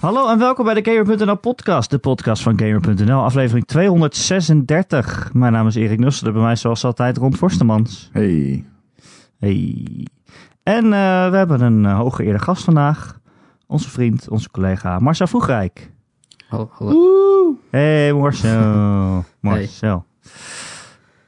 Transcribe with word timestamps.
Hallo 0.00 0.28
en 0.28 0.38
welkom 0.38 0.64
bij 0.64 0.82
de 0.82 0.90
Gamer.nl 0.90 1.36
podcast, 1.36 1.90
de 1.90 1.98
podcast 1.98 2.42
van 2.42 2.58
Gamer.nl, 2.58 3.22
aflevering 3.22 3.66
236. 3.66 5.32
Mijn 5.32 5.52
naam 5.52 5.66
is 5.66 5.74
Erik 5.74 5.98
Nusselder, 5.98 6.32
bij 6.32 6.42
mij 6.42 6.56
zoals 6.56 6.84
altijd 6.84 7.16
Ron 7.16 7.36
Forstemans. 7.36 8.10
Hey. 8.12 8.64
Hey. 9.38 10.06
En 10.62 10.84
uh, 10.84 11.30
we 11.30 11.36
hebben 11.36 11.60
een 11.60 11.84
uh, 11.84 11.96
hooggeëerde 11.96 12.38
gast 12.38 12.64
vandaag, 12.64 13.20
onze 13.66 13.90
vriend, 13.90 14.28
onze 14.28 14.50
collega 14.50 14.98
Marcel 14.98 15.26
Vroegrijk. 15.26 15.92
Hallo. 16.48 16.70
hallo. 16.72 17.56
Hey 17.70 18.12
Marcel. 18.12 19.24
Marcel. 19.40 20.04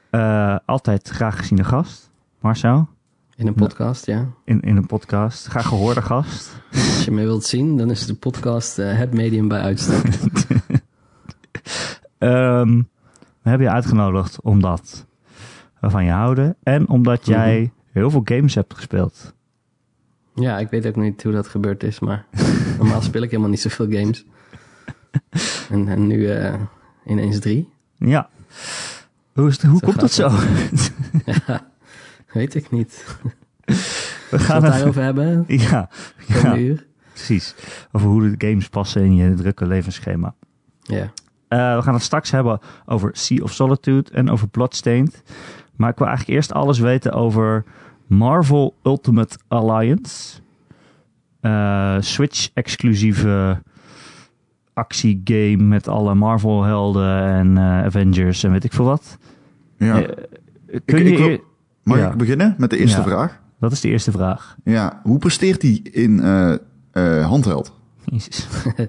Hey. 0.09 0.21
Uh, 0.21 0.57
altijd 0.65 1.09
graag 1.09 1.37
geziene 1.37 1.63
gast, 1.63 2.11
Marcel. 2.39 2.87
In 3.35 3.47
een 3.47 3.53
podcast, 3.53 4.05
ja. 4.05 4.27
In, 4.45 4.61
in 4.61 4.75
een 4.75 4.85
podcast. 4.85 5.45
Graag 5.45 5.67
gehoorde 5.67 6.01
gast. 6.01 6.51
Als 6.71 7.05
je 7.05 7.11
mij 7.11 7.23
wilt 7.23 7.43
zien, 7.43 7.77
dan 7.77 7.91
is 7.91 8.05
de 8.05 8.13
podcast 8.13 8.79
uh, 8.79 8.97
het 8.97 9.13
medium 9.13 9.47
bij 9.47 9.59
uitstek. 9.59 10.05
um, 12.19 12.89
we 13.41 13.49
hebben 13.49 13.67
je 13.67 13.73
uitgenodigd 13.73 14.41
omdat 14.41 15.05
we 15.79 15.89
van 15.89 16.05
je 16.05 16.11
houden. 16.11 16.55
En 16.63 16.89
omdat 16.89 17.25
jij 17.25 17.59
mm 17.59 17.63
-hmm. 17.63 17.73
heel 17.91 18.09
veel 18.09 18.21
games 18.23 18.55
hebt 18.55 18.73
gespeeld. 18.73 19.33
Ja, 20.35 20.59
ik 20.59 20.69
weet 20.69 20.87
ook 20.87 20.95
niet 20.95 21.23
hoe 21.23 21.33
dat 21.33 21.47
gebeurd 21.47 21.83
is, 21.83 21.99
maar 21.99 22.25
normaal 22.79 23.01
speel 23.01 23.21
ik 23.21 23.29
helemaal 23.29 23.51
niet 23.51 23.61
zoveel 23.61 23.87
games. 23.89 24.25
En, 25.69 25.87
en 25.87 26.07
nu 26.07 26.17
uh, 26.17 26.53
ineens 27.05 27.39
drie. 27.39 27.69
Ja. 27.97 28.29
Hoe, 29.33 29.47
is 29.47 29.61
het, 29.61 29.71
hoe 29.71 29.79
komt 29.79 29.99
dat 29.99 30.11
zo? 30.11 30.31
ja. 31.45 31.71
Weet 32.33 32.55
ik 32.55 32.71
niet. 32.71 33.17
We 34.31 34.39
gaan 34.39 34.63
het 34.63 34.73
daarover 34.73 35.01
hebben. 35.03 35.43
Ja, 35.47 35.89
ja 36.27 36.57
uur. 36.57 36.85
precies. 37.09 37.55
Over 37.91 38.07
hoe 38.07 38.35
de 38.35 38.47
games 38.47 38.69
passen 38.69 39.01
in 39.01 39.15
je 39.15 39.33
drukke 39.33 39.65
levensschema. 39.65 40.35
Ja. 40.81 41.03
Uh, 41.03 41.75
we 41.75 41.81
gaan 41.81 41.93
het 41.93 42.03
straks 42.03 42.31
hebben 42.31 42.59
over 42.85 43.09
Sea 43.13 43.43
of 43.43 43.51
Solitude 43.51 44.11
en 44.11 44.29
over 44.29 44.47
Bloodstained. 44.47 45.23
Maar 45.75 45.89
ik 45.89 45.97
wil 45.97 46.07
eigenlijk 46.07 46.37
eerst 46.37 46.53
alles 46.53 46.79
weten 46.79 47.13
over 47.13 47.63
Marvel 48.07 48.75
Ultimate 48.83 49.37
Alliance. 49.47 50.41
Uh, 51.41 51.95
Switch-exclusieve 51.99 53.61
actiegame 54.73 55.63
met 55.63 55.87
alle 55.87 56.15
Marvel-helden 56.15 57.23
en 57.23 57.47
uh, 57.55 57.83
Avengers 57.83 58.43
en 58.43 58.51
weet 58.51 58.63
ik 58.63 58.73
veel 58.73 58.85
wat. 58.85 59.17
Ja. 59.77 60.01
kun 60.85 60.97
ik, 60.97 61.07
je... 61.07 61.11
ik 61.11 61.17
wil, 61.17 61.43
mag 61.83 61.97
ja. 61.97 62.11
ik 62.11 62.17
beginnen 62.17 62.55
met 62.57 62.69
de 62.69 62.77
eerste 62.77 62.97
Ja. 62.97 63.03
vraag? 63.03 63.41
Dat 63.59 63.71
is 63.71 63.81
de 63.81 63.89
eerste 63.89 64.11
vraag. 64.11 64.55
Ja, 64.63 64.99
hoe 65.03 65.17
presteert 65.17 65.61
hij 65.61 65.79
in 65.83 66.19
eh 66.19 66.55
eh, 66.93 67.25
handheld? 67.27 67.73
Jezus. 68.05 68.47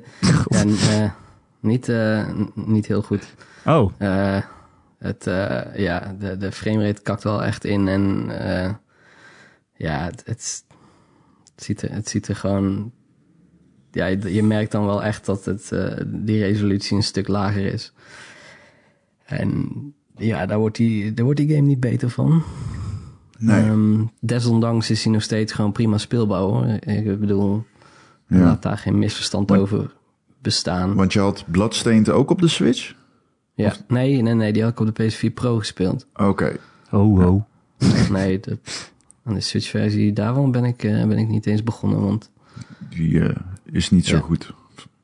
Ja, 0.48 0.64
uh, 0.64 1.11
niet, 1.61 1.89
uh, 1.89 2.28
niet 2.55 2.87
heel 2.87 3.03
goed. 3.03 3.34
Oh, 3.67 3.92
Uh, 3.98 4.39
het, 4.98 5.27
uh, 5.27 5.77
ja, 5.77 6.17
de, 6.19 6.37
de 6.37 6.53
framerate 6.53 7.03
kakt 7.03 7.22
wel 7.22 7.42
echt 7.42 7.65
in 7.65 7.89
en 7.89 8.27
uh, 8.28 8.70
ja, 9.77 10.05
het, 10.05 10.22
het, 10.25 10.65
ziet 11.56 11.83
er, 11.83 11.92
het 11.92 12.09
ziet 12.09 12.28
er 12.28 12.37
gewoon... 12.37 12.92
Ja, 13.91 14.06
je, 14.06 14.34
je 14.34 14.42
merkt 14.42 14.72
dan 14.72 14.87
wel 14.87 15.03
echt 15.03 15.27
dat 15.27 15.45
het, 15.45 15.70
uh, 15.72 15.92
die 16.06 16.41
resolutie 16.41 16.97
een 16.97 17.03
stuk 17.03 17.28
lager 17.28 17.67
is. 17.72 17.92
En 19.25 19.70
ja, 20.17 20.47
daar 20.47 20.59
wordt 20.59 20.77
die, 20.77 21.15
daar 21.15 21.25
wordt 21.25 21.41
die 21.41 21.55
game 21.55 21.67
niet 21.67 21.81
beter 21.81 22.11
van. 22.11 22.42
Nee. 23.39 23.65
Um, 23.69 24.11
desondanks 24.21 24.91
is 24.91 25.05
hij 25.05 25.13
nog 25.13 25.23
steeds 25.23 25.53
gewoon 25.53 25.73
prima 25.73 25.99
speelbaar 25.99 26.41
hoor. 26.41 26.67
Ik 26.67 27.21
bedoel, 27.21 27.65
Ja. 28.29 28.39
laat 28.39 28.63
daar 28.63 28.79
geen 28.79 28.99
misverstand 28.99 29.51
over 29.51 29.93
bestaan. 30.43 30.95
Want 30.95 31.13
je 31.13 31.21
had 31.21 31.44
Bloodstained 31.50 32.09
ook 32.11 32.31
op 32.31 32.41
de 32.41 32.49
Switch? 32.49 32.94
Ja, 33.55 33.75
nee, 33.89 34.23
nee, 34.23 34.34
nee, 34.34 34.53
die 34.53 34.62
had 34.62 34.73
ik 34.73 34.81
op 34.81 34.94
de 34.97 35.03
PS4 35.31 35.34
Pro 35.34 35.59
gespeeld. 35.59 36.06
Oké. 36.15 36.56
ho, 36.89 37.21
ho. 37.21 37.44
Nee, 38.11 38.41
de, 38.41 38.59
aan 39.25 39.34
de 39.34 39.41
Switch-versie 39.41 40.12
daarvan 40.12 40.50
ben 40.50 40.65
ik, 40.65 40.83
uh, 40.84 41.05
ben 41.06 41.19
ik 41.19 41.28
niet 41.28 41.47
eens 41.47 41.62
begonnen, 41.62 42.00
want 42.00 42.31
Die 42.91 43.21
eh, 43.21 43.37
is 43.65 43.91
niet 43.91 44.06
zo 44.06 44.17
Ja. 44.17 44.23
goed. 44.23 44.53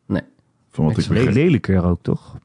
Nee. 0.06 0.22
Van 0.70 0.84
wat 0.84 0.98
ik 0.98 1.08
begreep. 1.08 1.32
lelijker 1.34 1.84
ook, 1.84 1.98
toch? 2.02 2.36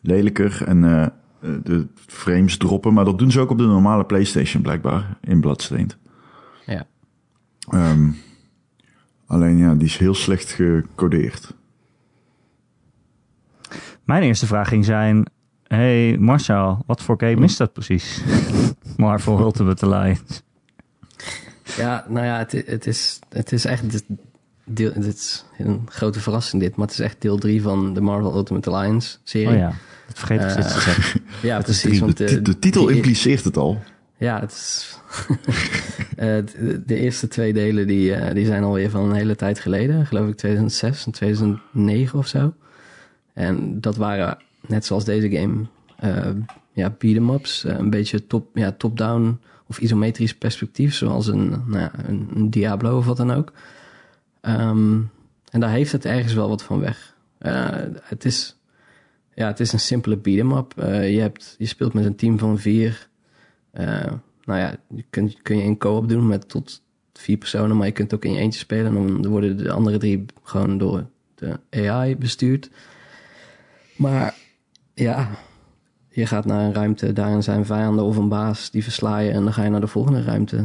Lelijker 0.00 0.62
en 0.66 0.84
eh, 0.84 1.02
eh, 1.02 1.08
de 1.40 1.86
frames 2.06 2.56
droppen. 2.56 2.94
Maar 2.94 3.04
dat 3.04 3.18
doen 3.18 3.30
ze 3.30 3.40
ook 3.40 3.50
op 3.50 3.58
de 3.58 3.64
normale 3.64 4.04
PlayStation 4.04 4.62
blijkbaar. 4.62 5.18
In 5.20 5.40
Bloodstained. 5.40 5.96
ja. 6.66 6.86
Ehm, 7.70 8.10
alleen 9.26 9.56
ja, 9.56 9.74
die 9.74 9.86
is 9.86 9.96
heel 9.96 10.14
slecht 10.14 10.50
gecodeerd. 10.50 11.54
Mijn 14.04 14.22
eerste 14.22 14.46
vraag 14.46 14.68
ging 14.68 14.84
zijn... 14.84 15.24
Hey 15.62 16.16
Marcel, 16.18 16.82
wat 16.86 17.02
voor 17.02 17.20
game 17.20 17.44
is 17.44 17.56
dat 17.56 17.72
precies? 17.72 18.22
Marvel 18.96 19.38
Ultimate 19.38 19.86
Alliance. 19.86 20.42
Ja, 21.76 22.04
nou 22.08 22.26
ja, 22.26 22.38
het, 22.38 22.52
het, 22.66 22.86
is, 22.86 23.18
het 23.28 23.52
is 23.52 23.64
echt 23.64 24.04
deel, 24.68 24.92
dit 24.94 25.14
is 25.14 25.44
een 25.58 25.80
grote 25.88 26.20
verrassing 26.20 26.62
dit, 26.62 26.76
maar 26.76 26.86
het 26.86 26.98
is 26.98 27.04
echt 27.04 27.20
deel 27.22 27.38
3 27.38 27.62
van 27.62 27.94
de 27.94 28.00
Marvel 28.00 28.36
Ultimate 28.36 28.70
Alliance 28.70 29.16
serie. 29.24 29.48
Oh 29.48 29.54
ja, 29.54 29.72
dat 30.06 30.18
vergeet 30.18 30.40
ik 30.42 30.50
steeds 30.50 30.72
te 30.74 30.80
zeggen. 30.80 31.20
Ja, 31.42 31.56
Het 31.56 31.68
is 31.68 31.80
precies. 31.80 31.98
drie- 31.98 32.00
Want 32.00 32.16
de, 32.16 32.42
de 32.42 32.58
titel 32.58 32.86
die- 32.86 32.96
impliceert 32.96 33.44
het 33.44 33.56
al. 33.56 33.80
Ja, 34.16 34.40
het 34.40 34.50
is. 34.52 34.96
Eh, 36.16 36.26
de, 36.26 36.82
de 36.86 36.94
eerste 36.96 37.28
twee 37.28 37.52
delen 37.52 37.86
die, 37.86 38.14
eh, 38.14 38.34
die 38.34 38.46
zijn 38.46 38.62
alweer 38.62 38.90
van 38.90 39.04
een 39.10 39.16
hele 39.16 39.36
tijd 39.36 39.60
geleden. 39.60 40.06
Geloof 40.06 40.28
ik 40.28 40.36
2006 40.36 41.06
en 41.06 41.12
2009 41.12 42.18
of 42.18 42.26
zo. 42.26 42.52
En 43.32 43.80
dat 43.80 43.96
waren, 43.96 44.38
net 44.66 44.84
zoals 44.84 45.04
deze 45.04 45.30
game, 45.30 45.66
eh 45.96 46.30
ja, 46.72 46.94
beat-em-ups. 46.98 47.64
eh, 47.64 47.76
een 47.78 47.90
beetje 47.90 48.26
top, 48.26 48.48
ja, 48.56 48.72
top-down 48.72 49.40
of 49.66 49.78
isometrisch 49.78 50.34
perspectief. 50.34 50.94
Zoals 50.94 51.26
een, 51.26 51.48
nou 51.48 51.78
ja, 51.78 51.90
een, 52.06 52.28
een 52.34 52.50
Diablo 52.50 52.96
of 52.96 53.06
wat 53.06 53.16
dan 53.16 53.30
ook. 53.30 53.52
Ehm, 54.40 55.00
en 55.50 55.60
daar 55.60 55.70
heeft 55.70 55.92
het 55.92 56.04
ergens 56.04 56.32
wel 56.32 56.48
wat 56.48 56.62
van 56.62 56.80
weg. 56.80 57.16
Eh, 57.38 57.68
het, 58.02 58.24
is, 58.24 58.56
ja, 59.34 59.46
het 59.46 59.60
is 59.60 59.72
een 59.72 59.80
simpele 59.80 60.16
beat-em-up. 60.16 60.78
Eh, 60.78 61.14
je, 61.14 61.20
hebt, 61.20 61.54
je 61.58 61.66
speelt 61.66 61.94
met 61.94 62.04
een 62.04 62.16
team 62.16 62.38
van 62.38 62.58
vier... 62.58 63.08
Eh, 63.70 64.12
nou 64.44 64.60
ja, 64.60 64.76
je 64.94 65.04
kunt, 65.10 65.42
kun 65.42 65.56
je 65.56 65.62
in 65.62 65.78
co-op 65.78 66.08
doen 66.08 66.26
met 66.26 66.48
tot 66.48 66.82
vier 67.12 67.36
personen, 67.36 67.76
maar 67.76 67.86
je 67.86 67.92
kunt 67.92 68.14
ook 68.14 68.24
in 68.24 68.32
je 68.32 68.38
eentje 68.38 68.60
spelen. 68.60 68.96
En 68.96 69.22
dan 69.22 69.30
worden 69.30 69.56
de 69.56 69.72
andere 69.72 69.98
drie 69.98 70.24
gewoon 70.42 70.78
door 70.78 71.06
de 71.34 71.60
AI 71.70 72.16
bestuurd. 72.16 72.70
Maar 73.96 74.34
ja, 74.94 75.28
je 76.08 76.26
gaat 76.26 76.44
naar 76.44 76.64
een 76.64 76.74
ruimte, 76.74 77.12
daarin 77.12 77.42
zijn 77.42 77.66
vijanden 77.66 78.04
of 78.04 78.16
een 78.16 78.28
baas, 78.28 78.70
die 78.70 78.82
versla 78.82 79.22
en 79.22 79.42
dan 79.44 79.52
ga 79.52 79.64
je 79.64 79.70
naar 79.70 79.80
de 79.80 79.86
volgende 79.86 80.22
ruimte. 80.22 80.64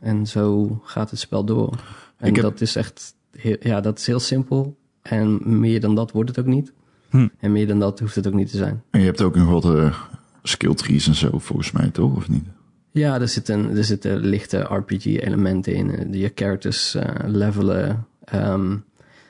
En 0.00 0.26
zo 0.26 0.78
gaat 0.84 1.10
het 1.10 1.18
spel 1.18 1.44
door. 1.44 1.84
En 2.20 2.34
heb- 2.34 2.42
dat 2.42 2.60
is 2.60 2.76
echt, 2.76 3.14
heel, 3.36 3.56
ja, 3.60 3.80
dat 3.80 3.98
is 3.98 4.06
heel 4.06 4.20
simpel. 4.20 4.76
En 5.02 5.58
meer 5.60 5.80
dan 5.80 5.94
dat 5.94 6.10
wordt 6.12 6.28
het 6.30 6.38
ook 6.38 6.46
niet. 6.46 6.72
Hm. 7.10 7.28
En 7.38 7.52
meer 7.52 7.66
dan 7.66 7.78
dat 7.78 8.00
hoeft 8.00 8.14
het 8.14 8.26
ook 8.26 8.34
niet 8.34 8.50
te 8.50 8.56
zijn. 8.56 8.82
En 8.90 9.00
je 9.00 9.06
hebt 9.06 9.22
ook 9.22 9.36
nog 9.36 9.48
wat 9.62 9.76
eh, 9.76 10.00
skill 10.42 10.74
trees 10.74 11.06
en 11.06 11.14
zo, 11.14 11.38
volgens 11.38 11.70
mij, 11.72 11.90
toch? 11.90 12.16
Of 12.16 12.28
niet? 12.28 12.44
Ja, 12.90 13.20
er 13.20 13.28
zitten, 13.28 13.76
er 13.76 13.84
zitten 13.84 14.18
lichte 14.18 14.58
RPG-elementen 14.58 15.74
in. 15.74 15.90
Eh, 15.96 16.20
Je 16.20 16.32
characters 16.34 16.94
eh, 16.94 17.14
levelen. 17.26 18.06
Ehm, 18.24 18.76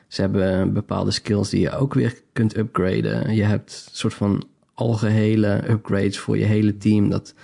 ze 0.08 0.20
hebben 0.20 0.72
bepaalde 0.72 1.10
skills 1.10 1.48
die 1.50 1.60
je 1.60 1.70
ook 1.76 1.94
weer 1.94 2.20
kunt 2.32 2.56
upgraden. 2.56 3.34
Je 3.34 3.42
hebt 3.44 3.86
een 3.90 3.96
soort 3.96 4.14
van 4.14 4.44
algehele 4.74 5.70
upgrades 5.70 6.18
voor 6.18 6.38
je 6.38 6.44
hele 6.44 6.76
team. 6.76 7.08
Dat 7.08 7.34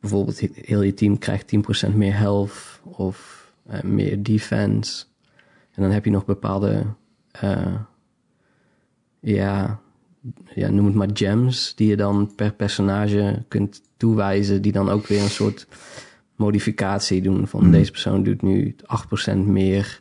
bijvoorbeeld 0.00 0.40
he- 0.40 0.48
heel 0.54 0.82
je 0.82 0.94
team 0.94 1.18
krijgt 1.18 1.46
10% 1.46 1.94
meer 1.94 2.16
health 2.16 2.80
of 2.82 3.33
eh, 3.66 3.82
meer 3.82 4.22
defense. 4.22 5.04
En 5.72 5.82
dan 5.82 5.90
heb 5.90 6.04
je 6.04 6.10
nog 6.10 6.24
bepaalde, 6.24 6.84
eh, 7.30 7.74
ja, 9.20 9.78
ja, 10.54 10.68
noem 10.70 10.86
het 10.86 10.94
maar 10.94 11.10
gems, 11.12 11.74
die 11.74 11.88
je 11.88 11.96
dan 11.96 12.32
per 12.36 12.52
personage 12.52 13.42
kunt 13.48 13.82
toewijzen, 13.96 14.62
die 14.62 14.72
dan 14.72 14.88
ook 14.90 15.06
weer 15.06 15.22
een 15.22 15.28
soort 15.30 15.66
modificatie 16.36 17.22
doen 17.22 17.46
van 17.46 17.70
deze 17.70 17.90
persoon 17.90 18.22
doet 18.22 18.42
nu 18.42 18.76
8% 18.86 19.46
meer 19.46 20.00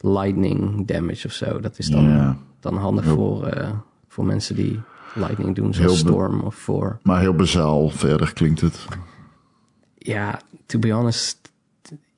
lightning 0.00 0.86
damage 0.86 1.26
of 1.26 1.32
zo. 1.32 1.60
Dat 1.60 1.78
is 1.78 1.86
dan, 1.86 2.36
dan 2.60 2.76
handig 2.76 3.04
Heel- 3.04 3.14
voor, 3.14 3.46
eh, 3.46 3.70
voor 4.08 4.24
mensen 4.24 4.54
die 4.56 4.80
lightning 5.14 5.54
doen, 5.54 5.74
zoals 5.74 5.98
Storm 5.98 6.40
of 6.40 6.54
voor. 6.54 6.98
Maar 7.02 7.20
heel 7.20 7.34
bazaal 7.34 7.88
verder 7.88 8.32
klinkt 8.32 8.60
het. 8.60 8.86
Ja, 9.98 10.40
to 10.66 10.78
be 10.78 10.90
honest, 10.90 11.39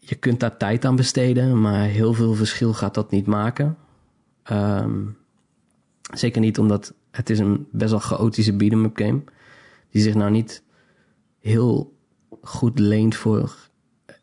je 0.04 0.14
kunt 0.14 0.40
daar 0.40 0.56
tijd 0.56 0.84
aan 0.84 0.96
besteden, 0.96 1.60
maar 1.60 1.84
heel 1.84 2.14
veel 2.14 2.34
verschil 2.34 2.75
gaat 2.75 2.94
dat 2.94 3.10
niet 3.10 3.26
maken. 3.26 3.76
Ehm, 4.43 5.00
zeker 6.14 6.40
niet 6.40 6.58
omdat 6.58 6.94
het 7.10 7.31
is 7.31 7.38
een 7.38 7.66
best 7.70 7.90
wel 7.90 8.00
chaotische 8.00 8.56
beat-em-up 8.56 8.96
game. 8.96 9.22
Die 9.90 10.02
zich 10.02 10.14
nou 10.14 10.31
niet 10.31 10.62
heel 11.40 11.96
goed 12.40 12.78
leent 12.78 13.14
voor 13.14 13.56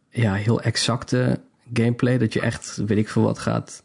ja, 0.09 0.33
heel 0.33 0.61
exacte 0.61 1.41
gameplay. 1.73 2.17
Dat 2.17 2.33
je 2.33 2.41
echt, 2.41 2.75
weet 2.75 2.97
ik 2.97 3.09
veel 3.09 3.23
wat, 3.23 3.39
gaat 3.39 3.83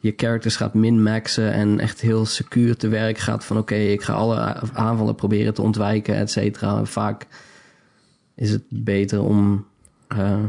je 0.00 0.12
characters 0.16 0.56
gaat 0.56 0.74
min-maxen 0.74 1.52
en 1.52 1.80
echt 1.80 2.00
heel 2.00 2.26
secuur 2.26 2.76
te 2.76 2.88
werk 2.88 3.18
gaat 3.18 3.44
van 3.44 3.58
oké, 3.58 3.74
ik 3.74 4.02
ga 4.02 4.12
alle 4.12 4.38
aanvallen 4.72 5.14
proberen 5.14 5.54
te 5.54 5.62
ontwijken, 5.62 6.14
et 6.14 6.30
cetera. 6.30 6.84
Vaak 6.84 7.26
is 8.34 8.50
het 8.50 8.62
beter 8.68 9.22
om, 9.22 9.66
uh, 10.12 10.44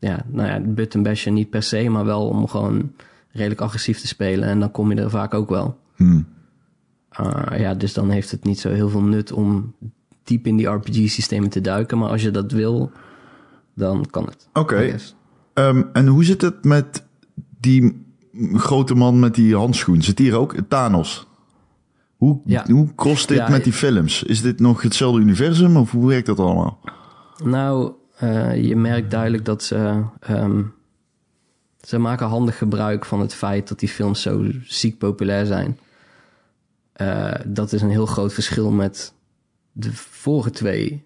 ja, 0.00 0.24
nou 0.28 0.48
ja, 0.48 0.60
button 0.60 1.02
bashen 1.02 1.34
niet 1.34 1.50
per 1.50 1.62
se, 1.62 1.88
maar 1.88 2.04
wel 2.04 2.28
om 2.28 2.48
gewoon 2.48 2.92
redelijk 3.32 3.60
agressief 3.60 4.00
te 4.00 4.06
spelen 4.06 4.48
en 4.48 4.60
dan 4.60 4.70
kom 4.70 4.92
je 4.92 5.00
er 5.00 5.10
vaak 5.10 5.34
ook 5.34 5.48
wel. 5.48 5.78
Hmm. 5.96 6.26
Uh, 7.20 7.58
ja, 7.58 7.74
dus 7.74 7.92
dan 7.92 8.10
heeft 8.10 8.30
het 8.30 8.44
niet 8.44 8.60
zo 8.60 8.68
heel 8.68 8.88
veel 8.88 9.02
nut 9.02 9.32
om 9.32 9.74
diep 10.24 10.46
in 10.46 10.56
die 10.56 10.66
RPG-systemen 10.68 11.48
te 11.48 11.60
duiken, 11.60 11.98
maar 11.98 12.08
als 12.08 12.22
je 12.22 12.30
dat 12.30 12.52
wil, 12.52 12.90
dan 13.74 14.06
kan 14.10 14.24
het. 14.24 14.48
Oké. 14.52 14.96
Ehm, 15.54 15.82
en 15.92 16.06
hoe 16.06 16.24
zit 16.24 16.40
het 16.40 16.64
met 16.64 17.04
die 17.60 18.06
grote 18.52 18.94
man 18.94 19.18
met 19.18 19.34
die 19.34 19.56
handschoen? 19.56 20.02
Zit 20.02 20.18
hier 20.18 20.36
ook 20.36 20.54
Thanos? 20.68 21.28
Hoe, 22.16 22.40
Ja. 22.44 22.64
hoe 22.66 22.94
cross 22.94 23.26
dit 23.26 23.36
Ja, 23.36 23.48
met 23.48 23.64
die 23.64 23.72
films? 23.72 24.22
Is 24.22 24.42
dit 24.42 24.60
nog 24.60 24.82
hetzelfde 24.82 25.20
universum 25.20 25.76
of 25.76 25.90
hoe 25.90 26.08
werkt 26.08 26.26
dat 26.26 26.38
allemaal? 26.38 26.78
Nou, 27.44 27.92
eh, 28.20 28.64
je 28.64 28.76
merkt 28.76 29.10
duidelijk 29.10 29.44
dat 29.44 29.62
ze. 29.62 30.02
ehm, 30.20 30.62
ze 31.80 31.98
maken 31.98 32.26
handig 32.26 32.58
gebruik 32.58 33.04
van 33.04 33.20
het 33.20 33.34
feit 33.34 33.68
dat 33.68 33.78
die 33.78 33.88
films 33.88 34.22
zo 34.22 34.44
ziek 34.64 34.98
populair 34.98 35.46
zijn. 35.46 35.78
Eh, 36.92 37.34
dat 37.46 37.72
is 37.72 37.82
een 37.82 37.90
heel 37.90 38.06
groot 38.06 38.32
verschil 38.32 38.70
met 38.70 39.12
de 39.72 39.92
vorige 39.92 40.50
twee 40.50 41.04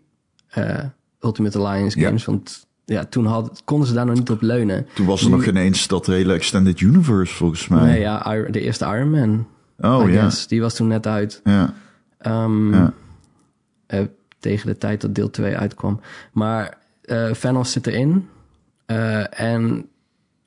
eh, 0.48 0.84
Ultimate 1.20 1.58
Alliance 1.58 1.98
Ja. 1.98 2.06
games. 2.06 2.24
Want 2.24 2.66
ja, 2.84 3.04
toen 3.04 3.26
had, 3.26 3.62
konden 3.64 3.88
ze 3.88 3.94
daar 3.94 4.06
nog 4.06 4.14
niet 4.14 4.30
op 4.30 4.40
leunen. 4.42 4.86
Toen 4.94 5.06
was 5.06 5.20
er 5.22 5.26
Nu- 5.28 5.34
nog 5.34 5.44
geen 5.44 5.56
eens 5.56 5.86
dat 5.88 6.06
hele 6.06 6.32
Extended 6.34 6.80
Universe 6.80 7.34
volgens 7.34 7.68
mij. 7.68 7.82
Nee, 7.84 8.00
ja, 8.00 8.18
de 8.50 8.60
eerste 8.60 8.84
Iron 8.84 9.10
Man. 9.10 9.46
oh 9.78 10.10
ja. 10.10 10.20
guess, 10.20 10.46
die 10.46 10.60
was 10.60 10.74
toen 10.74 10.86
net 10.88 11.06
uit. 11.06 11.40
ja. 11.44 11.74
Ehm, 12.18 12.74
Ja. 12.74 12.92
eh, 13.86 14.04
tegen 14.38 14.66
de 14.66 14.78
tijd 14.78 15.00
dat 15.00 15.14
deel 15.14 15.30
2 15.30 15.56
uitkwam. 15.56 16.00
Maar 16.32 16.78
Thanos 17.40 17.72
zit 17.72 17.86
erin. 17.86 18.28
Eh, 18.86 19.40
en 19.40 19.88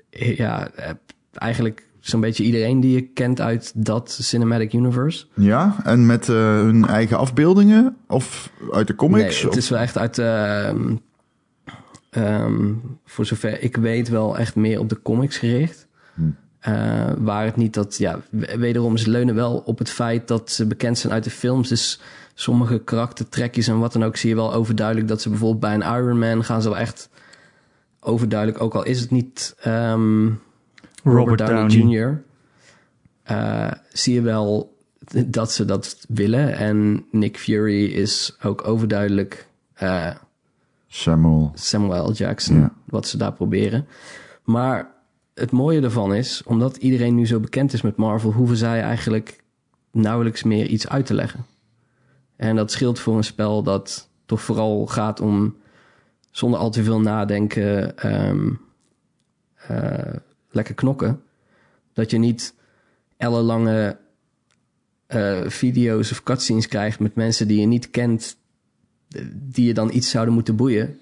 ja, 0.09 0.69
eh, 0.69 0.89
eigenlijk 1.33 1.85
zo'n 1.99 2.21
beetje 2.21 2.43
iedereen 2.43 2.79
die 2.79 2.95
je 2.95 3.01
kent 3.01 3.41
uit 3.41 3.71
dat 3.75 4.19
Cinematic 4.21 4.73
Universe. 4.73 5.25
Ja, 5.33 5.75
en 5.83 6.05
met 6.05 6.27
hun 6.27 6.85
eigen 6.85 7.17
afbeeldingen? 7.17 7.97
Of 8.07 8.51
uit 8.71 8.87
de 8.87 8.95
comics? 8.95 9.41
Nee, 9.41 9.49
het 9.49 9.57
is 9.57 9.69
wel 9.69 9.79
echt 9.79 9.97
uit... 9.97 10.17
ehm, 10.17 10.95
ehm, 12.09 12.73
voor 13.05 13.25
zover 13.25 13.61
ik 13.61 13.77
weet 13.77 14.09
wel 14.09 14.37
echt 14.37 14.55
meer 14.55 14.79
op 14.79 14.89
de 14.89 15.01
comics 15.01 15.37
gericht. 15.37 15.87
Hmm. 16.13 16.35
Eh, 16.59 17.11
waar 17.17 17.45
het 17.45 17.55
niet 17.55 17.73
dat... 17.73 17.97
Ja, 17.97 18.19
wederom, 18.57 18.97
ze 18.97 19.09
leunen 19.09 19.35
wel 19.35 19.57
op 19.65 19.77
het 19.79 19.89
feit 19.89 20.27
dat 20.27 20.51
ze 20.51 20.65
bekend 20.65 20.97
zijn 20.97 21.13
uit 21.13 21.23
de 21.23 21.29
films. 21.29 21.69
Dus 21.69 21.99
sommige 22.33 22.79
karaktertrekjes 22.79 23.67
en 23.67 23.79
wat 23.79 23.93
dan 23.93 24.03
ook 24.03 24.17
zie 24.17 24.29
je 24.29 24.35
wel 24.35 24.53
overduidelijk... 24.53 25.07
dat 25.07 25.21
ze 25.21 25.29
bijvoorbeeld 25.29 25.59
bij 25.59 25.73
een 25.73 25.97
Iron 26.03 26.19
Man 26.19 26.43
gaan 26.43 26.61
ze 26.61 26.69
wel 26.69 26.77
echt 26.77 27.09
overduidelijk... 27.99 28.61
ook 28.61 28.73
al 28.75 28.83
is 28.83 28.99
het 28.99 29.11
niet 29.11 29.55
ehm, 29.59 30.29
Robert, 31.03 31.37
Downey, 31.37 31.67
Jr. 31.67 32.23
eh, 33.23 33.71
zie 33.91 34.13
je 34.13 34.21
wel 34.21 34.75
dat 35.25 35.51
ze 35.51 35.65
dat 35.65 36.05
willen. 36.07 36.53
En 36.55 37.05
Nick 37.11 37.37
Fury 37.37 37.85
is 37.85 38.37
ook 38.43 38.67
overduidelijk 38.67 39.47
eh, 39.73 40.15
Samuel. 40.87 41.51
Samuel 41.55 42.09
L. 42.09 42.13
Jackson, 42.13 42.59
Ja. 42.59 42.73
wat 42.85 43.07
ze 43.07 43.17
daar 43.17 43.33
proberen. 43.33 43.87
Maar 44.43 44.95
het 45.37 45.51
mooie 45.51 45.81
ervan 45.81 46.13
is, 46.13 46.41
omdat 46.45 46.77
iedereen 46.77 47.15
nu 47.15 47.27
zo 47.27 47.39
bekend 47.39 47.73
is 47.73 47.81
met 47.81 47.95
Marvel, 47.95 48.31
hoeven 48.31 48.57
zij 48.57 48.81
eigenlijk 48.81 49.43
nauwelijks 49.91 50.43
meer 50.43 50.67
iets 50.67 50.87
uit 50.87 51.05
te 51.05 51.13
leggen. 51.13 51.45
En 52.35 52.55
dat 52.55 52.71
scheelt 52.71 52.99
voor 52.99 53.17
een 53.17 53.23
spel 53.23 53.63
dat 53.63 54.09
toch 54.25 54.41
vooral 54.41 54.85
gaat 54.85 55.21
om 55.21 55.55
zonder 56.31 56.59
al 56.59 56.69
te 56.69 56.83
veel 56.83 56.99
nadenken, 56.99 57.97
ehm, 57.97 58.49
eh, 59.67 60.15
lekker 60.49 60.75
knokken. 60.75 61.21
Dat 61.93 62.11
je 62.11 62.17
niet 62.17 62.53
ellenlange 63.17 63.97
eh, 65.07 65.41
video's 65.45 66.11
of 66.11 66.23
cutscenes 66.23 66.67
krijgt 66.67 66.99
met 66.99 67.15
mensen 67.15 67.47
die 67.47 67.59
je 67.59 67.65
niet 67.65 67.89
kent, 67.89 68.37
eh, 69.09 69.21
die 69.33 69.65
je 69.65 69.73
dan 69.73 69.93
iets 69.93 70.09
zouden 70.09 70.33
moeten 70.33 70.55
boeien 70.55 70.99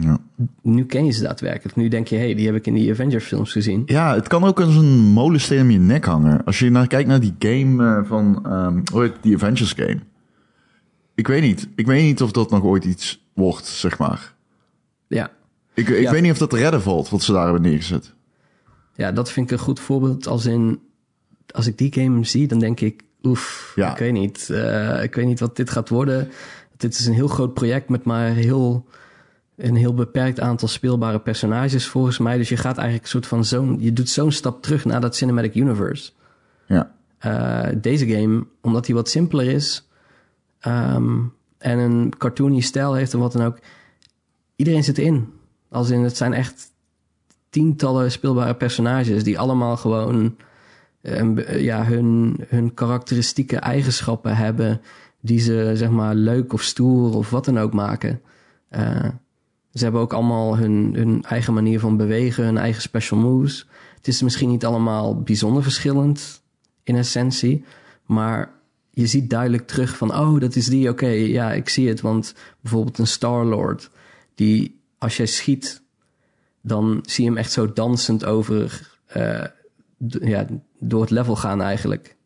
Ja. 0.00 0.18
nu 0.62 0.84
ken 0.86 1.04
je 1.04 1.10
ze 1.10 1.22
daadwerkelijk. 1.22 1.76
Nu 1.76 1.88
denk 1.88 2.06
je, 2.08 2.16
hé, 2.16 2.24
hey, 2.24 2.34
die 2.34 2.46
heb 2.46 2.54
ik 2.54 2.66
in 2.66 2.74
die 2.74 2.90
Avengers 2.90 3.24
films 3.24 3.52
gezien. 3.52 3.82
ja, 3.86 4.14
het 4.14 4.28
kan 4.28 4.44
ook 4.44 4.60
als 4.60 4.76
een 4.76 4.98
molensteen 4.98 5.60
om 5.60 5.70
je 5.70 5.78
nek 5.78 6.04
hangen. 6.04 6.44
Als 6.44 6.58
je 6.58 6.70
naar, 6.70 6.86
kijkt 6.86 7.08
naar 7.08 7.20
die 7.20 7.34
game 7.38 7.84
eh, 8.00 8.08
van, 8.08 8.46
hoe 8.92 9.02
heet 9.02 9.12
die 9.20 9.34
Avengers 9.34 9.72
game? 9.72 9.98
Ik 11.14 11.26
weet 11.26 11.42
niet. 11.42 11.68
Ik 11.76 11.86
weet 11.86 12.02
niet 12.02 12.22
of 12.22 12.30
dat 12.32 12.50
nog 12.50 12.62
ooit 12.62 12.84
iets 12.84 13.24
wordt, 13.34 13.66
zeg 13.66 13.98
maar. 13.98 14.34
Ja. 15.06 15.30
Ik, 15.74 15.88
ik 15.88 16.00
Ja. 16.00 16.10
weet 16.10 16.22
niet 16.22 16.32
of 16.32 16.38
dat 16.38 16.50
te 16.50 16.56
redden 16.56 16.82
valt, 16.82 17.08
wat 17.08 17.22
ze 17.22 17.32
daar 17.32 17.44
hebben 17.44 17.62
neergezet. 17.62 18.14
ja, 18.94 19.12
dat 19.12 19.30
vind 19.30 19.50
ik 19.50 19.58
een 19.58 19.64
goed 19.64 19.80
voorbeeld. 19.80 20.26
Als 20.26 20.46
in, 20.46 20.80
als 21.50 21.66
ik 21.66 21.78
die 21.78 21.92
game 21.92 22.24
zie, 22.24 22.46
dan 22.46 22.58
denk 22.58 22.80
ik, 22.80 23.02
oef, 23.22 23.72
Ja. 23.74 23.90
ik 23.92 23.98
weet 23.98 24.12
niet. 24.12 24.50
eh, 24.50 25.02
ik 25.02 25.14
weet 25.14 25.26
niet 25.26 25.40
wat 25.40 25.56
dit 25.56 25.70
gaat 25.70 25.88
worden. 25.88 26.28
Dit 26.76 26.98
is 26.98 27.06
een 27.06 27.14
heel 27.14 27.28
groot 27.28 27.54
project 27.54 27.88
met 27.88 28.04
maar 28.04 28.28
heel, 28.30 28.86
een 29.56 29.76
heel 29.76 29.94
beperkt 29.94 30.40
aantal 30.40 30.68
speelbare 30.68 31.18
personages 31.18 31.86
volgens 31.86 32.18
mij. 32.18 32.36
Dus 32.36 32.48
je 32.48 32.56
gaat 32.56 32.76
eigenlijk 32.76 33.04
een 33.04 33.10
soort 33.10 33.26
van 33.26 33.44
zo'n, 33.44 33.76
je 33.80 33.92
doet 33.92 34.08
zo'n 34.08 34.32
stap 34.32 34.62
terug 34.62 34.84
naar 34.84 35.00
dat 35.00 35.16
cinematic 35.16 35.54
universe. 35.54 36.12
Ja. 36.66 36.94
Eh, 37.18 37.68
deze 37.76 38.06
game, 38.06 38.46
omdat 38.60 38.86
hij 38.86 38.94
wat 38.94 39.08
simpeler 39.08 39.46
is 39.46 39.88
ehm, 40.60 41.18
en 41.58 41.78
een 41.78 42.12
cartoony 42.18 42.60
stijl 42.60 42.94
heeft 42.94 43.12
en 43.12 43.18
wat 43.18 43.32
dan 43.32 43.46
ook, 43.46 43.58
iedereen 44.56 44.84
zit 44.84 44.98
erin. 44.98 45.32
Als 45.68 45.90
in, 45.90 46.02
het 46.02 46.16
zijn 46.16 46.32
echt 46.32 46.72
tientallen 47.50 48.10
speelbare 48.10 48.54
personages 48.54 49.24
die 49.24 49.38
allemaal 49.38 49.76
gewoon 49.76 50.36
eh, 51.00 51.16
een 51.16 51.34
be- 51.34 51.62
ja, 51.62 51.84
hun, 51.84 52.36
hun 52.48 52.74
karakteristieke 52.74 53.56
eigenschappen 53.56 54.36
hebben 54.36 54.80
die 55.20 55.38
ze 55.38 55.72
zeg 55.74 55.90
maar 55.90 56.14
leuk 56.14 56.52
of 56.52 56.62
stoer 56.62 57.14
of 57.14 57.30
wat 57.30 57.44
dan 57.44 57.58
ook 57.58 57.72
maken. 57.72 58.20
Eh, 58.68 59.08
ze 59.74 59.82
hebben 59.82 60.00
ook 60.00 60.12
allemaal 60.12 60.56
hun, 60.56 60.94
hun 60.94 61.22
eigen 61.22 61.54
manier 61.54 61.80
van 61.80 61.96
bewegen, 61.96 62.44
hun 62.44 62.58
eigen 62.58 62.82
special 62.82 63.20
moves. 63.20 63.68
Het 63.96 64.08
is 64.08 64.22
misschien 64.22 64.48
niet 64.48 64.64
allemaal 64.64 65.22
bijzonder 65.22 65.62
verschillend 65.62 66.42
in 66.82 66.96
essentie, 66.96 67.64
maar 68.06 68.52
je 68.90 69.06
ziet 69.06 69.30
duidelijk 69.30 69.66
terug 69.66 69.96
van, 69.96 70.14
oh, 70.14 70.40
dat 70.40 70.56
is 70.56 70.66
die, 70.66 70.88
oké, 70.88 71.06
ja, 71.06 71.52
ik 71.52 71.68
zie 71.68 71.88
het. 71.88 72.00
Want 72.00 72.34
bijvoorbeeld 72.60 72.98
een 72.98 73.06
Star-Lord, 73.06 73.90
die 74.34 74.80
als 74.98 75.16
jij 75.16 75.26
schiet, 75.26 75.82
dan 76.60 76.98
zie 77.02 77.24
je 77.24 77.30
hem 77.30 77.38
echt 77.38 77.52
zo 77.52 77.72
dansend 77.72 78.24
over, 78.24 78.90
eh, 79.06 79.44
ja, 80.08 80.46
door 80.78 81.00
het 81.00 81.10
level 81.10 81.36
gaan 81.36 81.62
eigenlijk. 81.62 82.16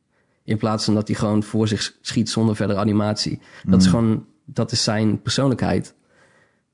In 0.44 0.56
plaats 0.56 0.84
van 0.84 0.94
dat 0.94 1.08
hij 1.08 1.16
gewoon 1.16 1.42
voor 1.42 1.68
zich 1.68 1.96
schiet 2.00 2.30
zonder 2.30 2.56
verdere 2.56 2.78
animatie. 2.78 3.40
Dat 3.64 3.80
is 3.80 3.86
gewoon, 3.86 4.26
dat 4.44 4.72
is 4.72 4.82
zijn 4.84 5.22
persoonlijkheid. 5.22 5.94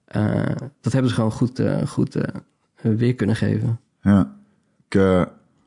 Eh, 0.05 0.43
dat 0.81 0.93
hebben 0.93 1.11
ze 1.11 1.17
gewoon 1.17 1.33
goed, 1.33 1.59
eh, 1.59 1.87
goed 1.87 2.15
eh, 2.17 2.35
weer 2.75 3.15
kunnen 3.15 3.37
geven. 3.37 3.81
Ja. 4.03 4.37
Ik, 4.89 4.95
eh, 4.95 5.23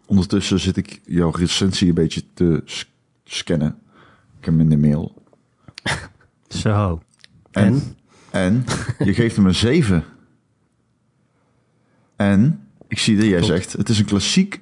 ondertussen 0.06 0.60
zit 0.60 0.78
ik 0.78 1.02
jouw 1.06 1.30
recensie 1.30 1.88
een 1.88 1.94
beetje 1.94 2.24
te 2.34 2.64
scannen. 3.24 3.80
Ik 4.40 4.46
heb 4.46 4.54
hem 4.54 4.60
in 4.60 4.70
de 4.70 4.78
mail. 4.88 5.14
Zo. 6.48 7.02
En? 7.52 7.82
En? 8.32 8.66
Je 9.00 9.14
geeft 9.14 9.36
hem 9.36 9.46
een 9.46 9.56
7. 9.56 10.04
En? 12.16 12.68
Ik 12.88 13.00
zie 13.00 13.18
dat 13.18 13.26
jij 13.26 13.44
zegt, 13.44 13.74
het 13.74 13.90
is 13.90 14.00
een 14.00 14.06
klassiek 14.06 14.62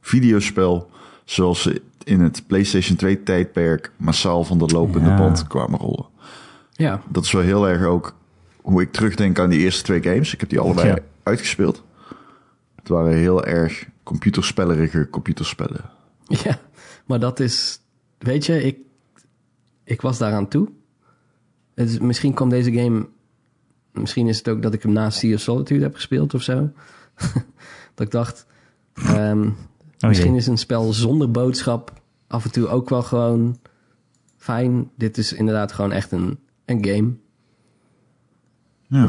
videospel 0.00 0.90
zoals 1.24 1.62
ze 1.62 1.82
in 2.04 2.20
het 2.20 2.42
PlayStation 2.46 2.96
2 2.96 3.22
tijdperk 3.22 3.92
massaal 3.96 4.44
van 4.44 4.58
de 4.58 4.66
lopende 4.66 5.08
Ja. 5.08 5.16
band 5.16 5.46
kwamen 5.46 5.78
rollen. 5.78 6.06
Ja, 6.72 7.02
Dat 7.08 7.24
is 7.24 7.32
wel 7.32 7.42
heel 7.42 7.68
erg 7.68 7.82
ook 7.84 8.16
hoe 8.68 8.82
ik 8.82 8.92
terugdenk 8.92 9.38
aan 9.38 9.50
die 9.50 9.58
eerste 9.60 9.82
twee 9.82 10.02
games. 10.02 10.32
Ik 10.34 10.40
heb 10.40 10.48
die 10.48 10.58
allebei 10.60 10.88
Ja. 10.88 10.98
uitgespeeld. 11.22 11.84
Het 12.76 12.88
waren 12.88 13.12
heel 13.12 13.44
erg 13.44 13.86
computerspellerige 14.02 15.08
computerspellen. 15.10 15.90
Ja, 16.26 16.60
maar 17.06 17.20
dat 17.20 17.40
is, 17.40 17.80
weet 18.18 18.46
je, 18.46 18.62
ik, 18.62 18.78
ik 19.84 20.00
was 20.00 20.18
daaraan 20.18 20.48
toe. 20.48 20.68
Het 21.74 21.88
is, 21.88 21.98
misschien 21.98 22.34
kwam 22.34 22.48
deze 22.48 22.72
game, 22.72 23.08
misschien 23.92 24.28
is 24.28 24.38
het 24.38 24.48
ook 24.48 24.62
dat 24.62 24.74
ik 24.74 24.82
hem 24.82 24.92
na 24.92 25.10
Sea 25.10 25.34
of 25.34 25.40
Solitude 25.40 25.82
heb 25.82 25.94
gespeeld 25.94 26.34
of 26.34 26.42
zo. 26.42 26.70
dat 27.94 28.06
ik 28.06 28.10
dacht, 28.10 28.46
ehm, 28.94 29.50
misschien 30.00 30.30
jee. 30.30 30.36
is 30.38 30.46
een 30.46 30.58
spel 30.58 30.92
zonder 30.92 31.30
boodschap 31.30 31.92
af 32.26 32.44
en 32.44 32.50
toe 32.52 32.68
ook 32.68 32.88
wel 32.88 33.02
gewoon 33.02 33.58
fijn. 34.36 34.90
Dit 34.96 35.18
is 35.18 35.32
inderdaad 35.32 35.72
gewoon 35.72 35.92
echt 35.92 36.12
een, 36.12 36.38
een 36.64 36.84
game. 36.86 37.12
Ja. 38.88 39.08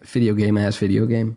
Videogame 0.00 0.66
as 0.66 0.76
videogame. 0.76 1.32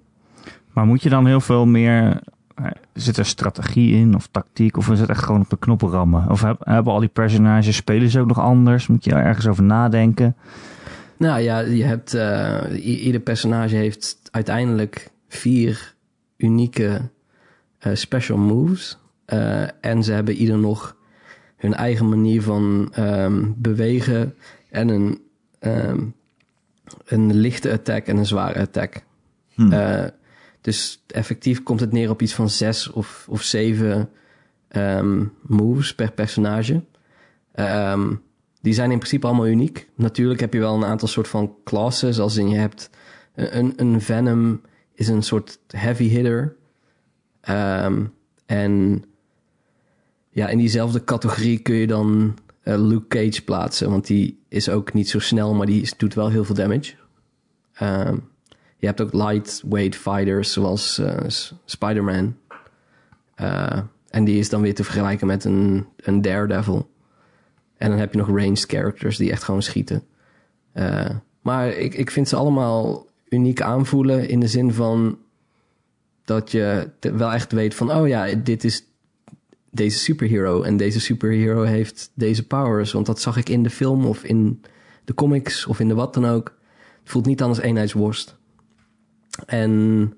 Maar 0.73 0.85
moet 0.85 1.03
je 1.03 1.09
dan 1.09 1.25
heel 1.25 1.41
veel 1.41 1.65
meer 1.65 2.21
eh, 2.55 2.65
zit 2.93 3.17
er 3.17 3.25
strategie 3.25 3.93
in 3.95 4.15
of 4.15 4.27
tactiek? 4.27 4.77
Of 4.77 4.89
is 4.89 4.99
het 4.99 5.09
echt 5.09 5.23
gewoon 5.23 5.41
op 5.41 5.49
de 5.49 5.57
knoppen 5.57 5.89
rammen? 5.89 6.29
Of 6.29 6.41
heb- 6.41 6.65
hebben 6.65 6.93
al 6.93 6.99
die 6.99 7.09
personages, 7.09 7.75
spelen 7.75 8.09
ze 8.09 8.19
ook 8.19 8.27
nog 8.27 8.39
anders? 8.39 8.87
Moet 8.87 9.03
je 9.05 9.11
er 9.11 9.23
ergens 9.25 9.47
over 9.47 9.63
nadenken? 9.63 10.35
Nou 11.17 11.39
ja, 11.41 11.59
je 11.59 11.83
hebt, 11.83 12.13
eh, 12.13 13.03
ieder 13.05 13.21
personage 13.21 13.75
heeft 13.75 14.19
uiteindelijk 14.31 15.09
vier 15.27 15.93
unieke 16.37 17.01
eh, 17.79 17.95
special 17.95 18.37
moves. 18.37 18.97
En 19.81 20.03
ze 20.03 20.11
hebben 20.11 20.33
ieder 20.35 20.57
nog 20.57 20.95
hun 21.57 21.73
eigen 21.73 22.09
manier 22.09 22.41
van 22.41 22.89
ehm, 22.93 23.43
bewegen 23.55 24.33
en 24.69 24.87
een, 24.89 25.19
ehm, 25.59 25.99
een 27.05 27.33
lichte 27.33 27.71
attack 27.71 28.07
en 28.07 28.17
een 28.17 28.25
zware 28.25 28.59
attack. 28.59 29.03
Hm. 29.53 29.71
Eh, 29.71 30.05
dus 30.61 31.03
effectief 31.07 31.63
komt 31.63 31.79
het 31.79 31.91
neer 31.91 32.09
op 32.09 32.21
iets 32.21 32.33
van 32.33 32.49
zes 32.49 32.91
of, 32.91 33.25
of 33.29 33.41
zeven 33.41 34.09
ehm, 34.67 35.25
moves 35.41 35.95
per 35.95 36.11
personage. 36.11 36.83
Ehm, 37.51 38.13
die 38.61 38.73
zijn 38.73 38.91
in 38.91 38.97
principe 38.97 39.27
allemaal 39.27 39.47
uniek. 39.47 39.89
Natuurlijk 39.95 40.39
heb 40.39 40.53
je 40.53 40.59
wel 40.59 40.75
een 40.75 40.85
aantal 40.85 41.07
soort 41.07 41.27
van 41.27 41.55
classes. 41.63 42.19
Als 42.19 42.37
in 42.37 42.49
je 42.49 42.57
hebt 42.57 42.89
een, 43.33 43.73
een 43.75 44.01
Venom 44.01 44.61
is 44.93 45.07
een 45.07 45.23
soort 45.23 45.59
heavy 45.67 46.07
hitter. 46.07 46.55
Ehm, 47.41 48.05
en 48.45 49.03
ja, 50.29 50.47
in 50.47 50.57
diezelfde 50.57 51.03
categorie 51.03 51.59
kun 51.59 51.75
je 51.75 51.87
dan 51.87 52.37
Luke 52.73 53.07
Cage 53.07 53.43
plaatsen. 53.43 53.89
Want 53.89 54.07
die 54.07 54.39
is 54.47 54.69
ook 54.69 54.93
niet 54.93 55.09
zo 55.09 55.19
snel, 55.19 55.53
maar 55.53 55.65
die 55.65 55.89
doet 55.97 56.13
wel 56.13 56.29
heel 56.29 56.43
veel 56.45 56.55
damage. 56.55 56.93
Ehm, 57.73 58.17
je 58.77 58.85
hebt 58.85 59.01
ook 59.01 59.13
lightweight 59.13 59.95
fighters 59.95 60.51
zoals 60.53 60.97
eh, 60.99 61.17
S- 61.27 61.53
Spider-Man. 61.65 62.35
Eh, 63.35 63.79
en 64.09 64.23
die 64.23 64.39
is 64.39 64.49
dan 64.49 64.61
weer 64.61 64.75
te 64.75 64.83
vergelijken 64.83 65.27
met 65.27 65.43
een, 65.43 65.85
een 65.95 66.21
Daredevil. 66.21 66.89
En 67.77 67.89
dan 67.89 67.99
heb 67.99 68.11
je 68.11 68.17
nog 68.17 68.27
ranged 68.27 68.65
characters 68.67 69.17
die 69.17 69.31
echt 69.31 69.43
gewoon 69.43 69.61
schieten. 69.61 70.03
Eh, 70.71 71.09
maar 71.41 71.67
ik, 71.67 71.93
ik 71.93 72.11
vind 72.11 72.27
ze 72.29 72.35
allemaal 72.35 73.07
uniek 73.29 73.61
aanvoelen 73.61 74.29
in 74.29 74.39
de 74.39 74.47
zin 74.47 74.73
van 74.73 75.17
dat 76.25 76.51
je 76.51 76.89
wel 76.99 77.31
echt 77.33 77.51
weet 77.51 77.75
van, 77.75 77.91
oh 77.91 78.07
ja, 78.07 78.35
dit 78.35 78.63
is 78.63 78.85
deze 79.75 79.97
superhero 79.97 80.61
en 80.61 80.77
deze 80.77 80.99
superhero 80.99 81.61
heeft 81.63 82.11
deze 82.13 82.47
powers. 82.47 82.91
Want 82.91 83.05
dat 83.05 83.21
zag 83.21 83.37
ik 83.37 83.49
in 83.49 83.63
de 83.63 83.69
film 83.69 84.05
of 84.05 84.23
in 84.23 84.61
de 85.03 85.13
comics 85.13 85.65
of 85.65 85.79
in 85.79 85.87
de 85.87 85.93
wat 85.93 86.13
dan 86.13 86.25
ook. 86.25 86.57
Het 87.01 87.09
voelt 87.13 87.25
niet 87.25 87.41
als 87.41 87.59
eenheidsworst. 87.59 88.35
En 89.45 90.13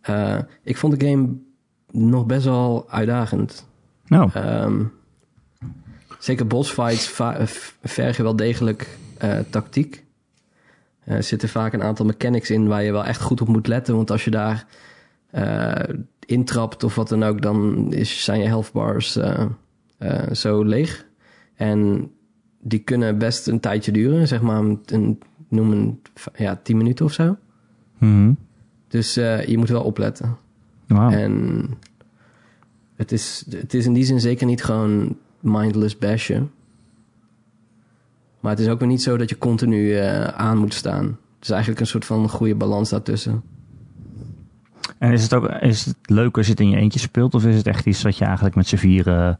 eh, 0.00 0.38
ik 0.62 0.76
vond 0.76 1.00
de 1.00 1.06
game 1.06 1.28
nog 1.90 2.26
best 2.26 2.44
wel 2.44 2.90
uitdagend. 2.90 3.66
Nou, 4.06 4.30
Ehm, 4.34 4.84
zeker 6.18 6.46
bossfights 6.46 7.12
vergen 7.82 8.24
wel 8.24 8.36
degelijk 8.36 8.98
eh, 9.18 9.38
tactiek. 9.50 10.04
Eh, 11.04 11.16
Er 11.16 11.22
zitten 11.22 11.48
vaak 11.48 11.72
een 11.72 11.82
aantal 11.82 12.06
mechanics 12.06 12.50
in 12.50 12.66
waar 12.66 12.82
je 12.82 12.92
wel 12.92 13.04
echt 13.04 13.20
goed 13.20 13.40
op 13.40 13.48
moet 13.48 13.66
letten. 13.66 13.96
Want 13.96 14.10
als 14.10 14.24
je 14.24 14.30
daar 14.30 14.66
eh, 15.32 15.94
intrapt 16.26 16.84
of 16.84 16.94
wat 16.94 17.08
dan 17.08 17.22
ook, 17.22 17.42
dan 17.42 17.86
is, 17.92 18.24
zijn 18.24 18.40
je 18.40 18.46
health 18.46 18.72
bars 18.72 19.16
eh, 19.16 19.44
eh, 19.98 20.30
zo 20.34 20.62
leeg. 20.62 21.06
En 21.54 22.10
die 22.60 22.78
kunnen 22.78 23.18
best 23.18 23.46
een 23.46 23.60
tijdje 23.60 23.92
duren, 23.92 24.28
zeg 24.28 24.42
maar 24.42 24.62
een, 24.86 25.18
noem 25.48 25.72
een 25.72 26.00
ja, 26.34 26.60
10 26.62 26.76
minuten 26.76 27.04
of 27.04 27.12
zo. 27.12 27.36
mhm. 27.98 28.32
Dus 28.88 29.14
je 29.14 29.54
moet 29.56 29.68
wel 29.68 29.82
opletten. 29.82 30.36
En 30.86 31.64
het 32.96 33.12
is, 33.12 33.44
het 33.50 33.74
is 33.74 33.86
in 33.86 33.92
die 33.92 34.04
zin 34.04 34.20
zeker 34.20 34.46
niet 34.46 34.64
gewoon 34.64 35.16
mindless 35.40 35.98
bashen. 35.98 36.50
Maar 38.40 38.50
het 38.50 38.60
is 38.60 38.68
ook 38.68 38.78
weer 38.78 38.88
niet 38.88 39.02
zo 39.02 39.16
dat 39.16 39.28
je 39.28 39.38
continu 39.38 39.94
aan 40.34 40.58
moet 40.58 40.74
staan. 40.74 41.04
Het 41.04 41.42
is 41.42 41.50
eigenlijk 41.50 41.80
een 41.80 41.86
soort 41.86 42.04
van 42.04 42.28
goede 42.28 42.54
balans 42.54 42.90
daartussen. 42.90 43.42
En 44.98 45.12
is 45.12 45.22
het 45.22 45.34
ook 45.34 45.48
is 45.48 45.84
het 45.84 45.96
leuk 46.02 46.36
als 46.36 46.46
je 46.46 46.52
het 46.52 46.60
in 46.60 46.70
je 46.70 46.76
eentje 46.76 46.98
speelt? 46.98 47.34
Of 47.34 47.44
is 47.44 47.56
het 47.56 47.66
echt 47.66 47.86
iets 47.86 48.02
wat 48.02 48.16
je 48.16 48.24
eigenlijk 48.24 48.54
met 48.54 48.66
z'n 48.68 48.76
vieren 48.76 49.38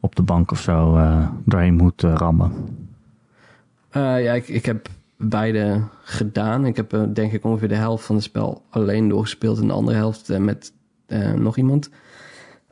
op 0.00 0.16
de 0.16 0.22
bank 0.22 0.50
of 0.50 0.60
zo 0.60 0.96
eh 0.96 1.28
doorheen 1.44 1.74
moet 1.74 2.04
eh, 2.04 2.14
rammen? 2.14 2.52
Eh, 3.90 4.22
ja, 4.22 4.32
ik, 4.32 4.48
ik 4.48 4.66
heb 4.66 4.88
beide 5.16 5.82
gedaan. 6.02 6.66
Ik 6.66 6.76
heb 6.76 6.92
eh, 6.92 7.02
denk 7.12 7.32
ik 7.32 7.44
ongeveer 7.44 7.68
de 7.68 7.74
helft 7.74 8.04
van 8.04 8.14
het 8.14 8.24
spel 8.24 8.62
alleen 8.70 9.08
doorgespeeld... 9.08 9.58
en 9.58 9.66
de 9.66 9.72
andere 9.72 9.96
helft 9.96 10.30
eh, 10.30 10.38
met 10.38 10.72
eh, 11.06 11.32
nog 11.32 11.56
iemand. 11.56 11.90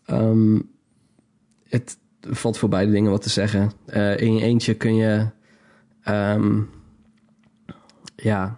Ehm, 0.04 0.60
het 1.68 1.98
valt 2.20 2.58
voor 2.58 2.68
beide 2.68 2.92
dingen 2.92 3.10
wat 3.10 3.22
te 3.22 3.30
zeggen. 3.30 3.72
Eh, 3.86 4.20
in 4.20 4.34
je 4.34 4.42
eentje 4.42 4.74
kun 4.74 4.94
je... 4.94 5.26
ehm, 6.02 6.60
ja, 8.16 8.56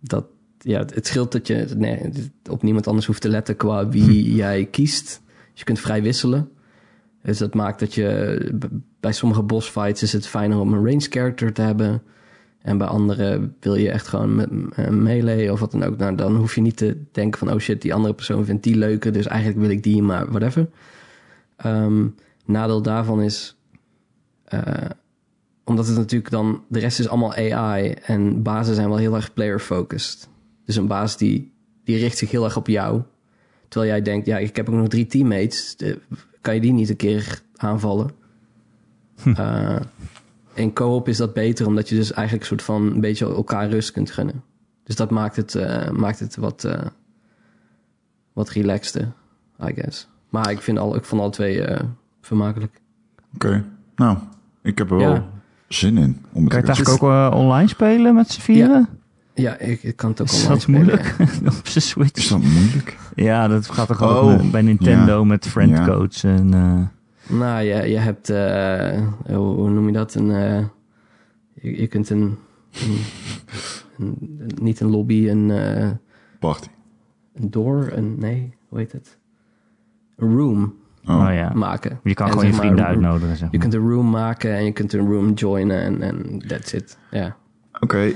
dat, 0.00 0.24
ja, 0.64 0.78
het- 0.78 1.06
scheelt 1.06 1.32
dat 1.32 1.46
je 1.46 1.66
nee, 1.76 2.10
op 2.50 2.62
niemand 2.62 2.86
anders 2.86 3.06
hoeft 3.06 3.20
te 3.20 3.28
letten... 3.28 3.56
qua 3.56 3.88
wie 3.88 4.34
jij 4.34 4.64
kiest. 4.64 5.22
Dus 5.50 5.58
je 5.58 5.64
kunt 5.64 5.80
vrij 5.80 6.02
wisselen. 6.02 6.48
Dus 7.22 7.38
dat 7.38 7.54
maakt 7.54 7.80
dat 7.80 7.94
je 7.94 8.38
bij 9.00 9.12
sommige 9.12 9.42
boss 9.42 9.68
fights 9.68 10.02
is 10.02 10.12
het 10.12 10.26
fijner 10.26 10.58
om 10.58 10.72
een 10.72 10.86
range 10.86 11.06
character 11.10 11.52
te 11.52 11.62
hebben. 11.62 12.02
En 12.62 12.78
bij 12.78 12.86
andere 12.86 13.50
wil 13.60 13.74
je 13.74 13.90
echt 13.90 14.06
gewoon 14.06 14.34
met 14.34 14.50
melee 14.90 15.52
of 15.52 15.60
wat 15.60 15.70
dan 15.70 15.82
ook. 15.84 15.96
Nou, 15.96 16.14
dan 16.14 16.36
hoef 16.36 16.54
je 16.54 16.60
niet 16.60 16.76
te 16.76 16.96
denken 17.12 17.38
van 17.38 17.52
oh 17.52 17.58
shit, 17.58 17.82
die 17.82 17.94
andere 17.94 18.14
persoon 18.14 18.44
vindt 18.44 18.62
die 18.62 18.76
leuker. 18.76 19.12
Dus 19.12 19.26
eigenlijk 19.26 19.60
wil 19.60 19.70
ik 19.70 19.82
die, 19.82 20.02
maar 20.02 20.30
whatever. 20.30 20.68
Ehm, 21.56 22.06
nadeel 22.44 22.82
daarvan 22.82 23.22
is, 23.22 23.56
eh, 24.44 24.62
omdat 25.64 25.86
het 25.86 25.96
natuurlijk 25.96 26.30
dan, 26.30 26.64
de 26.68 26.78
rest 26.78 26.98
is 26.98 27.08
allemaal 27.08 27.34
AI 27.34 27.90
en 27.90 28.42
bazen 28.42 28.74
zijn 28.74 28.88
wel 28.88 28.98
heel 28.98 29.14
erg 29.14 29.32
player 29.32 29.60
focused. 29.60 30.28
Dus 30.64 30.76
een 30.76 30.86
baas 30.86 31.16
die, 31.16 31.52
die 31.84 31.96
richt 31.98 32.18
zich 32.18 32.30
heel 32.30 32.44
erg 32.44 32.56
op 32.56 32.66
jou. 32.66 33.02
Terwijl 33.68 33.92
jij 33.92 34.02
denkt, 34.02 34.26
ja, 34.26 34.38
ik 34.38 34.56
heb 34.56 34.68
ook 34.68 34.74
nog 34.74 34.88
drie 34.88 35.06
teammates. 35.06 35.76
eh, 35.76 35.94
kan 36.40 36.54
je 36.54 36.60
die 36.60 36.72
niet 36.72 36.88
een 36.88 36.96
keer 36.96 37.40
aanvallen? 37.56 38.10
Eh, 39.24 39.76
in 40.54 40.72
co-op 40.72 41.08
is 41.08 41.16
dat 41.16 41.34
beter, 41.34 41.66
omdat 41.66 41.88
je 41.88 41.94
dus 41.94 42.12
eigenlijk 42.12 42.40
een 42.50 42.56
soort 42.58 42.62
van 42.62 42.82
een 42.92 43.00
beetje 43.00 43.26
elkaar 43.26 43.68
rust 43.68 43.90
kunt 43.90 44.10
gunnen. 44.10 44.42
Dus 44.84 44.96
dat 44.96 45.10
maakt 45.10 45.36
het, 45.36 45.54
eh, 45.54 45.90
maakt 45.90 46.18
het 46.18 46.36
wat, 46.36 46.64
eh, 46.64 46.80
wat 48.32 48.48
relaxter, 48.50 49.12
I 49.68 49.72
guess. 49.74 50.08
Maar 50.28 50.50
ik, 50.50 50.60
vind 50.60 50.78
al, 50.78 50.96
ik 50.96 51.04
vond 51.04 51.20
alle 51.20 51.30
twee 51.30 51.62
eh, 51.64 51.84
vermakelijk. 52.20 52.80
Oké. 53.34 53.64
Nou, 53.96 54.18
ik 54.62 54.78
heb 54.78 54.90
er 54.90 54.96
wel 54.96 55.12
Ja. 55.14 55.28
zin 55.68 55.96
in. 55.98 56.02
Om 56.32 56.42
het 56.44 56.52
Kan 56.52 56.62
je 56.62 56.66
het 56.66 56.76
eigenlijk 56.76 57.02
ook 57.02 57.34
online 57.34 57.68
spelen 57.68 58.14
met 58.14 58.30
z'n 58.30 58.40
vieren? 58.40 58.78
Ja, 58.80 58.88
ik, 59.34 59.82
ik 59.82 59.96
kan 59.96 60.10
het 60.10 60.20
ook 60.20 60.26
Is 60.26 60.32
online 60.34 60.52
dat 60.52 60.62
spelen, 60.62 60.80
moeilijk? 60.82 61.14
ja. 61.18 61.48
op 61.58 61.66
zijn 61.68 61.84
Switch? 61.84 62.16
Is 62.18 62.28
dat 62.28 62.38
moeilijk? 62.42 62.96
Ja, 63.14 63.48
dat 63.48 63.70
gaat 63.70 63.86
toch 63.88 64.02
ook 64.02 64.22
Oh, 64.40 64.50
bij 64.50 64.62
Nintendo 64.62 65.18
ja. 65.18 65.24
met 65.24 65.46
friendcodes 65.46 66.24
en... 66.24 66.54
eh, 66.54 67.36
Nou, 67.38 67.62
je, 67.62 67.88
je 67.88 67.96
hebt, 67.98 68.30
eh, 68.30 69.00
hoe, 69.36 69.54
hoe 69.54 69.70
noem 69.70 69.86
je 69.86 69.92
dat? 69.92 70.14
Een, 70.14 70.30
eh, 70.30 70.64
je, 71.52 71.80
je 71.80 71.86
kunt 71.86 72.10
een, 72.10 72.36
een, 72.72 72.98
een- 73.98 74.50
niet 74.62 74.80
een 74.80 74.90
lobby, 74.90 75.28
een, 75.28 75.50
eh, 75.50 75.90
Party. 76.38 76.68
een 77.34 77.50
door, 77.50 77.88
een, 77.92 78.14
nee, 78.18 78.54
hoe 78.68 78.78
heet 78.78 78.92
het? 78.92 79.18
Een 80.16 80.36
room 80.36 80.74
Oh. 81.06 81.26
oh 81.26 81.34
ja. 81.34 81.52
maken. 81.54 82.00
Je 82.02 82.14
kan 82.14 82.26
En 82.26 82.32
gewoon 82.32 82.46
je 82.46 82.52
maar, 82.52 82.60
vrienden 82.60 82.86
uitnodigen, 82.86 83.36
zeg 83.36 83.48
Je 83.50 83.58
kunt 83.58 83.74
een 83.74 83.88
room 83.90 84.10
maken 84.10 84.54
en 84.54 84.64
je 84.64 84.72
kunt 84.72 84.92
een 84.92 85.06
room 85.06 85.32
joinen 85.32 85.82
en, 85.82 86.02
en 86.02 86.38
that's 86.46 86.72
it. 86.72 86.98
Ja. 87.10 87.36
Oké. 87.80 88.12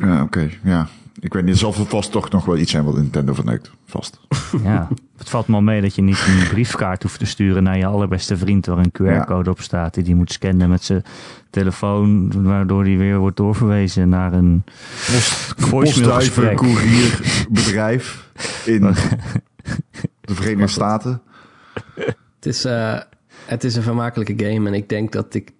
Ja, 0.00 0.22
Oké, 0.22 0.50
ja. 0.62 0.88
Ik 1.20 1.32
weet 1.32 1.42
niet, 1.44 1.52
er 1.52 1.58
zal 1.58 1.72
vast 1.72 2.10
toch 2.12 2.30
nog 2.30 2.44
wel 2.44 2.56
iets 2.56 2.70
zijn 2.70 2.84
wat 2.84 2.96
Nintendo 2.96 3.32
verneukt. 3.32 3.70
Vast. 3.86 4.20
Ja, 4.62 4.88
het 5.16 5.28
valt 5.28 5.46
me 5.46 5.54
al 5.54 5.62
mee 5.62 5.80
dat 5.80 5.94
je 5.94 6.02
niet 6.02 6.24
een 6.26 6.48
briefkaart 6.48 7.02
hoeft 7.02 7.18
te 7.18 7.26
sturen 7.26 7.62
naar 7.62 7.78
je 7.78 7.86
allerbeste 7.86 8.36
vriend 8.36 8.66
waar 8.66 8.78
een 8.78 8.92
QR-code 8.92 9.50
op 9.50 9.60
staat 9.60 9.94
die 9.94 10.02
die 10.04 10.14
moet 10.14 10.32
scannen 10.32 10.68
met 10.68 10.84
zijn 10.84 11.02
telefoon, 11.50 12.42
waardoor 12.42 12.84
die 12.84 12.98
weer 12.98 13.18
wordt 13.18 13.36
doorverwezen 13.36 14.08
naar 14.08 14.32
een 14.32 14.64
voicemailgesprek. 15.56 16.56
courierbedrijf 16.56 18.30
in 18.64 18.80
de 20.20 20.34
Verenigde 20.34 20.66
Staten. 20.66 21.22
Het 21.94 22.46
is, 22.46 22.64
eh, 22.64 23.00
het 23.46 23.64
is 23.64 23.76
een 23.76 23.82
vermakelijke 23.82 24.34
game 24.36 24.68
en 24.68 24.74
ik 24.74 24.88
denk 24.88 25.12
dat 25.12 25.34
ik 25.34 25.52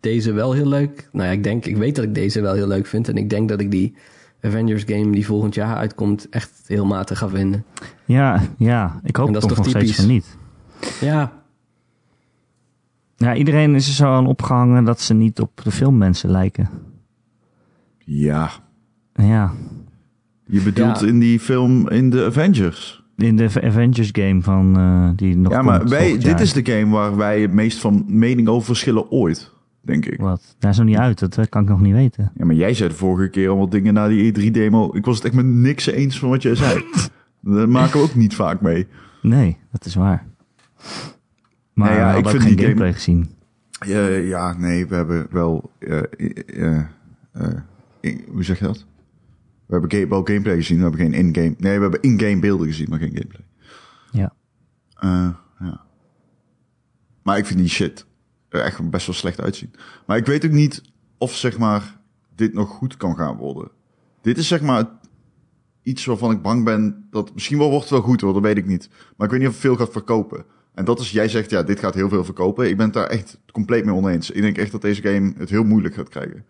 deze 0.00 0.32
wel 0.32 0.52
heel 0.52 0.66
leuk... 0.68 1.08
Nou 1.12 1.26
ja, 1.26 1.32
ik 1.32 1.42
denk, 1.42 1.64
ik 1.66 1.76
weet 1.76 1.94
dat 1.94 2.04
ik 2.04 2.14
deze 2.14 2.40
wel 2.40 2.54
heel 2.54 2.66
leuk 2.66 2.86
vind 2.86 3.08
en 3.08 3.16
ik 3.16 3.30
denk 3.30 3.48
dat 3.48 3.60
ik 3.60 3.70
die 3.70 3.94
Avengers 4.42 4.82
game 4.86 5.10
die 5.10 5.26
volgend 5.26 5.54
jaar 5.54 5.76
uitkomt 5.76 6.28
echt 6.28 6.50
heel 6.66 6.86
matig 6.86 7.18
ga 7.18 7.28
vinden. 7.28 7.64
Ja, 8.04 8.40
ja, 8.58 9.00
ik 9.04 9.16
hoop 9.16 9.32
dat 9.32 9.40
toch 9.42 9.50
toch 9.50 9.58
nog 9.58 9.68
steeds 9.68 9.84
typisch? 9.96 10.04
van 10.04 10.06
niet. 10.14 10.36
Ja, 11.00 11.32
Ja, 13.16 13.34
iedereen 13.34 13.74
is 13.74 13.86
er 13.88 13.94
zo 13.94 14.06
aan 14.12 14.26
opgehangen 14.26 14.84
dat 14.84 15.00
ze 15.00 15.14
niet 15.14 15.40
op 15.40 15.60
de 15.64 15.70
filmmensen 15.70 16.30
lijken. 16.30 16.68
Ja. 17.98 18.50
Ja, 19.14 19.52
Je 20.46 20.60
bedoelt 20.62 21.00
Ja. 21.00 21.06
in 21.06 21.18
die 21.18 21.40
film 21.40 21.88
in 21.88 22.10
de 22.10 22.24
Avengers. 22.24 23.02
in 23.16 23.36
de 23.36 23.44
Avengers 23.62 24.08
game 24.12 24.42
van 24.42 24.76
eh, 24.76 25.08
die 25.16 25.36
nog 25.36 25.52
Ja, 25.52 25.62
maar 25.62 25.88
wij, 25.88 26.18
dit 26.18 26.40
is 26.40 26.52
de 26.52 26.66
game 26.72 26.92
waar 26.94 27.16
wij 27.16 27.40
het 27.40 27.52
meest 27.52 27.78
van 27.78 28.04
mening 28.08 28.48
over 28.48 28.66
verschillen 28.66 29.10
ooit, 29.10 29.52
denk 29.80 30.06
ik. 30.06 30.20
Wat? 30.20 30.56
Daar 30.58 30.70
is 30.70 30.76
nog 30.76 30.86
niet 30.86 30.96
uit, 30.96 31.18
dat 31.18 31.38
eh, 31.38 31.44
kan 31.48 31.62
ik 31.62 31.68
nog 31.68 31.80
niet 31.80 31.92
weten. 31.94 32.32
Ja, 32.34 32.44
maar 32.44 32.54
jij 32.54 32.74
zei 32.74 32.88
de 32.88 32.94
vorige 32.94 33.30
keer 33.30 33.48
allemaal 33.48 33.68
dingen 33.68 33.94
na 33.94 34.08
die 34.08 34.32
E3-demo. 34.50 34.90
Ik 34.96 35.04
was 35.04 35.16
het 35.16 35.24
echt 35.24 35.34
met 35.34 35.44
niks 35.46 35.86
eens 35.86 36.18
van 36.18 36.28
wat 36.28 36.42
jij 36.42 36.54
zei. 36.54 36.84
Dat 37.40 37.68
maken 37.68 38.00
we 38.00 38.06
ook 38.06 38.14
niet 38.14 38.34
vaak 38.34 38.60
mee. 38.60 38.86
Nee, 39.22 39.56
dat 39.72 39.84
is 39.84 39.94
waar. 39.94 40.26
Maar 41.72 41.88
Nee, 41.90 41.98
ja, 41.98 42.14
ik 42.14 42.28
vind 42.28 42.42
geen 42.42 42.48
die 42.56 42.58
game- 42.58 42.62
gameplay 42.68 42.92
gezien. 42.92 43.30
Ja, 43.86 44.06
ja, 44.06 44.52
nee, 44.58 44.86
we 44.86 44.94
hebben 44.94 45.26
wel... 45.30 45.70
eh, 45.78 46.78
eh, 46.78 46.84
hoe 48.32 48.44
zeg 48.44 48.58
je 48.58 48.64
dat? 48.64 48.86
We 49.66 49.72
hebben 49.78 50.08
wel 50.08 50.24
gameplay 50.24 50.54
gezien, 50.56 50.76
we 50.76 50.82
hebben 50.82 51.00
geen 51.00 51.12
in-game... 51.14 51.54
Nee, 51.58 51.76
we 51.76 51.82
hebben 51.82 52.00
in-game 52.02 52.38
beelden 52.38 52.66
gezien, 52.66 52.86
maar 52.88 52.98
geen 52.98 53.12
gameplay. 53.14 53.44
Ja. 54.10 54.32
Ja. 55.60 55.80
Maar 57.22 57.38
ik 57.38 57.46
vind 57.46 57.58
die 57.58 57.68
shit 57.68 58.06
er 58.48 58.60
echt 58.60 58.90
best 58.90 59.06
wel 59.06 59.14
slecht 59.14 59.40
uitzien. 59.40 59.74
Maar 60.06 60.16
ik 60.16 60.26
weet 60.26 60.44
ook 60.44 60.50
niet 60.50 60.82
of 61.18 61.34
zeg 61.34 61.58
maar 61.58 61.96
dit 62.34 62.54
nog 62.54 62.68
goed 62.68 62.96
kan 62.96 63.16
gaan 63.16 63.36
worden. 63.36 63.70
Dit 64.22 64.38
is 64.38 64.48
zeg 64.48 64.60
maar 64.60 64.84
iets 65.82 66.04
waarvan 66.04 66.30
ik 66.30 66.42
bang 66.42 66.64
ben 66.64 67.06
dat 67.10 67.34
misschien 67.34 67.58
wel 67.58 67.68
wordt 67.68 67.82
het 67.82 67.92
wel 67.92 68.02
goed 68.02 68.20
hoor, 68.20 68.32
dat 68.32 68.42
weet 68.42 68.56
ik 68.56 68.66
niet. 68.66 68.88
Maar 69.16 69.26
ik 69.26 69.32
weet 69.32 69.40
niet 69.40 69.48
of 69.48 69.54
het 69.54 69.64
veel 69.64 69.76
gaat 69.76 69.92
verkopen. 69.92 70.44
En 70.74 70.84
dat 70.84 71.00
is, 71.00 71.10
jij 71.10 71.28
zegt 71.28 71.50
ja, 71.50 71.62
dit 71.62 71.78
gaat 71.78 71.94
heel 71.94 72.08
veel 72.08 72.24
verkopen. 72.24 72.68
Ik 72.68 72.76
ben 72.76 72.84
het 72.86 72.94
daar 72.94 73.06
echt 73.06 73.38
compleet 73.52 73.84
mee 73.84 73.94
oneens. 73.94 74.30
Ik 74.30 74.42
denk 74.42 74.58
echt 74.58 74.72
dat 74.72 74.80
deze 74.82 75.02
game 75.02 75.32
het 75.36 75.50
heel 75.50 75.64
moeilijk 75.64 75.94
gaat 75.94 76.08
krijgen. 76.08 76.44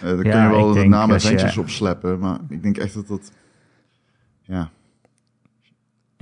Eh 0.00 0.08
dan 0.08 0.22
Ja, 0.22 0.22
kun 0.22 0.42
je 0.42 0.48
wel 0.48 0.72
de 0.72 0.84
naam 0.84 1.08
je- 1.08 1.14
Adventures 1.14 1.56
opsleppen, 1.56 2.18
maar 2.18 2.38
ik 2.48 2.62
denk 2.62 2.76
echt 2.76 2.94
dat 2.94 3.06
dat... 3.06 3.32
Ja, 4.42 4.70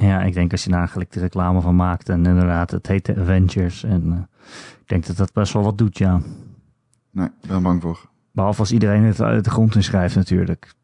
Ja, 0.00 0.22
ik 0.22 0.34
denk 0.34 0.52
als 0.52 0.64
je 0.64 0.70
daar 0.70 0.88
gelijk 0.88 1.12
de 1.12 1.20
reclame 1.20 1.60
van 1.60 1.76
maakt 1.76 2.08
en 2.08 2.26
inderdaad, 2.26 2.70
het 2.70 2.86
heet 2.86 3.06
de 3.06 3.16
Avengers. 3.16 3.84
En 3.84 4.12
eh, 4.12 4.48
ik 4.80 4.88
denk 4.88 5.06
dat 5.06 5.16
dat 5.16 5.32
best 5.32 5.52
wel 5.52 5.62
wat 5.62 5.78
doet, 5.78 5.98
ja. 5.98 6.20
nee, 7.10 7.26
ik 7.26 7.48
ben 7.48 7.62
bang 7.62 7.82
voor. 7.82 8.08
Behalve 8.32 8.60
als 8.60 8.72
iedereen 8.72 9.02
het 9.02 9.20
uit 9.20 9.44
de 9.44 9.50
grond 9.50 9.74
inschrijft 9.74 10.14
natuurlijk. 10.14 10.74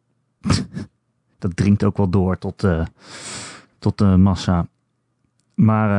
dat 1.38 1.56
dringt 1.56 1.84
ook 1.84 1.96
wel 1.96 2.10
door 2.10 2.38
tot, 2.38 2.64
eh, 2.64 2.86
tot 3.78 3.98
de 3.98 4.04
massa. 4.04 4.66
Maar 5.54 5.90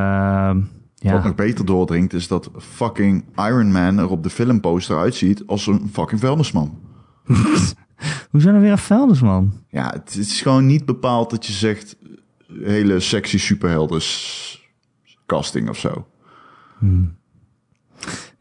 eh, 0.49 0.55
Wat 0.55 0.65
ja, 0.95 1.23
nog 1.23 1.35
beter 1.35 1.65
doordringt 1.65 2.13
is 2.13 2.27
dat 2.27 2.49
fucking 2.57 3.25
Iron 3.35 3.71
Man 3.71 3.97
er 3.97 4.09
op 4.09 4.23
de 4.23 4.29
filmposter 4.29 4.97
uitziet 4.97 5.43
als 5.47 5.67
een 5.67 5.89
fucking 5.91 6.19
vuilnisman. 6.19 6.79
hoe 8.31 8.41
zijn 8.41 8.55
er 8.55 8.61
weer 8.61 8.71
een 8.71 8.77
vuilnisman? 8.77 9.53
Ja, 9.67 9.89
het 9.93 10.15
is 10.15 10.41
gewoon 10.41 10.65
niet 10.65 10.85
bepaald 10.85 11.29
dat 11.29 11.45
je 11.45 11.53
zegt 11.53 11.97
hele 12.63 12.99
sexy 12.99 13.37
superhelden 13.37 14.01
s- 14.01 14.61
casting 15.25 15.69
of 15.69 15.77
zo. 15.77 16.07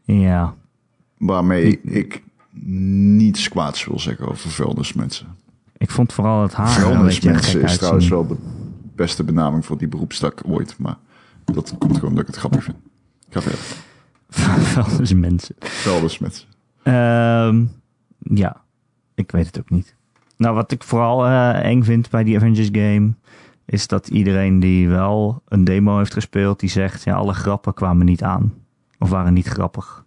Ja, 0.03 0.55
Waarmee 1.17 1.81
ik 1.81 2.23
niets 2.61 3.49
kwaads 3.49 3.85
wil 3.85 3.99
zeggen 3.99 4.27
over 4.27 4.49
vuilnismensen. 4.49 5.27
ik 5.77 5.91
vond 5.91 6.13
vooral 6.13 6.41
het 6.41 6.53
haar 6.53 6.67
Vuilnismensen 6.69 7.61
is 7.61 7.77
trouwens 7.77 8.07
wel 8.07 8.27
de 8.27 8.35
beste 8.95 9.23
benaming 9.23 9.65
voor 9.65 9.77
die 9.77 9.87
beroepstak 9.87 10.41
ooit. 10.45 10.77
Maar 10.77 10.97
dat 11.45 11.75
komt 11.77 11.97
gewoon 11.97 12.13
dat 12.13 12.21
ik 12.21 12.27
het 12.27 12.35
grappig 12.35 12.63
vind. 12.63 12.77
Ik 13.27 13.33
ga 13.33 13.41
verder. 13.41 13.59
Vuilnismensen. 14.83 15.55
Vuilnismensen. 15.59 16.47
Ehm, 16.83 17.65
ja, 18.19 18.61
ik 19.15 19.31
weet 19.31 19.45
het 19.45 19.59
ook 19.59 19.69
niet. 19.69 19.95
Nou, 20.37 20.55
wat 20.55 20.71
ik 20.71 20.83
vooral 20.83 21.25
eh, 21.25 21.63
eng 21.69 21.83
vind 21.83 22.09
bij 22.09 22.23
die 22.23 22.35
Avengers 22.35 22.69
game... 22.71 23.13
is 23.69 23.87
dat 23.87 24.07
iedereen 24.07 24.59
die 24.59 24.89
wel 24.89 25.41
een 25.47 25.63
demo 25.63 25.97
heeft 25.97 26.13
gespeeld... 26.13 26.59
die 26.59 26.69
zegt, 26.69 27.03
ja, 27.03 27.15
alle 27.15 27.33
grappen 27.33 27.73
kwamen 27.73 28.05
niet 28.05 28.23
aan. 28.23 28.53
Of 28.99 29.09
waren 29.09 29.33
niet 29.33 29.47
grappig. 29.47 30.05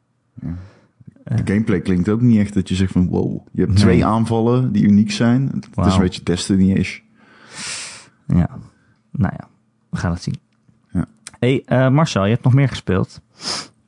De 1.25 1.42
gameplay 1.44 1.81
klinkt 1.81 2.09
ook 2.09 2.20
niet 2.20 2.38
echt 2.38 2.55
dat 2.55 2.68
je 2.68 2.75
zegt 2.75 2.92
van 2.92 3.09
wow. 3.09 3.40
Je 3.53 3.61
hebt 3.61 3.73
Nee. 3.73 3.83
twee 3.83 4.05
aanvallen 4.05 4.73
die 4.73 4.83
uniek 4.85 5.11
zijn. 5.11 5.46
Het 5.55 5.64
is 5.64 5.70
Wauw. 5.75 5.92
een 5.94 6.01
beetje 6.01 6.23
Destiny-ish. 6.23 6.99
Ja, 8.27 8.49
nou 9.11 9.33
ja, 9.38 9.49
we 9.90 9.96
gaan 9.96 10.12
het 10.12 10.23
zien. 10.23 10.37
Ja. 10.92 11.07
hey, 11.38 11.62
eh, 11.66 11.88
Marcel, 11.88 12.25
je 12.25 12.31
hebt 12.31 12.44
nog 12.44 12.55
meer 12.55 12.68
gespeeld. 12.68 13.20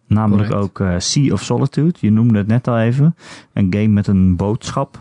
Namelijk 0.07 0.51
Correct. 0.51 0.69
ook 0.71 0.81
eh, 0.81 0.95
Sea 0.99 1.33
of 1.33 1.43
Solitude. 1.43 1.95
Je 2.01 2.11
noemde 2.11 2.39
het 2.39 2.47
net 2.47 2.69
al 2.69 2.79
even. 2.79 3.15
Een 3.53 3.67
game 3.75 3.87
met 3.89 4.07
een 4.07 4.37
boodschap 4.37 4.99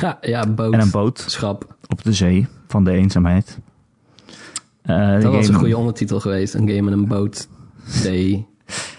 Ja, 0.00 0.18
ja 0.20 0.46
boot. 0.46 0.72
en 0.72 0.80
een 0.80 0.90
boot 0.90 1.24
Schap. 1.26 1.76
op 1.88 2.02
de 2.02 2.12
zee 2.12 2.46
van 2.70 2.84
de 2.84 2.90
eenzaamheid. 2.92 3.58
De 4.82 5.18
Dat 5.22 5.32
was 5.32 5.48
een 5.48 5.54
goede 5.54 5.76
ondertitel 5.76 6.20
geweest. 6.20 6.54
Een 6.54 6.68
game 6.68 6.82
met 6.82 6.92
een 6.92 7.06
boot. 7.08 7.48
D. 8.02 8.08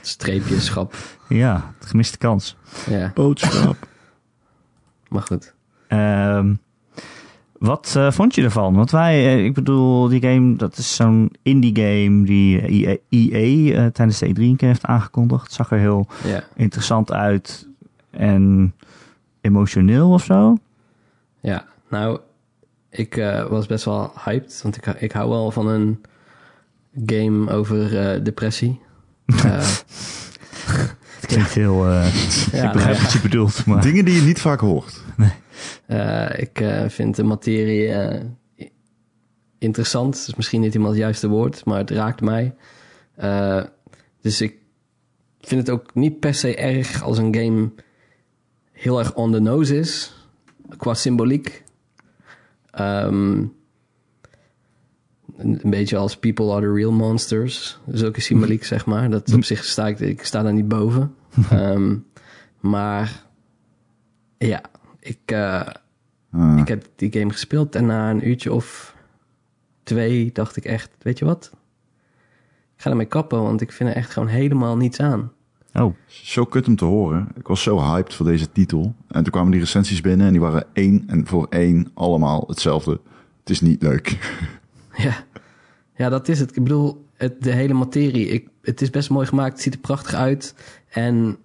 Streepje, 0.01 0.59
schap. 0.59 0.95
Ja, 1.29 1.73
gemiste 1.79 2.17
kans. 2.17 2.55
Ja, 2.89 3.11
Boodschap. 3.13 3.75
maar 5.09 5.21
goed. 5.21 5.53
Ehm, 5.87 6.53
wat 7.59 7.93
eh, 7.97 8.11
vond 8.11 8.35
je 8.35 8.43
ervan? 8.43 8.73
Want 8.75 8.91
wij, 8.91 9.13
eh, 9.25 9.45
ik 9.45 9.53
bedoel, 9.53 10.07
die 10.07 10.21
game, 10.21 10.55
dat 10.55 10.77
is 10.77 10.95
zo'n 10.95 11.31
indie 11.41 11.75
game 11.75 12.25
die 12.25 12.61
EA, 12.67 12.97
EA, 13.09 13.75
eh, 13.75 13.85
tijdens 13.91 14.19
de 14.19 14.27
E3 14.27 14.37
een 14.37 14.55
keer 14.55 14.67
heeft 14.67 14.85
aangekondigd. 14.85 15.43
Het 15.43 15.53
zag 15.53 15.71
er 15.71 15.77
heel 15.79 16.07
Ja, 16.23 16.43
interessant 16.55 17.11
uit 17.11 17.67
en 18.09 18.73
emotioneel 19.41 20.11
of 20.11 20.23
zo. 20.23 20.57
ja. 21.39 21.65
nou, 21.89 22.19
ik 22.91 23.17
eh, 23.17 23.47
was 23.47 23.65
best 23.65 23.85
wel 23.85 24.11
hyped. 24.25 24.59
Want 24.63 24.77
ik, 24.77 24.85
ik 24.85 25.11
hou 25.11 25.29
wel 25.29 25.51
van 25.51 25.67
een 25.67 26.01
game 27.05 27.51
over 27.51 27.97
eh, 28.13 28.23
depressie. 28.23 28.79
Eh, 29.43 29.67
Het 31.19 31.25
klinkt 31.25 31.51
heel, 31.53 31.85
eh, 31.87 32.13
ja, 32.51 32.67
ik 32.67 32.73
begrijp 32.73 32.97
wat 32.97 33.11
je 33.11 33.19
bedoelt, 33.21 33.65
maar 33.65 33.81
Dingen 33.81 34.05
die 34.05 34.15
je 34.15 34.21
niet 34.21 34.39
vaak 34.41 34.59
hoort. 34.59 35.01
Eh, 35.85 36.29
ik 36.39 36.59
eh, 36.59 36.89
vind 36.89 37.15
de 37.15 37.23
materie 37.23 37.87
eh, 37.93 38.21
interessant. 39.57 40.13
Dat 40.17 40.27
is 40.27 40.35
misschien 40.35 40.61
niet 40.61 40.69
helemaal 40.73 40.91
het 40.93 41.01
juiste 41.01 41.27
woord, 41.27 41.65
maar 41.65 41.77
het 41.77 41.89
raakt 41.89 42.21
mij. 42.21 42.55
Eh, 43.15 43.63
dus 44.21 44.41
ik 44.41 44.55
vind 45.41 45.61
het 45.67 45.69
ook 45.69 45.93
niet 45.95 46.19
per 46.19 46.33
se 46.33 46.55
erg 46.55 47.03
als 47.03 47.17
een 47.17 47.35
game 47.35 47.71
heel 48.71 48.99
erg 48.99 49.13
on 49.13 49.31
the 49.31 49.39
nose 49.39 49.77
is, 49.77 50.13
qua 50.77 50.93
symboliek. 50.93 51.63
Ehm, 52.71 53.37
een, 55.37 55.59
een 55.63 55.69
beetje 55.69 55.97
als 55.97 56.17
People 56.17 56.51
Are 56.51 56.61
the 56.61 56.73
Real 56.73 56.91
Monsters. 56.91 57.79
Zulke 57.87 58.21
symboliek, 58.21 58.63
zeg 58.63 58.85
maar. 58.85 59.09
Dat 59.09 59.33
op 59.33 59.43
zich 59.43 59.63
sta 59.63 59.87
ik, 59.87 59.99
ik 59.99 60.23
sta 60.25 60.41
daar 60.43 60.53
niet 60.53 60.67
boven. 60.67 61.15
Ehm, 61.49 61.97
maar 62.59 63.25
ja, 64.37 64.61
ik, 64.99 65.19
eh, 65.25 65.67
Ah. 66.31 66.57
ik 66.59 66.67
heb 66.67 66.87
die 66.95 67.11
game 67.11 67.31
gespeeld 67.31 67.75
en 67.75 67.85
na 67.85 68.09
een 68.09 68.27
uurtje 68.27 68.53
of 68.53 68.95
twee 69.83 70.31
dacht 70.31 70.55
ik 70.55 70.65
echt, 70.65 70.89
weet 70.99 71.19
je 71.19 71.25
wat? 71.25 71.51
Ik 72.75 72.81
ga 72.81 72.89
ermee 72.89 73.05
kappen, 73.05 73.41
want 73.41 73.61
ik 73.61 73.71
vind 73.71 73.89
er 73.89 73.95
echt 73.95 74.11
gewoon 74.11 74.27
helemaal 74.27 74.77
niets 74.77 74.99
aan. 74.99 75.31
Oh, 75.73 75.95
Zo 76.05 76.45
kut 76.45 76.67
om 76.67 76.75
te 76.75 76.85
horen. 76.85 77.27
Ik 77.35 77.47
was 77.47 77.63
zo 77.63 77.79
hyped 77.79 78.13
voor 78.13 78.25
deze 78.25 78.51
titel. 78.51 78.95
En 79.07 79.23
toen 79.23 79.31
kwamen 79.31 79.51
die 79.51 79.59
recensies 79.59 80.01
binnen 80.01 80.25
en 80.25 80.31
die 80.31 80.41
waren 80.41 80.65
één 80.73 81.03
en 81.07 81.27
voor 81.27 81.47
één 81.49 81.91
allemaal 81.93 82.43
hetzelfde. 82.47 82.99
Het 83.39 83.49
is 83.49 83.61
niet 83.61 83.81
leuk. 83.81 84.17
Ja, 84.97 85.25
ja 85.95 86.09
dat 86.09 86.27
is 86.27 86.39
het. 86.39 86.55
Ik 86.55 86.63
bedoel, 86.63 87.05
het, 87.13 87.43
de 87.43 87.51
hele 87.51 87.73
materie. 87.73 88.27
Ik, 88.27 88.47
het 88.61 88.81
is 88.81 88.89
best 88.89 89.09
mooi 89.09 89.27
gemaakt, 89.27 89.51
het 89.51 89.61
ziet 89.61 89.73
er 89.73 89.79
prachtig 89.79 90.13
uit. 90.13 90.55
En 90.89 91.37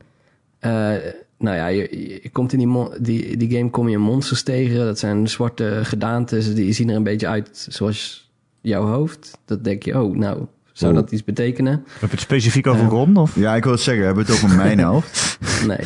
eh, 0.59 0.95
nou 1.39 1.57
ja, 1.57 1.67
je, 1.67 2.19
je 2.23 2.31
komt 2.31 2.53
in 2.53 2.59
die, 2.59 3.01
die, 3.01 3.37
die 3.37 3.51
game 3.57 3.71
kom 3.71 3.89
je 3.89 3.99
monsters 3.99 4.43
tegen. 4.43 4.85
Dat 4.85 4.99
zijn 4.99 5.29
zwarte 5.29 5.81
gedaantes, 5.83 6.55
die 6.55 6.73
zien 6.73 6.89
er 6.89 6.97
een 6.97 7.03
beetje 7.03 7.29
uit 7.29 7.67
zoals 7.71 8.31
jouw 8.61 8.87
hoofd. 8.87 9.39
Dat 9.45 9.65
denk 9.65 9.83
je, 9.83 10.03
oh, 10.03 10.17
nou, 10.17 10.47
zou 10.79 10.93
Oh. 10.93 10.99
dat 11.01 11.11
iets 11.11 11.25
betekenen? 11.25 11.73
heb 11.73 12.01
je 12.01 12.07
het 12.17 12.21
specifiek 12.21 12.67
over 12.67 12.83
Eh. 12.85 12.89
Ron 12.89 13.17
of? 13.17 13.35
Ja, 13.37 13.55
ik 13.55 13.63
wil 13.63 13.73
het 13.73 13.81
zeggen. 13.81 14.05
Hebben 14.05 14.27
we 14.27 14.33
het 14.33 14.45
over 14.45 14.57
mijn 14.57 14.79
helft? 14.89 15.39
Nee. 15.67 15.79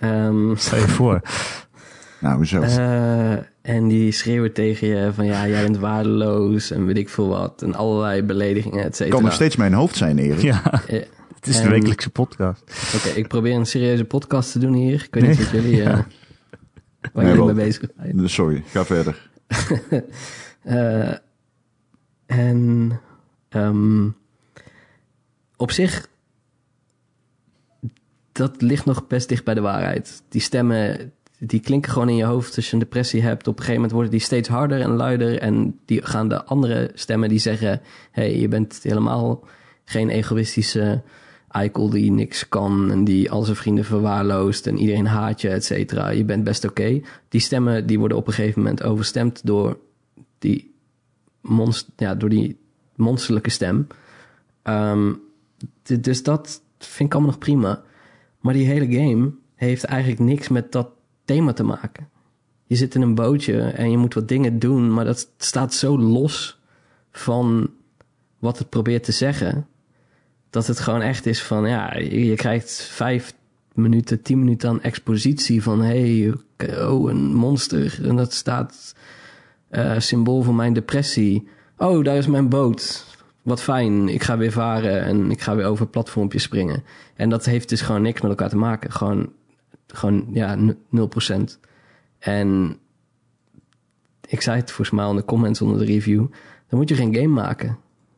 Ehm, 0.00 0.56
Stel 0.56 0.78
je 0.78 0.88
voor. 0.88 1.20
Nou, 2.20 2.36
hoezo? 2.36 2.60
Eh, 2.60 3.32
en 3.62 3.88
die 3.88 4.12
schreeuwen 4.12 4.52
tegen 4.52 4.88
je 4.88 5.10
van 5.12 5.26
ja, 5.26 5.46
jij 5.48 5.62
bent 5.62 5.78
waardeloos 5.78 6.70
en 6.70 6.86
weet 6.86 6.96
ik 6.96 7.08
veel 7.08 7.28
wat. 7.28 7.62
En 7.62 7.74
allerlei 7.74 8.22
beledigingen, 8.22 8.84
et 8.84 8.96
cetera. 8.96 9.14
kan 9.16 9.24
nog 9.24 9.32
steeds 9.34 9.56
mijn 9.56 9.72
hoofd 9.72 9.96
zijn, 9.96 10.18
Erik. 10.18 10.40
Ja, 10.42 10.62
Eh, 10.86 11.00
het 11.34 11.46
is 11.46 11.56
de 11.56 11.62
En- 11.62 11.70
wekelijkse 11.70 12.10
podcast. 12.10 12.62
Oké, 12.96 13.08
ik 13.08 13.28
probeer 13.28 13.54
een 13.54 13.66
serieuze 13.66 14.04
podcast 14.04 14.52
te 14.52 14.58
doen 14.58 14.72
hier. 14.74 15.02
Ik 15.04 15.14
weet 15.14 15.22
Nee. 15.22 15.30
niet 15.32 15.38
wat 15.40 15.50
jullie, 15.62 15.82
eh, 15.82 15.98
waar 17.12 17.24
Nee, 17.24 17.26
jullie 17.34 17.44
mee 17.54 17.64
bezig 17.64 17.88
zijn. 17.96 18.28
Sorry, 18.28 18.62
ga 18.66 18.84
verder. 18.84 19.28
Eh, 20.62 21.12
en 22.26 23.00
ehm, 23.48 24.08
op 25.58 25.70
zich, 25.70 26.08
dat 28.32 28.62
ligt 28.62 28.84
nog 28.84 29.06
best 29.06 29.28
dicht 29.28 29.44
bij 29.44 29.54
de 29.54 29.60
waarheid. 29.60 30.22
Die 30.28 30.40
stemmen, 30.40 31.12
die 31.38 31.60
klinken 31.60 31.92
gewoon 31.92 32.08
in 32.08 32.16
je 32.16 32.24
hoofd 32.24 32.56
als 32.56 32.66
je 32.66 32.72
een 32.72 32.78
depressie 32.78 33.22
hebt. 33.22 33.46
Op 33.46 33.52
een 33.52 33.58
gegeven 33.58 33.74
moment 33.74 33.92
worden 33.92 34.10
die 34.10 34.20
steeds 34.20 34.48
harder 34.48 34.80
en 34.80 34.90
luider. 34.90 35.38
En 35.38 35.78
die 35.84 36.06
gaan 36.06 36.28
de 36.28 36.44
andere 36.44 36.90
stemmen 36.94 37.28
die 37.28 37.38
zeggen: 37.38 37.80
hey, 38.10 38.38
je 38.38 38.48
bent 38.48 38.80
helemaal 38.82 39.44
geen 39.84 40.08
egoïstische 40.08 41.02
eikel 41.48 41.90
die 41.90 42.10
niks 42.10 42.48
kan 42.48 42.90
en 42.90 43.04
die 43.04 43.30
al 43.30 43.42
zijn 43.42 43.56
vrienden 43.56 43.84
verwaarloost 43.84 44.66
en 44.66 44.78
iedereen 44.78 45.06
haat 45.06 45.40
je, 45.40 45.48
et 45.48 45.64
cetera. 45.64 46.08
Je 46.08 46.24
bent 46.24 46.44
best 46.44 46.64
oké. 46.64 47.00
Die 47.28 47.40
stemmen 47.40 47.86
die 47.86 47.98
worden 47.98 48.16
op 48.16 48.26
een 48.26 48.32
gegeven 48.32 48.62
moment 48.62 48.82
overstemd 48.82 49.46
door 49.46 49.78
die, 50.38 50.74
monst 51.40 51.86
ja, 51.96 52.14
door 52.14 52.28
die 52.28 52.58
monsterlijke 52.94 53.50
stem. 53.50 53.86
D- 54.62 55.26
dus 56.00 56.22
dat 56.22 56.62
vind 56.78 57.08
ik 57.08 57.12
allemaal 57.12 57.30
nog 57.30 57.40
prima. 57.40 57.82
Maar 58.40 58.54
die 58.54 58.66
hele 58.66 58.98
game 58.98 59.32
heeft 59.54 59.84
eigenlijk 59.84 60.20
niks 60.20 60.48
met 60.48 60.72
dat 60.72 60.90
thema 61.24 61.52
te 61.52 61.62
maken. 61.62 62.08
Je 62.66 62.76
zit 62.76 62.94
in 62.94 63.02
een 63.02 63.14
bootje 63.14 63.60
en 63.60 63.90
je 63.90 63.96
moet 63.96 64.14
wat 64.14 64.28
dingen 64.28 64.58
doen, 64.58 64.92
maar 64.92 65.04
dat 65.04 65.28
staat 65.36 65.74
zo 65.74 65.98
los 65.98 66.60
van 67.10 67.70
wat 68.38 68.58
het 68.58 68.68
probeert 68.68 69.04
te 69.04 69.12
zeggen. 69.12 69.66
Dat 70.50 70.66
het 70.66 70.80
gewoon 70.80 71.00
echt 71.00 71.26
is 71.26 71.42
van, 71.42 71.68
ja, 71.68 71.96
je, 71.96 72.34
krijgt 72.34 72.72
vijf 72.72 73.34
minuten, 73.74 74.22
tien 74.22 74.38
minuten 74.38 74.68
aan 74.68 74.82
expositie 74.82 75.62
van, 75.62 75.80
hey, 75.80 76.34
oh, 76.80 77.10
een 77.10 77.34
monster. 77.34 77.98
En 78.02 78.16
dat 78.16 78.32
staat 78.32 78.94
eh, 79.68 79.98
symbool 79.98 80.42
van 80.42 80.56
mijn 80.56 80.72
depressie. 80.72 81.48
Oh, 81.76 82.04
daar 82.04 82.16
is 82.16 82.26
mijn 82.26 82.48
boot. 82.48 83.07
Wat 83.48 83.62
fijn, 83.62 84.08
ik 84.08 84.22
ga 84.22 84.36
weer 84.36 84.52
varen 84.52 85.02
en 85.02 85.30
ik 85.30 85.40
ga 85.40 85.56
weer 85.56 85.66
over 85.66 85.86
platformpjes 85.86 86.42
springen. 86.42 86.82
En 87.14 87.28
dat 87.28 87.44
heeft 87.44 87.68
dus 87.68 87.80
gewoon 87.80 88.02
niks 88.02 88.20
met 88.20 88.30
elkaar 88.30 88.48
te 88.48 88.56
maken. 88.56 88.92
Gewoon, 88.92 89.32
gewoon 89.86 90.26
ja, 90.32 90.54
n- 90.54 90.78
0%. 90.90 91.58
En 92.18 92.76
ik 94.28 94.40
zei 94.40 94.56
het 94.60 94.70
volgens 94.70 94.96
mij 95.00 95.08
in 95.10 95.16
de 95.16 95.24
comments 95.24 95.62
onder 95.62 95.78
de 95.78 95.84
review. 95.84 96.26
Dan 96.68 96.78
moet 96.78 96.88
je 96.88 96.94
geen 96.94 97.14
game 97.14 97.26
maken. 97.28 97.66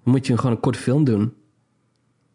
Dan 0.05 0.13
moet 0.15 0.27
je 0.27 0.37
gewoon 0.37 0.53
een 0.53 0.61
korte 0.61 0.79
film 0.79 1.05
doen. 1.05 1.33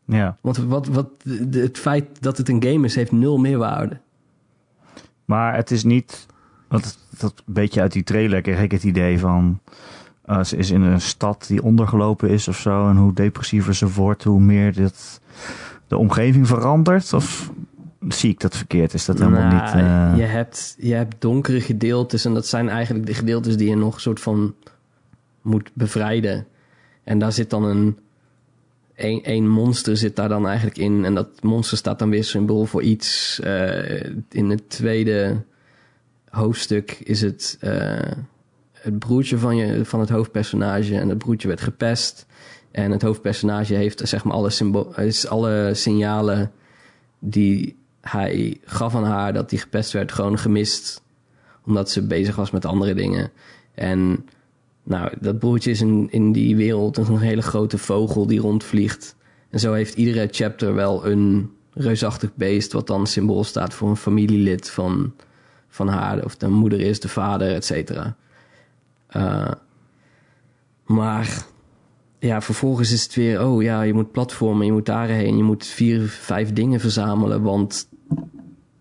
Ja. 0.06 0.38
Want 0.42 0.58
wat, 0.58 0.88
wat, 0.88 1.10
het 1.52 1.78
feit 1.78 2.22
dat 2.22 2.38
het 2.38 2.50
een 2.50 2.64
game 2.64 2.86
is, 2.86 2.96
heeft 2.96 3.12
nul 3.12 3.38
meerwaarde. 3.38 4.00
Maar 5.26 5.56
het 5.56 5.72
is 5.72 5.84
niet. 5.84 6.26
Want 6.68 6.98
dat 7.20 7.44
een 7.46 7.54
beetje 7.54 7.82
uit 7.82 7.92
die 7.92 8.04
trailer 8.04 8.42
kreeg 8.42 8.62
ik 8.62 8.72
het 8.72 8.84
idee 8.84 9.20
van. 9.20 9.60
Eh, 10.26 10.44
ze 10.44 10.58
is 10.58 10.72
in 10.72 10.82
een 10.82 11.02
stad 11.02 11.46
die 11.48 11.64
ondergelopen 11.64 12.30
is 12.30 12.48
of 12.48 12.58
zo. 12.60 12.90
En 12.90 12.96
hoe 12.98 13.14
depressiever 13.14 13.76
ze 13.76 13.90
wordt, 13.92 14.24
hoe 14.24 14.40
meer 14.40 14.74
dit, 14.74 15.22
de 15.88 15.98
omgeving 15.98 16.48
verandert. 16.48 17.14
Of 17.14 17.52
zie 18.08 18.30
ik 18.30 18.40
dat 18.40 18.58
verkeerd? 18.58 18.94
Is 18.94 19.06
dat 19.06 19.18
helemaal 19.20 19.48
Nou, 19.52 19.54
niet. 19.54 19.74
eh, 19.74 20.14
je, 20.18 20.24
hebt, 20.24 20.76
je 20.80 20.94
hebt 20.94 21.16
donkere 21.20 21.62
gedeeltes 21.62 22.26
en 22.26 22.34
dat 22.34 22.48
zijn 22.48 22.70
eigenlijk 22.70 23.06
de 23.06 23.14
gedeeltes 23.14 23.58
die 23.58 23.70
je 23.70 23.76
nog 23.76 23.94
een 23.96 24.02
soort 24.02 24.20
van 24.20 24.54
moet 25.42 25.72
bevrijden. 25.74 26.48
En 27.04 27.20
daar 27.20 27.32
zit 27.32 27.50
dan 27.50 27.64
een, 27.64 27.98
een, 28.96 29.20
een 29.24 29.50
monster 29.50 29.98
zit 29.98 30.16
daar 30.16 30.30
dan 30.30 30.48
eigenlijk 30.48 30.78
in. 30.78 31.06
En 31.06 31.14
dat 31.16 31.28
monster 31.44 31.78
staat 31.78 32.00
dan 32.00 32.10
weer 32.10 32.24
symbool 32.24 32.66
voor 32.66 32.82
iets. 32.82 33.40
Eh, 33.40 34.04
in 34.30 34.50
het 34.50 34.70
tweede 34.70 35.42
hoofdstuk 36.30 36.92
is 37.04 37.22
het 37.22 37.58
het 38.86 39.00
broertje 39.00 39.38
van, 39.38 39.56
je, 39.56 39.86
van 39.86 40.00
het 40.00 40.10
hoofdpersonage. 40.10 40.98
En 40.98 41.10
het 41.10 41.18
broertje 41.18 41.48
werd 41.48 41.62
gepest. 41.62 42.26
En 42.72 42.92
het 42.92 43.02
hoofdpersonage 43.02 43.74
heeft 43.74 44.08
zeg 44.08 44.24
maar 44.24 44.34
alle, 44.34 44.52
alle 45.30 45.72
signalen 45.74 46.52
die 47.20 47.78
hij 48.02 48.60
gaf 48.64 48.96
aan 48.96 49.04
haar 49.04 49.34
dat 49.34 49.50
hij 49.50 49.60
gepest 49.60 49.92
werd, 49.92 50.12
gewoon 50.12 50.38
gemist. 50.38 51.02
Omdat 51.66 51.90
ze 51.90 52.08
bezig 52.08 52.36
was 52.36 52.52
met 52.52 52.66
andere 52.66 52.94
dingen. 52.94 53.32
En 53.74 54.26
nou, 54.84 55.12
dat 55.20 55.40
broertje 55.40 55.72
is 55.72 55.82
in, 55.82 56.08
in 56.12 56.32
die 56.32 56.56
wereld 56.56 56.98
een 56.98 57.18
hele 57.18 57.42
grote 57.42 57.78
vogel 57.78 58.28
die 58.28 58.40
rondvliegt. 58.40 59.16
En 59.50 59.60
zo 59.60 59.74
heeft 59.74 59.96
iedere 59.96 60.28
chapter 60.32 60.74
wel 60.74 61.06
een 61.06 61.52
reusachtig 61.74 62.36
beest, 62.36 62.72
wat 62.72 62.88
dan 62.88 63.08
symbool 63.08 63.44
staat 63.44 63.74
voor 63.74 63.90
een 63.90 63.96
familielid 63.96 64.70
van, 64.70 65.14
van 65.68 65.88
haar. 65.88 66.24
Of 66.24 66.36
de 66.36 66.48
moeder 66.48 66.80
is, 66.80 67.00
de 67.00 67.08
vader, 67.08 67.54
et 67.54 67.66
cetera. 67.66 68.16
Eh, 69.08 69.52
maar 70.86 71.46
ja, 72.20 72.42
vervolgens 72.42 72.92
is 72.92 73.04
het 73.04 73.16
weer, 73.16 73.46
oh 73.46 73.62
ja, 73.64 73.82
je 73.82 73.94
moet 73.94 74.12
platformen, 74.12 74.66
je 74.66 74.72
moet 74.72 74.86
daarheen, 74.86 75.38
je 75.38 75.44
moet 75.44 75.66
vier, 75.66 76.08
vijf 76.08 76.54
dingen 76.54 76.80
verzamelen, 76.80 77.42
want 77.42 77.90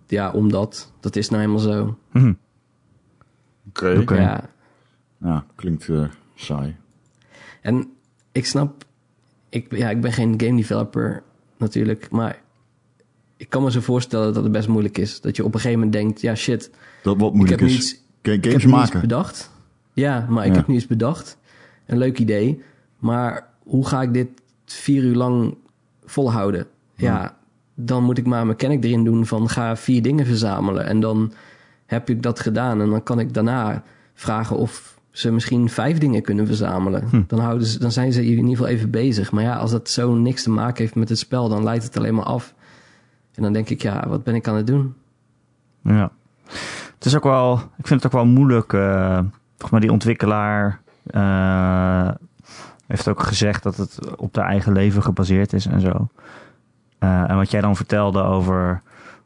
ja, 0.06 0.30
omdat, 0.30 0.92
dat 1.00 1.16
is 1.16 1.28
nou 1.28 1.40
helemaal 1.42 1.62
zo. 1.62 1.98
hm, 2.10 2.32
Oké. 3.68 3.98
Oké. 4.00 4.14
Ja, 4.14 4.50
Ja, 5.22 5.44
klinkt 5.54 5.88
eh, 5.88 6.04
saai. 6.34 6.76
en 7.60 7.92
ik 8.32 8.46
snap, 8.46 8.84
ik, 9.48 9.76
ja, 9.76 9.90
ik 9.90 10.00
ben 10.00 10.12
geen 10.12 10.40
game 10.40 10.56
developer 10.56 11.22
natuurlijk, 11.58 12.10
maar 12.10 12.42
ik 13.36 13.48
kan 13.48 13.62
me 13.62 13.70
zo 13.70 13.80
voorstellen 13.80 14.34
dat 14.34 14.42
het 14.42 14.52
best 14.52 14.68
moeilijk 14.68 14.98
is. 14.98 15.20
Dat 15.20 15.36
je 15.36 15.44
op 15.44 15.54
een 15.54 15.60
gegeven 15.60 15.78
moment 15.84 15.96
denkt, 16.02 16.20
ja 16.20 16.34
shit, 16.34 16.70
Dat 17.02 17.16
wat 17.18 17.28
ik 17.28 17.34
moeilijk 17.34 17.60
heb 17.60 17.68
nu 17.70 17.74
is. 17.76 17.80
iets, 17.92 18.02
Ga- 18.22 18.32
ik 18.32 18.38
Games 18.44 18.52
heb 18.52 18.62
iets 18.62 18.70
maken. 18.72 19.00
bedacht. 19.00 19.50
Ja, 19.94 20.26
maar 20.28 20.44
ik 20.46 20.50
Ja. 20.52 20.56
heb 20.58 20.66
nu 20.66 20.74
iets 20.74 20.86
bedacht. 20.86 21.38
Een 21.86 21.98
leuk 21.98 22.18
idee. 22.18 22.62
Maar 22.98 23.46
hoe 23.62 23.86
ga 23.86 24.02
ik 24.02 24.12
dit 24.12 24.28
vier 24.64 25.02
uur 25.02 25.14
lang 25.14 25.56
volhouden? 26.04 26.66
Ja, 26.94 27.36
dan 27.74 28.02
moet 28.04 28.18
ik 28.18 28.26
maar 28.26 28.40
een 28.40 28.46
mechanic 28.46 28.84
erin 28.84 29.04
doen 29.04 29.26
van 29.26 29.48
ga 29.48 29.76
vier 29.76 30.02
dingen 30.02 30.26
verzamelen. 30.26 30.84
En 30.86 31.00
dan 31.00 31.32
heb 31.86 32.08
ik 32.10 32.22
dat 32.22 32.40
gedaan. 32.40 32.80
En 32.80 32.90
dan 32.90 33.02
kan 33.02 33.18
ik 33.18 33.34
daarna 33.34 33.82
vragen 34.14 34.56
of 34.56 34.98
ze 35.10 35.32
misschien 35.32 35.68
vijf 35.68 35.98
dingen 35.98 36.22
kunnen 36.22 36.46
verzamelen. 36.46 37.08
Hm. 37.08 37.22
Dan, 37.26 37.38
houden 37.38 37.66
ze, 37.66 37.78
dan 37.78 37.92
zijn 37.92 38.12
ze 38.12 38.24
in 38.24 38.28
ieder 38.30 38.50
geval 38.50 38.66
even 38.66 38.90
bezig. 38.90 39.32
Maar 39.32 39.42
ja, 39.42 39.56
als 39.56 39.70
dat 39.70 39.88
zo 39.88 40.14
niks 40.14 40.42
te 40.42 40.50
maken 40.50 40.82
heeft 40.82 40.94
met 40.94 41.08
het 41.08 41.18
spel, 41.18 41.48
dan 41.48 41.62
leidt 41.64 41.84
het 41.84 41.96
alleen 41.96 42.14
maar 42.14 42.24
af. 42.24 42.54
En 43.34 43.42
dan 43.42 43.52
denk 43.52 43.68
ik, 43.68 43.82
ja, 43.82 44.08
wat 44.08 44.24
ben 44.24 44.34
ik 44.34 44.48
aan 44.48 44.56
het 44.56 44.66
doen? 44.66 44.94
Ja. 45.82 46.10
Het 46.94 47.04
is 47.04 47.16
ook 47.16 47.22
wel, 47.24 47.54
ik 47.76 47.86
vind 47.86 48.02
het 48.02 48.06
ook 48.06 48.20
wel 48.22 48.30
moeilijk. 48.32 48.72
eh 48.72 49.18
volgens 49.56 49.70
mij 49.70 49.80
die 49.80 49.92
ontwikkelaar 49.92 50.80
eh, 51.06 52.10
heeft 52.86 53.08
ook 53.08 53.22
gezegd 53.22 53.62
dat 53.62 53.76
het 53.76 54.16
op 54.16 54.36
haar 54.36 54.48
eigen 54.48 54.72
leven 54.72 55.02
gebaseerd 55.02 55.52
is 55.52 55.66
en 55.66 55.80
zo. 55.80 56.08
Eh, 56.98 57.30
en 57.30 57.36
wat 57.36 57.50
jij 57.50 57.60
dan 57.60 57.76
vertelde 57.76 58.22
over 58.22 58.82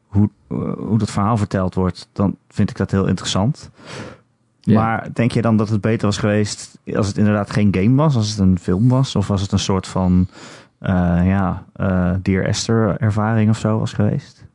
hoe, 0.07 0.29
eh, 0.47 0.73
hoe 0.77 0.97
dat 0.97 1.11
verhaal 1.11 1.37
verteld 1.37 1.73
wordt, 1.75 2.09
dan 2.13 2.35
vind 2.47 2.69
ik 2.69 2.77
dat 2.77 2.91
heel 2.91 3.07
interessant. 3.07 3.69
Maar 4.63 5.09
denk 5.13 5.31
je 5.31 5.41
dan 5.41 5.57
dat 5.57 5.69
het 5.69 5.81
beter 5.81 6.05
was 6.05 6.17
geweest 6.17 6.79
als 6.95 7.07
het 7.07 7.17
inderdaad 7.17 7.51
geen 7.51 7.75
game 7.75 7.95
was, 7.95 8.15
als 8.15 8.29
het 8.29 8.39
een 8.39 8.59
film 8.59 8.89
was? 8.89 9.15
Of 9.15 9.27
was 9.27 9.41
het 9.41 9.51
een 9.51 9.59
soort 9.59 9.87
van, 9.87 10.27
ja, 10.79 11.65
eh 11.73 12.13
Dear 12.21 12.43
Esther 12.43 12.97
ervaring 12.97 13.49
of 13.49 13.57
zo 13.57 13.79
was 13.79 13.93
geweest? 13.93 14.45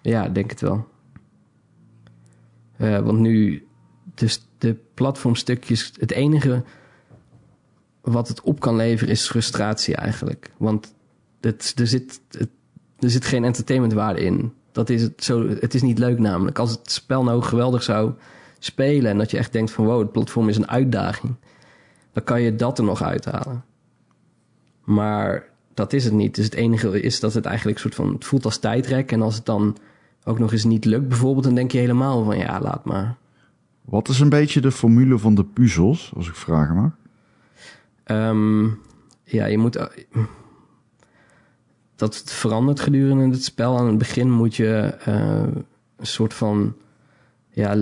Ja, 0.00 0.28
denk 0.28 0.50
het 0.50 0.60
wel. 0.60 0.86
Want 2.76 3.18
nu, 3.18 3.66
dus 4.14 4.45
de 4.58 4.76
platformstukjes, 4.94 5.92
het 5.98 6.12
enige 6.12 6.62
wat 8.00 8.28
het 8.28 8.40
op 8.40 8.60
kan 8.60 8.76
leveren 8.76 9.12
is 9.12 9.28
frustratie 9.28 9.96
eigenlijk. 9.96 10.50
Want 10.56 10.94
het, 11.40 11.72
er, 11.76 11.86
zit, 11.86 12.20
er 12.98 13.10
zit 13.10 13.24
geen 13.24 13.44
entertainmentwaarde 13.44 14.20
in. 14.20 14.52
Dat 14.72 14.90
is 14.90 15.02
het, 15.02 15.24
zo, 15.24 15.48
het 15.48 15.74
is 15.74 15.82
niet 15.82 15.98
leuk 15.98 16.18
namelijk. 16.18 16.58
Als 16.58 16.70
het 16.70 16.92
spel 16.92 17.24
nou 17.24 17.42
geweldig 17.42 17.82
zou 17.82 18.12
spelen 18.58 19.10
en 19.10 19.18
dat 19.18 19.30
je 19.30 19.38
echt 19.38 19.52
denkt 19.52 19.70
van 19.70 19.84
wow, 19.84 20.00
het 20.00 20.12
platform 20.12 20.48
is 20.48 20.56
een 20.56 20.68
uitdaging. 20.68 21.34
Dan 22.12 22.24
kan 22.24 22.42
je 22.42 22.54
dat 22.54 22.78
er 22.78 22.84
nog 22.84 23.02
uithalen. 23.02 23.64
Maar 24.84 25.48
dat 25.74 25.92
is 25.92 26.04
het 26.04 26.12
niet. 26.12 26.34
Dus 26.34 26.44
het 26.44 26.54
enige 26.54 27.00
is 27.00 27.20
dat 27.20 27.34
het 27.34 27.44
eigenlijk 27.44 27.78
soort 27.78 27.94
van, 27.94 28.12
het 28.12 28.24
voelt 28.24 28.44
als 28.44 28.58
tijdrek. 28.58 29.12
En 29.12 29.22
als 29.22 29.34
het 29.34 29.44
dan 29.44 29.76
ook 30.24 30.38
nog 30.38 30.52
eens 30.52 30.64
niet 30.64 30.84
lukt 30.84 31.08
bijvoorbeeld, 31.08 31.44
dan 31.44 31.54
denk 31.54 31.72
je 31.72 31.78
helemaal 31.78 32.24
van 32.24 32.38
ja, 32.38 32.60
laat 32.60 32.84
maar. 32.84 33.16
Wat 33.86 34.08
is 34.08 34.20
een 34.20 34.28
beetje 34.28 34.60
de 34.60 34.72
formule 34.72 35.18
van 35.18 35.34
de 35.34 35.44
puzzels, 35.44 36.12
als 36.16 36.28
ik 36.28 36.34
vragen 36.34 36.74
mag? 36.74 36.96
Ehm, 38.04 38.64
ja, 39.24 39.46
je 39.46 39.58
moet. 39.58 39.88
Dat 41.96 42.22
verandert 42.26 42.80
gedurende 42.80 43.34
het 43.34 43.44
spel. 43.44 43.78
Aan 43.78 43.86
het 43.86 43.98
begin 43.98 44.30
moet 44.30 44.56
je 44.56 44.96
eh, 45.04 45.42
een 45.96 46.06
soort 46.06 46.34
van. 46.34 46.76
Ja. 47.50 47.76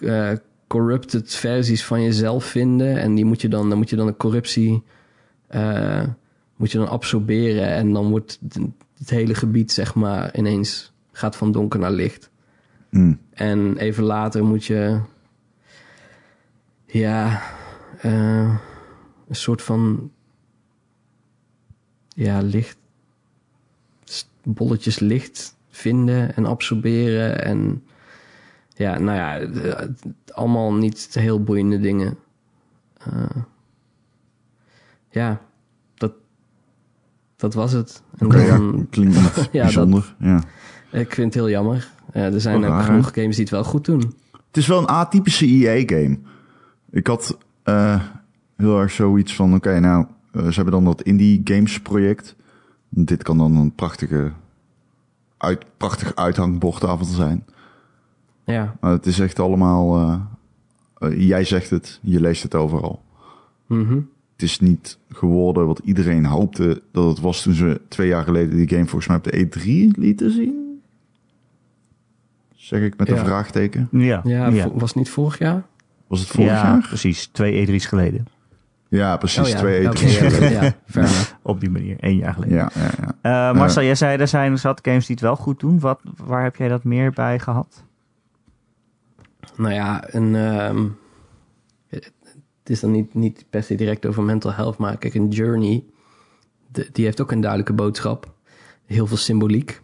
eh, 0.00 0.32
corrupted 0.66 1.34
versies 1.34 1.84
van 1.84 2.02
jezelf 2.02 2.44
vinden. 2.44 2.98
En 3.00 3.14
die 3.14 3.24
moet 3.24 3.40
je 3.40 3.48
dan. 3.48 3.68
Dan 3.68 3.78
moet 3.78 3.90
je 3.90 3.96
dan 3.96 4.06
een 4.06 4.16
corruptie. 4.16 4.82
eh, 5.46 6.02
moet 6.56 6.72
je 6.72 6.78
dan 6.78 6.88
absorberen. 6.88 7.68
En 7.68 7.92
dan 7.92 8.10
wordt 8.10 8.38
het 8.98 9.10
hele 9.10 9.34
gebied, 9.34 9.72
zeg 9.72 9.94
maar, 9.94 10.36
ineens. 10.36 10.92
gaat 11.12 11.36
van 11.36 11.52
donker 11.52 11.80
naar 11.80 11.90
licht. 11.92 12.30
Hm. 12.90 13.12
En 13.30 13.76
even 13.76 14.04
later 14.04 14.44
moet 14.44 14.64
je. 14.64 15.00
Ja. 16.86 17.42
eh, 18.00 18.58
een 19.28 19.36
soort 19.36 19.62
van. 19.62 20.10
Ja, 22.08 22.40
licht. 22.40 22.76
bolletjes 24.42 24.98
licht 24.98 25.56
vinden 25.70 26.34
en 26.36 26.46
absorberen. 26.46 27.44
En 27.44 27.84
ja, 28.74 28.98
nou 28.98 29.16
ja, 29.16 29.38
eh, 29.38 29.88
allemaal 30.32 30.74
niet 30.74 31.08
heel 31.14 31.42
boeiende 31.42 31.80
dingen. 31.80 32.18
Eh, 32.98 33.42
ja, 35.10 35.40
dat, 35.94 36.12
dat 37.36 37.54
was 37.54 37.72
het. 37.72 38.02
En 38.18 38.26
Oké, 38.26 38.38
ja, 38.38 38.56
dan- 38.56 38.86
klinkt 38.90 39.16
Ja, 39.52 39.62
bijzonder. 39.62 40.14
Ja. 40.18 40.42
ik 40.90 41.14
vind 41.14 41.26
het 41.26 41.34
heel 41.34 41.50
jammer. 41.50 41.90
Eh, 42.12 42.34
er 42.34 42.40
zijn 42.40 42.56
ook 42.56 42.62
raar, 42.62 42.82
genoeg 42.82 43.10
games 43.14 43.34
die 43.34 43.44
het 43.44 43.50
wel 43.54 43.64
goed 43.64 43.84
doen. 43.84 44.14
Het 44.46 44.56
is 44.56 44.66
wel 44.66 44.78
een 44.78 44.86
atypische 44.86 45.46
EA-game. 45.46 46.18
Ik 46.90 47.06
had 47.06 47.38
eh, 47.62 48.02
heel 48.56 48.80
erg 48.80 48.90
zoiets 48.90 49.34
van, 49.34 49.54
oké, 49.54 49.80
nou, 49.80 50.06
eh, 50.32 50.46
ze 50.46 50.54
hebben 50.54 50.72
dan 50.72 50.84
dat 50.84 51.02
indie 51.02 51.40
games 51.44 51.80
project. 51.80 52.36
Dit 52.88 53.22
kan 53.22 53.38
dan 53.38 53.56
een 53.56 53.74
prachtige, 53.74 54.32
uit, 55.36 55.64
prachtig 55.76 56.14
uithangbordtafel 56.14 57.04
zijn. 57.06 57.44
Ja, 58.44 58.76
Maar 58.80 58.92
het 58.92 59.06
is 59.06 59.18
echt 59.20 59.38
allemaal, 59.38 59.96
eh, 59.96 60.20
eh, 60.98 61.28
jij 61.28 61.44
zegt 61.44 61.70
het, 61.70 61.98
je 62.02 62.20
leest 62.20 62.42
het 62.42 62.54
overal. 62.54 63.02
mhm. 63.66 64.00
Het 64.32 64.46
is 64.48 64.60
niet 64.60 64.98
geworden 65.08 65.66
wat 65.66 65.80
iedereen 65.84 66.24
hoopte 66.24 66.82
dat 66.92 67.08
het 67.08 67.20
was 67.20 67.42
toen 67.42 67.54
ze 67.54 67.80
twee 67.88 68.08
jaar 68.08 68.24
geleden 68.24 68.56
die 68.56 68.68
game 68.68 68.86
volgens 68.86 69.06
mij 69.06 69.16
op 69.16 69.24
de 69.24 69.46
E3 69.46 69.98
lieten 69.98 70.30
zien. 70.30 70.67
Zeg 72.68 72.80
ik 72.82 72.96
met 72.96 73.08
een 73.08 73.14
Ja. 73.14 73.24
vraagteken. 73.24 73.88
Ja, 73.92 74.20
ja, 74.24 74.70
was 74.72 74.88
het 74.88 74.94
niet 74.94 75.10
vorig 75.10 75.38
jaar? 75.38 75.62
Was 76.06 76.20
het 76.20 76.28
vorig 76.28 76.50
Ja, 76.50 76.62
jaar? 76.62 76.86
precies. 76.88 77.26
Twee 77.26 77.66
E3's 77.66 77.86
geleden. 77.86 78.26
Ja, 78.88 79.16
precies. 79.16 79.38
Oh 79.40 79.48
ja, 79.48 79.56
twee 79.58 79.80
E3's 79.86 79.88
oké, 79.88 80.24
ja, 80.24 80.30
geleden. 80.30 80.74
ja. 80.92 81.08
Op 81.42 81.60
die 81.60 81.70
manier. 81.70 81.96
Eén 82.00 82.16
jaar 82.16 82.34
geleden. 82.34 82.56
Ja, 82.56 82.70
ja, 82.74 82.90
ja. 83.22 83.48
Eh, 83.50 83.56
Marcel, 83.58 83.82
jij 83.82 83.94
zei 83.94 84.18
er 84.18 84.28
zijn 84.28 84.58
zat 84.58 84.80
games 84.82 85.06
die 85.06 85.14
het 85.14 85.24
wel 85.24 85.36
goed 85.36 85.60
doen. 85.60 85.80
Wat, 85.80 86.00
waar 86.16 86.42
heb 86.42 86.56
jij 86.56 86.68
dat 86.68 86.84
meer 86.84 87.10
bij 87.10 87.38
gehad? 87.38 87.84
Nou 89.56 89.72
ja, 89.74 90.14
een, 90.14 90.34
ehm, 90.36 90.84
het 91.88 92.12
is 92.64 92.80
dan 92.80 92.90
niet, 92.90 93.14
niet 93.14 93.44
per 93.50 93.62
se 93.62 93.74
direct 93.74 94.06
over 94.06 94.22
mental 94.22 94.52
health, 94.52 94.78
maar 94.78 94.96
kijk, 94.96 95.14
een 95.14 95.28
journey, 95.28 95.84
de- 96.72 96.88
die 96.92 97.04
heeft 97.04 97.20
ook 97.20 97.32
een 97.32 97.40
duidelijke 97.40 97.72
boodschap. 97.72 98.32
Heel 98.86 99.06
veel 99.06 99.16
symboliek. 99.16 99.80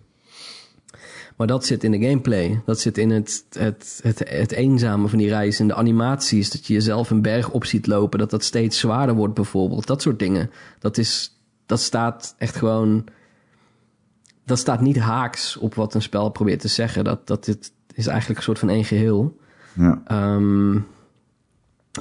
Maar 1.36 1.46
dat 1.46 1.66
zit 1.66 1.84
in 1.84 1.90
de 1.90 2.06
gameplay. 2.06 2.62
Dat 2.66 2.80
zit 2.80 2.98
in 2.98 3.10
het, 3.10 3.44
het, 3.52 4.00
het, 4.02 4.18
het 4.28 4.52
eenzame 4.52 5.08
van 5.08 5.18
die 5.18 5.28
reis. 5.28 5.60
In 5.60 5.68
de 5.68 5.74
animaties. 5.74 6.50
Dat 6.50 6.66
je 6.66 6.72
jezelf 6.72 7.10
een 7.10 7.22
berg 7.22 7.50
op 7.50 7.64
ziet 7.64 7.86
lopen. 7.86 8.18
Dat 8.18 8.30
dat 8.30 8.44
steeds 8.44 8.78
zwaarder 8.78 9.14
wordt 9.14 9.34
bijvoorbeeld. 9.34 9.86
Dat 9.86 10.02
soort 10.02 10.18
dingen. 10.18 10.50
Dat, 10.78 10.98
is, 10.98 11.38
dat 11.66 11.80
staat 11.80 12.34
echt 12.38 12.56
gewoon... 12.56 13.04
Dat 14.44 14.58
staat 14.58 14.80
niet 14.80 14.98
haaks 14.98 15.56
op 15.56 15.74
wat 15.74 15.94
een 15.94 16.02
spel 16.02 16.28
probeert 16.28 16.60
te 16.60 16.68
zeggen. 16.68 17.04
Dat, 17.04 17.26
dat 17.26 17.44
dit 17.44 17.72
is 17.94 18.06
eigenlijk 18.06 18.38
een 18.38 18.44
soort 18.44 18.58
van 18.58 18.68
één 18.68 18.84
geheel. 18.84 19.36
ja. 19.72 20.02
Ehm, 20.06 20.78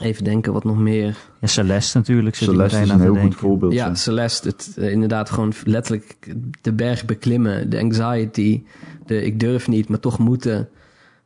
even 0.01 0.23
denken 0.23 0.53
wat 0.53 0.63
nog 0.63 0.77
meer. 0.77 1.17
Ja, 1.39 1.47
Celeste 1.47 1.97
natuurlijk. 1.97 2.35
Zit 2.35 2.49
Celeste 2.49 2.81
is 2.81 2.89
een 2.89 3.01
heel 3.01 3.15
goed 3.15 3.35
voorbeeld. 3.35 3.73
Ja, 3.73 3.95
Celeste, 3.95 4.47
het, 4.47 4.73
eh, 4.77 4.91
inderdaad 4.91 5.29
gewoon 5.29 5.53
letterlijk 5.65 6.35
de 6.61 6.73
berg 6.73 7.05
beklimmen, 7.05 7.69
de 7.69 7.79
anxiety, 7.79 8.63
de 9.05 9.23
ik 9.25 9.39
durf 9.39 9.67
niet, 9.67 9.89
maar 9.89 9.99
toch 9.99 10.19
moeten. 10.19 10.69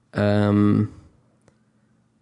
Ehm, 0.10 0.76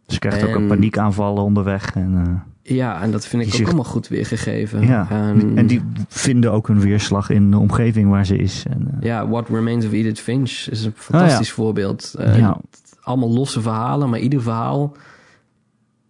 Dus 0.06 0.14
je 0.14 0.20
krijgt 0.20 0.44
ook 0.44 0.50
En- 0.56 0.62
een 0.62 0.68
paniekaanvallen 0.68 1.44
onderweg. 1.44 1.96
En, 1.96 2.44
ja, 2.62 3.02
en 3.02 3.12
dat 3.12 3.26
vind 3.28 3.44
ik 3.48 3.60
ook 3.62 3.66
allemaal 3.68 3.84
goed 3.84 4.08
weergegeven. 4.08 4.82
eh, 4.82 4.88
ja. 4.88 5.10
En, 5.10 5.58
en 5.58 5.68
die 5.68 5.82
vinden 6.08 6.52
ook 6.52 6.68
een 6.68 6.80
weerslag 6.80 7.30
in 7.30 7.52
de 7.52 7.58
omgeving 7.58 8.10
waar 8.10 8.26
ze 8.26 8.38
is. 8.38 8.66
En, 8.70 8.88
eh, 8.92 8.98
ja, 9.02 9.28
What 9.28 9.50
Remains 9.50 9.86
of 9.86 9.92
Edith 9.92 10.20
Finch 10.20 10.52
is 10.52 10.86
een 10.86 10.94
fantastisch 10.96 11.52
voorbeeld. 11.52 12.14
Eh, 12.18 12.38
ja. 12.38 12.60
Allemaal 13.02 13.32
losse 13.32 13.62
verhalen, 13.62 14.10
maar 14.10 14.20
ieder 14.20 14.42
verhaal, 14.42 14.92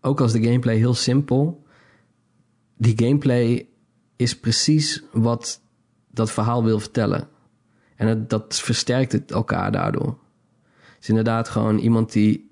ook 0.02 0.22
als 0.22 0.32
de 0.32 0.44
gameplay 0.44 0.76
heel 0.78 0.94
simpel, 0.94 1.64
die 2.78 2.94
gameplay 3.06 3.68
is 4.16 4.40
precies 4.40 5.04
wat 5.12 5.62
dat 6.12 6.32
verhaal 6.32 6.64
wil 6.64 6.80
vertellen. 6.80 7.28
En 7.96 8.08
het, 8.08 8.30
dat 8.30 8.60
versterkt 8.60 9.12
het 9.12 9.32
elkaar 9.32 9.72
daardoor. 9.72 10.18
Het 10.94 11.02
is 11.02 11.10
inderdaad 11.10 11.50
gewoon 11.50 11.78
iemand 11.78 12.12
die 12.12 12.52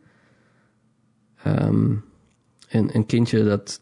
ehm, 1.43 1.95
een, 2.69 2.95
een 2.95 3.05
kindje 3.05 3.43
dat 3.43 3.81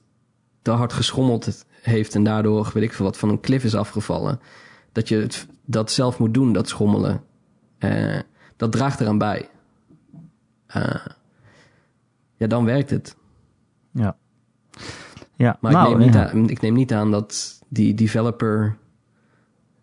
te 0.61 0.71
hard 0.71 0.93
geschommeld 0.93 1.65
heeft 1.81 2.15
en 2.15 2.23
daardoor, 2.23 2.71
weet 2.73 2.83
ik 2.83 2.93
veel 2.93 3.05
wat, 3.05 3.17
van 3.17 3.29
een 3.29 3.39
klif 3.39 3.63
is 3.63 3.75
afgevallen. 3.75 4.39
Dat 4.91 5.07
je 5.07 5.15
het, 5.15 5.47
dat 5.65 5.91
zelf 5.91 6.19
moet 6.19 6.33
doen, 6.33 6.53
dat 6.53 6.67
schommelen. 6.67 7.23
Eh, 7.77 8.19
dat 8.57 8.71
draagt 8.71 8.99
eraan 8.99 9.17
bij. 9.17 9.49
Eh, 10.65 11.05
ja, 12.35 12.47
dan 12.47 12.65
werkt 12.65 12.89
het. 12.89 13.15
ja. 13.91 14.17
ja. 15.35 15.57
Maar 15.59 15.71
nou, 15.71 15.91
ik, 15.91 15.97
neem 15.97 16.05
niet 16.05 16.13
ja. 16.13 16.31
aan, 16.31 16.49
ik 16.49 16.61
neem 16.61 16.73
niet 16.73 16.93
aan 16.93 17.11
dat 17.11 17.61
die 17.67 17.93
developer 17.93 18.77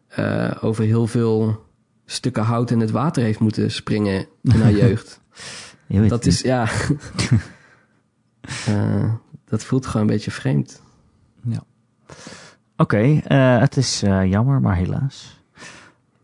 eh, 0.08 0.50
over 0.60 0.84
heel 0.84 1.06
veel 1.06 1.66
stukken 2.10 2.42
hout 2.42 2.70
in 2.70 2.80
het 2.80 2.90
water 2.90 3.22
heeft 3.22 3.38
moeten 3.38 3.70
springen 3.70 4.26
in 4.42 4.60
haar 4.60 4.72
jeugd. 4.86 5.20
Je 5.86 6.08
Dat 6.08 6.26
is, 6.26 6.40
ja. 6.40 6.68
Eh, 8.66 9.12
dat 9.44 9.64
voelt 9.64 9.86
gewoon 9.86 10.06
een 10.06 10.12
beetje 10.12 10.30
vreemd. 10.30 10.82
Oké, 12.76 13.20
eh, 13.24 13.58
het 13.58 13.76
is 13.76 14.02
eh, 14.02 14.24
jammer, 14.24 14.60
maar 14.60 14.76
helaas. 14.76 15.40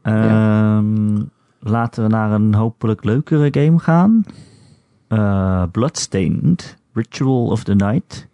Ehm, 0.02 1.22
Laten 1.58 2.02
we 2.02 2.08
naar 2.08 2.30
een 2.30 2.54
hopelijk 2.54 3.04
leukere 3.04 3.48
game 3.50 3.78
gaan. 3.78 4.24
Bloodstained, 5.70 6.76
Ritual 6.92 7.46
of 7.46 7.64
the 7.64 7.74
Night. 7.74 8.28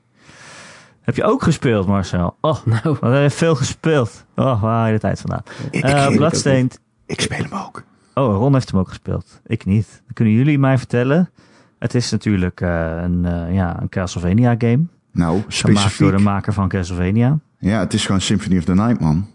Heb 1.00 1.16
je 1.16 1.24
ook 1.24 1.42
gespeeld, 1.42 1.86
Marcel? 1.86 2.36
Oh, 2.40 2.64
Nou, 2.64 2.96
wat 3.00 3.12
heb 3.12 3.22
je 3.22 3.30
veel 3.30 3.54
gespeeld. 3.54 4.24
Oh, 4.36 4.62
waar 4.62 4.86
je 4.86 4.92
de 4.92 5.00
tijd 5.00 5.20
vandaan? 5.20 5.42
Ik, 5.70 6.16
Bloodstained. 6.16 6.80
Ik 7.10 7.20
speel 7.20 7.42
hem 7.44 7.52
ook. 7.52 7.82
Oh, 8.14 8.36
Ron 8.36 8.52
heeft 8.54 8.70
hem 8.70 8.80
ook 8.80 8.88
gespeeld. 8.88 9.40
Ik 9.46 9.64
niet. 9.64 9.88
Dan 10.04 10.12
kunnen 10.14 10.34
jullie 10.34 10.58
mij 10.58 10.78
vertellen. 10.78 11.30
Het 11.78 11.94
is 11.94 12.10
natuurlijk 12.10 12.60
eh, 12.60 13.00
een, 13.02 13.24
eh, 13.24 13.54
ja, 13.54 13.80
een 13.80 13.88
Castlevania 13.88 14.54
game. 14.58 14.82
Nou, 15.12 15.36
Gemaakt 15.40 15.54
specifiek. 15.54 15.98
door 15.98 16.16
de 16.16 16.22
maker 16.22 16.52
van 16.52 16.68
Castlevania. 16.68 17.38
Ja, 17.58 17.78
het 17.78 17.94
is 17.94 18.06
gewoon 18.06 18.20
Symphony 18.20 18.58
of 18.58 18.64
the 18.64 18.74
Night, 18.74 19.00
man. 19.00 19.26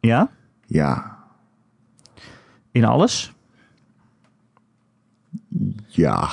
Ja? 0.00 0.30
Ja, 0.66 1.16
In 2.70 2.84
alles? 2.84 3.32
ja. 5.86 6.28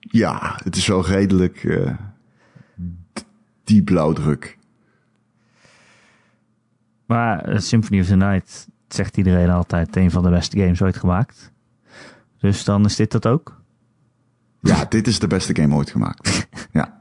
ja, 0.00 0.58
het 0.64 0.76
is 0.76 0.86
wel 0.86 1.06
redelijk 1.06 1.78
d- 3.12 3.24
die 3.64 3.82
blauwdruk. 3.82 4.58
Maar 7.14 7.44
eh, 7.44 7.58
Symphony 7.58 8.00
of 8.00 8.06
the 8.06 8.16
Night 8.16 8.68
zegt 8.88 9.16
iedereen 9.16 9.50
altijd 9.50 9.96
een 9.96 10.10
van 10.10 10.22
de 10.22 10.30
beste 10.30 10.58
games 10.58 10.82
ooit 10.82 10.96
gemaakt. 10.96 11.52
Dus 12.38 12.64
dan 12.64 12.84
is 12.84 12.96
dit 12.96 13.10
dat 13.12 13.26
ook? 13.26 13.60
Ja, 14.60 14.84
dit 14.84 15.06
is 15.06 15.18
de 15.18 15.26
beste 15.26 15.54
game 15.54 15.74
ooit 15.74 15.90
gemaakt. 15.90 16.46
Ja. 16.72 17.00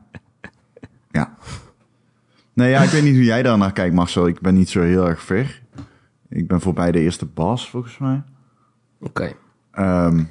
Ja. 1.12 1.36
Nee, 2.54 2.70
ja, 2.70 2.82
ik 2.82 2.90
weet 2.90 3.04
niet 3.04 3.14
hoe 3.16 3.24
jij 3.24 3.44
daar 3.44 3.58
naar 3.58 3.72
kijkt, 3.72 3.96
Marcel. 3.96 4.28
Ik 4.28 4.40
ben 4.40 4.54
niet 4.54 4.70
zo 4.70 4.82
heel 4.82 5.08
erg 5.08 5.22
ver. 5.22 5.62
Ik 6.30 6.48
ben 6.48 6.62
voorbij 6.62 6.92
de 6.92 7.00
eerste 7.00 7.26
bas, 7.26 7.70
volgens 7.70 7.98
mij. 7.98 8.24
oké. 9.00 9.34
Ehm, 9.72 10.24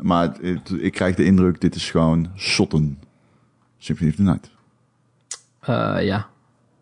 maar 0.00 0.22
het- 0.22 0.40
het- 0.42 0.72
ik 0.82 0.92
krijg 0.92 1.14
de 1.14 1.24
indruk, 1.24 1.60
dit 1.60 1.74
is 1.74 1.90
gewoon 1.90 2.30
zotten. 2.34 2.98
Symphony 3.78 4.10
of 4.10 4.16
the 4.16 4.22
Night. 4.22 4.50
Eh, 5.60 5.96
ja. 6.06 6.26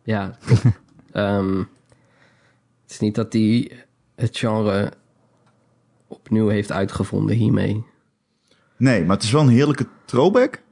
Ja. 0.03 0.37
Het 2.87 2.95
is 2.95 3.01
niet 3.01 3.15
dat 3.15 3.33
hij 3.33 3.71
het 4.15 4.37
genre 4.39 4.93
opnieuw 6.07 6.49
heeft 6.49 6.73
uitgevonden 6.73 7.37
hiermee. 7.37 7.85
Nee, 8.77 9.05
maar 9.05 9.17
het 9.17 9.25
is 9.25 9.31
wel 9.31 9.41
een 9.43 9.49
heerlijke 9.49 9.87
throwback. 10.05 10.63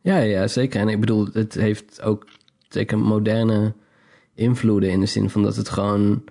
Ja, 0.00 0.18
ja, 0.18 0.46
zeker. 0.46 0.80
En 0.80 0.88
ik 0.88 1.00
bedoel, 1.00 1.28
het 1.32 1.54
heeft 1.54 2.02
ook 2.02 2.26
zeker 2.68 2.98
moderne 2.98 3.74
invloeden 4.34 4.90
in 4.90 5.00
de 5.00 5.06
zin 5.06 5.30
van 5.30 5.42
dat 5.42 5.56
het 5.56 5.68
gewoon... 5.68 6.24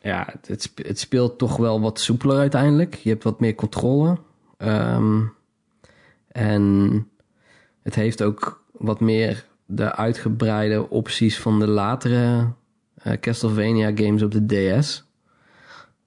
Ja, 0.00 0.34
het- 0.46 0.72
het 0.74 0.98
speelt 0.98 1.38
toch 1.38 1.56
wel 1.56 1.80
wat 1.80 2.00
soepeler 2.00 2.38
uiteindelijk. 2.38 2.94
Je 2.94 3.08
hebt 3.10 3.24
wat 3.24 3.40
meer 3.40 3.54
controle. 3.54 4.18
Ehm, 4.56 5.22
en 6.28 7.06
het 7.82 7.94
heeft 7.94 8.22
ook 8.22 8.64
wat 8.72 9.00
meer 9.00 9.46
de 9.66 9.94
uitgebreide 9.94 10.90
opties 10.90 11.38
van 11.38 11.58
de 11.58 11.66
latere 11.66 12.52
eh, 13.08 13.20
Castlevania 13.20 13.92
games 13.94 14.22
op 14.22 14.30
de 14.30 14.46
DS. 14.46 15.04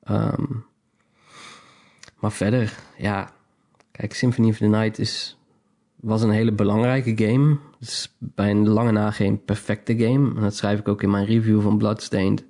Ehm, 0.04 0.46
maar 2.20 2.32
verder, 2.32 2.74
ja, 2.98 3.30
kijk, 3.92 4.14
Symphony 4.14 4.50
of 4.50 4.58
the 4.58 4.66
Night 4.66 5.00
is 5.00 5.36
was 6.02 6.22
een 6.22 6.32
hele 6.32 6.52
belangrijke 6.52 7.26
game. 7.26 7.58
Het 7.80 7.90
is 7.90 8.16
bij 8.20 8.50
een 8.50 8.70
lange 8.70 8.92
na 8.92 9.12
geen 9.12 9.44
perfecte 9.44 9.98
game. 9.98 10.36
En 10.36 10.42
dat 10.42 10.56
schrijf 10.56 10.80
ik 10.80 10.88
ook 10.88 11.04
in 11.04 11.10
mijn 11.10 11.26
review 11.26 11.62
van 11.62 11.78
Bloodstained. 11.78 12.46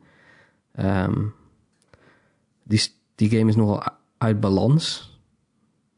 Ehm, 0.72 1.26
die, 2.64 2.82
die 3.16 3.30
game 3.30 3.50
is 3.50 3.56
nogal 3.56 3.84
uit 4.18 4.40
balans. 4.40 5.10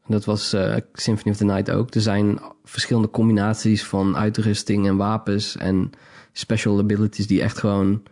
Dat 0.06 0.24
was 0.24 0.52
eh, 0.52 0.76
Symphony 0.92 1.30
of 1.30 1.36
the 1.36 1.44
Night 1.44 1.70
ook. 1.70 1.94
Er 1.94 2.00
zijn 2.00 2.40
verschillende 2.64 3.10
combinaties 3.10 3.84
van 3.84 4.16
uitrusting 4.16 4.86
en 4.86 4.96
wapens 4.96 5.56
en 5.56 5.90
special 6.32 6.78
abilities 6.78 7.26
die 7.26 7.42
echt 7.42 7.58
gewoon 7.58 8.02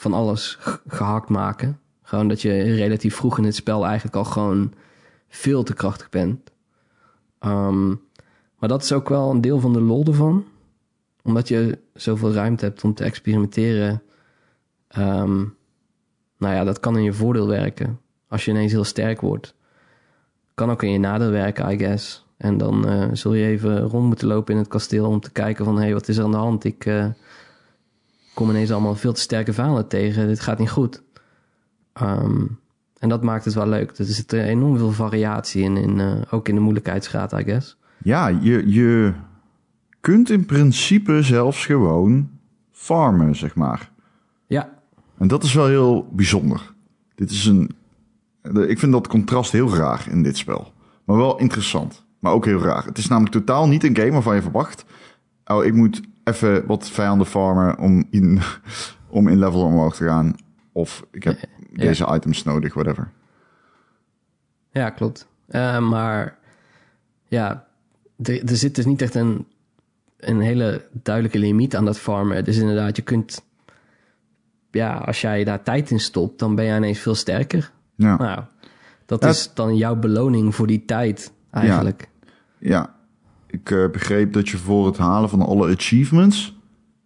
van 0.00 0.12
alles 0.12 0.58
gehakt 0.86 1.28
maken. 1.28 1.80
Gewoon 2.02 2.28
dat 2.28 2.42
je 2.42 2.62
relatief 2.62 3.14
vroeg 3.14 3.38
in 3.38 3.44
het 3.44 3.54
spel 3.54 3.84
eigenlijk 3.86 4.16
al 4.16 4.24
gewoon 4.24 4.72
veel 5.28 5.62
te 5.62 5.74
krachtig 5.74 6.08
bent. 6.08 6.50
Ehm, 7.38 7.88
maar 8.58 8.68
dat 8.68 8.82
is 8.82 8.92
ook 8.92 9.08
wel 9.08 9.30
een 9.30 9.40
deel 9.40 9.60
van 9.60 9.72
de 9.72 9.80
lol 9.80 10.04
ervan. 10.04 10.44
Omdat 11.22 11.48
je 11.48 11.78
zoveel 11.94 12.32
ruimte 12.32 12.64
hebt 12.64 12.84
om 12.84 12.94
te 12.94 13.04
experimenteren. 13.04 14.02
Ehm, 14.88 15.36
nou 16.38 16.54
ja, 16.54 16.64
dat 16.64 16.80
kan 16.80 16.96
in 16.96 17.02
je 17.02 17.12
voordeel 17.12 17.46
werken. 17.46 18.00
Als 18.28 18.44
je 18.44 18.50
ineens 18.50 18.72
heel 18.72 18.84
sterk 18.84 19.20
wordt. 19.20 19.54
Kan 20.54 20.70
ook 20.70 20.82
in 20.82 20.92
je 20.92 20.98
nadeel 20.98 21.30
werken, 21.30 21.70
I 21.70 21.78
guess. 21.78 22.26
En 22.36 22.58
dan 22.58 22.88
eh, 22.88 23.08
zul 23.12 23.34
je 23.34 23.46
even 23.46 23.80
rond 23.80 24.06
moeten 24.06 24.28
lopen 24.28 24.52
in 24.54 24.60
het 24.60 24.68
kasteel 24.68 25.06
om 25.06 25.20
te 25.20 25.32
kijken 25.32 25.64
van... 25.64 25.76
hé, 25.76 25.82
hey, 25.82 25.92
wat 25.92 26.08
is 26.08 26.16
er 26.16 26.24
aan 26.24 26.30
de 26.30 26.36
hand? 26.36 26.64
Ik 26.64 26.86
eh, 26.86 27.06
kom 28.40 28.50
ineens 28.50 28.70
allemaal 28.70 28.94
veel 28.94 29.12
te 29.12 29.20
sterke 29.20 29.52
vijanden 29.52 29.88
tegen. 29.88 30.26
Dit 30.26 30.40
gaat 30.40 30.58
niet 30.58 30.70
goed. 30.70 31.02
Ehm, 31.92 32.46
en 32.98 33.08
dat 33.08 33.22
maakt 33.22 33.44
het 33.44 33.54
wel 33.54 33.68
leuk. 33.68 33.98
Er 33.98 34.04
zit 34.04 34.32
er 34.32 34.44
enorm 34.44 34.78
veel 34.78 34.92
variatie 34.92 35.62
in, 35.62 35.76
in 35.76 36.00
eh, 36.00 36.20
ook 36.30 36.48
in 36.48 36.54
de 36.54 36.60
moeilijkheidsgraad, 36.60 37.32
I 37.32 37.42
guess. 37.42 37.76
Ja, 38.02 38.28
je, 38.28 38.70
je 38.72 39.12
kunt 40.00 40.30
in 40.30 40.46
principe 40.46 41.22
zelfs 41.22 41.66
gewoon 41.66 42.30
farmen, 42.70 43.36
zeg 43.36 43.54
maar. 43.54 43.90
Ja, 44.46 44.68
En 45.18 45.28
dat 45.28 45.42
is 45.42 45.54
wel 45.54 45.66
heel 45.66 46.08
bijzonder. 46.12 46.74
Dit 47.14 47.30
is 47.30 47.46
een. 47.46 47.70
Ik 48.68 48.78
vind 48.78 48.92
dat 48.92 49.08
contrast 49.08 49.52
heel 49.52 49.74
raar 49.74 50.06
in 50.10 50.22
dit 50.22 50.36
spel. 50.36 50.72
Maar 51.04 51.16
wel 51.16 51.38
interessant. 51.38 52.04
Maar 52.18 52.32
ook 52.32 52.44
heel 52.44 52.60
raar. 52.60 52.84
Het 52.84 52.98
is 52.98 53.08
namelijk 53.08 53.34
totaal 53.34 53.68
niet 53.68 53.84
een 53.84 53.96
game 53.96 54.10
waarvan 54.10 54.34
je 54.34 54.42
verwacht. 54.42 54.84
Oh, 55.44 55.64
ik 55.64 55.74
moet 55.74 56.00
even 56.30 56.66
wat 56.66 56.90
vijanden 56.90 57.26
farmen 57.26 57.78
om 57.78 58.06
in, 58.10 58.40
om 59.08 59.28
in 59.28 59.38
level 59.38 59.62
omhoog 59.62 59.96
te 59.96 60.04
gaan. 60.04 60.34
Of 60.72 61.06
ik 61.10 61.22
heb 61.24 61.38
Ja. 61.72 61.86
deze 61.86 62.14
items 62.14 62.42
nodig, 62.44 62.74
whatever. 62.74 63.10
Ja, 64.70 64.90
klopt. 64.90 65.26
Eh, 65.46 65.78
maar 65.88 66.38
ja, 67.28 67.66
er, 68.22 68.44
er 68.48 68.56
zit 68.56 68.74
dus 68.74 68.84
niet 68.84 69.02
echt 69.02 69.14
een, 69.14 69.46
een 70.16 70.40
hele 70.40 70.86
duidelijke 70.92 71.38
limiet 71.38 71.76
aan 71.76 71.84
dat 71.84 71.98
farmen. 71.98 72.44
Dus 72.44 72.56
inderdaad, 72.56 72.96
je 72.96 73.02
kunt... 73.02 73.42
Ja, 74.70 74.96
als 74.96 75.20
jij 75.20 75.44
daar 75.44 75.62
tijd 75.62 75.90
in 75.90 76.00
stopt, 76.00 76.38
dan 76.38 76.54
ben 76.54 76.64
jij 76.64 76.76
ineens 76.76 76.98
veel 76.98 77.14
sterker. 77.14 77.70
Ja. 77.94 78.16
Nou, 78.16 78.40
dat 79.06 79.24
is 79.24 79.50
dan 79.54 79.76
jouw 79.76 79.96
beloning 79.96 80.54
voor 80.54 80.66
die 80.66 80.84
tijd 80.84 81.32
eigenlijk. 81.50 82.08
Ja, 82.58 82.94
ik 83.50 83.70
eh, 83.70 83.90
begreep 83.90 84.32
dat 84.32 84.48
je 84.48 84.56
voor 84.56 84.86
het 84.86 84.98
halen 84.98 85.28
van 85.28 85.42
alle 85.42 85.74
achievements 85.74 86.58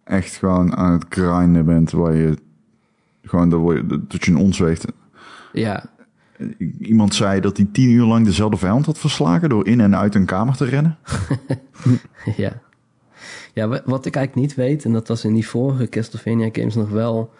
echt 0.03 0.35
gewoon 0.35 0.75
aan 0.75 0.91
het 0.91 1.05
grinden 1.09 1.65
bent, 1.65 1.91
waar 1.91 2.15
je 2.15 2.37
gewoon 3.23 3.49
dat, 3.49 3.59
word 3.59 3.77
je, 3.77 4.05
dat 4.07 4.25
je 4.25 4.31
een 4.31 4.37
ons 4.37 4.59
weegt. 4.59 4.85
Ja, 5.53 5.85
Iemand 6.79 7.13
zei 7.15 7.39
dat 7.41 7.57
hij 7.57 7.67
tien 7.71 7.89
uur 7.89 8.05
lang 8.05 8.25
dezelfde 8.25 8.57
vijand 8.57 8.85
had 8.85 8.97
verslagen 8.97 9.49
door 9.49 9.67
in 9.67 9.81
en 9.81 9.95
uit 9.95 10.15
een 10.15 10.25
kamer 10.25 10.55
te 10.55 10.65
rennen. 10.65 10.97
ja. 12.37 12.61
Ja, 13.53 13.67
wa- 13.67 13.81
wat 13.85 14.05
ik 14.05 14.15
eigenlijk 14.15 14.47
niet 14.47 14.55
weet, 14.57 14.85
en 14.85 14.93
dat 14.93 15.07
was 15.07 15.25
in 15.25 15.33
die 15.33 15.47
vorige 15.47 15.89
Castlevania 15.89 16.49
games 16.51 16.75
nog 16.75 16.89
wel 16.89 17.33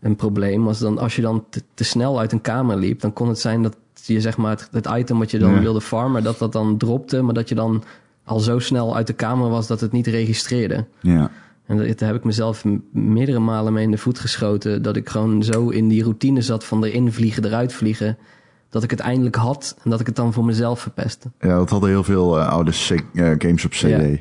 een 0.00 0.16
probleem, 0.16 0.64
was 0.64 0.78
dan 0.78 0.98
als 0.98 1.16
je 1.16 1.22
dan 1.22 1.44
te, 1.50 1.62
te 1.74 1.84
snel 1.84 2.18
uit 2.18 2.32
een 2.32 2.40
kamer 2.40 2.76
liep, 2.76 3.00
dan 3.00 3.12
kon 3.12 3.28
het 3.28 3.38
zijn 3.38 3.62
dat 3.62 3.76
je 4.04 4.20
zeg 4.20 4.36
maar 4.36 4.50
het, 4.50 4.68
het 4.70 4.88
item 4.98 5.18
wat 5.18 5.30
je 5.30 5.38
dan 5.38 5.54
Ja. 5.54 5.60
wilde 5.60 5.80
farmen, 5.80 6.22
dat 6.22 6.38
dat 6.38 6.52
dan 6.52 6.76
dropte, 6.76 7.22
maar 7.22 7.34
dat 7.34 7.48
je 7.48 7.54
dan 7.54 7.82
al 8.24 8.40
zo 8.40 8.58
snel 8.58 8.96
uit 8.96 9.06
de 9.06 9.12
kamer 9.12 9.48
was 9.50 9.66
dat 9.66 9.80
het 9.80 9.92
niet 9.92 10.06
registreerde. 10.06 10.86
Ja, 11.00 11.30
En 11.66 11.76
daar 11.76 11.86
heb 12.08 12.14
ik 12.16 12.24
mezelf 12.24 12.64
meerdere 12.92 13.38
malen 13.38 13.72
mee 13.72 13.84
in 13.84 13.90
de 13.90 13.98
voet 13.98 14.18
geschoten, 14.18 14.82
dat 14.82 14.96
ik 14.96 15.08
gewoon 15.08 15.42
zo 15.42 15.68
in 15.68 15.88
die 15.88 16.02
routine 16.02 16.42
zat 16.42 16.64
van 16.64 16.84
erin 16.84 17.12
vliegen, 17.12 17.44
eruit 17.44 17.72
vliegen, 17.72 18.18
dat 18.68 18.82
ik 18.82 18.90
het 18.90 19.00
eindelijk 19.00 19.34
had 19.36 19.76
en 19.84 19.90
dat 19.90 20.00
ik 20.00 20.06
het 20.06 20.16
dan 20.16 20.32
voor 20.32 20.44
mezelf 20.44 20.80
verpestte. 20.80 21.30
ja 21.40 21.56
dat 21.56 21.70
hadden 21.70 21.88
heel 21.88 22.04
veel 22.04 22.38
eh, 22.38 22.48
oude 22.48 22.72
eh, 23.14 23.30
games 23.38 23.64
op 23.64 23.70
CD. 23.70 23.80
Ja. 23.88 24.16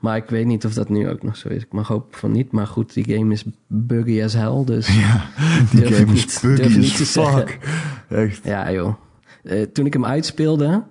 Maar 0.00 0.16
ik 0.16 0.24
weet 0.30 0.46
niet 0.46 0.64
of 0.64 0.74
dat 0.74 0.88
nu 0.88 1.08
ook 1.08 1.22
nog 1.22 1.36
zo 1.36 1.48
is. 1.48 1.62
Ik 1.62 1.72
mag 1.72 1.88
hopen 1.88 2.18
van 2.18 2.30
niet. 2.32 2.52
Maar 2.52 2.66
goed, 2.66 2.94
die 2.94 3.04
game 3.16 3.32
is 3.32 3.44
buggy 3.66 4.22
as 4.22 4.32
hell. 4.32 4.62
Dus 4.64 4.86
Ja, 5.00 5.24
die 5.72 5.86
game 5.86 6.12
niet- 6.12 6.24
is 6.26 6.40
buggy 6.40 6.78
as 6.80 7.12
zeggen. 7.12 7.38
fuck. 7.48 7.58
Echt. 8.08 8.40
ja, 8.44 8.72
joh. 8.72 8.94
Eh, 9.42 9.62
toen 9.62 9.86
ik 9.86 9.92
hem 9.92 10.04
uitspeelde, 10.04 10.82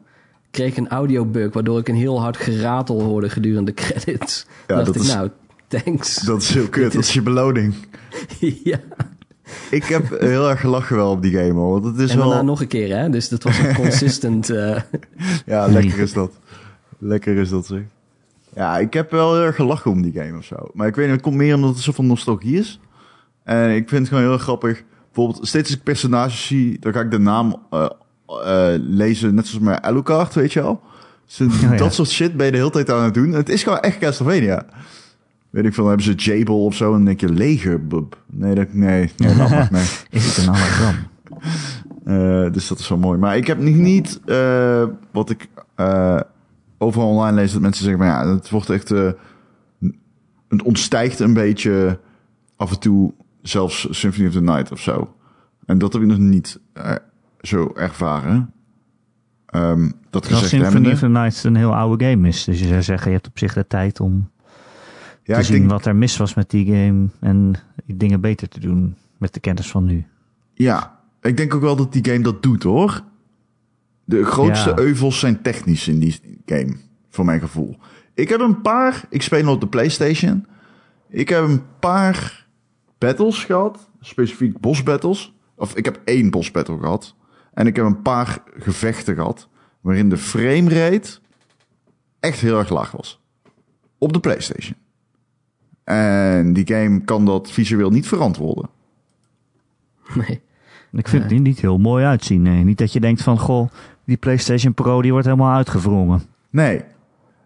kreeg 0.52 0.72
ik 0.72 0.78
een 0.78 0.90
audiobug... 0.90 1.54
waardoor 1.54 1.80
ik 1.80 1.88
een 1.88 1.96
heel 1.96 2.22
hard 2.22 2.38
geratel 2.38 3.02
hoorde 3.02 3.30
gedurende 3.30 3.74
de 3.74 3.82
credits. 3.82 4.46
Ja, 4.68 4.76
dacht 4.76 4.86
dat 4.86 4.96
ik, 4.96 5.02
is- 5.02 5.14
nou, 5.14 5.30
thanks. 5.68 6.16
Dat 6.22 6.42
is 6.42 6.54
heel 6.54 6.68
kut, 6.78 6.94
dat 6.94 7.02
is- 7.04 7.14
je 7.14 7.22
beloning. 7.22 7.74
ja. 8.64 8.80
Ik 9.72 9.84
heb 9.84 10.20
heel 10.20 10.50
erg 10.50 10.60
gelachen 10.60 10.96
wel 10.96 11.12
op 11.12 11.22
die 11.22 11.32
game 11.32 11.54
hoor, 11.54 11.72
want 11.72 11.86
het 11.86 11.98
is 12.00 12.12
En 12.12 12.18
daarna 12.18 12.34
wel... 12.34 12.44
nog 12.46 12.62
een 12.62 12.68
keer, 12.68 12.98
hè. 12.98 13.10
Dus 13.10 13.30
dat 13.30 13.44
was 13.44 13.58
een 13.60 13.76
consistent... 13.76 14.50
eh, 14.50 14.82
Ja, 15.46 15.68
lekker 15.68 16.00
is 16.00 16.14
dat. 16.14 16.32
Lekker 16.98 17.36
is 17.38 17.50
dat 17.50 17.66
zeg. 17.66 17.82
Ja, 18.56 18.78
ik 18.78 18.94
heb 18.94 19.12
wel 19.12 19.34
heel 19.34 19.44
erg 19.44 19.56
gelachen 19.56 19.92
om 19.92 20.02
die 20.02 20.12
game 20.14 20.38
of 20.38 20.46
zo. 20.46 20.56
Maar 20.74 20.88
ik 20.88 20.96
weet 20.96 21.06
niet, 21.06 21.14
het 21.16 21.24
komt 21.24 21.36
meer 21.36 21.56
omdat 21.56 21.70
het 21.70 21.80
zoveel 21.80 22.04
nostalgie 22.04 22.58
is. 22.60 22.80
En 23.44 23.70
ik 23.76 23.90
vind 23.90 24.00
het 24.02 24.08
gewoon 24.10 24.24
heel 24.30 24.38
grappig. 24.38 24.84
Bijvoorbeeld, 25.06 25.48
steeds 25.48 25.70
als 25.70 25.78
ik 25.78 25.84
personages 25.84 26.46
zie, 26.48 26.80
dan 26.80 26.94
ga 26.94 27.00
ik 27.02 27.12
de 27.12 27.20
naam 27.20 27.56
eh, 27.70 27.90
eh, 28.46 28.74
lezen, 28.78 29.36
net 29.36 29.48
zoals 29.48 29.64
mijn 29.66 29.84
Alucard, 29.84 30.34
weet 30.34 30.54
je 30.54 30.62
wel. 30.62 30.82
Dus 31.38 31.38
ja. 31.62 31.76
Dat 31.76 31.94
soort 31.94 32.10
shit 32.10 32.38
ben 32.38 32.46
je 32.46 32.52
de 32.52 32.58
hele 32.58 32.70
tijd 32.70 32.90
aan 32.92 33.04
het 33.04 33.14
doen. 33.14 33.32
Het 33.32 33.50
is 33.50 33.64
gewoon 33.64 33.80
echt 33.80 33.98
Castlevania. 33.98 34.66
Weet 35.50 35.66
ik 35.66 35.74
veel, 35.74 35.84
dan 35.86 35.98
hebben 35.98 36.18
ze 36.20 36.32
Jabel 36.32 36.64
of 36.66 36.76
zo 36.76 36.86
en 36.86 36.92
dan 36.92 37.06
denk 37.06 37.20
je 37.20 37.30
Legerbub. 37.34 38.18
Nee, 38.26 38.56
dat, 38.56 38.74
nee, 38.74 39.12
nee, 39.18 39.36
laat 39.36 39.50
maar, 39.50 39.68
nee. 39.72 39.86
Is 40.10 40.26
het 40.26 40.38
een 40.38 40.54
anagram? 40.54 40.96
Eh, 42.06 42.52
dus 42.52 42.68
dat 42.68 42.80
is 42.80 42.88
wel 42.90 42.98
mooi. 42.98 43.18
Maar 43.20 43.38
ik 43.38 43.48
heb 43.48 43.58
niet 43.60 44.20
eh, 44.26 44.84
wat 45.12 45.30
ik 45.30 45.48
eh, 45.76 46.20
overal 46.78 47.08
online 47.10 47.36
lees 47.36 47.52
dat 47.52 47.62
mensen 47.62 47.84
zeggen: 47.84 48.02
maar 48.06 48.26
ja, 48.26 48.34
het 48.34 48.50
wordt 48.50 48.70
echt. 48.70 48.92
eh, 48.92 49.12
het 50.48 50.64
ontstijgt 50.64 51.20
een 51.20 51.34
beetje 51.34 52.00
af 52.56 52.72
en 52.72 52.80
toe, 52.80 53.14
zelfs 53.42 53.88
Symphony 53.90 54.28
of 54.28 54.34
the 54.34 54.42
Night 54.42 54.72
of 54.72 54.80
zo. 54.80 55.14
En 55.66 55.78
dat 55.78 55.94
heb 55.94 56.02
ik 56.02 56.08
nog 56.08 56.18
niet 56.18 56.60
eh, 56.74 56.96
zo 57.42 57.72
ervaren. 57.76 58.54
Ehm, 59.46 59.90
dat 60.10 60.22
Terwijl 60.22 60.44
gezegd 60.44 60.64
Symphony 60.64 60.92
of 60.94 61.00
the 61.00 61.08
Night 61.08 61.44
een 61.44 61.56
heel 61.56 61.76
oude 61.76 62.06
game 62.06 62.28
is. 62.28 62.44
Dus 62.44 62.60
je 62.60 62.68
zou 62.68 62.82
zeggen, 62.82 63.08
je 63.08 63.16
hebt 63.16 63.28
op 63.28 63.38
zich 63.38 63.54
de 63.54 63.68
tijd 63.68 64.00
om 64.00 64.30
ja, 65.24 65.34
te 65.34 65.40
ik 65.40 65.46
zien 65.46 65.58
denk, 65.58 65.70
wat 65.70 65.86
er 65.86 65.96
mis 65.96 66.18
was 66.18 66.34
met 66.34 66.50
die 66.50 66.66
game. 66.66 67.08
En 67.20 67.56
dingen 67.86 68.22
beter 68.22 68.48
te 68.50 68.60
doen 68.60 68.96
met 69.18 69.34
de 69.34 69.40
kennis 69.40 69.68
van 69.72 69.86
nu. 69.86 70.06
ja, 70.54 71.00
ik 71.22 71.38
denk 71.38 71.54
ook 71.54 71.62
wel 71.62 71.76
dat 71.76 71.94
die 71.94 72.06
game 72.06 72.22
dat 72.22 72.44
doet 72.44 72.64
hoor. 72.64 73.04
De 74.06 74.26
grootste 74.26 74.70
Ja. 74.70 74.78
euvels 74.78 75.20
zijn 75.20 75.42
technisch 75.42 75.88
in 75.88 76.00
die 76.00 76.42
game, 76.46 76.76
voor 77.10 77.26
mijn 77.26 77.40
gevoel. 77.40 77.78
Ik 78.14 78.30
heb 78.30 78.40
een 78.40 78.62
paar, 78.62 79.06
ik 79.10 79.22
speel 79.22 79.52
op 79.52 79.60
de 79.62 79.68
PlayStation. 79.68 80.46
Ik 81.10 81.30
heb 81.30 81.44
een 81.44 81.62
paar 81.80 82.46
battles 82.98 83.44
gehad, 83.44 83.90
specifiek 84.02 84.60
boss 84.60 84.84
battles. 84.84 85.34
Of 85.56 85.76
ik 85.76 85.86
heb 85.86 86.02
één 86.04 86.30
boss 86.30 86.52
battle 86.52 86.80
gehad. 86.80 87.16
En 87.60 87.68
ik 87.68 87.76
heb 87.76 87.86
een 87.86 88.02
paar 88.02 88.44
gevechten 88.58 89.16
gehad, 89.16 89.48
waarin 89.82 90.10
de 90.10 90.18
framerate 90.18 91.20
echt 92.20 92.40
heel 92.40 92.58
erg 92.58 92.70
laag 92.70 92.92
was. 92.92 93.22
Op 93.98 94.14
de 94.14 94.20
PlayStation. 94.20 94.76
En 95.84 96.54
die 96.54 96.68
game 96.68 97.02
kan 97.02 97.26
dat 97.26 97.52
visueel 97.52 97.90
niet 97.90 98.08
verantwoorden. 98.08 98.70
nee. 100.14 100.42
Ik 100.92 101.08
vind 101.08 101.24
het 101.24 101.32
er 101.32 101.40
niet 101.40 101.60
heel 101.60 101.78
mooi 101.78 102.06
uitzien. 102.06 102.42
Nee. 102.42 102.64
Niet 102.64 102.78
dat 102.78 102.94
je 102.94 103.00
denkt 103.00 103.22
van, 103.22 103.40
goh, 103.40 103.70
die 104.06 104.18
PlayStation 104.18 104.74
Pro 104.74 105.02
die 105.02 105.12
wordt 105.12 105.26
helemaal 105.26 105.56
uitgewrongen. 105.56 106.22
Nee. 106.50 106.84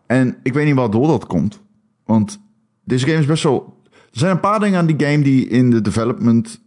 En 0.05 0.37
ik 0.43 0.53
weet 0.53 0.65
niet 0.65 0.75
waardoor 0.75 1.07
dat 1.07 1.25
komt. 1.25 1.61
Want 2.05 2.41
deze 2.83 3.05
game 3.05 3.19
is 3.19 3.25
best 3.25 3.43
wel... 3.43 3.81
Er 3.91 4.19
zijn 4.19 4.31
een 4.31 4.39
paar 4.39 4.59
dingen 4.59 4.79
aan 4.79 4.85
die 4.85 5.07
game 5.07 5.23
die 5.23 5.47
in 5.47 5.69
de 5.69 5.81
development 5.81 6.61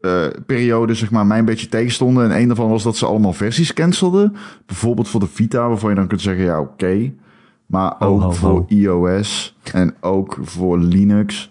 eh, 0.00 0.26
periode, 0.46 0.94
zeg 0.94 1.10
maar, 1.10 1.26
mij 1.26 1.38
een 1.38 1.44
beetje 1.44 1.68
tegenstonden. 1.68 2.30
En 2.30 2.40
een 2.40 2.46
daarvan 2.46 2.70
was 2.70 2.82
dat 2.82 2.96
ze 2.96 3.06
allemaal 3.06 3.32
versies 3.32 3.72
cancelden. 3.72 4.36
Bijvoorbeeld 4.66 5.08
voor 5.08 5.20
de 5.20 5.26
Vita, 5.26 5.68
waarvan 5.68 5.90
je 5.90 5.96
dan 5.96 6.06
kunt 6.06 6.20
zeggen, 6.20 6.44
ja, 6.44 6.60
oké. 6.60 7.12
Maar 7.66 7.94
Ho, 7.98 8.06
ook 8.06 8.22
ho, 8.22 8.30
voor 8.30 8.50
ho. 8.50 8.64
iOS 8.68 9.56
en 9.72 9.94
ook 10.00 10.38
voor 10.40 10.78
Linux. 10.78 11.50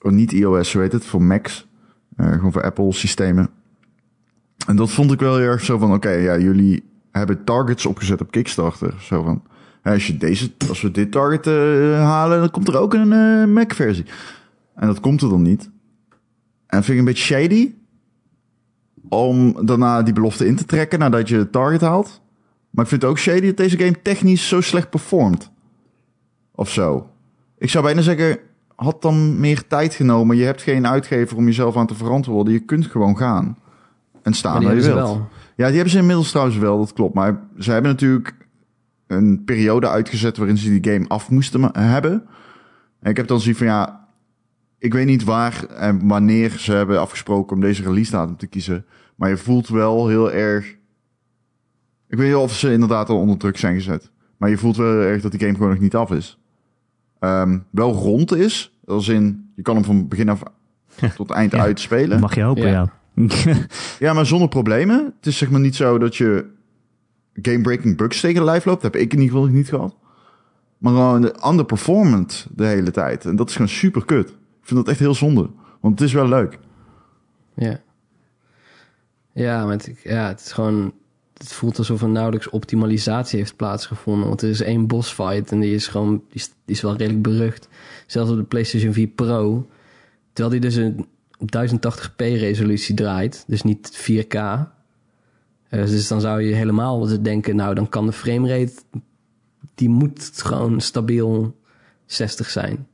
Oh, 0.00 0.12
niet 0.12 0.32
iOS, 0.32 0.72
hoe 0.72 0.82
heet 0.82 0.92
het? 0.92 1.04
Voor 1.04 1.22
Macs. 1.22 1.66
Eh, 2.16 2.32
gewoon 2.32 2.52
voor 2.52 2.62
Apple 2.62 2.92
systemen. 2.92 3.48
En 4.66 4.76
dat 4.76 4.90
vond 4.90 5.12
ik 5.12 5.20
wel 5.20 5.36
heel 5.36 5.46
erg 5.46 5.64
zo 5.64 5.78
van, 5.78 5.92
oké, 5.92 6.10
ja, 6.10 6.38
jullie 6.38 6.84
hebben 7.10 7.44
targets 7.44 7.86
opgezet 7.86 8.20
op 8.20 8.30
Kickstarter. 8.30 8.94
Zo 9.00 9.22
van, 9.22 9.42
als, 9.82 10.06
je 10.06 10.16
deze, 10.16 10.50
als 10.68 10.80
we 10.80 10.90
dit 10.90 11.12
target 11.12 11.46
eh, 11.46 11.52
halen, 12.02 12.38
dan 12.40 12.50
komt 12.50 12.68
er 12.68 12.78
ook 12.78 12.94
een 12.94 13.52
Mac-versie. 13.52 14.04
En 14.74 14.86
dat 14.86 15.00
komt 15.00 15.22
er 15.22 15.28
dan 15.28 15.42
niet. 15.42 15.70
En 16.68 16.84
vind 16.84 16.88
ik 16.88 16.98
een 16.98 17.04
beetje 17.04 17.24
shady. 17.24 17.74
om 19.08 19.66
daarna 19.66 20.02
die 20.02 20.14
belofte 20.14 20.46
in 20.46 20.56
te 20.56 20.64
trekken 20.64 20.98
nadat 20.98 21.28
je 21.28 21.36
het 21.36 21.52
target 21.52 21.80
haalt. 21.80 22.20
Maar 22.70 22.84
ik 22.84 22.90
vind 22.90 23.02
het 23.02 23.10
ook 23.10 23.18
shady 23.18 23.46
dat 23.46 23.56
deze 23.56 23.78
game 23.78 24.02
technisch 24.02 24.48
zo 24.48 24.60
slecht 24.60 24.90
performt. 24.90 25.50
Of 26.54 26.70
zo. 26.70 27.10
Ik 27.58 27.70
zou 27.70 27.84
bijna 27.84 28.00
zeggen, 28.00 28.38
had 28.74 29.02
dan 29.02 29.40
meer 29.40 29.66
tijd 29.66 29.94
genomen. 29.94 30.36
Je 30.36 30.44
hebt 30.44 30.62
geen 30.62 30.86
uitgever 30.86 31.36
om 31.36 31.44
jezelf 31.44 31.76
aan 31.76 31.86
te 31.86 31.94
verantwoorden. 31.94 32.52
Je 32.52 32.58
kunt 32.58 32.86
gewoon 32.86 33.16
gaan. 33.16 33.58
En 34.22 34.34
staan 34.34 34.64
waar 34.64 34.74
je 34.74 34.82
wilt. 34.82 34.94
wel. 34.94 35.28
Ja, 35.56 35.66
die 35.66 35.74
hebben 35.74 35.92
ze 35.92 35.98
inmiddels 35.98 36.30
trouwens 36.30 36.58
wel, 36.58 36.78
dat 36.78 36.92
klopt. 36.92 37.14
Maar 37.14 37.40
ze 37.58 37.70
hebben 37.70 37.90
natuurlijk 37.90 38.34
een 39.06 39.44
periode 39.44 39.88
uitgezet 39.88 40.36
waarin 40.36 40.58
ze 40.58 40.78
die 40.80 40.92
game 40.92 41.08
af 41.08 41.30
moesten 41.30 41.78
hebben. 41.78 42.26
En 43.00 43.10
ik 43.10 43.16
heb 43.16 43.26
dan 43.26 43.40
zoiets 43.40 43.58
van, 43.58 43.68
ja, 43.68 44.07
ik 44.78 44.92
weet 44.92 45.06
niet 45.06 45.24
waar 45.24 45.64
en 45.64 46.08
wanneer 46.08 46.50
ze 46.50 46.72
hebben 46.72 47.00
afgesproken 47.00 47.56
om 47.56 47.62
deze 47.62 47.82
release 47.82 48.10
datum 48.10 48.36
te 48.36 48.46
kiezen. 48.46 48.84
Maar 49.14 49.28
je 49.28 49.36
voelt 49.36 49.68
wel 49.68 50.08
heel 50.08 50.32
erg... 50.32 50.76
Ik 52.08 52.18
weet 52.18 52.26
niet 52.26 52.36
of 52.36 52.54
ze 52.54 52.72
inderdaad 52.72 53.08
al 53.08 53.18
onder 53.20 53.36
druk 53.38 53.56
zijn 53.56 53.74
gezet. 53.74 54.10
Maar 54.36 54.50
je 54.50 54.58
voelt 54.58 54.76
wel 54.76 54.90
heel 54.92 55.00
erg 55.00 55.22
dat 55.22 55.30
die 55.30 55.40
game 55.40 55.54
gewoon 55.54 55.70
nog 55.70 55.78
niet 55.80 55.94
af 55.94 56.10
is. 56.10 56.38
Ehm, 57.18 57.58
wel 57.70 57.92
rond 57.92 58.34
is, 58.34 58.78
als 58.84 59.08
in, 59.08 59.50
je 59.56 59.62
kan 59.62 59.74
hem 59.74 59.84
van 59.84 60.08
begin 60.08 60.28
af 60.28 60.42
tot 61.16 61.30
eind 61.30 61.52
Ja. 61.52 61.58
uitspelen. 61.58 62.20
Mag 62.20 62.34
je 62.34 62.42
hopen, 62.42 62.68
ja. 62.68 62.92
Ja, 63.98 64.12
maar 64.12 64.26
zonder 64.26 64.48
problemen. 64.48 65.14
Het 65.16 65.26
is 65.26 65.38
zeg 65.38 65.50
maar 65.50 65.60
niet 65.60 65.76
zo 65.76 65.98
dat 65.98 66.16
je 66.16 66.46
game-breaking 67.32 67.96
bugs 67.96 68.20
tegen 68.20 68.38
de 68.38 68.44
lijf 68.44 68.64
loopt. 68.64 68.82
Dat 68.82 68.92
heb 68.92 69.02
ik 69.02 69.12
in 69.12 69.20
ieder 69.20 69.36
geval 69.36 69.52
niet 69.52 69.68
gehad. 69.68 69.96
Maar 70.78 70.92
gewoon 70.92 71.20
de 71.20 71.34
underperformant 71.46 72.46
de 72.54 72.64
hele 72.64 72.90
tijd. 72.90 73.24
En 73.24 73.36
dat 73.36 73.48
is 73.48 73.52
gewoon 73.52 73.68
super 73.68 74.04
kut. 74.04 74.36
Vind 74.68 74.80
dat 74.80 74.88
echt 74.88 74.98
heel 74.98 75.14
zonde. 75.14 75.50
Want 75.80 75.98
het 75.98 76.08
is 76.08 76.14
wel 76.14 76.28
leuk. 76.28 76.58
Ja. 77.54 77.80
Ja, 79.32 79.64
maar 79.64 79.72
het, 79.72 80.00
ja, 80.02 80.28
het 80.28 80.40
is 80.40 80.52
gewoon... 80.52 80.92
Het 81.34 81.52
voelt 81.52 81.78
alsof 81.78 82.02
er 82.02 82.08
nauwelijks 82.08 82.48
optimalisatie 82.48 83.38
heeft 83.38 83.56
plaatsgevonden. 83.56 84.28
Want 84.28 84.42
er 84.42 84.48
is 84.48 84.60
één 84.60 84.86
boss 84.86 85.12
fight 85.12 85.52
en 85.52 85.60
die 85.60 85.74
is 85.74 85.86
gewoon... 85.86 86.10
Die 86.28 86.40
is, 86.40 86.50
is 86.64 86.80
wel 86.80 86.96
redelijk 86.96 87.22
berucht. 87.22 87.68
Zelfs 88.06 88.30
op 88.30 88.36
de 88.36 88.42
PlayStation 88.42 88.92
4 88.92 89.06
Pro. 89.06 89.68
Terwijl 90.32 90.60
die 90.60 90.70
dus 90.70 90.74
een, 90.74 91.06
op 91.38 91.48
1080p 91.56 92.16
resolutie 92.16 92.94
draait. 92.94 93.44
Dus 93.46 93.62
niet 93.62 94.10
4K. 94.10 94.34
Eh, 94.34 94.68
dus 95.68 96.08
dan 96.08 96.20
zou 96.20 96.42
je 96.42 96.54
helemaal 96.54 97.22
denken... 97.22 97.56
Nou, 97.56 97.74
dan 97.74 97.88
kan 97.88 98.06
de 98.06 98.12
framerate... 98.12 98.72
Die 99.74 99.88
moet 99.88 100.30
gewoon 100.34 100.80
stabiel 100.80 101.56
60 102.06 102.50
zijn. 102.50 102.86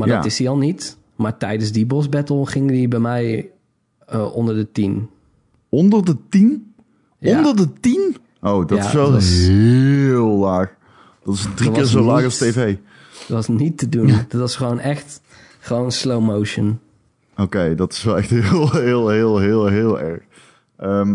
Maar 0.00 0.08
Ja. 0.08 0.16
dat 0.16 0.24
is 0.26 0.38
hij 0.38 0.48
al 0.48 0.56
niet. 0.58 0.96
Maar 1.16 1.36
tijdens 1.36 1.72
die 1.72 1.86
boss 1.86 2.08
battle 2.08 2.46
ging 2.46 2.68
die 2.70 2.88
bij 2.88 2.98
mij 2.98 3.50
eh, 4.06 4.34
onder 4.34 4.54
de 4.54 4.72
10. 4.72 5.08
Onder 5.68 6.04
de 6.04 6.16
10? 6.28 6.72
Ja. 7.18 7.36
Onder 7.38 7.56
de 7.56 7.72
10? 7.80 8.16
Oh, 8.42 8.66
dat 8.66 8.78
Ja, 8.78 8.84
is 8.86 8.92
wel 8.92 9.04
dat 9.04 9.12
was- 9.14 9.28
heel 9.46 10.26
laag. 10.36 10.74
Dat 11.24 11.34
is 11.34 11.46
drie 11.54 11.68
Dat 11.70 11.78
keer 11.78 11.86
zo 11.86 12.02
laag 12.04 12.24
als 12.24 12.38
tv. 12.38 12.76
Dat 13.18 13.28
was 13.28 13.48
niet 13.48 13.78
te 13.78 13.88
doen. 13.88 14.06
Dat 14.28 14.40
was 14.40 14.56
gewoon 14.56 14.78
echt 14.78 15.20
gewoon 15.58 15.92
slow 15.92 16.24
motion. 16.24 16.78
Oké, 17.36 17.74
dat 17.74 17.92
is 17.92 18.02
wel 18.04 18.16
echt 18.18 18.30
heel, 18.30 18.70
heel, 18.72 19.08
heel, 19.08 19.38
heel, 19.38 19.66
heel 19.66 20.00
erg. 20.00 20.22
Ehm, 20.76 21.14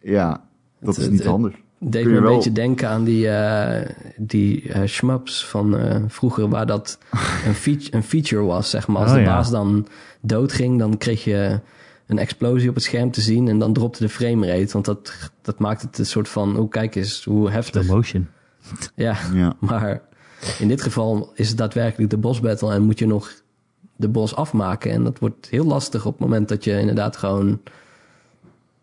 ja, 0.00 0.44
dat 0.80 0.96
Het- 0.96 1.04
is 1.04 1.10
niet 1.10 1.18
het- 1.18 1.28
handig. 1.28 1.54
Het 1.78 1.92
deed 1.92 2.04
me 2.06 2.16
een 2.16 2.22
wel- 2.22 2.34
beetje 2.34 2.52
denken 2.52 2.88
aan 2.88 3.04
die, 3.04 3.28
eh 3.28 3.90
die 4.16 4.72
eh, 4.72 4.84
shmups 4.88 5.44
van 5.46 5.76
eh, 5.78 6.02
vroeger... 6.08 6.48
waar 6.48 6.66
dat 6.66 6.98
een, 7.46 7.54
feature, 7.54 7.96
een 7.96 8.02
feature 8.02 8.42
was, 8.42 8.70
zeg 8.70 8.86
maar. 8.86 9.02
Als 9.02 9.10
Oh, 9.10 9.16
de 9.16 9.22
ja. 9.22 9.26
baas 9.34 9.50
dan 9.50 9.86
doodging, 10.20 10.78
dan 10.78 10.96
kreeg 10.98 11.24
je 11.24 11.60
een 12.06 12.18
explosie 12.18 12.68
op 12.68 12.74
het 12.74 12.84
scherm 12.84 13.10
te 13.10 13.20
zien... 13.20 13.48
en 13.48 13.58
dan 13.58 13.72
dropte 13.72 14.02
de 14.02 14.08
framerate. 14.08 14.72
Want 14.72 14.84
dat, 14.84 15.12
dat 15.42 15.58
maakt 15.58 15.82
het 15.82 15.98
een 15.98 16.06
soort 16.06 16.28
van... 16.28 16.58
Oh, 16.58 16.70
kijk 16.70 16.94
eens, 16.94 17.24
hoe 17.24 17.50
heftig. 17.50 17.82
Slow 17.84 17.94
motion. 17.96 18.28
Ja, 18.94 19.16
Ja. 19.34 19.56
maar 19.60 20.00
in 20.58 20.68
dit 20.68 20.82
geval 20.82 21.30
is 21.34 21.48
het 21.48 21.58
daadwerkelijk 21.58 22.10
de 22.10 22.16
boss 22.18 22.40
battle 22.40 22.72
en 22.72 22.82
moet 22.82 22.98
je 22.98 23.06
nog 23.06 23.32
de 23.96 24.08
boss 24.08 24.34
afmaken. 24.34 24.90
En 24.90 25.04
dat 25.04 25.18
wordt 25.18 25.46
heel 25.50 25.64
lastig 25.64 26.06
op 26.06 26.12
het 26.12 26.20
moment 26.20 26.48
dat 26.48 26.64
je 26.64 26.78
inderdaad 26.78 27.16
gewoon 27.16 27.60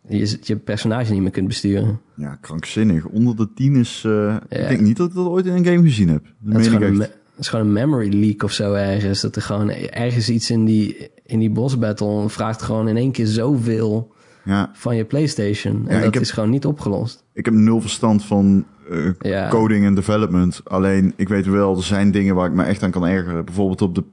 je, 0.07 0.37
je 0.41 0.55
personage 0.55 1.11
niet 1.13 1.21
meer 1.21 1.31
kunt 1.31 1.47
besturen. 1.47 1.99
ja, 2.15 2.35
krankzinnig. 2.41 3.05
Onder 3.05 3.35
de 3.35 3.47
10 3.55 3.75
is... 3.75 4.03
eh, 4.05 4.35
Ik 4.49 4.67
denk 4.67 4.81
niet 4.81 4.97
dat 4.97 5.09
ik 5.09 5.15
dat 5.15 5.27
ooit 5.27 5.45
in 5.45 5.53
een 5.53 5.65
game 5.65 5.81
gezien 5.83 6.09
heb. 6.09 6.25
Dat 6.39 6.59
is, 6.59 6.67
gewoon 6.67 6.83
een, 7.01 7.07
is 7.37 7.47
gewoon 7.47 7.65
een 7.65 7.73
memory 7.73 8.19
leak 8.19 8.43
of 8.43 8.51
zo 8.51 8.73
ergens. 8.73 9.21
Dat 9.21 9.35
er 9.35 9.41
gewoon 9.41 9.69
ergens 9.69 10.29
iets 10.29 10.51
in 10.51 10.65
die, 10.65 11.09
in 11.25 11.39
die 11.39 11.49
boss 11.51 11.77
battle 11.79 12.29
vraagt 12.29 12.61
gewoon 12.61 12.87
in 12.87 12.97
één 12.97 13.11
keer 13.11 13.27
zoveel 13.27 14.11
Ja, 14.45 14.69
van 14.73 14.95
je 14.95 15.05
PlayStation. 15.05 15.73
En 15.87 15.95
Ja, 15.95 16.03
dat 16.03 16.13
heb- 16.13 16.23
is 16.23 16.31
gewoon 16.31 16.49
niet 16.49 16.65
opgelost. 16.65 17.23
ik 17.33 17.45
heb 17.45 17.53
nul 17.53 17.81
verstand 17.81 18.23
van 18.25 18.65
eh, 18.89 19.09
Ja. 19.19 19.49
coding 19.49 19.85
en 19.85 19.95
development. 19.95 20.61
Alleen, 20.63 21.13
ik 21.15 21.27
weet 21.29 21.45
wel, 21.45 21.75
er 21.77 21.83
zijn 21.83 22.11
dingen 22.11 22.35
waar 22.35 22.47
ik 22.49 22.53
me 22.55 22.63
echt 22.63 22.83
aan 22.83 22.91
kan 22.91 23.05
ergeren. 23.07 23.45
Bijvoorbeeld 23.45 23.81
op 23.81 23.95
de 23.95 24.03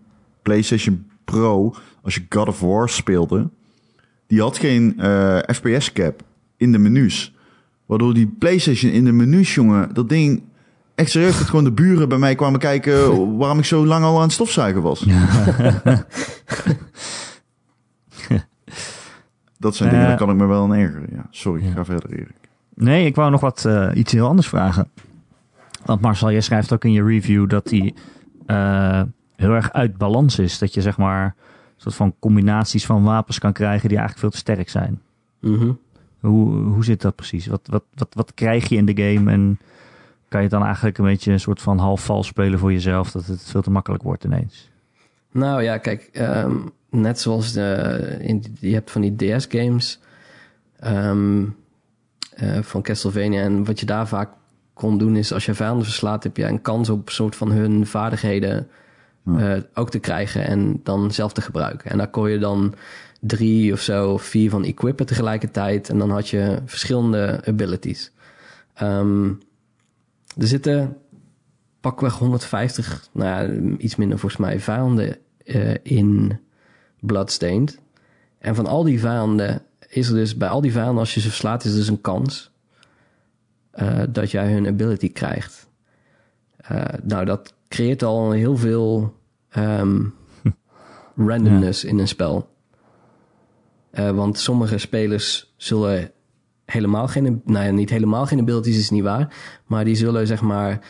PlayStation 0.43 1.07
Pro, 1.25 1.75
als 2.03 2.15
je 2.15 2.23
God 2.29 2.49
of 2.49 2.61
War 2.61 2.89
speelde, 2.89 3.51
die 4.31 4.41
had 4.41 4.59
geen 4.59 5.01
eh, 5.01 5.37
FPS 5.47 5.93
cap 5.93 6.23
in 6.57 6.73
de 6.73 6.79
menus. 6.79 7.35
Waardoor 7.87 8.15
die 8.15 8.27
PlayStation 8.39 8.93
in 8.93 9.05
de 9.05 9.13
menus, 9.13 9.55
jongen, 9.55 9.95
dat 9.95 10.09
ding... 10.09 10.43
Echt 10.95 11.11
serieus, 11.11 11.39
dat 11.39 11.47
gewoon 11.49 11.65
de 11.65 11.73
buren 11.73 12.09
bij 12.09 12.19
mij 12.19 12.35
kwamen 12.35 12.61
kijken 12.61 13.09
waarom 13.39 13.59
ik 13.59 13.65
zo 13.65 13.87
lang 13.87 14.05
al 14.05 14.17
aan 14.17 14.23
het 14.23 14.33
stofzuigen 14.33 14.83
was. 14.83 15.07
dat 19.59 19.77
zijn 19.77 19.89
dingen, 19.91 20.05
Eh. 20.05 20.09
daar 20.11 20.19
kan 20.19 20.31
ik 20.31 20.37
me 20.37 20.47
wel 20.47 20.63
aan 20.63 20.75
ergeren. 20.75 21.09
Ja, 21.13 21.27
sorry, 21.31 21.65
Ja. 21.65 21.73
ga 21.73 21.85
verder, 21.85 22.11
Erik. 22.13 22.35
Nee, 22.75 23.07
ik 23.07 23.15
wou 23.15 23.31
nog 23.31 23.41
wat 23.41 23.65
eh, 23.65 23.89
iets 23.95 24.13
heel 24.13 24.27
anders 24.29 24.49
vragen. 24.49 24.89
Want 25.85 26.01
Marcel, 26.01 26.31
jij 26.31 26.41
schrijft 26.41 26.73
ook 26.73 26.85
in 26.85 26.93
je 26.93 27.05
review 27.05 27.49
dat 27.49 27.67
die 27.67 27.95
eh, 28.47 29.03
heel 29.37 29.51
erg 29.55 29.73
uit 29.73 29.97
balans 29.97 30.39
is. 30.39 30.59
Dat 30.59 30.75
je 30.75 30.81
zeg 30.81 30.97
maar 30.99 31.35
soort 31.83 31.95
van 31.95 32.15
combinaties 32.19 32.87
van 32.87 33.03
wapens 33.03 33.39
kan 33.39 33.53
krijgen 33.53 33.89
die 33.89 33.99
eigenlijk 33.99 34.19
veel 34.19 34.31
te 34.31 34.53
sterk 34.53 34.69
zijn. 34.69 35.01
Mhm. 35.39 35.73
Hoe, 36.21 36.53
hoe 36.53 36.85
zit 36.85 37.01
dat 37.01 37.15
precies? 37.15 37.47
Wat, 37.47 37.61
wat, 37.65 37.85
wat, 37.95 38.15
wat 38.15 38.35
krijg 38.35 38.69
je 38.69 38.77
in 38.77 38.87
de 38.87 39.03
game 39.03 39.31
en 39.31 39.59
kan 40.29 40.43
je 40.43 40.49
dan 40.49 40.65
eigenlijk 40.65 40.99
een 40.99 41.05
beetje 41.05 41.33
een 41.33 41.41
soort 41.41 41.63
van 41.63 41.79
half 41.79 42.05
vals 42.05 42.27
spelen 42.27 42.59
voor 42.59 42.73
jezelf 42.73 43.11
dat 43.11 43.27
het 43.27 43.43
veel 43.43 43.63
te 43.63 43.71
makkelijk 43.71 44.03
wordt 44.03 44.25
ineens? 44.25 44.71
Nou 45.33 45.63
ja, 45.63 45.79
kijk, 45.79 46.11
ehm, 46.13 46.57
net 46.91 47.21
zoals 47.21 47.53
de, 47.53 48.17
in, 48.21 48.45
je 48.61 48.73
hebt 48.73 48.91
van 48.91 49.01
die 49.01 49.17
DS-games 49.17 50.01
ehm, 50.79 51.45
eh, 52.35 52.63
van 52.63 52.83
Castlevania. 52.83 53.43
En 53.43 53.65
wat 53.65 53.81
je 53.81 53.87
daar 53.87 54.09
vaak 54.09 54.31
kon 54.73 54.99
doen 54.99 55.17
is, 55.17 55.33
als 55.33 55.45
je 55.45 55.55
vijanden 55.55 55.85
verslaat, 55.85 56.23
heb 56.23 56.37
je 56.37 56.45
een 56.45 56.63
kans 56.63 56.89
op 56.91 57.07
een 57.07 57.13
soort 57.13 57.37
van 57.37 57.51
hun 57.51 57.87
vaardigheden 57.87 58.69
Eh, 59.25 59.57
ook 59.75 59.91
te 59.91 59.99
krijgen 59.99 60.47
en 60.47 60.81
dan 60.83 61.13
zelf 61.13 61.33
te 61.33 61.41
gebruiken. 61.41 61.91
En 61.91 61.99
daar 61.99 62.11
kon 62.11 62.31
je 62.31 62.39
dan 62.39 62.75
drie 63.21 63.73
of 63.73 63.81
zo, 63.81 64.13
of 64.13 64.23
vier 64.23 64.51
van 64.51 64.65
equippen 64.65 65.07
tegelijkertijd. 65.07 65.89
En 65.89 65.99
dan 65.99 66.11
had 66.11 66.29
je 66.29 66.59
verschillende 66.65 67.41
abilities. 67.45 68.13
Ehm, 68.75 69.29
er 70.37 70.47
zitten 70.47 70.97
pakweg 71.81 72.19
150, 72.19 73.09
nou 73.13 73.29
ja, 73.29 73.61
iets 73.79 73.97
minder 73.97 74.19
volgens 74.19 74.41
mij, 74.41 74.61
vijanden 74.61 75.17
eh, 75.45 75.75
in 75.83 76.39
Bloodstained. 77.01 77.81
En 78.39 78.55
van 78.55 78.67
al 78.67 78.85
die 78.85 79.01
vijanden 79.01 79.63
is 79.89 80.09
er 80.09 80.15
dus, 80.15 80.37
bij 80.37 80.49
al 80.49 80.61
die 80.61 80.73
vijanden, 80.73 80.99
als 80.99 81.15
je 81.15 81.21
ze 81.21 81.29
verslaat, 81.29 81.65
is 81.65 81.71
er 81.71 81.77
dus 81.77 81.89
een 81.89 82.01
kans 82.01 82.51
eh, 83.71 84.03
dat 84.09 84.31
jij 84.31 84.53
hun 84.53 84.67
ability 84.67 85.13
krijgt. 85.13 85.69
Nou, 87.03 87.25
dat 87.25 87.55
creëert 87.71 88.03
al 88.03 88.31
heel 88.31 88.57
veel 88.57 89.17
ehm, 89.49 90.05
randomness 91.29 91.85
in 91.85 91.99
een 91.99 92.09
spel. 92.09 92.49
Eh, 93.91 94.11
want 94.11 94.39
sommige 94.39 94.79
spelers 94.79 95.55
zullen 95.57 96.11
helemaal 96.65 97.09
geen, 97.09 97.43
nou 97.45 97.65
ja, 97.65 97.71
niet 97.71 97.91
helemaal 97.91 98.27
geen 98.27 98.39
abilities 98.39 98.79
is 98.79 98.91
niet 98.91 99.03
waar, 99.03 99.35
maar 99.67 99.85
die 99.85 99.95
zullen 99.95 100.27
zeg 100.27 100.41
maar 100.41 100.87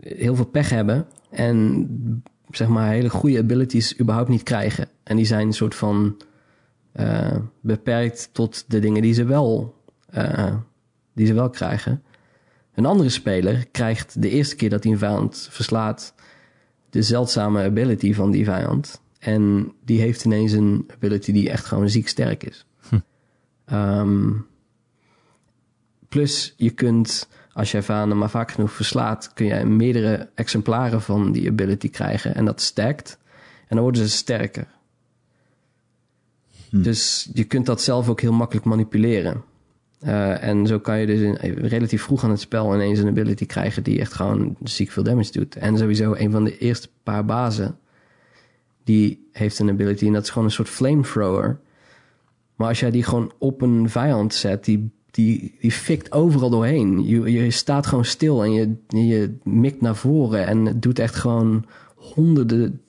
heel 0.00 0.34
veel 0.34 0.44
pech 0.44 0.70
hebben 0.70 1.06
en 1.30 2.22
zeg 2.50 2.68
maar 2.68 2.90
hele 2.90 3.10
goede 3.10 3.38
abilities 3.38 4.00
überhaupt 4.00 4.28
niet 4.28 4.42
krijgen. 4.42 4.88
En 5.02 5.16
die 5.16 5.26
zijn 5.26 5.46
een 5.46 5.52
soort 5.52 5.74
van 5.74 6.16
eh, 6.92 7.36
beperkt 7.60 8.28
tot 8.32 8.64
de 8.68 8.78
dingen 8.78 9.02
die 9.02 9.14
ze 9.14 9.24
wel, 9.24 9.74
eh, 10.10 10.54
die 11.14 11.26
ze 11.26 11.34
wel 11.34 11.50
krijgen. 11.50 12.02
Een 12.74 12.86
andere 12.86 13.08
speler 13.08 13.66
krijgt 13.70 14.22
de 14.22 14.30
eerste 14.30 14.56
keer 14.56 14.70
dat 14.70 14.82
hij 14.82 14.92
een 14.92 14.98
vijand 14.98 15.48
verslaat 15.50 16.14
de 16.92 17.02
zeldzame 17.02 17.64
ability 17.64 18.14
van 18.14 18.30
die 18.30 18.44
vijand. 18.44 19.00
En 19.18 19.72
die 19.84 20.00
heeft 20.00 20.24
ineens 20.24 20.52
een 20.52 20.90
ability 20.94 21.32
die 21.32 21.50
echt 21.50 21.64
gewoon 21.64 21.88
ziek 21.88 22.08
sterk 22.08 22.44
is. 22.44 22.66
Ehm, 23.64 24.30
plus 26.08 26.54
je 26.56 26.70
kunt, 26.70 27.28
als 27.52 27.70
jij 27.70 27.82
vijanden 27.82 28.18
maar 28.18 28.30
vaak 28.30 28.50
genoeg 28.50 28.72
verslaat, 28.72 29.32
kun 29.34 29.46
jij 29.46 29.64
meerdere 29.64 30.30
exemplaren 30.34 31.02
van 31.02 31.32
die 31.32 31.48
ability 31.48 31.90
krijgen. 31.90 32.34
En 32.34 32.44
dat 32.44 32.60
stackt. 32.60 33.18
En 33.60 33.76
dan 33.76 33.80
worden 33.80 34.02
ze 34.02 34.16
sterker. 34.16 34.66
Dus 36.70 37.30
je 37.32 37.44
kunt 37.44 37.66
dat 37.66 37.82
zelf 37.82 38.08
ook 38.08 38.20
heel 38.20 38.32
makkelijk 38.32 38.66
manipuleren. 38.66 39.44
Eh, 40.02 40.42
en 40.42 40.66
zo 40.66 40.78
kan 40.78 40.98
je 40.98 41.06
dus 41.06 41.20
in, 41.20 41.36
relatief 41.66 42.02
vroeg 42.02 42.24
aan 42.24 42.30
het 42.30 42.40
spel 42.40 42.74
ineens 42.74 42.98
een 42.98 43.08
ability 43.08 43.46
krijgen 43.46 43.82
die 43.82 44.00
echt 44.00 44.12
gewoon 44.12 44.56
ziek 44.62 44.90
veel 44.90 45.02
damage 45.02 45.32
doet. 45.32 45.56
En 45.56 45.78
sowieso 45.78 46.14
een 46.14 46.30
van 46.30 46.44
de 46.44 46.58
eerste 46.58 46.88
paar 47.02 47.24
bazen, 47.24 47.78
die 48.84 49.28
heeft 49.32 49.58
een 49.58 49.70
ability 49.70 50.06
en 50.06 50.12
dat 50.12 50.22
is 50.22 50.30
gewoon 50.30 50.44
een 50.44 50.54
soort 50.54 50.68
flamethrower. 50.68 51.58
Maar 52.56 52.68
als 52.68 52.80
jij 52.80 52.90
die 52.90 53.02
gewoon 53.02 53.32
op 53.38 53.60
een 53.60 53.90
vijand 53.90 54.34
zet, 54.34 54.64
die, 54.64 54.90
die, 55.10 55.54
die 55.60 55.72
fikt 55.72 56.12
overal 56.12 56.50
doorheen. 56.50 57.06
Je, 57.06 57.32
je 57.32 57.50
staat 57.50 57.86
gewoon 57.86 58.04
stil 58.04 58.44
en 58.44 58.52
je, 58.52 58.76
je 58.88 59.34
mikt 59.42 59.80
naar 59.80 59.96
voren 59.96 60.46
en 60.46 60.66
het 60.66 60.82
doet 60.82 60.98
echt 60.98 61.14
gewoon 61.14 61.64
honderden 61.94 62.80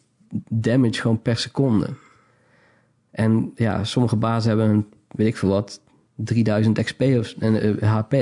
damage 0.50 1.02
gewoon 1.02 1.22
per 1.22 1.38
seconde. 1.38 1.88
En 3.12 3.52
ja, 3.56 3.84
sommige 3.84 4.16
bazen 4.16 4.50
hebben 4.50 4.88
weet 5.08 5.28
ik 5.28 5.38
veel 5.38 5.50
wat, 5.50 5.82
3000 6.16 6.84
XP 6.84 7.02
of 7.02 7.34
en, 7.40 7.80
eh, 7.82 7.92
HP. 7.94 8.16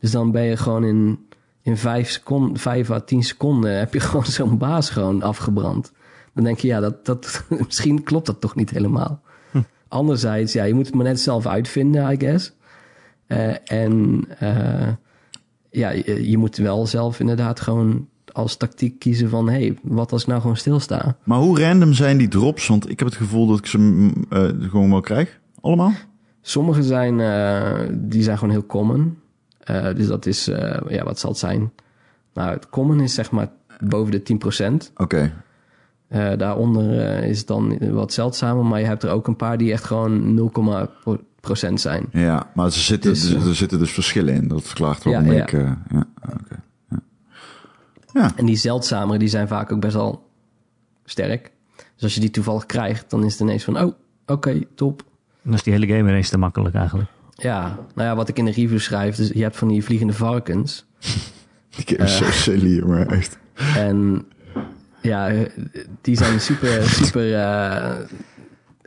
Dus 0.00 0.10
dan 0.10 0.30
ben 0.30 0.42
je 0.42 0.56
gewoon 0.56 0.84
in, 0.84 1.18
in 1.62 1.76
5, 1.76 2.10
seconden, 2.10 2.58
5 2.58 2.90
à 2.90 3.00
10 3.00 3.22
seconden 3.22 3.78
heb 3.78 3.92
je 3.92 4.00
gewoon 4.10 4.26
zo'n 4.26 4.58
baas 4.58 4.90
gewoon 4.90 5.22
afgebrand. 5.22 5.92
Dan 6.34 6.44
denk 6.44 6.58
je, 6.58 6.66
ja, 6.66 6.80
dat, 6.80 7.06
dat, 7.06 7.44
misschien 7.66 8.02
klopt 8.02 8.26
dat 8.26 8.40
toch 8.40 8.54
niet 8.54 8.70
helemaal. 8.70 9.22
Anderzijds, 9.88 10.52
ja, 10.52 10.64
je 10.64 10.74
moet 10.74 10.86
het 10.86 10.94
maar 10.94 11.04
net 11.04 11.20
zelf 11.20 11.46
uitvinden, 11.46 12.12
I 12.12 12.16
guess. 12.18 12.52
Eh, 13.26 13.54
en 13.64 14.24
eh, 14.38 14.88
ja, 15.70 15.90
je, 15.90 16.30
je 16.30 16.38
moet 16.38 16.56
wel 16.56 16.86
zelf 16.86 17.20
inderdaad 17.20 17.60
gewoon 17.60 18.08
als 18.32 18.56
tactiek 18.56 18.98
kiezen 18.98 19.28
van... 19.28 19.48
hé, 19.48 19.58
hey, 19.58 19.78
wat 19.82 20.12
als 20.12 20.22
ik 20.22 20.28
nou 20.28 20.40
gewoon 20.40 20.56
stilsta? 20.56 21.16
Maar 21.24 21.38
hoe 21.38 21.60
random 21.60 21.92
zijn 21.92 22.16
die 22.18 22.28
drops? 22.28 22.66
Want 22.66 22.90
ik 22.90 22.98
heb 22.98 23.08
het 23.08 23.16
gevoel 23.16 23.46
dat 23.46 23.58
ik 23.58 23.66
ze 23.66 23.78
mm, 23.78 24.12
eh, 24.30 24.48
gewoon 24.60 24.90
wel 24.90 25.00
krijg. 25.00 25.40
Allemaal? 25.60 25.92
Sommige 26.46 26.82
zijn, 26.82 27.20
eh, 27.20 27.88
die 27.92 28.22
zijn 28.22 28.38
gewoon 28.38 28.54
heel 28.54 28.66
common. 28.66 29.18
Eh, 29.58 29.94
dus 29.94 30.06
dat 30.06 30.26
is, 30.26 30.48
eh, 30.48 30.80
ja, 30.88 31.04
wat 31.04 31.18
zal 31.18 31.30
het 31.30 31.38
zijn? 31.38 31.72
Nou, 32.34 32.50
het 32.50 32.68
common 32.68 33.00
is 33.00 33.14
zeg 33.14 33.30
maar 33.30 33.48
boven 33.80 34.12
de 34.12 34.22
10%. 34.22 34.92
Oké. 34.96 35.32
Daaronder 36.36 37.22
is 37.24 37.38
het 37.38 37.46
dan 37.46 37.78
wat 37.92 38.12
zeldzamer, 38.12 38.64
maar 38.64 38.80
je 38.80 38.86
hebt 38.86 39.02
er 39.02 39.10
ook 39.10 39.26
een 39.26 39.36
paar 39.36 39.58
die 39.58 39.72
echt 39.72 39.84
gewoon 39.84 40.34
0,% 40.34 41.80
zijn. 41.80 42.06
Ja, 42.12 42.50
maar 42.54 42.66
er 42.66 42.72
zitten, 42.72 43.10
Dus, 43.10 43.34
eh, 43.34 43.46
er 43.46 43.54
zitten 43.54 43.78
dus 43.78 43.90
verschillen 43.90 44.34
in. 44.34 44.48
Dat 44.48 44.62
verklaart 44.62 45.04
waarom 45.04 45.26
Ja, 45.26 45.32
ja. 45.32 45.42
ik... 45.42 45.50
ja. 45.50 45.82
Ja. 45.90 46.06
ja. 48.12 48.32
En 48.36 48.46
die 48.46 48.56
zeldzamere, 48.56 49.18
die 49.18 49.28
zijn 49.28 49.48
vaak 49.48 49.72
ook 49.72 49.80
best 49.80 49.94
wel 49.94 50.28
sterk. 51.04 51.52
Dus 51.76 52.02
als 52.02 52.14
je 52.14 52.20
die 52.20 52.30
toevallig 52.30 52.66
krijgt, 52.66 53.10
dan 53.10 53.24
is 53.24 53.32
het 53.32 53.40
ineens 53.40 53.64
van, 53.64 53.80
oh, 53.80 53.92
oké, 54.26 54.60
top. 54.74 55.02
Dan 55.44 55.54
is 55.54 55.62
die 55.62 55.72
hele 55.72 55.86
game 55.86 56.08
ineens 56.08 56.28
te 56.28 56.38
makkelijk 56.38 56.74
eigenlijk. 56.74 57.08
Ja, 57.30 57.78
nou 57.94 58.08
ja, 58.08 58.16
wat 58.16 58.28
ik 58.28 58.38
in 58.38 58.44
de 58.44 58.50
review 58.50 58.78
schrijf, 58.78 59.16
dus 59.16 59.28
je 59.28 59.42
hebt 59.42 59.56
van 59.56 59.68
die 59.68 59.84
vliegende 59.84 60.12
varkens. 60.12 60.84
Die 61.76 61.86
game 61.86 62.04
is 62.04 62.16
zo 62.16 62.30
silly, 62.30 62.82
maar 62.82 63.06
echt. 63.06 63.38
En 63.76 64.26
ja, 65.00 65.32
die 66.00 66.16
zijn 66.16 66.40
super, 66.40 66.82
super 67.02 67.34
eh, 67.34 67.92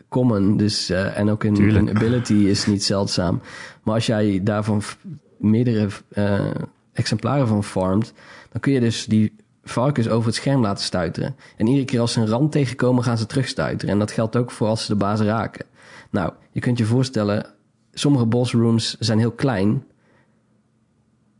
common. 0.09 0.57
Dus, 0.57 0.89
eh, 0.89 1.17
en 1.17 1.29
ook 1.29 1.43
een, 1.43 1.89
ability 1.89 2.33
is 2.33 2.65
niet 2.65 2.83
zeldzaam. 2.83 3.41
Maar 3.83 3.93
als 3.93 4.05
jij 4.05 4.39
daarvan 4.43 4.81
meerdere 5.37 5.87
eh, 6.09 6.49
exemplaren 6.93 7.47
van 7.47 7.63
farmt, 7.63 8.13
dan 8.51 8.61
kun 8.61 8.71
je 8.71 8.79
dus 8.79 9.05
die 9.05 9.35
varkens 9.63 10.09
over 10.09 10.27
het 10.27 10.35
scherm 10.35 10.61
laten 10.61 10.83
stuiteren. 10.83 11.35
En 11.57 11.67
iedere 11.67 11.85
keer 11.85 11.99
als 11.99 12.13
ze 12.13 12.19
een 12.19 12.27
rand 12.27 12.51
tegenkomen, 12.51 13.03
gaan 13.03 13.17
ze 13.17 13.25
terugstuiteren. 13.25 13.93
En 13.93 13.99
dat 13.99 14.11
geldt 14.11 14.35
ook 14.35 14.51
voor 14.51 14.67
als 14.67 14.85
ze 14.85 14.91
de 14.91 14.97
baas 14.97 15.19
raken. 15.19 15.65
Nou, 16.09 16.33
je 16.51 16.59
kunt 16.59 16.77
je 16.77 16.85
voorstellen, 16.85 17.45
sommige 17.93 18.25
boss 18.25 18.53
rooms 18.53 18.97
zijn 18.99 19.19
heel 19.19 19.31
klein. 19.31 19.83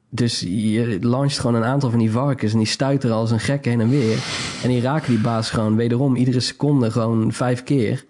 Dus 0.10 0.40
je 0.40 0.98
launcht 1.02 1.40
gewoon 1.40 1.56
een 1.56 1.64
aantal 1.64 1.90
van 1.90 2.00
die 2.00 2.12
varkens 2.12 2.52
en 2.52 2.58
die 2.58 2.68
stuiteren 2.68 3.16
als 3.16 3.32
een 3.32 3.40
gek 3.40 3.66
heen 3.66 3.82
en 3.82 3.90
weer. 3.90 4.24
En 4.64 4.70
die 4.70 4.82
raken 4.82 5.10
die 5.10 5.22
baas 5.22 5.50
gewoon 5.50 5.76
wederom 5.76 6.16
iedere 6.16 6.40
seconde 6.40 6.92
gewoon 6.92 7.32
vijf 7.32 7.64
keer. 7.64 8.06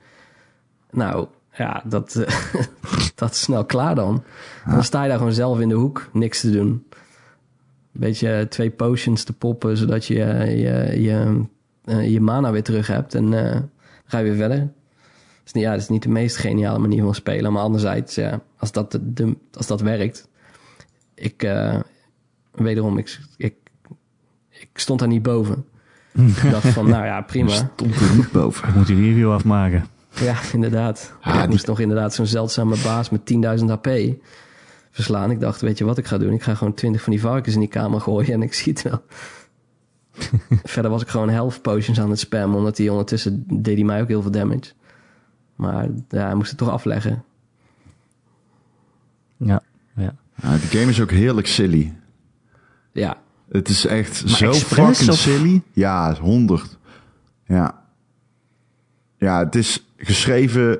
Nou, 0.91 1.27
ja, 1.57 1.83
dat, 1.85 2.15
eh, 2.15 2.35
dat 3.15 3.31
is 3.31 3.41
snel 3.41 3.65
klaar 3.65 3.95
dan. 3.95 4.23
En 4.65 4.71
dan 4.71 4.83
sta 4.83 5.03
je 5.03 5.09
daar 5.09 5.17
gewoon 5.17 5.33
zelf 5.33 5.59
in 5.59 5.69
de 5.69 5.75
hoek, 5.75 6.09
niks 6.13 6.41
te 6.41 6.51
doen. 6.51 6.85
Een 7.93 8.03
beetje 8.03 8.45
twee 8.49 8.69
potions 8.69 9.23
te 9.23 9.33
poppen, 9.33 9.77
zodat 9.77 10.05
je 10.05 10.13
je, 10.13 11.01
je, 11.01 11.43
eh, 11.83 12.11
je 12.11 12.21
mana 12.21 12.51
weer 12.51 12.63
terug 12.63 12.87
hebt. 12.87 13.15
En 13.15 13.53
eh, 13.53 13.61
ga 14.05 14.17
je 14.17 14.23
weer 14.23 14.35
verder. 14.35 14.71
Het 15.47 15.55
is 15.55 15.61
niet, 15.61 15.63
ja, 15.63 15.71
het 15.71 15.81
is 15.81 15.89
niet 15.89 16.03
de 16.03 16.09
meest 16.09 16.37
geniale 16.37 16.79
manier 16.79 17.03
van 17.03 17.15
spelen. 17.15 17.53
Maar 17.53 17.61
anderzijds, 17.61 18.15
ja, 18.15 18.41
als 18.57 18.71
dat, 18.71 18.91
de, 18.91 19.13
de- 19.13 19.35
als 19.53 19.67
dat 19.67 19.81
werkt. 19.81 20.27
Ik, 21.15 21.43
eh, 21.43 21.79
wederom, 22.51 22.97
ik, 22.97 23.19
ik, 23.37 23.53
ik 24.49 24.69
stond 24.73 24.99
daar 24.99 25.07
niet 25.07 25.21
boven. 25.23 25.65
ik 26.43 26.51
dacht 26.51 26.67
van, 26.67 26.89
nou 26.89 27.05
ja, 27.05 27.21
prima. 27.21 27.49
Stond 27.49 27.95
er 27.95 28.15
niet 28.15 28.31
boven. 28.31 28.67
Ik 28.69 28.75
moet 28.75 28.87
die 28.87 28.95
review 29.01 29.31
afmaken. 29.31 29.85
Ja, 30.21 30.35
inderdaad. 30.53 31.13
Ah, 31.21 31.33
ik 31.35 31.39
die- 31.41 31.49
moest 31.49 31.67
nog 31.67 31.79
inderdaad 31.79 32.13
zo'n 32.13 32.25
zeldzame 32.25 32.75
baas 32.83 33.09
met 33.09 33.25
10.000 33.59 33.65
HP 33.69 33.87
verslaan. 34.91 35.31
Ik 35.31 35.39
dacht, 35.39 35.61
weet 35.61 35.77
je 35.77 35.85
wat 35.85 35.97
ik 35.97 36.05
ga 36.05 36.17
doen? 36.17 36.33
Ik 36.33 36.43
ga 36.43 36.55
gewoon 36.55 36.73
20 36.73 37.01
van 37.01 37.11
die 37.13 37.21
varkens 37.21 37.53
in 37.53 37.59
die 37.59 37.69
kamer 37.69 38.01
gooien 38.01 38.33
en 38.33 38.41
ik 38.41 38.53
zie 38.53 38.73
het 38.73 38.81
wel. 38.81 39.01
Verder 40.63 40.91
was 40.91 41.01
ik 41.01 41.07
gewoon 41.07 41.29
health 41.29 41.61
potions 41.61 41.99
aan 41.99 42.09
het 42.09 42.19
spammen, 42.19 42.57
omdat 42.57 42.77
hij 42.77 42.89
ondertussen 42.89 43.43
deed 43.47 43.75
hij 43.75 43.85
mij 43.85 44.01
ook 44.01 44.07
heel 44.07 44.21
veel 44.21 44.31
damage. 44.31 44.71
Maar 45.57 45.87
ja, 46.09 46.25
hij 46.25 46.35
moest 46.35 46.49
het 46.49 46.57
toch 46.59 46.69
afleggen. 46.69 47.23
Ja, 49.37 49.61
ja. 49.95 50.15
Ja, 50.41 50.51
die 50.57 50.79
game 50.79 50.89
is 50.91 51.01
ook 51.01 51.11
heerlijk 51.11 51.47
silly. 51.47 51.93
Ja, 52.91 53.17
Het 53.51 53.69
is 53.69 53.85
echt 53.85 54.25
Maar 54.25 54.37
zo 54.37 54.53
fucking 54.53 55.09
of- 55.09 55.17
silly. 55.17 55.61
Ja, 55.73 56.13
100. 56.15 56.77
Ja. 57.45 57.83
Ja, 59.17 59.39
het 59.43 59.55
is 59.55 59.85
geschreven 59.97 60.79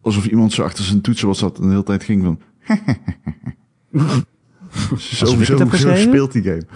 alsof 0.00 0.26
iemand 0.26 0.52
zo 0.52 0.62
achter 0.62 0.84
zijn 0.84 1.00
toetsen 1.00 1.26
was 1.26 1.38
zat 1.38 1.56
en 1.56 1.62
de 1.62 1.68
hele 1.68 1.82
tijd 1.82 2.02
ging 2.04 2.24
van... 2.24 2.40
zo, 4.98 5.26
zo, 5.42 5.96
speelt 5.96 6.32
die 6.32 6.42
game. 6.42 6.66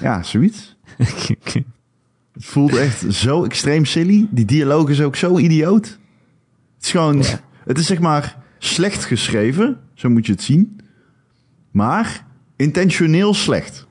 Ja, 0.00 0.22
zoiets. 0.22 0.76
Het 2.32 2.44
voelt 2.44 2.76
echt 2.76 3.14
zo 3.14 3.44
extreem 3.44 3.84
silly. 3.84 4.28
Die 4.30 4.44
dialoog 4.44 4.88
is 4.88 5.00
ook 5.00 5.16
zo 5.16 5.38
idioot. 5.38 5.98
Het 6.80 6.88
is 6.88 6.90
gewoon... 6.90 7.22
Ja. 7.22 7.40
Het 7.64 7.78
is 7.78 7.86
zeg 7.86 8.00
maar 8.00 8.36
slecht 8.58 9.04
geschreven. 9.04 9.80
Zo 9.94 10.08
moet 10.08 10.26
je 10.26 10.32
het 10.32 10.42
zien. 10.42 10.80
Maar 11.70 12.26
intentioneel 12.56 13.34
slecht. 13.34 13.86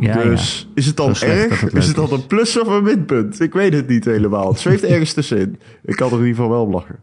ja, 0.00 0.16
ja. 0.18 0.22
dus 0.24 0.68
is 0.74 0.86
het 0.86 0.96
dan 0.96 1.06
dat 1.06 1.20
erg? 1.20 1.60
het 1.60 1.74
Is 1.74 1.86
het 1.86 1.96
dan 1.96 2.12
een 2.12 2.26
plus 2.26 2.58
of 2.60 2.66
een 2.68 2.82
minpunt? 2.82 3.40
Ik 3.40 3.52
weet 3.52 3.72
het 3.72 3.88
niet 3.88 4.04
helemaal. 4.04 4.48
Het 4.48 4.58
zweeft 4.58 4.82
ergens 4.92 5.12
tussenin. 5.12 5.58
Ik 5.84 5.96
kan 5.96 6.06
er 6.10 6.12
in 6.18 6.18
ieder 6.26 6.34
geval 6.34 6.50
wel 6.50 6.62
om 6.64 6.72
lachen. 6.72 6.98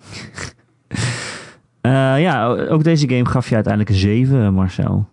Eh, 1.80 2.20
ja, 2.20 2.46
ook 2.46 2.84
deze 2.84 3.08
game 3.08 3.24
gaf 3.26 3.48
je 3.48 3.54
uiteindelijk 3.54 3.92
een 3.94 4.00
7, 4.00 4.54
Marcel. 4.54 5.08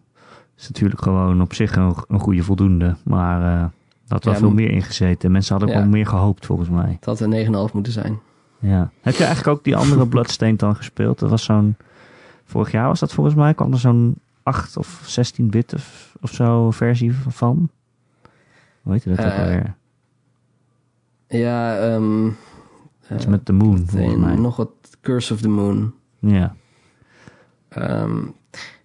is 0.57 0.67
natuurlijk 0.67 1.01
gewoon 1.01 1.41
op 1.41 1.53
zich 1.53 1.75
een, 1.75 1.95
een 2.07 2.19
goede 2.19 2.43
voldoende. 2.43 2.95
Maar 3.03 3.41
eh 3.41 3.61
er 4.07 4.13
had 4.13 4.23
wel 4.23 4.33
Ja, 4.33 4.39
veel 4.39 4.51
meer 4.51 4.69
ingezeten. 4.69 5.31
Mensen 5.31 5.51
hadden 5.51 5.69
ook 5.69 5.75
Ja. 5.75 5.81
wel 5.81 5.91
meer 5.91 6.05
gehoopt, 6.07 6.45
volgens 6.45 6.69
mij. 6.69 6.91
het 6.95 7.05
had 7.05 7.19
een 7.19 7.45
9,5 7.69 7.73
moeten 7.73 7.93
zijn. 7.93 8.19
Ja. 8.59 8.91
Heb 9.01 9.13
je 9.15 9.23
eigenlijk 9.23 9.57
ook 9.57 9.63
die 9.63 9.75
andere 9.75 10.07
Bloodstained 10.13 10.59
dan 10.59 10.75
gespeeld? 10.75 11.19
Dat 11.19 11.29
was 11.29 11.43
zo'n... 11.43 11.75
Vorig 12.45 12.71
jaar 12.71 12.87
was 12.87 12.99
dat 12.99 13.13
volgens 13.13 13.35
mij. 13.35 13.53
kwam 13.53 13.71
er 13.71 13.79
zo'n 13.79 14.15
8 14.43 14.77
of 14.77 15.01
16 15.05 15.49
bit 15.49 15.73
of, 15.73 16.15
of 16.21 16.31
zo 16.33 16.71
versie 16.71 17.13
van. 17.13 17.69
Hoe 18.81 18.93
heet 18.93 19.03
dat 19.03 19.19
ook 19.19 19.25
Eh, 19.31 19.39
alweer? 19.39 19.75
Ja, 21.27 21.77
ehm 21.77 22.27
Iets 23.13 23.25
met 23.25 23.45
de 23.45 23.53
Moon, 23.53 23.87
volgens 23.87 24.13
en 24.13 24.19
mij. 24.19 24.35
nog 24.35 24.55
wat 24.55 24.69
Curse 25.01 25.33
of 25.33 25.41
the 25.41 25.49
Moon. 25.49 25.93
Ja. 26.19 26.55
Ehm, 27.69 28.17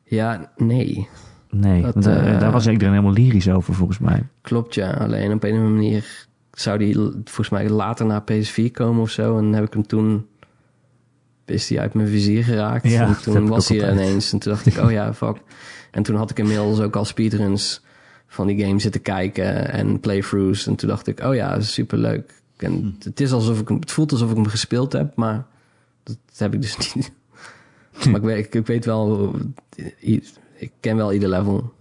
ja, 0.05 0.53
nee. 0.57 1.09
Nee, 1.51 1.83
Dat, 1.83 1.95
want, 1.95 2.07
eh, 2.07 2.35
eh, 2.35 2.41
daar 2.41 2.53
was 2.53 2.67
iedereen 2.67 2.93
helemaal 2.95 3.13
lyrisch 3.15 3.49
over, 3.51 3.75
volgens 3.75 3.99
mij. 3.99 4.23
Klopt, 4.41 4.75
ja. 4.75 4.91
Alleen 4.93 5.33
op 5.33 5.43
een 5.43 5.51
of 5.53 5.57
andere 5.59 5.75
manier 5.75 6.27
zou 6.63 6.79
die 6.79 6.95
volgens 7.25 7.49
mij 7.49 7.69
later 7.69 8.07
naar 8.07 8.23
PS4 8.33 8.71
komen 8.73 9.03
of 9.03 9.11
zo. 9.11 9.39
En 9.39 9.53
heb 9.53 9.65
ik 9.65 9.73
hem 9.73 9.87
toen... 9.87 10.27
Is 11.45 11.67
die 11.67 11.81
uit 11.81 11.95
mijn 11.95 12.09
vizier 12.09 12.45
geraakt. 12.45 12.89
Ja, 12.89 13.07
en 13.07 13.23
toen 13.23 13.49
was 13.49 13.69
hij 13.69 13.83
er 13.83 13.93
ineens. 13.93 14.33
En 14.33 14.39
toen 14.39 14.53
dacht 14.53 14.67
ik, 14.67 14.77
oh 14.77 14.91
ja, 14.91 15.15
fuck. 15.25 15.37
En 15.91 16.03
toen 16.03 16.17
had 16.17 16.31
ik 16.31 16.39
inmiddels 16.39 16.81
ook 16.81 16.97
al 16.97 17.05
speedruns 17.05 17.83
van 18.27 18.47
die 18.47 18.65
game 18.65 18.81
zitten 18.81 19.03
kijken. 19.03 19.71
En 19.71 20.01
playthroughs. 20.01 20.67
En 20.67 20.77
toen 20.77 20.89
dacht 20.89 21.07
ik, 21.07 21.21
oh 21.21 21.35
ja, 21.35 21.61
superleuk. 21.61 22.43
En 22.63 22.73
Hm. 22.73 22.91
het, 23.09 23.21
is 23.21 23.33
alsof 23.33 23.61
ik 23.61 23.69
hem, 23.69 23.79
het 23.81 23.91
voelt 23.91 24.13
alsof 24.13 24.31
ik 24.31 24.37
hem 24.37 24.47
gespeeld 24.47 24.93
heb, 24.93 25.17
maar 25.17 25.47
dat 26.03 26.17
heb 26.37 26.55
ik 26.55 26.63
dus 26.63 26.77
niet. 26.95 27.13
maar 28.07 28.15
ik 28.15 28.23
weet, 28.23 28.55
ik, 28.55 28.67
weet 28.67 28.85
wel, 28.85 29.35
ik 30.57 30.73
ken 30.81 30.97
wel 30.97 31.13
ieder 31.13 31.29
level. 31.29 31.73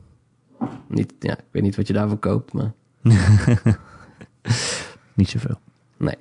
Niet, 0.87 1.13
ja, 1.19 1.37
ik 1.37 1.45
weet 1.51 1.63
niet 1.63 1.75
wat 1.75 1.87
je 1.87 1.93
daarvoor 1.93 2.17
koopt, 2.17 2.53
maar 2.53 2.71
Niet 5.13 5.29
zoveel. 5.29 5.59
nee. 5.97 6.15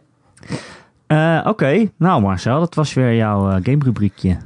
Eh, 1.06 1.44
Oké, 1.46 1.90
nou 1.96 2.22
Marcel, 2.22 2.60
dat 2.60 2.74
was 2.74 2.94
weer 2.94 3.14
jouw 3.14 3.50
eh, 3.50 3.64
gamerubriekje. 3.64 4.36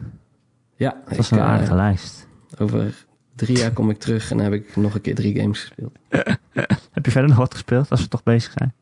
Ja, 0.77 0.97
Dat 1.09 1.17
was 1.17 1.27
ik, 1.27 1.33
een 1.33 1.45
eh, 1.45 1.51
aardige 1.51 1.75
lijst. 1.75 2.27
over 2.59 3.05
drie 3.35 3.59
jaar 3.59 3.71
kom 3.73 3.91
ik 3.91 3.99
terug 3.99 4.31
en 4.31 4.37
dan 4.37 4.53
heb 4.53 4.55
ik 4.55 4.77
nog 4.77 4.95
een 4.95 5.01
keer 5.01 5.15
drie 5.15 5.41
games 5.41 5.61
gespeeld. 5.61 5.97
Heb 6.93 7.05
je 7.05 7.11
verder 7.11 7.29
nog 7.31 7.39
wat 7.39 7.53
gespeeld, 7.53 7.91
als 7.91 8.01
we 8.01 8.09
toch 8.09 8.23
bezig 8.23 8.53
zijn? 8.53 8.75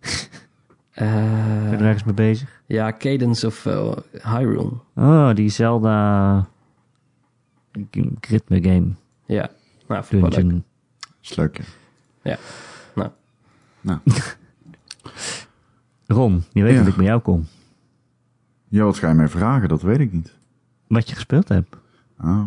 Eh, 0.96 1.04
Ben 1.62 1.70
je 1.70 1.76
er 1.76 1.82
ergens 1.84 2.04
mee 2.04 2.14
bezig? 2.14 2.62
ja, 2.66 2.92
Cadence 2.92 3.46
of 3.46 3.64
Hyrule. 4.22 4.72
Oh, 4.94 5.34
die 5.34 5.48
Zelda 5.48 6.46
ritme 8.20 8.62
game. 8.62 8.86
Ja, 9.26 9.50
nou. 9.88 10.04
Dungeon. 10.10 10.64
Is 11.22 11.34
leuk, 11.36 11.58
hè? 11.58 11.64
Ja, 12.30 12.38
nou. 13.86 13.98
Ron, 16.06 16.44
je 16.52 16.62
weet 16.62 16.72
Ja. 16.72 16.78
dat 16.78 16.86
ik 16.88 16.96
bij 16.96 17.04
jou 17.06 17.20
kom. 17.20 17.46
ja, 18.68 18.84
wat 18.84 18.98
ga 18.98 19.08
je 19.08 19.14
mij 19.14 19.28
vragen? 19.28 19.68
Dat 19.68 19.82
weet 19.82 19.98
ik 20.00 20.12
niet. 20.12 20.34
Wat 20.86 21.08
je 21.08 21.14
gespeeld 21.14 21.48
hebt. 21.48 21.76
Oh. 22.20 22.44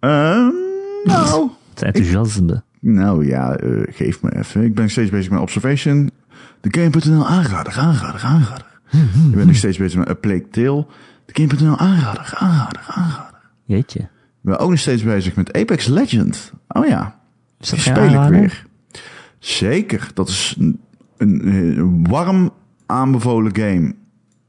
Ehm, 0.00 0.50
nou, 1.04 1.50
Het 1.74 1.82
enthousiasme. 1.82 2.62
nou 2.80 3.26
ja, 3.26 3.56
eh, 3.56 3.82
geef 3.94 4.22
me 4.22 4.36
even. 4.36 4.62
Ik 4.64 4.74
ben 4.74 4.90
steeds 4.90 5.10
bezig 5.10 5.30
met 5.30 5.40
Observation. 5.40 6.10
De 6.60 6.80
Game.nl 6.80 7.26
aanrader, 7.26 7.78
aanrader, 7.78 8.20
aanrader. 8.20 8.72
Ik 9.30 9.34
ben 9.34 9.46
nog 9.46 9.56
steeds 9.56 9.78
bezig 9.78 9.98
met 9.98 10.08
A 10.08 10.14
Plague 10.14 10.48
Tale. 10.48 10.86
De 11.26 11.32
Game.nl 11.42 11.76
aanrader, 11.78 12.32
aanrader, 12.34 12.84
aanrader. 12.88 13.40
Jeetje. 13.64 14.00
Ik 14.00 14.08
ben 14.40 14.58
ook 14.58 14.70
nog 14.70 14.78
steeds 14.78 15.02
bezig 15.02 15.36
met 15.36 15.52
Apex 15.52 15.86
Legend. 15.86 16.52
Oh 16.68 16.86
ja, 16.86 17.18
Is 17.60 17.68
dat 17.70 17.78
speel 17.78 18.24
ik 18.24 18.28
weer. 18.30 18.66
Zeker, 19.44 20.10
dat 20.14 20.28
is 20.28 20.56
een, 20.58 20.80
een, 21.16 21.46
een 21.46 22.08
warm 22.08 22.50
aanbevolen 22.86 23.56
game. 23.56 23.94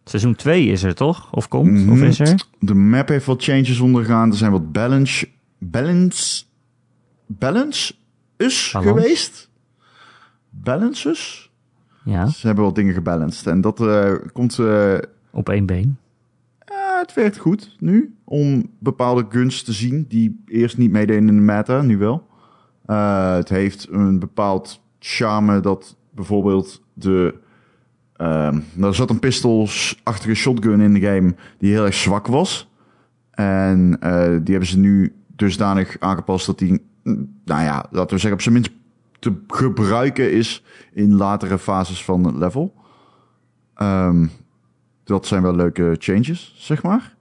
Seizoen 0.04 0.36
2 0.36 0.66
is 0.66 0.84
er 0.84 0.96
toch? 0.96 1.32
Of 1.32 1.48
komt? 1.48 1.72
Mhm. 1.72 1.92
Of 1.92 2.02
is 2.02 2.20
er? 2.20 2.48
De 2.60 2.74
map 2.74 3.08
heeft 3.08 3.26
wat 3.26 3.44
changes 3.44 3.80
ondergaan. 3.80 4.30
Er 4.32 4.38
zijn 4.38 4.52
wat 4.52 4.72
balance... 4.72 5.28
Balance... 5.58 6.44
Balance 7.26 7.94
is 8.38 8.72
Balans. 8.74 8.92
geweest. 8.92 9.50
Balances. 10.50 11.52
Ja, 12.04 12.28
Ze 12.28 12.48
hebben 12.48 12.66
wat 12.66 12.76
dingen 12.76 12.94
gebalanced. 12.94 13.48
En 13.48 13.62
dat 13.62 13.82
eh, 13.82 14.14
komt... 14.34 14.60
eh, 14.60 14.98
op 15.32 15.50
één 15.50 15.66
been. 15.66 15.98
het 17.00 17.14
werkt 17.14 17.38
goed 17.38 17.76
nu. 17.80 18.16
Om 18.24 18.70
bepaalde 18.80 19.26
guns 19.30 19.64
te 19.64 19.74
zien 19.74 20.06
die 20.08 20.44
eerst 20.46 20.78
niet 20.78 20.92
meededen 20.92 21.28
in 21.28 21.36
de 21.36 21.42
meta. 21.42 21.82
Nu 21.82 21.98
wel. 21.98 22.28
Eh, 22.86 23.36
het 23.36 23.50
heeft 23.50 23.88
een 23.92 24.20
bepaald 24.20 24.84
charme 25.06 25.60
dat 25.60 25.96
bijvoorbeeld 26.12 26.84
de... 26.94 27.36
ehm 28.16 28.60
er 28.82 28.96
zat 28.96 29.10
een 29.10 29.20
pistolsachtige 29.20 30.34
shotgun 30.34 30.80
in 30.82 30.94
de 30.94 31.00
game 31.00 31.36
die 31.58 31.72
heel 31.72 31.86
erg 31.86 31.94
zwak 31.94 32.28
was. 32.28 32.70
En 33.32 33.98
eh, 34.00 34.28
die 34.28 34.52
hebben 34.52 34.66
ze 34.66 34.80
nu 34.80 35.16
dusdanig 35.28 36.00
aangepast 36.00 36.46
dat 36.46 36.60
die, 36.60 36.82
nou 37.46 37.64
ja, 37.64 37.86
laten 37.92 38.16
we 38.16 38.18
zeggen, 38.18 38.34
op 38.34 38.42
zijn 38.42 38.54
minst 38.54 38.72
te 39.20 39.34
gebruiken 39.48 40.32
is 40.32 40.64
in 40.94 41.16
latere 41.16 41.58
fases 41.58 42.04
van 42.04 42.24
het 42.24 42.36
level. 42.36 42.74
Ehm, 43.74 44.28
dat 45.04 45.28
zijn 45.28 45.42
wel 45.42 45.56
leuke 45.56 45.96
changes, 46.00 46.56
zeg 46.58 46.84
maar. 46.84 47.16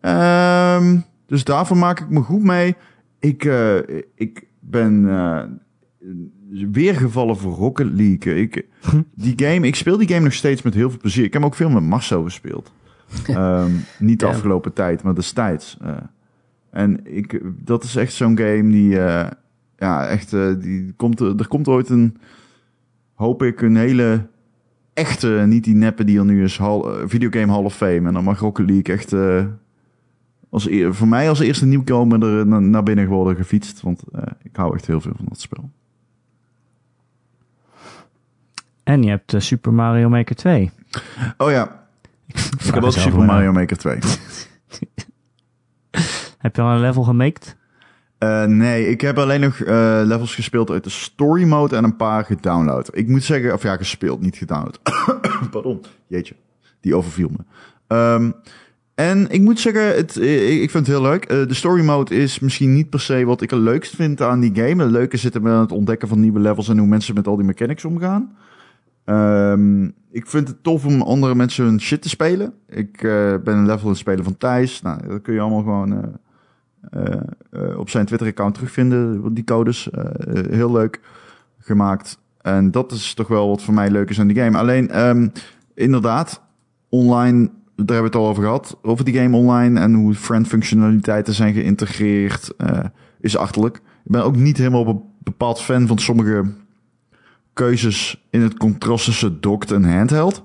Ehm, 0.00 0.98
dus 1.26 1.44
daarvoor 1.44 1.76
maak 1.76 2.00
ik 2.00 2.08
me 2.08 2.20
goed 2.20 2.42
mee. 2.42 2.76
Ik, 3.18 3.44
eh, 3.44 3.78
ik 4.14 4.46
ben 4.60 5.08
eh, 5.08 5.42
weer 6.72 6.94
gevallen 6.94 7.36
voor 7.36 7.52
Rocket 7.52 7.90
League. 7.92 8.34
Ik, 8.40 8.66
die 9.14 9.32
game, 9.36 9.66
ik 9.66 9.74
speel 9.74 9.96
die 9.96 10.08
game 10.08 10.20
nog 10.24 10.32
steeds 10.32 10.62
met 10.62 10.74
heel 10.74 10.90
veel 10.90 10.98
plezier. 10.98 11.24
Ik 11.24 11.32
heb 11.32 11.44
ook 11.44 11.54
veel 11.54 11.70
met 11.70 11.82
Marcel 11.82 12.22
gespeeld. 12.22 12.72
Ehm, 13.26 13.70
niet 13.98 14.20
de 14.20 14.26
Ja. 14.26 14.32
afgelopen 14.32 14.72
tijd, 14.72 15.02
maar 15.02 15.14
destijds. 15.14 15.76
eh. 15.82 15.96
en 16.70 17.00
ik, 17.16 17.40
dat 17.64 17.84
is 17.84 17.96
echt 17.96 18.12
zo'n 18.12 18.38
game 18.38 18.70
die, 18.70 19.00
eh, 19.00 19.30
ja, 19.78 20.06
echt, 20.06 20.32
eh, 20.32 20.52
die 20.60 20.92
komt, 20.96 21.20
er 21.20 21.48
komt 21.48 21.68
ooit 21.68 21.88
een, 21.88 22.16
hoop 23.14 23.42
ik, 23.42 23.60
een 23.62 23.76
hele 23.76 24.26
echte, 24.92 25.44
niet 25.46 25.64
die 25.64 25.74
neppe 25.74 26.04
die 26.04 26.18
er 26.18 26.24
nu 26.24 26.42
is, 26.42 26.58
hal, 26.58 26.92
videogame 27.08 27.52
Hall 27.52 27.64
of 27.64 27.74
Fame. 27.76 28.06
En 28.08 28.12
dan 28.12 28.24
mag 28.24 28.38
Rocket 28.40 28.70
League 28.70 28.94
echt, 28.94 29.14
als, 30.50 30.68
eer- 30.68 30.94
voor 30.94 31.08
mij 31.08 31.28
als 31.28 31.40
eerste 31.40 31.66
nieuwkomer 31.66 32.22
er 32.24 32.46
na- 32.46 32.58
naar 32.58 32.82
binnen 32.82 33.08
worden 33.08 33.36
gefietst. 33.36 33.80
Want 33.80 34.02
ik 34.42 34.56
hou 34.56 34.74
echt 34.74 34.86
heel 34.86 35.00
veel 35.00 35.12
van 35.16 35.26
dat 35.28 35.40
spel. 35.40 35.70
En 38.90 39.02
je 39.02 39.08
hebt 39.08 39.34
eh, 39.34 39.40
Super 39.40 39.72
Mario 39.72 40.08
Maker 40.08 40.36
2. 40.36 40.70
Oh 41.36 41.50
ja, 41.50 41.86
ik 42.66 42.74
heb 42.74 42.82
ook 42.82 42.92
Super. 42.92 43.24
Mario 43.24 43.52
Maker 43.52 43.76
2. 43.76 43.98
Heb 46.38 46.56
je 46.56 46.62
al 46.62 46.70
een 46.70 46.80
level 46.80 47.02
gemaked? 47.02 47.56
Eh, 48.18 48.44
nee, 48.44 48.88
ik 48.88 49.00
heb 49.00 49.18
alleen 49.18 49.40
nog 49.40 49.60
eh, 49.60 50.00
levels 50.04 50.34
gespeeld 50.34 50.70
uit 50.70 50.84
de 50.84 50.90
story 50.90 51.44
mode 51.44 51.76
en 51.76 51.84
een 51.84 51.96
paar 51.96 52.24
gedownload. 52.24 52.96
Ik 52.96 53.08
moet 53.08 53.24
zeggen, 53.24 53.52
of 53.52 53.62
ja, 53.62 53.76
gespeeld, 53.76 54.20
niet 54.20 54.36
gedownload. 54.36 54.80
Pardon, 55.50 55.84
jeetje, 56.06 56.34
die 56.80 56.94
overviel 56.94 57.28
me. 57.28 57.44
Ehm, 57.86 58.30
en 58.94 59.28
ik 59.30 59.40
moet 59.40 59.60
zeggen, 59.60 59.96
het, 59.96 60.16
ik, 60.16 60.70
vind 60.70 60.86
het 60.86 60.96
heel 60.96 61.02
leuk. 61.02 61.28
De 61.28 61.54
story 61.54 61.84
mode 61.84 62.14
is 62.14 62.38
misschien 62.38 62.74
niet 62.74 62.90
per 62.90 63.00
se 63.00 63.24
wat 63.24 63.42
ik 63.42 63.50
het 63.50 63.60
leukst 63.60 63.94
vind 63.94 64.22
aan 64.22 64.40
die 64.40 64.54
game. 64.54 64.82
Het 64.82 64.92
leuke 64.92 65.16
zit 65.16 65.34
hem 65.34 65.48
aan 65.48 65.60
het 65.60 65.72
ontdekken 65.72 66.08
van 66.08 66.20
nieuwe 66.20 66.40
levels 66.40 66.68
en 66.68 66.78
hoe 66.78 66.88
mensen 66.88 67.14
met 67.14 67.26
al 67.26 67.36
die 67.36 67.46
mechanics 67.46 67.84
omgaan. 67.84 68.36
Ehm, 69.10 69.84
ik 70.10 70.26
vind 70.26 70.48
het 70.48 70.62
tof 70.62 70.86
om 70.86 71.02
andere 71.02 71.34
mensen 71.34 71.64
hun 71.64 71.80
shit 71.80 72.02
te 72.02 72.08
spelen. 72.08 72.52
Ik 72.68 73.02
eh, 73.02 73.34
ben 73.44 73.56
een 73.56 73.66
level 73.66 73.82
aan 73.82 73.88
het 73.88 73.98
spelen 73.98 74.24
van 74.24 74.36
Thijs. 74.36 74.82
Nou, 74.82 75.08
dat 75.08 75.22
kun 75.22 75.34
je 75.34 75.40
allemaal 75.40 75.62
gewoon... 75.62 76.18
eh, 76.90 77.78
op 77.78 77.90
zijn 77.90 78.06
Twitter-account 78.06 78.54
terugvinden, 78.54 79.34
die 79.34 79.44
codes. 79.44 79.88
Heel 80.50 80.72
leuk 80.72 81.00
gemaakt. 81.58 82.18
En 82.40 82.70
dat 82.70 82.92
is 82.92 83.14
toch 83.14 83.28
wel 83.28 83.48
wat 83.48 83.62
voor 83.62 83.74
mij 83.74 83.90
leuk 83.90 84.10
is 84.10 84.20
aan 84.20 84.26
die 84.26 84.36
game. 84.42 84.58
Alleen, 84.58 84.90
ehm, 84.90 85.28
inderdaad, 85.74 86.42
online, 86.88 87.38
daar 87.76 87.96
hebben 87.96 87.96
we 87.96 88.02
het 88.02 88.14
al 88.14 88.28
over 88.28 88.42
gehad. 88.42 88.78
Over 88.82 89.04
die 89.04 89.14
game 89.14 89.36
online 89.36 89.80
en 89.80 89.94
hoe 89.94 90.14
friend-functionaliteiten 90.14 91.34
zijn 91.34 91.54
geïntegreerd, 91.54 92.52
eh, 92.56 92.84
is 93.20 93.36
achterlijk. 93.36 93.76
Ik 93.76 94.10
ben 94.10 94.24
ook 94.24 94.36
niet 94.36 94.56
helemaal 94.56 94.84
be- 94.84 95.00
bepaald 95.18 95.60
fan 95.60 95.86
van 95.86 95.98
sommige 95.98 96.44
keuzes 97.52 98.26
in 98.30 98.40
het 98.40 98.56
contrast 98.56 99.04
tussen 99.04 99.40
docked 99.40 99.70
en 99.70 99.96
handheld. 99.96 100.44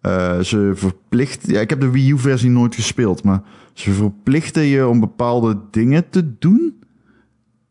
Eh, 0.00 0.40
ze 0.40 0.72
verplicht. 0.74 1.50
Ja, 1.50 1.60
ik 1.60 1.70
heb 1.70 1.80
de 1.80 1.90
Wii 1.90 2.10
U-versie 2.10 2.50
nooit 2.50 2.74
gespeeld, 2.74 3.22
maar 3.22 3.42
ze 3.72 3.92
verplichten 3.92 4.62
je 4.62 4.86
om 4.86 5.00
bepaalde 5.00 5.60
dingen 5.70 6.10
te 6.10 6.38
doen. 6.38 6.82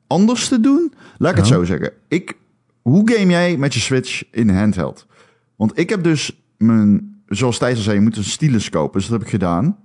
Anders 0.07 0.47
te 0.47 0.59
doen. 0.59 0.93
Laat 1.17 1.31
ik 1.31 1.37
het 1.37 1.47
zo 1.47 1.63
zeggen. 1.63 1.91
Ik, 2.07 2.37
hoe 2.81 3.11
game 3.11 3.31
jij 3.31 3.57
met 3.57 3.73
je 3.73 3.79
Switch 3.79 4.23
in 4.31 4.49
handheld? 4.49 5.07
Want 5.55 5.79
ik 5.79 5.89
heb 5.89 6.03
dus 6.03 6.41
mijn, 6.57 7.21
zoals 7.27 7.57
Thijs 7.57 7.75
al 7.77 7.83
zei, 7.83 7.95
je 7.95 8.01
moet 8.01 8.17
een 8.17 8.23
stylus 8.23 8.69
kopen. 8.69 8.99
Dus 8.99 9.09
dat 9.09 9.17
heb 9.17 9.27
ik 9.27 9.33
gedaan. 9.33 9.77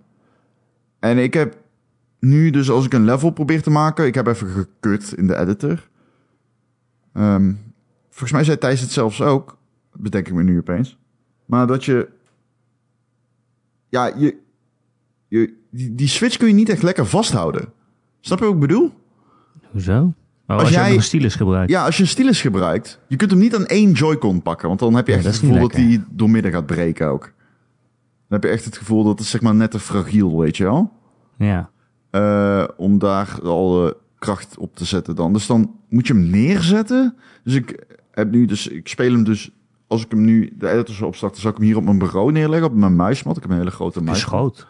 En 0.98 1.18
ik 1.18 1.34
heb 1.34 1.56
nu 2.20 2.50
dus 2.50 2.70
als 2.70 2.84
ik 2.84 2.92
een 2.92 3.04
level 3.04 3.30
probeer 3.30 3.62
te 3.62 3.70
maken, 3.70 4.06
ik 4.06 4.14
heb 4.14 4.26
even 4.26 4.48
gekut 4.48 5.12
in 5.16 5.26
de 5.26 5.36
editor. 5.36 5.88
Ehm, 7.12 7.52
volgens 8.16 8.32
mij 8.32 8.44
zei 8.44 8.58
Thijs 8.58 8.80
het 8.80 8.90
zelfs 8.90 9.22
ook. 9.22 9.58
Dat 9.92 10.00
bedenk 10.00 10.26
ik 10.28 10.34
me 10.34 10.42
nu 10.42 10.58
opeens. 10.58 10.96
Maar 11.44 11.66
dat 11.66 11.84
je 11.84 12.08
ja, 13.88 14.12
je, 14.16 14.36
je, 15.28 15.54
die, 15.70 15.94
die 15.94 16.08
switch 16.08 16.36
kun 16.36 16.48
je 16.48 16.54
niet 16.54 16.68
echt 16.68 16.82
lekker 16.82 17.06
vasthouden. 17.06 17.72
Snap 18.20 18.38
je 18.38 18.44
wat 18.44 18.54
ik 18.54 18.60
bedoel? 18.60 18.92
Hoezo? 19.70 19.98
Oh, 19.98 20.12
als, 20.46 20.62
Als 20.62 20.70
jij 20.70 20.94
een 20.94 21.02
stylus 21.02 21.34
gebruikt. 21.34 21.70
Ja, 21.70 21.84
als 21.84 21.96
je 21.96 22.02
een 22.02 22.08
stylus 22.08 22.40
gebruikt, 22.40 23.00
je 23.08 23.16
kunt 23.16 23.30
hem 23.30 23.40
niet 23.40 23.54
aan 23.54 23.66
één 23.66 23.92
Joy-Con 23.92 24.42
pakken. 24.42 24.68
Want 24.68 24.80
dan 24.80 24.94
heb 24.94 25.06
je 25.06 25.12
echt 25.12 25.24
het 25.24 25.36
gevoel 25.36 25.60
dat 25.60 25.72
die 25.72 26.04
doormidden 26.10 26.52
gaat 26.52 26.66
breken 26.66 27.08
ook. 27.08 27.22
Dan 28.28 28.40
heb 28.40 28.42
je 28.42 28.48
echt 28.48 28.64
het 28.64 28.76
gevoel 28.76 29.04
dat 29.04 29.18
het 29.18 29.28
zeg 29.28 29.40
maar 29.40 29.54
net 29.54 29.70
te 29.70 29.78
fragiel, 29.78 30.38
weet 30.38 30.56
je 30.56 30.64
wel? 30.64 30.92
Ja. 31.38 31.70
Eh, 32.10 32.64
om 32.76 32.98
daar 32.98 33.38
al 33.42 33.94
kracht 34.18 34.58
op 34.58 34.76
te 34.76 34.84
zetten 34.84 35.14
dan. 35.14 35.32
Dus 35.32 35.46
dan 35.46 35.74
moet 35.88 36.06
je 36.06 36.12
hem 36.12 36.30
neerzetten. 36.30 37.16
Dus 37.44 37.54
ik 37.54 37.86
heb 38.16 38.30
nu 38.30 38.44
dus, 38.46 38.68
ik 38.68 38.88
speel 38.88 39.12
hem 39.12 39.24
dus, 39.24 39.50
als 39.86 40.04
ik 40.04 40.10
hem 40.10 40.24
nu 40.24 40.52
de 40.58 40.68
editor 40.70 40.94
zou 40.94 41.08
opstarten, 41.08 41.40
zou 41.40 41.52
ik 41.52 41.58
hem 41.58 41.68
hier 41.68 41.76
op 41.76 41.84
mijn 41.84 41.98
bureau 41.98 42.32
neerleggen, 42.32 42.68
op 42.68 42.74
mijn 42.74 42.96
muismat. 42.96 43.36
Ik 43.36 43.42
heb 43.42 43.50
een 43.50 43.56
hele 43.58 43.70
grote 43.70 43.98
Is 43.98 44.04
muismat. 44.04 44.28
groot. 44.28 44.66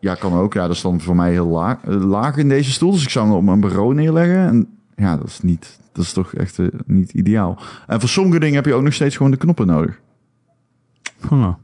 Ja, 0.00 0.14
kan 0.14 0.32
ook. 0.32 0.52
Ja, 0.54 0.66
dat 0.66 0.76
is 0.76 0.82
dan 0.82 1.00
voor 1.00 1.16
mij 1.16 1.30
heel 1.30 1.46
laag, 1.46 1.84
eh, 1.84 2.04
laag 2.04 2.36
in 2.36 2.48
deze 2.48 2.70
stoel. 2.72 2.90
Dus 2.90 3.02
ik 3.02 3.08
zou 3.10 3.26
hem 3.26 3.36
op 3.36 3.42
mijn 3.42 3.60
bureau 3.60 3.94
neerleggen. 3.94 4.36
En 4.46 4.68
ja, 4.96 5.16
dat 5.16 5.26
is 5.26 5.40
niet, 5.40 5.78
dat 5.92 6.04
is 6.04 6.12
toch 6.12 6.34
echt 6.34 6.58
eh, 6.58 6.66
niet 6.86 7.12
ideaal. 7.12 7.58
En 7.86 8.00
voor 8.00 8.08
sommige 8.08 8.38
dingen 8.40 8.54
heb 8.54 8.64
je 8.64 8.74
ook 8.74 8.82
nog 8.82 8.92
steeds 8.92 9.16
gewoon 9.16 9.30
de 9.32 9.36
knoppen 9.38 9.66
nodig. 9.66 10.00
Huh. 11.28 11.54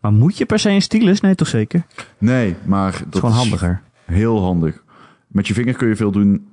Maar 0.00 0.12
moet 0.12 0.38
je 0.38 0.46
per 0.46 0.58
se 0.58 0.70
een 0.70 0.82
stylus? 0.82 1.20
Nee, 1.20 1.34
toch 1.34 1.48
zeker? 1.48 1.86
Nee, 2.18 2.54
maar 2.64 2.92
dat 2.92 3.14
is 3.14 3.20
gewoon 3.20 3.34
handiger. 3.34 3.82
heel 4.04 4.40
handig. 4.42 4.84
Met 5.26 5.46
je 5.46 5.54
vinger 5.54 5.74
kun 5.74 5.88
je 5.88 5.96
veel 5.96 6.10
doen. 6.12 6.46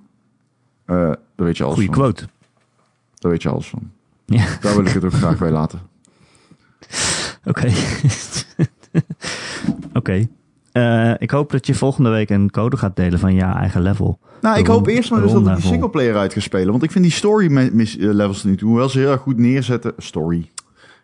Eh 0.86 0.96
daar 0.96 1.18
weet 1.36 1.58
je 1.58 1.64
alles 1.64 1.76
Goeie 1.76 1.90
van. 1.92 2.00
quote. 2.02 2.28
Daar 3.20 3.32
weet 3.32 3.42
je 3.42 3.50
alles 3.50 3.68
van. 3.68 3.92
Ja. 4.26 4.46
Daar 4.62 4.76
wil 4.76 4.86
ik 4.86 4.94
het 4.94 5.06
ook 5.06 5.14
graag 5.14 5.38
bij 5.38 5.52
laten. 5.52 5.80
Oké. 7.46 7.72
Oké. 9.94 10.28
Eh, 10.72 11.14
ik 11.18 11.32
hoop 11.32 11.52
dat 11.52 11.68
je 11.68 11.76
volgende 11.76 12.10
week 12.10 12.30
een 12.30 12.52
code 12.52 12.78
gaat 12.78 12.96
delen 12.96 13.20
van 13.20 13.34
je 13.34 13.42
eigen 13.42 13.82
level. 13.82 14.20
Nou, 14.42 14.60
ik 14.60 14.68
hoop 14.68 14.88
eerst 14.88 15.12
maar 15.12 15.22
dus 15.22 15.32
dat 15.32 15.48
ik 15.48 15.56
die 15.56 15.66
singleplayer 15.66 16.18
uit 16.18 16.34
ga 16.34 16.40
spelen. 16.40 16.72
Want 16.72 16.84
ik 16.84 16.92
vind 16.92 17.04
die 17.04 17.14
story 17.14 17.56
eh, 17.56 17.96
levels 17.98 18.44
niet, 18.44 18.62
hoewel 18.62 18.90
ze 18.90 19.00
heel 19.00 19.12
erg 19.12 19.22
goed 19.22 19.38
neerzetten. 19.38 19.94
Story. 19.98 20.50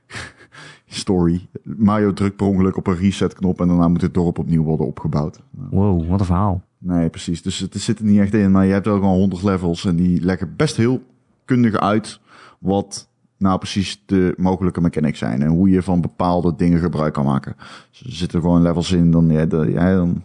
story. 0.88 1.48
Mario 1.64 2.14
drukt 2.14 2.36
per 2.36 2.48
ongeluk 2.48 2.78
op 2.78 2.88
een 2.88 2.98
reset 2.98 3.34
knop 3.34 3.62
en 3.62 3.68
daarna 3.68 3.88
moet 3.88 4.02
het 4.02 4.14
dorp 4.14 4.40
opnieuw 4.40 4.64
worden 4.64 4.86
opgebouwd. 4.86 5.40
Wow, 5.52 6.10
wat 6.10 6.20
een 6.20 6.26
verhaal. 6.26 6.64
Nee, 6.78 7.10
precies. 7.10 7.42
Dus 7.42 7.60
het 7.60 7.82
zit 7.82 8.00
er 8.00 8.06
niet 8.06 8.20
echt 8.20 8.34
in. 8.34 8.52
Maar 8.52 8.66
je 8.66 8.74
hebt 8.74 8.86
wel 8.86 8.96
gewoon 8.96 9.18
100 9.18 9.44
levels 9.44 9.86
en 9.86 9.96
die 9.96 10.22
leggen 10.22 10.54
best 10.56 10.76
heel 10.76 11.02
kundig 11.46 11.76
uit 11.76 12.20
wat 12.60 13.10
nou 13.38 13.58
precies 13.58 14.04
de 14.06 14.34
mogelijke 14.38 14.82
mechanics 14.82 15.20
zijn. 15.20 15.42
En 15.42 15.48
hoe 15.50 15.70
je 15.70 15.82
van 15.82 16.02
bepaalde 16.02 16.54
dingen 16.56 16.80
gebruik 16.80 17.14
kan 17.14 17.26
maken. 17.26 17.56
Dus 17.92 18.00
er 18.06 18.12
zitten 18.12 18.42
gewoon 18.42 18.62
levels 18.62 18.92
in, 18.92 19.12
dan, 19.12 19.28
ja, 19.30 19.40
ja, 19.68 19.96
dan 19.96 20.24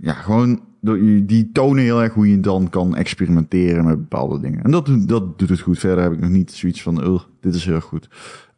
ja, 0.00 0.12
gewoon 0.12 0.60
die 1.26 1.50
tonen 1.52 1.82
heel 1.82 2.02
erg 2.02 2.12
hoe 2.14 2.30
je 2.30 2.40
dan 2.40 2.68
kan 2.70 2.96
experimenteren 2.96 3.84
met 3.84 3.96
bepaalde 3.96 4.40
dingen. 4.40 4.62
En 4.64 4.70
dat, 4.70 4.86
doet- 4.86 5.08
dat 5.08 5.38
doet 5.38 5.48
het 5.48 5.60
goed. 5.60 5.78
Verder 5.78 6.04
heb 6.04 6.12
ik 6.12 6.20
nog 6.20 6.30
niet 6.30 6.52
zoiets 6.52 6.82
van, 6.82 7.04
"Ugh, 7.04 7.22
dit 7.40 7.54
is 7.54 7.64
heel 7.64 7.74
erg 7.74 7.84
goed. 7.84 8.08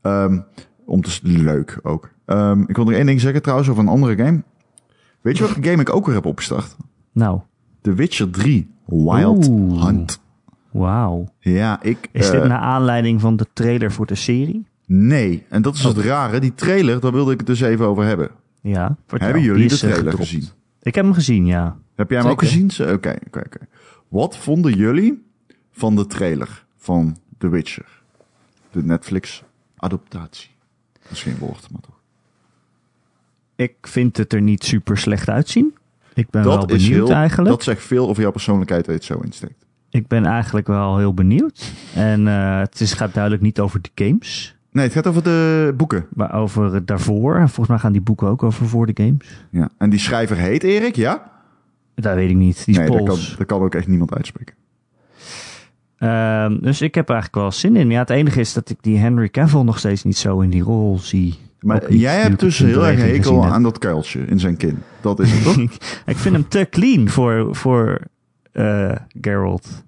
Ehm, 0.03 0.39
om 0.85 1.01
te 1.03 1.19
leuk 1.23 1.79
ook. 1.83 2.11
Ehm, 2.25 2.61
ik 2.67 2.77
wil 2.77 2.85
nog 2.85 2.95
één 2.95 3.07
ding 3.07 3.21
zeggen 3.21 3.43
trouwens 3.43 3.69
over 3.69 3.83
een 3.83 3.89
andere 3.89 4.17
game. 4.17 4.43
Weet 5.21 5.37
je 5.39 5.45
welke 5.45 5.63
game 5.69 5.81
ik 5.81 5.95
ook 5.95 6.07
weer 6.07 6.15
heb 6.15 6.27
opgestart? 6.27 6.77
Nou, 7.13 7.41
The 7.81 7.95
Witcher 7.95 8.31
3 8.31 8.71
Wild 8.87 9.49
Oeh. 9.49 9.85
Hunt. 9.85 10.21
Wauw. 10.71 11.29
Ja, 11.39 11.83
ik... 11.83 12.09
Is 12.13 12.27
eh, 12.27 12.33
dit 12.33 12.45
naar 12.45 12.59
aanleiding 12.59 13.21
van 13.21 13.37
de 13.37 13.47
trailer 13.53 13.93
voor 13.93 14.07
de 14.07 14.15
serie? 14.15 14.67
Nee, 14.87 15.45
en 15.49 15.63
dat 15.63 15.75
is 15.75 15.83
het 15.83 15.99
rare. 15.99 16.41
Die 16.41 16.55
trailer, 16.55 17.01
daar 17.01 17.13
wilde 17.13 17.33
ik 17.33 17.39
het 17.39 17.47
dus 17.47 17.61
even 17.61 17.87
over 17.87 18.05
hebben. 18.05 18.31
Ja. 18.61 18.97
vertel. 19.07 19.27
Hebben 19.27 19.45
jullie 19.45 19.69
de 19.69 19.75
eh, 19.75 19.81
trailer 19.81 20.13
gezien? 20.13 20.49
Ik 20.83 20.95
heb 20.95 21.05
hem 21.05 21.15
gezien, 21.15 21.47
ja. 21.47 21.77
Heb 21.95 22.11
jij 22.11 22.21
hem 22.21 22.31
ook 22.31 22.41
gezien? 22.41 22.71
Oké, 22.81 23.17
oké, 23.27 23.39
oké. 23.39 23.59
Wat 24.09 24.37
vonden 24.37 24.73
jullie 24.73 25.27
van 25.71 25.97
de 25.97 26.07
trailer 26.07 26.65
van 26.77 27.17
The 27.39 27.49
Witcher? 27.49 28.03
De 28.71 28.85
Netflix-adaptatie. 28.85 30.51
Dat 31.03 31.13
is 31.13 31.23
geen 31.23 31.39
woord, 31.39 31.69
maar 31.71 31.81
toch. 31.81 32.01
Ik 33.57 33.75
vind 33.81 34.17
het 34.17 34.33
er 34.33 34.41
niet 34.41 34.65
super 34.65 34.99
slecht 34.99 35.29
uitzien. 35.29 35.77
Ik 36.15 36.31
ben 36.31 36.45
wel 36.45 36.67
is 36.67 36.67
benieuwd 36.67 37.09
heel, 37.09 37.17
eigenlijk. 37.17 37.51
Dat 37.51 37.63
zegt 37.63 37.83
veel 37.83 38.09
over 38.09 38.23
jouw 38.23 38.31
persoonlijkheid 38.31 38.85
dat 38.85 38.95
je 38.95 39.01
het 39.01 39.19
zo 39.19 39.25
insteekt. 39.25 39.67
Ik 39.91 40.07
ben 40.07 40.25
eigenlijk 40.25 40.67
wel 40.67 40.99
heel 40.99 41.15
benieuwd. 41.15 41.73
En 41.95 42.29
eh, 42.29 42.59
het 42.59 42.81
is, 42.81 42.93
gaat 42.93 43.15
duidelijk 43.15 43.43
niet 43.43 43.61
over 43.61 43.81
de 43.83 44.05
games, 44.05 44.59
Nee, 44.71 44.85
het 44.85 44.93
gaat 44.93 45.07
over 45.07 45.23
de 45.23 45.75
boeken. 45.77 46.07
maar 46.15 46.35
over 46.35 46.75
het 46.75 46.87
daarvoor. 46.87 47.35
En 47.35 47.49
volgens 47.49 47.69
mij 47.69 47.79
gaan 47.79 47.93
die 47.93 48.01
boeken 48.01 48.29
ook 48.29 48.43
over 48.43 48.69
voor 48.69 48.87
de 48.87 49.05
games. 49.05 49.45
Ja. 49.51 49.69
En 49.79 49.91
die 49.91 49.99
schrijver 49.99 50.37
heet 50.37 50.63
Erik, 50.63 50.97
ja? 50.97 51.31
Dat 51.95 52.15
weet 52.15 52.31
ik 52.31 52.37
niet. 52.37 52.65
Die 52.65 52.79
nee, 52.79 52.91
dat 52.91 53.03
kan, 53.03 53.19
dat 53.39 53.47
kan 53.47 53.61
ook 53.61 53.75
echt 53.75 53.87
niemand 53.87 54.15
uitspreken. 54.15 54.55
Ehm, 55.99 56.59
dus 56.61 56.81
ik 56.81 56.95
heb 56.95 57.09
er 57.09 57.15
eigenlijk 57.15 57.43
wel 57.43 57.53
zin 57.53 57.77
in. 57.77 57.91
Ja, 57.91 57.99
het 57.99 58.11
enige 58.11 58.41
is 58.41 58.53
dat 58.53 58.71
ik 58.71 58.77
die 58.81 58.99
Henry 58.99 59.29
Cavill 59.29 59.63
nog 59.63 59.79
steeds 59.79 60.05
niet 60.05 60.17
zo 60.17 60.41
in 60.41 60.51
die 60.51 60.63
rol 60.63 60.99
zie. 60.99 61.39
Maar 61.61 61.93
jij 61.93 62.21
hebt 62.21 62.41
dus 62.41 62.59
heel 62.59 62.87
erg 62.87 63.01
hekel 63.01 63.45
aan 63.45 63.63
dat 63.63 63.79
kuiltje 63.79 64.21
in 64.21 64.41
zijn 64.41 64.57
kin. 64.57 64.79
Dat 65.01 65.21
is 65.21 65.33
het 65.33 65.43
toch? 65.43 65.57
ik 66.07 66.17
vind 66.17 66.35
hem 66.35 66.49
te 66.49 66.67
clean 66.71 67.09
voor, 67.09 67.57
voor 67.57 68.01
eh 68.59 68.97
Geralt. 69.21 69.85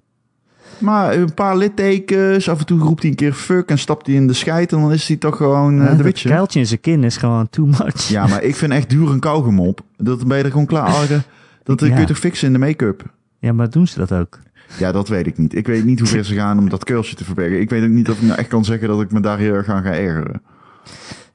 maar 0.78 1.14
een 1.14 1.34
paar 1.34 1.56
littekens, 1.56 2.48
af 2.48 2.58
en 2.58 2.66
toe 2.66 2.78
roept 2.78 3.00
hij 3.02 3.10
een 3.10 3.16
keer 3.16 3.32
fuck 3.32 3.68
en 3.68 3.78
stapt 3.78 4.06
hij 4.06 4.14
in 4.16 4.26
de 4.26 4.32
scheid 4.32 4.72
en 4.72 4.80
dan 4.80 4.92
is 4.92 5.08
hij 5.08 5.16
toch 5.16 5.36
gewoon 5.36 5.80
eh, 5.80 5.86
Ja, 5.86 5.94
de 5.94 6.02
Witcher. 6.02 6.30
kuiltje 6.30 6.58
in 6.60 6.66
zijn 6.66 6.80
kin 6.80 7.04
is 7.04 7.16
gewoon 7.16 7.48
too 7.50 7.66
much. 7.66 8.08
Ja, 8.08 8.26
maar 8.26 8.42
ik 8.42 8.56
vind 8.56 8.72
echt 8.72 8.90
duur 8.90 9.10
een 9.10 9.20
kauwgom 9.20 9.60
op. 9.60 9.80
Dat 9.96 10.26
ben 10.26 10.38
je 10.38 10.44
er 10.44 10.50
gewoon 10.50 10.66
klaar. 10.66 11.06
De- 11.08 11.20
dat 11.62 11.80
Ja. 11.80 11.88
kun 11.88 12.00
je 12.00 12.06
toch 12.06 12.18
fixen 12.18 12.46
in 12.46 12.52
de 12.52 12.58
make-up? 12.58 13.02
Ja, 13.38 13.52
maar 13.52 13.70
doen 13.70 13.86
ze 13.86 13.98
dat 13.98 14.12
ook? 14.12 14.38
Ja, 14.78 14.92
dat 14.92 15.08
weet 15.08 15.26
ik 15.26 15.38
niet. 15.38 15.54
Ik 15.54 15.66
weet 15.66 15.84
niet 15.84 15.98
hoe 15.98 16.08
ver 16.08 16.24
ze 16.24 16.34
gaan 16.34 16.58
om 16.58 16.68
dat 16.68 16.84
kuiltje 16.84 17.16
te 17.16 17.24
verbergen. 17.24 17.60
Ik 17.60 17.70
weet 17.70 17.82
ook 17.82 17.88
niet 17.88 18.08
of 18.10 18.16
ik 18.16 18.22
nou 18.26 18.38
echt 18.38 18.48
kan 18.48 18.64
zeggen 18.64 18.88
dat 18.88 19.00
ik 19.00 19.12
me 19.12 19.20
daar 19.20 19.38
heel 19.38 19.54
erg 19.54 19.68
aan 19.68 19.82
ga 19.82 19.90
ergeren. 19.92 20.42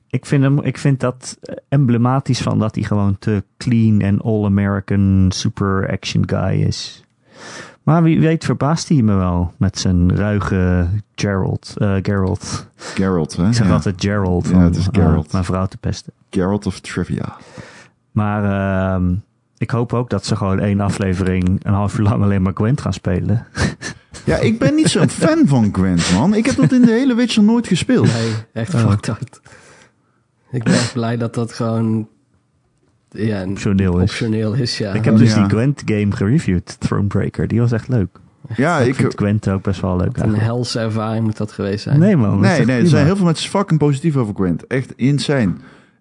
Ik 0.10 0.26
vind, 0.26 0.44
hem, 0.44 0.60
ik 0.62 0.78
vind 0.78 1.00
dat 1.00 1.38
emblematisch 1.70 2.42
van 2.42 2.60
dat 2.60 2.76
hij 2.76 2.84
gewoon 2.84 3.20
te 3.20 3.44
clean 3.58 4.02
en 4.02 4.22
all-American 4.22 5.26
super 5.30 5.90
action 5.92 6.30
guy 6.30 6.62
is. 6.62 7.05
Maar 7.84 8.04
wie 8.04 8.20
weet 8.20 8.46
verbaast 8.46 8.90
hij 8.90 9.02
me 9.02 9.14
wel 9.16 9.54
met 9.58 9.80
zijn 9.80 10.16
ruige 10.16 10.88
Gerald. 11.16 11.74
eh 11.78 11.96
Geralt. 12.02 12.68
Geralt, 12.76 13.36
hè? 13.36 13.48
Ik 13.48 13.54
zeg 13.54 13.68
Ja. 13.68 13.74
altijd 13.74 13.96
Gerald 13.98 14.48
Ja, 14.48 14.56
om 14.56 14.62
het 14.62 14.76
is 14.76 14.88
eh, 14.92 15.20
mijn 15.32 15.44
vrouw 15.44 15.66
te 15.66 15.78
pesten. 15.78 16.14
Geralt 16.30 16.66
of 16.66 16.80
Trivia. 16.80 17.36
Maar 18.12 18.44
ehm, 18.96 19.14
ik 19.58 19.70
hoop 19.70 19.94
ook 19.94 20.10
dat 20.10 20.26
ze 20.26 20.36
gewoon 20.36 20.60
één 20.60 20.80
aflevering 20.80 21.60
een 21.66 21.74
half 21.74 21.98
uur 21.98 22.04
lang 22.06 22.24
alleen 22.24 22.42
maar 22.42 22.54
Gwent 22.56 22.82
gaan 22.82 22.94
spelen. 22.94 23.46
Ja, 24.26 24.38
ik 24.38 24.60
ben 24.60 24.76
niet 24.76 24.88
zo'n 24.90 25.10
fan 25.10 25.48
van 25.48 25.70
Gwent, 25.72 26.12
man. 26.14 26.34
Ik 26.34 26.46
heb 26.46 26.56
dat 26.56 26.72
in 26.72 26.82
de 26.82 26.92
hele 26.92 27.16
Witcher 27.16 27.44
nooit 27.44 27.68
gespeeld. 27.68 28.06
Nee, 28.14 28.32
echt 28.54 28.74
Oh. 28.74 28.90
fucked 28.90 29.08
up. 29.08 29.40
Ik 30.52 30.64
ben 30.64 30.74
echt 30.74 30.94
blij 30.94 31.18
dat 31.18 31.34
dat 31.34 31.54
gewoon 31.54 32.08
ja, 33.16 33.42
een 33.42 33.50
Optioneel 33.50 33.96
is. 34.00 34.02
optioneel 34.02 34.54
is. 34.54 34.78
Ja. 34.78 34.94
Ik 34.94 35.06
heb 35.06 35.18
dus 35.18 35.34
Ja. 35.34 35.40
die 35.40 35.50
Gwent 35.50 35.82
game 35.86 36.12
gereviewd, 36.12 36.80
Thronebreaker. 36.80 37.48
Die 37.48 37.60
was 37.60 37.72
echt 37.72 37.88
leuk. 37.88 38.20
Ja, 38.56 38.80
ik 38.80 38.88
ik... 38.88 38.96
vind 38.96 39.14
Gwent 39.16 39.50
ook 39.50 39.62
best 39.64 39.82
wel 39.82 39.98
leuk 39.98 40.18
een 40.18 40.36
helse 40.36 40.80
ervaring 40.80 41.24
moet 41.24 41.38
dat 41.38 41.52
geweest 41.52 41.84
zijn. 41.84 42.00
Nee 42.00 42.18
man. 42.18 42.40
Nee, 42.40 42.66
nee, 42.66 42.82
er 42.82 42.88
zijn 42.88 43.06
heel 43.06 43.16
veel 43.16 43.26
mensen 43.26 43.50
fucking 43.50 43.80
positief 43.80 44.16
over 44.16 44.34
Gwent. 44.36 44.68
Echt 44.68 44.94
insane. 44.96 45.54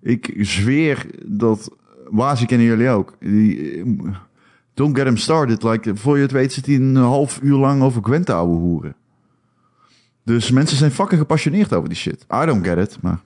Ik 0.02 0.34
zweer 0.40 1.06
dat... 1.26 1.70
Wazi 2.10 2.46
kennen 2.46 2.66
jullie 2.66 2.88
ook. 2.88 3.16
Die, 3.20 3.72
eh, 3.78 3.84
don't 4.74 4.96
get 4.96 5.06
him 5.06 5.16
started. 5.16 5.62
Like, 5.62 5.96
voor 5.96 6.16
je 6.16 6.22
het 6.22 6.32
weet 6.32 6.52
zit 6.52 6.66
hij 6.66 6.74
een 6.74 6.96
half 6.96 7.40
uur 7.42 7.56
lang 7.56 7.82
over 7.82 8.02
Gwent 8.04 8.26
te 8.26 8.32
ouwe 8.32 8.56
hoeren. 8.56 8.94
Dus 10.24 10.50
mensen 10.50 10.76
zijn 10.76 10.90
fucking 10.90 11.20
gepassioneerd 11.20 11.72
over 11.74 11.88
die 11.88 11.98
shit. 11.98 12.26
I 12.42 12.46
don't 12.46 12.66
get 12.66 12.78
it, 12.78 12.98
maar 13.00 13.20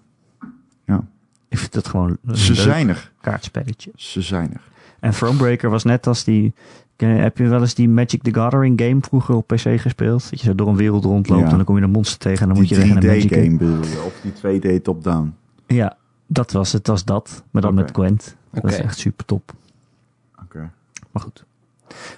Ik 1.49 1.59
vind 1.59 1.75
het 1.75 1.89
gewoon 1.89 2.17
een 2.25 2.37
ze 2.37 2.53
leuk 2.53 2.61
zijn 2.61 2.89
er. 2.89 3.13
kaartspelletje. 3.21 3.91
Ze 3.95 4.23
zijn 4.23 4.53
er. 4.55 4.61
En 5.01 5.11
Thronebreaker 5.11 5.71
was 5.71 5.85
net 5.85 6.07
als 6.07 6.25
die... 6.25 6.53
Ken- 6.97 7.09
Heb 7.21 7.39
je 7.39 7.49
wel 7.49 7.61
eens 7.61 7.75
die 7.75 7.89
Magic 7.89 8.23
the 8.23 8.35
Gathering 8.35 8.81
game 8.81 8.99
vroeger 9.01 9.35
op 9.35 9.47
PC 9.47 9.81
gespeeld? 9.81 10.31
Dat 10.31 10.41
je 10.41 10.47
zo 10.47 10.55
door 10.55 10.69
een 10.69 10.77
wereld 10.77 11.05
rondloopt 11.05 11.43
Ja. 11.45 11.49
en 11.51 11.57
dan 11.57 11.65
kom 11.65 11.77
je 11.77 11.83
een 11.83 11.91
monster 11.91 12.19
tegen 12.19 12.41
en 12.43 12.49
dan 12.49 12.57
moet 12.57 12.69
je 12.69 12.75
Die 12.75 12.85
tegen 12.85 12.97
een 13.03 13.07
Magic 13.07 13.31
3D-game 13.33 13.57
bedoel 13.57 13.83
je. 13.85 14.03
Of 14.07 14.21
die 14.23 14.61
2D 14.79 14.83
top-down. 14.83 15.35
Ja, 15.67 15.97
dat 16.27 16.53
was 16.53 16.73
het. 16.73 16.87
was 16.87 17.05
dat. 17.05 17.45
Maar 17.51 17.63
dan 17.63 17.75
met 17.75 17.91
Gwent. 17.91 18.37
Dat 18.51 18.65
is 18.65 18.79
echt 18.79 18.99
super 18.99 19.25
top. 19.25 19.53
Oké. 20.43 20.71
Maar 21.11 21.23
goed. 21.23 21.45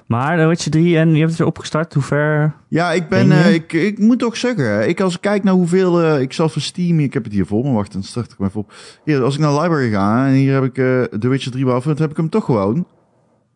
Maar 0.07 0.39
The 0.39 0.45
Witcher 0.47 0.71
3 0.71 0.99
en 0.99 1.11
je 1.11 1.17
hebt 1.19 1.29
het 1.29 1.39
weer 1.39 1.47
opgestart. 1.49 1.95
Hoe 1.95 2.03
ver? 2.03 2.55
Ja, 2.69 2.93
ik 2.93 3.09
ben, 3.09 3.29
Ben 3.29 3.37
je? 3.39 3.43
eh, 3.45 3.55
ik, 3.55 3.73
ik 3.73 3.99
moet 3.99 4.19
toch 4.19 4.37
zeggen, 4.37 4.89
ik 4.89 5.01
als 5.01 5.15
ik 5.15 5.21
kijk 5.21 5.43
naar 5.45 5.55
hoeveel, 5.55 6.01
eh, 6.03 6.21
ik 6.21 6.33
zal 6.33 6.49
voor 6.49 6.63
Steam, 6.63 7.01
ik 7.01 7.13
heb 7.15 7.25
het 7.25 7.33
hier 7.33 7.47
voor 7.47 7.65
me, 7.65 7.73
wacht, 7.73 7.93
dan 7.93 8.03
start 8.03 8.33
ik 8.33 8.39
hem 8.39 8.47
even 8.47 8.61
op. 8.61 8.73
Hier, 9.05 9.23
als 9.23 9.35
ik 9.35 9.41
naar 9.41 9.53
de 9.55 9.61
library 9.61 9.91
ga 9.91 10.27
en 10.27 10.33
hier 10.33 10.55
heb 10.55 10.65
ik 10.65 10.79
eh 10.79 11.19
The 11.19 11.29
Witcher 11.29 11.53
3 11.53 11.65
Wild 11.67 11.85
Hunt, 11.85 11.99
heb 11.99 12.11
ik 12.11 12.17
hem 12.17 12.29
toch 12.29 12.45
gewoon 12.45 12.87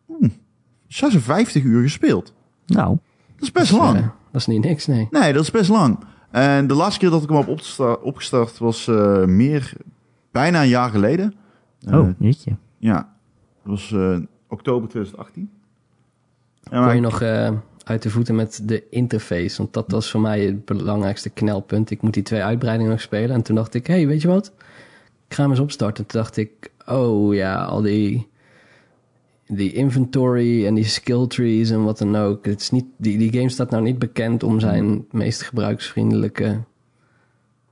hmm, 0.07 0.31
56 0.87 1.63
uur 1.63 1.81
gespeeld. 1.81 2.33
Nou, 2.65 2.97
Dat 3.35 3.43
is 3.43 3.51
best 3.51 3.71
Dat 3.71 3.79
is, 3.79 3.85
lang. 3.85 3.99
dat 4.31 4.41
is 4.41 4.47
niet 4.47 4.63
niks, 4.63 4.85
nee. 4.87 5.07
Nee, 5.11 5.33
dat 5.33 5.43
is 5.43 5.51
best 5.51 5.69
lang. 5.69 5.99
En 6.31 6.67
de 6.67 6.73
laatste 6.73 6.99
keer 6.99 7.09
dat 7.09 7.23
ik 7.23 7.29
hem 7.29 7.37
heb 7.37 7.47
opgesta- 7.47 7.93
opgestart 8.01 8.57
was 8.57 8.87
eh, 8.87 9.23
meer, 9.25 9.73
bijna 10.31 10.61
een 10.61 10.67
jaar 10.67 10.89
geleden. 10.89 11.33
Oh, 11.91 12.09
jeetje. 12.19 12.55
Ja, 12.77 12.95
dat 13.63 13.71
was 13.71 13.91
eh, 13.91 14.17
oktober 14.47 14.89
2018. 14.89 15.49
Ja, 16.71 16.79
maar 16.79 16.85
Kon 16.85 16.95
je 16.95 17.01
nog 17.01 17.21
eh, 17.21 17.51
uit 17.83 18.01
de 18.01 18.09
voeten 18.09 18.35
met 18.35 18.61
de 18.63 18.83
interface? 18.89 19.57
Want 19.57 19.73
dat 19.73 19.91
was 19.91 20.11
voor 20.11 20.21
mij 20.21 20.45
het 20.45 20.65
belangrijkste 20.65 21.29
knelpunt. 21.29 21.91
Ik 21.91 22.01
moet 22.01 22.13
die 22.13 22.23
twee 22.23 22.43
uitbreidingen 22.43 22.91
nog 22.91 23.01
spelen. 23.01 23.35
En 23.35 23.41
toen 23.41 23.55
dacht 23.55 23.73
ik, 23.73 23.87
hey, 23.87 24.07
weet 24.07 24.21
je 24.21 24.27
wat? 24.27 24.53
Ik 25.27 25.35
ga 25.35 25.41
hem 25.41 25.51
eens 25.51 25.59
opstarten. 25.59 26.05
Toen 26.05 26.21
dacht 26.21 26.37
ik, 26.37 26.71
oh 26.85 27.33
ja, 27.33 27.63
al 27.63 27.81
die, 27.81 28.27
die 29.47 29.73
inventory 29.73 30.65
en 30.65 30.73
die 30.73 30.83
skill 30.83 31.27
trees 31.27 31.69
en 31.69 31.83
wat 31.83 31.97
dan 31.97 32.15
ook. 32.15 32.45
Het 32.45 32.61
is 32.61 32.71
niet, 32.71 32.85
die, 32.97 33.17
die 33.17 33.31
game 33.31 33.49
staat 33.49 33.69
nou 33.69 33.83
niet 33.83 33.99
bekend 33.99 34.43
om 34.43 34.59
zijn 34.59 35.05
meest 35.11 35.41
gebruiksvriendelijke 35.41 36.59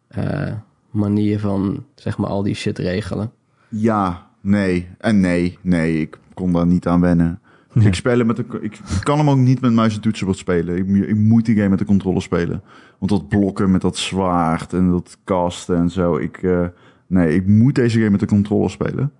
eh, 0.08 0.54
manier 0.92 1.40
van, 1.40 1.86
zeg 1.96 2.18
maar, 2.18 2.30
al 2.30 2.44
die 2.44 2.56
shit 2.56 2.78
regelen. 2.78 3.32
Ja, 3.70 4.30
nee. 4.42 4.88
En 4.98 5.20
nee, 5.20 5.58
nee, 5.62 6.00
ik 6.00 6.18
kon 6.34 6.54
daar 6.54 6.68
niet 6.68 6.88
aan 6.88 7.02
wennen. 7.02 7.42
Nee. 7.74 7.88
Ik, 7.88 7.96
speel 7.96 8.18
hem 8.18 8.28
met 8.28 8.36
de, 8.36 8.46
ik 8.62 8.80
kan 9.04 9.18
hem 9.18 9.30
ook 9.30 9.38
niet 9.38 9.62
met 9.62 9.72
muis 9.72 9.96
en 9.96 10.02
toetsenbord 10.02 10.38
spelen. 10.38 10.78
Ik, 10.78 11.08
ik 11.08 11.16
moet 11.16 11.46
die 11.46 11.56
game 11.56 11.70
met 11.70 11.80
de 11.80 11.86
controller 11.86 12.22
spelen. 12.22 12.62
Want 13.00 13.12
dat 13.12 13.28
blokken 13.28 13.72
met 13.72 13.82
dat 13.82 13.98
zwaard 13.98 14.74
en 14.74 14.90
dat 14.90 15.18
casten 15.24 15.78
en 15.78 15.90
zo. 15.90 16.18
Ik, 16.18 16.38
eh, 16.38 16.66
nee, 17.08 17.36
ik 17.36 17.48
moet 17.48 17.76
deze 17.76 17.98
game 17.98 18.10
met 18.10 18.20
de 18.20 18.26
controller 18.26 18.70
spelen. 18.70 19.12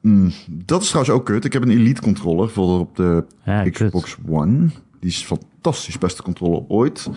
Mm, 0.00 0.30
dat 0.48 0.82
is 0.82 0.88
trouwens 0.88 1.16
ook 1.16 1.24
kut. 1.24 1.44
Ik 1.44 1.52
heb 1.52 1.62
een 1.62 1.70
Elite 1.70 2.00
controller 2.00 2.48
voor 2.48 2.78
op 2.78 2.96
de 2.96 3.24
Ja, 3.44 3.70
Xbox 3.70 4.16
One. 4.28 4.68
Die 5.00 5.10
is 5.10 5.22
fantastisch, 5.22 5.98
beste 5.98 6.22
controller 6.22 6.62
ooit. 6.68 7.10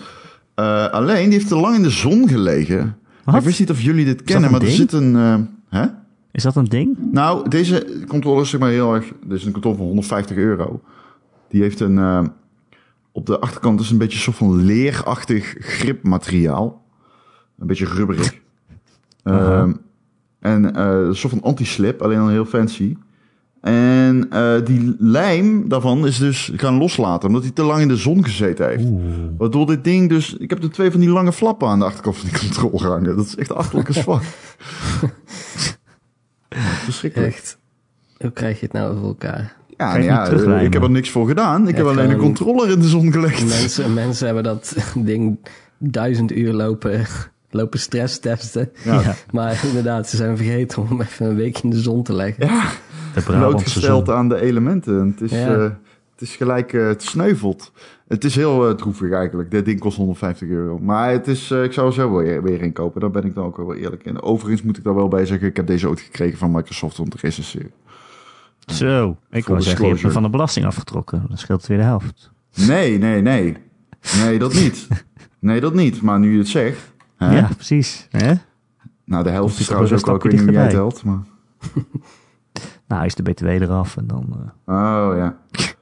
Eh, 0.55 0.89
alleen, 0.89 1.23
die 1.23 1.33
heeft 1.33 1.47
te 1.47 1.55
lang 1.55 1.75
in 1.75 1.83
de 1.83 1.89
zon 1.89 2.27
gelegen. 2.27 2.97
Wat? 3.23 3.35
Ik 3.35 3.41
wist 3.41 3.59
niet 3.59 3.69
of 3.69 3.81
jullie 3.81 4.05
dit 4.05 4.23
kennen, 4.23 4.51
maar 4.51 4.61
er 4.61 4.71
zit 4.71 4.91
een... 4.93 5.15
eh, 5.15 5.35
hè? 5.69 5.85
Is 6.31 6.43
dat 6.43 6.55
een 6.55 6.65
ding? 6.65 6.97
Nou, 7.11 7.49
deze 7.49 8.03
controller 8.07 8.41
is 8.41 8.49
zeg 8.49 8.59
maar 8.59 8.69
heel 8.69 8.93
erg... 8.93 9.11
Dit 9.23 9.37
is 9.37 9.45
een 9.45 9.51
controller 9.51 9.77
van 9.77 9.87
150 9.87 10.37
euro. 10.37 10.81
Die 11.49 11.61
heeft 11.61 11.79
een... 11.79 11.97
eh, 11.97 12.23
op 13.11 13.25
de 13.25 13.39
achterkant 13.39 13.79
is 13.79 13.89
een 13.89 13.97
beetje 13.97 14.15
een 14.15 14.23
soort 14.23 14.37
van 14.37 14.63
leerachtig 14.65 15.55
gripmateriaal. 15.59 16.81
Een 17.59 17.67
beetje 17.67 17.85
rubberig. 17.85 18.39
Ehm, 19.23 19.73
en 20.39 20.75
eh, 20.75 20.85
een 20.85 21.15
soort 21.15 21.33
van 21.33 21.41
anti-slip, 21.43 22.01
alleen 22.01 22.17
dan 22.17 22.29
heel 22.29 22.45
fancy. 22.45 22.95
En 23.61 24.27
eh, 24.29 24.65
die 24.65 24.95
lijm 24.99 25.69
daarvan 25.69 26.07
is 26.07 26.17
dus 26.17 26.51
gaan 26.55 26.77
loslaten, 26.77 27.27
omdat 27.27 27.43
hij 27.43 27.51
te 27.51 27.63
lang 27.63 27.81
in 27.81 27.87
de 27.87 27.95
zon 27.95 28.23
gezeten 28.23 28.67
heeft. 28.67 28.87
Waardoor 29.37 29.65
dit 29.65 29.83
ding 29.83 30.09
dus... 30.09 30.33
Ik 30.33 30.49
heb 30.49 30.63
er 30.63 30.71
twee 30.71 30.91
van 30.91 30.99
die 30.99 31.09
lange 31.09 31.33
flappen 31.33 31.67
aan 31.67 31.79
de 31.79 31.85
achterkant 31.85 32.17
van 32.17 32.29
die 32.29 32.39
controller 32.39 32.91
hangen. 32.91 33.15
Dat 33.15 33.25
is 33.25 33.35
echt 33.35 33.53
achterlijke 33.53 33.93
zwak. 33.93 34.21
Verschrikkelijk. 36.89 37.33
Echt. 37.33 37.57
Hoe 38.17 38.31
krijg 38.31 38.59
je 38.59 38.65
het 38.65 38.73
nou 38.73 38.97
voor 38.97 39.07
elkaar? 39.07 39.55
Ja, 39.77 39.91
nou 39.91 40.03
ja, 40.03 40.59
ik 40.59 40.73
heb 40.73 40.83
er 40.83 40.89
niks 40.89 41.09
voor 41.09 41.27
gedaan. 41.27 41.67
Ik 41.67 41.77
heb 41.77 41.85
alleen 41.85 42.09
een 42.09 42.17
controller 42.17 42.69
in 42.69 42.79
de 42.79 42.87
zon 42.87 43.11
gelegd. 43.11 43.45
Mensen, 43.61 43.93
mensen 43.93 44.25
hebben 44.25 44.43
dat 44.43 44.75
ding 44.95 45.39
duizend 45.77 46.31
uur 46.31 46.53
lopen, 46.53 47.05
lopen 47.49 47.79
stress 47.79 48.19
testen. 48.19 48.69
Ja. 48.83 49.01
Ja. 49.01 49.15
Maar 49.31 49.61
inderdaad, 49.67 50.09
ze 50.09 50.15
zijn 50.15 50.37
vergeten 50.37 50.81
om 50.81 50.87
hem 50.87 51.01
even 51.01 51.25
een 51.25 51.35
week 51.35 51.57
in 51.59 51.69
de 51.69 51.79
zon 51.79 52.03
te 52.03 52.13
leggen. 52.13 52.45
Ja, 52.47 52.61
De 53.13 53.21
Brabantse 53.21 53.47
blootgesteld 53.49 54.05
zon. 54.07 54.15
aan 54.15 54.29
de 54.29 54.41
elementen. 54.41 55.07
Het 55.17 55.21
is, 55.21 55.31
Ja. 55.31 55.77
Het 56.19 56.27
is 56.27 56.35
gelijk, 56.35 56.73
eh, 56.73 56.87
het 56.87 57.03
sneuvelt. 57.03 57.71
Het 58.07 58.23
is 58.23 58.35
heel 58.35 58.69
eh, 58.69 58.75
droevig 58.75 59.11
eigenlijk. 59.11 59.51
Dit 59.51 59.65
ding 59.65 59.79
kost 59.79 59.97
150 59.97 60.47
euro. 60.47 60.79
Maar 60.79 61.11
het 61.11 61.27
is, 61.27 61.51
eh, 61.51 61.63
ik 61.63 61.73
zou 61.73 61.87
er 61.87 61.93
zo 61.93 62.17
weer, 62.17 62.43
weer 62.43 62.61
in 62.61 62.73
kopen. 62.73 63.01
Daar 63.01 63.11
ben 63.11 63.23
ik 63.23 63.35
dan 63.35 63.45
ook 63.45 63.57
wel 63.57 63.75
eerlijk 63.75 64.03
in. 64.03 64.21
Overigens 64.21 64.61
moet 64.61 64.77
ik 64.77 64.83
daar 64.83 64.95
wel 64.95 65.07
bij 65.07 65.25
zeggen, 65.25 65.47
ik 65.47 65.55
heb 65.55 65.67
deze 65.67 65.87
ooit 65.87 65.99
gekregen 65.99 66.37
van 66.37 66.51
Microsoft 66.51 66.99
om 66.99 67.09
te 67.09 67.17
recenseren. 67.21 67.71
Zo, 68.65 69.17
ik 69.29 69.45
wou 69.45 69.61
zeggen, 69.61 69.61
je 69.61 69.61
hebt 69.61 69.63
me 69.63 69.63
disclosure. 69.63 70.11
van 70.11 70.23
de 70.23 70.29
belasting 70.29 70.65
afgetrokken. 70.65 71.25
Dat 71.29 71.39
scheelt 71.39 71.67
weer 71.67 71.77
de 71.77 71.83
helft. 71.83 72.31
Nee, 72.67 72.97
nee, 72.97 73.21
nee. 73.21 73.57
Nee, 74.23 74.39
dat 74.39 74.53
niet. 74.53 74.87
Nee, 75.41 75.59
dat 75.59 75.73
niet. 75.73 76.01
Maar 76.01 76.19
nu 76.19 76.31
je 76.31 76.37
het 76.37 76.47
zegt. 76.47 76.93
Hè? 77.15 77.37
Ja, 77.37 77.49
precies. 77.55 78.07
Hè? 78.09 78.33
Nou, 79.05 79.23
de 79.23 79.29
helft 79.29 79.59
is 79.59 79.65
trouwens 79.65 79.93
ook 79.93 80.07
een 80.07 80.31
Ik 80.31 80.37
weet 80.37 80.45
niet 80.45 80.55
jij 80.55 80.69
telt. 80.69 81.03
Maar... 81.03 81.19
Nou, 82.87 83.05
is 83.05 83.15
de 83.15 83.23
BTW 83.23 83.45
eraf 83.45 83.97
en 83.97 84.07
dan... 84.07 84.51
Oh 84.65 85.13
ja. 85.15 85.37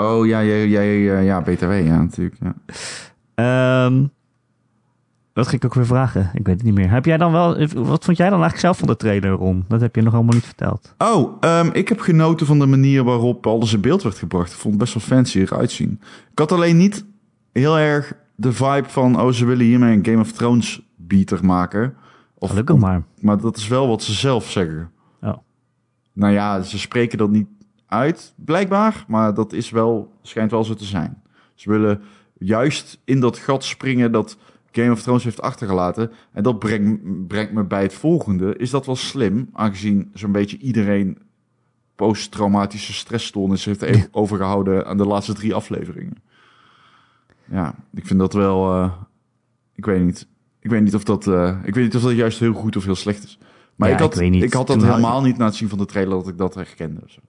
Oh 0.00 0.26
ja, 0.26 0.40
ja, 0.40 0.54
ja, 0.54 0.80
ja, 0.80 1.18
ja, 1.18 1.40
BTW, 1.40 1.86
ja, 1.86 1.98
natuurlijk. 1.98 2.36
Ja. 2.40 2.54
Ehm, 3.34 4.06
wat 5.32 5.46
ging 5.46 5.62
ik 5.62 5.64
ook 5.64 5.74
weer 5.74 5.86
vragen? 5.86 6.30
Ik 6.34 6.46
weet 6.46 6.56
het 6.56 6.64
niet 6.64 6.74
meer. 6.74 6.90
Heb 6.90 7.04
jij 7.04 7.16
dan 7.16 7.32
wel... 7.32 7.66
Wat 7.74 8.04
vond 8.04 8.16
jij 8.16 8.30
dan 8.30 8.40
eigenlijk 8.40 8.58
zelf 8.58 8.78
van 8.78 8.88
de 8.88 8.96
trailer, 8.96 9.30
Ron? 9.30 9.64
Dat 9.68 9.80
heb 9.80 9.94
je 9.94 10.02
nog 10.02 10.14
allemaal 10.14 10.34
niet 10.34 10.44
verteld. 10.44 10.94
Oh, 10.98 11.36
ehm, 11.40 11.70
ik 11.72 11.88
heb 11.88 12.00
genoten 12.00 12.46
van 12.46 12.58
de 12.58 12.66
manier 12.66 13.04
waarop 13.04 13.46
alles 13.46 13.72
in 13.72 13.80
beeld 13.80 14.02
werd 14.02 14.18
gebracht. 14.18 14.52
Ik 14.52 14.58
vond 14.58 14.74
het 14.74 14.82
best 14.82 14.94
wel 14.94 15.18
fancy 15.18 15.38
eruit 15.38 15.70
zien. 15.70 16.00
Ik 16.32 16.38
had 16.38 16.52
alleen 16.52 16.76
niet 16.76 17.04
heel 17.52 17.78
erg 17.78 18.12
de 18.34 18.52
vibe 18.52 18.88
van... 18.88 19.20
oh, 19.20 19.32
ze 19.32 19.44
willen 19.44 19.64
hiermee 19.64 19.96
een 19.96 20.04
Game 20.04 20.20
of 20.20 20.32
Thrones 20.32 20.82
beater 20.96 21.44
maken. 21.44 21.94
Of, 22.34 22.48
Gelukkig 22.48 22.76
maar. 22.76 23.02
Maar 23.20 23.40
dat 23.40 23.56
is 23.56 23.68
wel 23.68 23.88
wat 23.88 24.02
ze 24.02 24.12
zelf 24.12 24.50
zeggen. 24.50 24.90
Oh. 25.22 25.36
Nou 26.12 26.32
ja, 26.32 26.62
ze 26.62 26.78
spreken 26.78 27.18
dat 27.18 27.30
niet 27.30 27.48
uit, 27.88 28.34
blijkbaar. 28.36 29.04
Maar 29.08 29.34
dat 29.34 29.52
is 29.52 29.70
wel, 29.70 30.12
schijnt 30.22 30.50
wel 30.50 30.64
zo 30.64 30.74
te 30.74 30.84
zijn. 30.84 31.22
Ze 31.54 31.70
willen 31.70 32.02
juist 32.38 33.00
in 33.04 33.20
dat 33.20 33.38
gat 33.38 33.64
springen 33.64 34.12
dat 34.12 34.36
Game 34.72 34.90
of 34.92 35.02
Thrones 35.02 35.24
heeft 35.24 35.40
achtergelaten. 35.42 36.10
En 36.32 36.42
dat 36.42 36.58
brengt, 36.58 37.26
brengt 37.26 37.52
me 37.52 37.64
bij 37.64 37.82
het 37.82 37.94
volgende. 37.94 38.56
Is 38.56 38.70
dat 38.70 38.86
wel 38.86 38.96
slim, 38.96 39.48
aangezien 39.52 40.10
zo'n 40.14 40.32
beetje 40.32 40.58
iedereen 40.58 41.18
posttraumatische 41.94 42.92
stressstoornis 42.92 43.64
heeft 43.64 44.08
overgehouden 44.10 44.86
aan 44.86 44.96
de 44.96 45.06
laatste 45.06 45.32
drie 45.34 45.54
afleveringen. 45.54 46.16
Ja, 47.50 47.74
ik 47.94 48.06
vind 48.06 48.18
dat 48.18 48.32
wel. 48.32 48.72
eh, 48.72 48.92
ik 49.74 49.84
weet 49.84 50.04
niet. 50.04 50.26
Ik 50.60 50.70
weet 50.70 50.82
niet 50.82 50.94
of 50.94 51.04
dat. 51.04 51.26
eh, 51.26 51.58
ik 51.64 51.74
weet 51.74 51.84
niet 51.84 51.96
of 51.96 52.02
dat 52.02 52.12
juist 52.12 52.38
heel 52.38 52.52
goed 52.52 52.76
of 52.76 52.84
heel 52.84 52.94
slecht 52.94 53.24
is. 53.24 53.38
Maar 53.74 53.88
Ja, 53.88 53.94
ik, 53.94 54.00
had, 54.00 54.12
ik 54.42 54.52
had 54.52 54.66
dat 54.66 54.76
helemaal 54.82 55.22
niet 55.22 55.36
na 55.36 55.44
het 55.44 55.54
zien 55.54 55.68
van 55.68 55.78
de 55.78 55.84
trailer 55.86 56.18
dat 56.18 56.28
ik 56.28 56.38
dat 56.38 56.54
herkende. 56.54 57.00
Zo. 57.06 57.20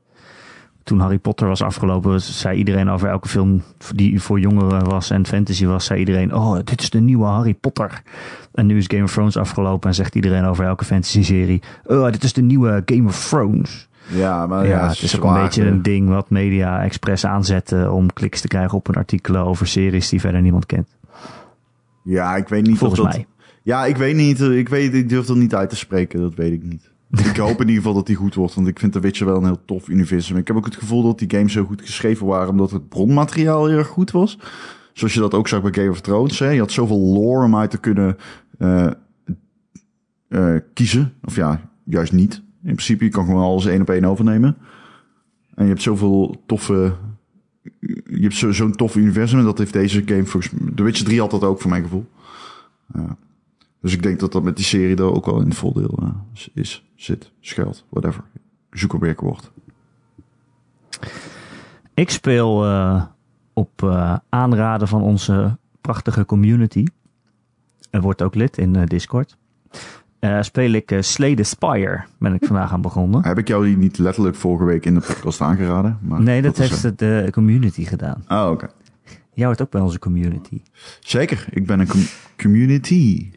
Toen 0.90 1.00
Harry 1.00 1.18
Potter 1.18 1.48
was 1.48 1.62
afgelopen, 1.62 2.22
zei 2.22 2.58
iedereen 2.58 2.90
over 2.90 3.10
elke 3.10 3.28
film 3.28 3.64
die 3.96 4.22
voor 4.22 4.40
jongeren 4.40 4.86
was 4.86 5.10
en 5.10 5.26
fantasy 5.26 5.66
was, 5.66 5.86
zei 5.86 6.00
iedereen, 6.00 6.34
oh, 6.34 6.56
dit 6.64 6.82
is 6.82 6.90
de 6.90 7.00
nieuwe 7.00 7.26
Harry 7.26 7.54
Potter. 7.54 8.02
En 8.54 8.66
nu 8.66 8.78
is 8.78 8.86
Game 8.88 9.04
of 9.04 9.12
Thrones 9.12 9.38
afgelopen 9.38 9.90
en 9.90 9.96
zegt 9.96 10.16
iedereen 10.16 10.46
over 10.46 10.66
elke 10.66 10.86
fantasy-serie, 10.86 11.62
oh, 11.86 12.06
dit 12.06 12.24
is 12.24 12.34
de 12.34 12.42
nieuwe 12.42 12.82
Game 12.86 13.08
of 13.08 13.28
Thrones. 13.28 13.90
Ja, 14.08 14.48
maar 14.48 14.68
ja, 14.68 14.70
ja, 14.70 14.88
het 14.88 15.02
is 15.02 15.16
ook 15.16 15.22
zwaar, 15.22 15.38
een 15.38 15.44
beetje 15.44 15.66
een 15.66 15.82
ding 15.82 16.10
wat 16.10 16.30
media 16.30 16.84
expres 16.84 17.26
aanzetten 17.26 17.92
om 17.92 18.14
kliks 18.14 18.42
te 18.42 18.48
krijgen 18.48 18.78
op 18.78 18.88
een 18.88 18.96
artikelen 18.96 19.46
over 19.46 19.68
series 19.68 20.10
die 20.10 20.20
verder 20.20 20.42
niemand 20.42 20.66
kent. 20.66 20.88
Ja, 22.04 22.36
ik 22.36 22.48
weet 22.48 22.68
niet 22.68 22.78
Volgens 22.78 23.00
of 23.00 23.06
dat. 23.06 23.16
mij. 23.16 23.28
Ja, 23.64 23.86
ik 23.86 23.98
weet 23.98 24.16
niet. 24.16 24.40
Ik, 24.40 24.70
weet, 24.70 24.94
ik 24.94 25.10
durf 25.10 25.26
dat 25.26 25.36
niet 25.36 25.56
uit 25.56 25.70
te 25.70 25.76
spreken. 25.76 26.22
Dat 26.22 26.36
weet 26.36 26.52
ik 26.52 26.64
niet. 26.64 26.92
Ik 27.12 27.38
hoop 27.38 27.62
in 27.62 27.68
ieder 27.68 27.76
geval 27.76 27.94
dat 27.94 28.06
die 28.06 28.16
goed 28.16 28.36
wordt. 28.36 28.54
Want 28.54 28.68
ik 28.68 28.80
vind 28.80 28.92
The 28.92 29.00
Witcher 29.00 29.26
wel 29.26 29.38
een 29.38 29.46
heel 29.46 29.66
tof 29.66 29.88
universum. 29.88 30.38
Ik 30.38 30.48
heb 30.48 30.56
ook 30.56 30.66
het 30.66 30.76
gevoel 30.76 31.04
dat 31.04 31.20
die 31.20 31.30
games 31.32 31.54
zo 31.54 31.64
goed 31.66 31.82
geschreven 31.82 32.26
waren. 32.28 32.50
Omdat 32.50 32.72
het 32.72 32.90
bronmateriaal 32.90 33.66
heel 33.66 33.78
erg 33.78 33.88
goed 33.88 34.12
was. 34.12 34.40
Zoals 34.94 35.14
je 35.14 35.20
dat 35.20 35.34
ook 35.34 35.48
zag 35.48 35.62
bij 35.62 35.74
Game 35.74 35.90
of 35.90 36.02
Thrones. 36.02 36.40
Hè? 36.40 36.50
Je 36.50 36.60
had 36.60 36.72
zoveel 36.72 37.00
lore 37.00 37.46
om 37.46 37.56
uit 37.56 37.72
te 37.72 37.78
kunnen 37.78 38.18
eh, 38.58 38.92
eh, 40.28 40.56
kiezen. 40.74 41.14
Of 41.24 41.36
ja, 41.36 41.70
juist 41.84 42.12
niet. 42.14 42.34
In 42.64 42.74
principe, 42.74 43.04
je 43.04 43.10
kan 43.12 43.26
gewoon 43.26 43.44
alles 43.44 43.66
één 43.66 43.82
op 43.82 43.90
één 43.90 44.06
overnemen. 44.06 44.58
En 45.56 45.64
je 45.64 45.70
hebt 45.70 45.82
zoveel 45.82 46.44
toffe... 46.46 46.94
Je 48.06 48.22
hebt 48.22 48.34
zo- 48.36 48.52
zo'n 48.52 48.76
tof 48.76 48.96
universum. 48.96 49.40
En 49.40 49.46
dat 49.46 49.58
heeft 49.58 49.74
deze 49.74 50.02
game 50.06 50.26
volgens 50.26 50.54
The 50.76 50.84
Witcher 50.84 51.06
3 51.06 51.20
had 51.20 51.32
dat 51.32 51.44
ook 51.44 51.62
voor 51.62 51.70
mijn 51.70 51.84
gevoel. 51.84 52.06
Ja. 52.94 53.18
Dus 53.82 53.94
ik 53.94 54.04
denk 54.04 54.20
dat 54.20 54.32
dat 54.32 54.44
met 54.44 54.56
die 54.56 54.66
serie 54.66 54.96
er 54.96 55.14
ook 55.14 55.26
wel 55.26 55.42
in 55.42 55.48
het 55.48 55.58
voordeel 55.58 56.00
eh, 56.02 56.48
is, 56.54 56.86
zit, 56.96 57.32
schuilt, 57.40 57.86
whatever. 57.90 58.24
Zoek 58.72 58.94
een 58.94 59.00
werkwoord. 59.00 59.52
Ik 61.94 62.10
speel 62.10 62.66
eh, 62.66 63.04
op 63.54 63.84
eh, 63.84 64.16
aanraden 64.30 64.88
van 64.88 65.02
onze 65.02 65.58
prachtige 65.82 66.26
community. 66.26 66.86
Er 67.90 68.02
wordt 68.02 68.22
ook 68.22 68.36
lid 68.36 68.58
in 68.58 68.86
Discord. 68.86 69.38
Speel 70.42 70.72
ik 70.72 70.98
Slay 71.00 71.36
the 71.36 71.44
Spire. 71.44 72.04
Ben 72.18 72.34
ik 72.34 72.46
vandaag 72.46 72.72
aan 72.72 72.82
begonnen. 72.82 73.24
Heb 73.24 73.38
ik 73.38 73.48
jou 73.48 73.66
die 73.66 73.78
niet 73.78 73.98
letterlijk 73.98 74.36
vorige 74.36 74.64
week 74.66 74.86
in 74.86 74.94
de 74.94 75.00
podcast 75.00 75.42
aangeraden? 75.42 75.98
Maar 76.02 76.22
Nee, 76.22 76.42
dat 76.42 76.58
heeft 76.58 76.98
de 77.00 77.28
community 77.32 77.86
gedaan. 77.86 78.24
Oh, 78.28 78.50
oké. 78.52 78.70
Jij 79.34 79.46
hoort 79.46 79.62
ook 79.62 79.70
bij 79.70 79.82
onze 79.82 80.00
community. 80.00 80.62
Zeker, 81.00 81.46
ik 81.50 81.66
ben 81.66 81.80
een 81.80 81.88
com- 81.88 82.08
community. 82.38 83.32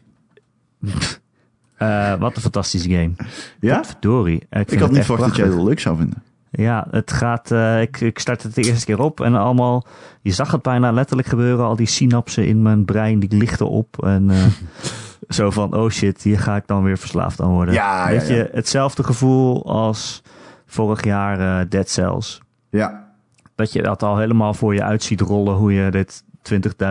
Eh, 1.77 2.13
wat 2.19 2.35
een 2.35 2.41
fantastische 2.41 2.89
game. 2.89 3.11
Ja? 3.59 3.79
Ik, 3.79 4.39
vind 4.49 4.71
Ik 4.71 4.79
had 4.79 4.91
niet 4.91 5.05
verwacht 5.05 5.27
dat 5.27 5.35
jij 5.37 5.45
het 5.47 5.61
leuk 5.63 5.79
zou 5.79 5.97
vinden. 5.97 6.23
Ja, 6.51 6.87
het 6.91 7.11
gaat. 7.11 7.51
eh, 7.51 7.81
ik, 7.81 8.01
ik 8.01 8.19
start 8.19 8.43
het 8.43 8.55
de 8.55 8.63
eerste 8.63 8.85
keer 8.85 8.99
op 8.99 9.21
en 9.21 9.35
allemaal. 9.35 9.85
Je 10.21 10.31
zag 10.31 10.51
het 10.51 10.61
bijna 10.61 10.91
letterlijk 10.91 11.27
gebeuren. 11.27 11.65
Al 11.65 11.75
die 11.75 11.87
synapsen 11.87 12.47
in 12.47 12.61
mijn 12.61 12.85
brein 12.85 13.19
die 13.19 13.37
lichten 13.37 13.69
op. 13.69 14.03
En 14.05 14.29
eh, 14.29 14.45
zo 15.37 15.49
van: 15.51 15.75
oh 15.75 15.89
shit, 15.89 16.21
hier 16.21 16.39
ga 16.39 16.55
ik 16.55 16.67
dan 16.67 16.83
weer 16.83 16.97
verslaafd 16.97 17.41
aan 17.41 17.51
worden. 17.51 17.73
Ja, 17.73 18.07
Weet 18.07 18.27
ja, 18.27 18.33
ja. 18.33 18.39
je, 18.41 18.49
hetzelfde 18.51 19.03
gevoel 19.03 19.65
als 19.65 20.21
vorig 20.65 21.03
jaar 21.03 21.59
eh, 21.61 21.65
Dead 21.69 21.89
Cells. 21.89 22.41
Ja, 22.69 23.11
Dat 23.55 23.73
je 23.73 23.81
dat 23.81 24.03
al 24.03 24.17
helemaal 24.17 24.53
voor 24.53 24.73
je 24.73 24.83
uit 24.83 25.03
ziet 25.03 25.21
rollen. 25.21 25.55
Hoe 25.55 25.73
je 25.73 25.91
dit 25.91 26.23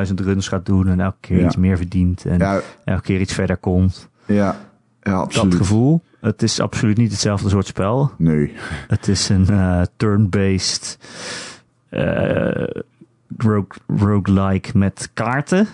20.000 0.08 0.14
runs 0.14 0.48
gaat 0.48 0.66
doen. 0.66 0.88
En 0.88 1.00
elke 1.00 1.16
keer 1.20 1.38
Ja. 1.38 1.46
iets 1.46 1.56
meer 1.56 1.76
verdient. 1.76 2.24
En 2.24 2.38
ja, 2.38 2.60
elke 2.84 3.02
keer 3.02 3.20
iets 3.20 3.32
verder 3.34 3.56
komt. 3.56 4.08
ja, 4.26 4.56
ja 5.02 5.12
absoluut. 5.12 5.50
Dat 5.50 5.60
gevoel. 5.60 6.02
Het 6.20 6.42
is 6.42 6.60
absoluut 6.60 6.96
niet 6.96 7.10
hetzelfde 7.10 7.48
soort 7.48 7.66
spel. 7.66 8.10
Nee. 8.18 8.52
Het 8.88 9.08
is 9.08 9.28
een 9.28 9.48
eh, 9.48 9.82
turn-based 9.96 10.98
eh 11.88 12.66
rogue, 13.36 13.66
roguelike 13.86 14.78
met 14.78 15.10
kaarten. 15.14 15.66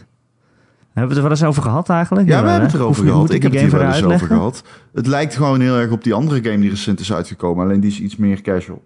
Hebben 0.93 0.93
we 0.93 1.01
het 1.01 1.17
er 1.17 1.23
wel 1.23 1.31
eens 1.31 1.45
over 1.45 1.63
gehad 1.63 1.89
eigenlijk? 1.89 2.29
Ja, 2.29 2.43
we 2.43 2.49
hebben 2.49 2.69
het 2.69 2.77
erover 2.79 3.05
gehad. 3.05 3.21
moet 3.21 3.33
Ik 3.33 3.43
heb 3.43 3.51
die 3.53 3.61
het 3.61 3.71
hier 3.71 3.81
wel 3.81 3.89
eens 3.93 4.03
over 4.03 4.27
gehad. 4.27 4.63
Het 4.95 5.07
lijkt 5.07 5.37
gewoon 5.37 5.61
heel 5.61 5.77
erg 5.77 5.91
op 5.91 6.05
die 6.05 6.15
andere 6.15 6.43
game 6.43 6.59
die 6.59 6.71
recent 6.71 7.01
is 7.01 7.13
uitgekomen. 7.13 7.65
Alleen 7.65 7.81
die 7.81 7.91
is 7.91 8.01
iets 8.01 8.17
meer 8.17 8.41
casual. 8.41 8.83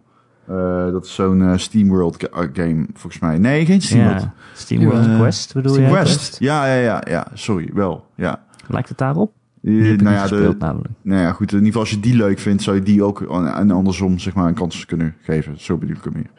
Eh, 0.46 0.90
dat 0.92 1.04
is 1.04 1.14
zo'n 1.14 1.42
eh, 1.42 1.56
SteamWorld 1.56 2.28
eh, 2.28 2.40
game, 2.52 2.86
volgens 2.94 3.22
mij. 3.22 3.38
Nee, 3.38 3.66
geen 3.66 3.80
SteamWorld. 3.82 4.20
Ja, 4.22 4.32
SteamWorld 4.54 5.06
Eh, 5.06 5.18
Quest 5.18 5.54
bedoel 5.54 5.72
Steam 5.72 5.88
je? 5.88 5.94
Quest. 5.94 6.38
Ja, 6.38 6.66
ja, 6.66 6.74
ja, 6.80 7.02
ja. 7.08 7.26
Sorry, 7.34 7.70
wel. 7.74 8.06
Ja. 8.16 8.44
Lijkt 8.68 8.88
het 8.88 8.98
daarop? 8.98 9.32
Nou, 9.60 10.00
ja, 10.10 10.26
de, 10.26 10.54
namelijk. 10.58 10.94
nou 11.02 11.20
ja, 11.20 11.32
goed. 11.32 11.50
In 11.52 11.56
ieder 11.64 11.66
geval, 11.66 11.80
als 11.80 11.90
je 11.90 12.00
die 12.00 12.14
leuk 12.16 12.38
vindt, 12.38 12.62
zou 12.62 12.76
je 12.76 12.82
die 12.82 13.02
ook 13.04 13.20
en 13.54 13.70
andersom 13.70 14.18
zeg 14.18 14.34
maar, 14.34 14.48
een 14.48 14.54
kans 14.54 14.84
kunnen 14.86 15.14
geven. 15.22 15.60
Zo 15.60 15.76
bedoel 15.76 15.96
ik 15.96 16.04
hem 16.04 16.12
meer. 16.12 16.30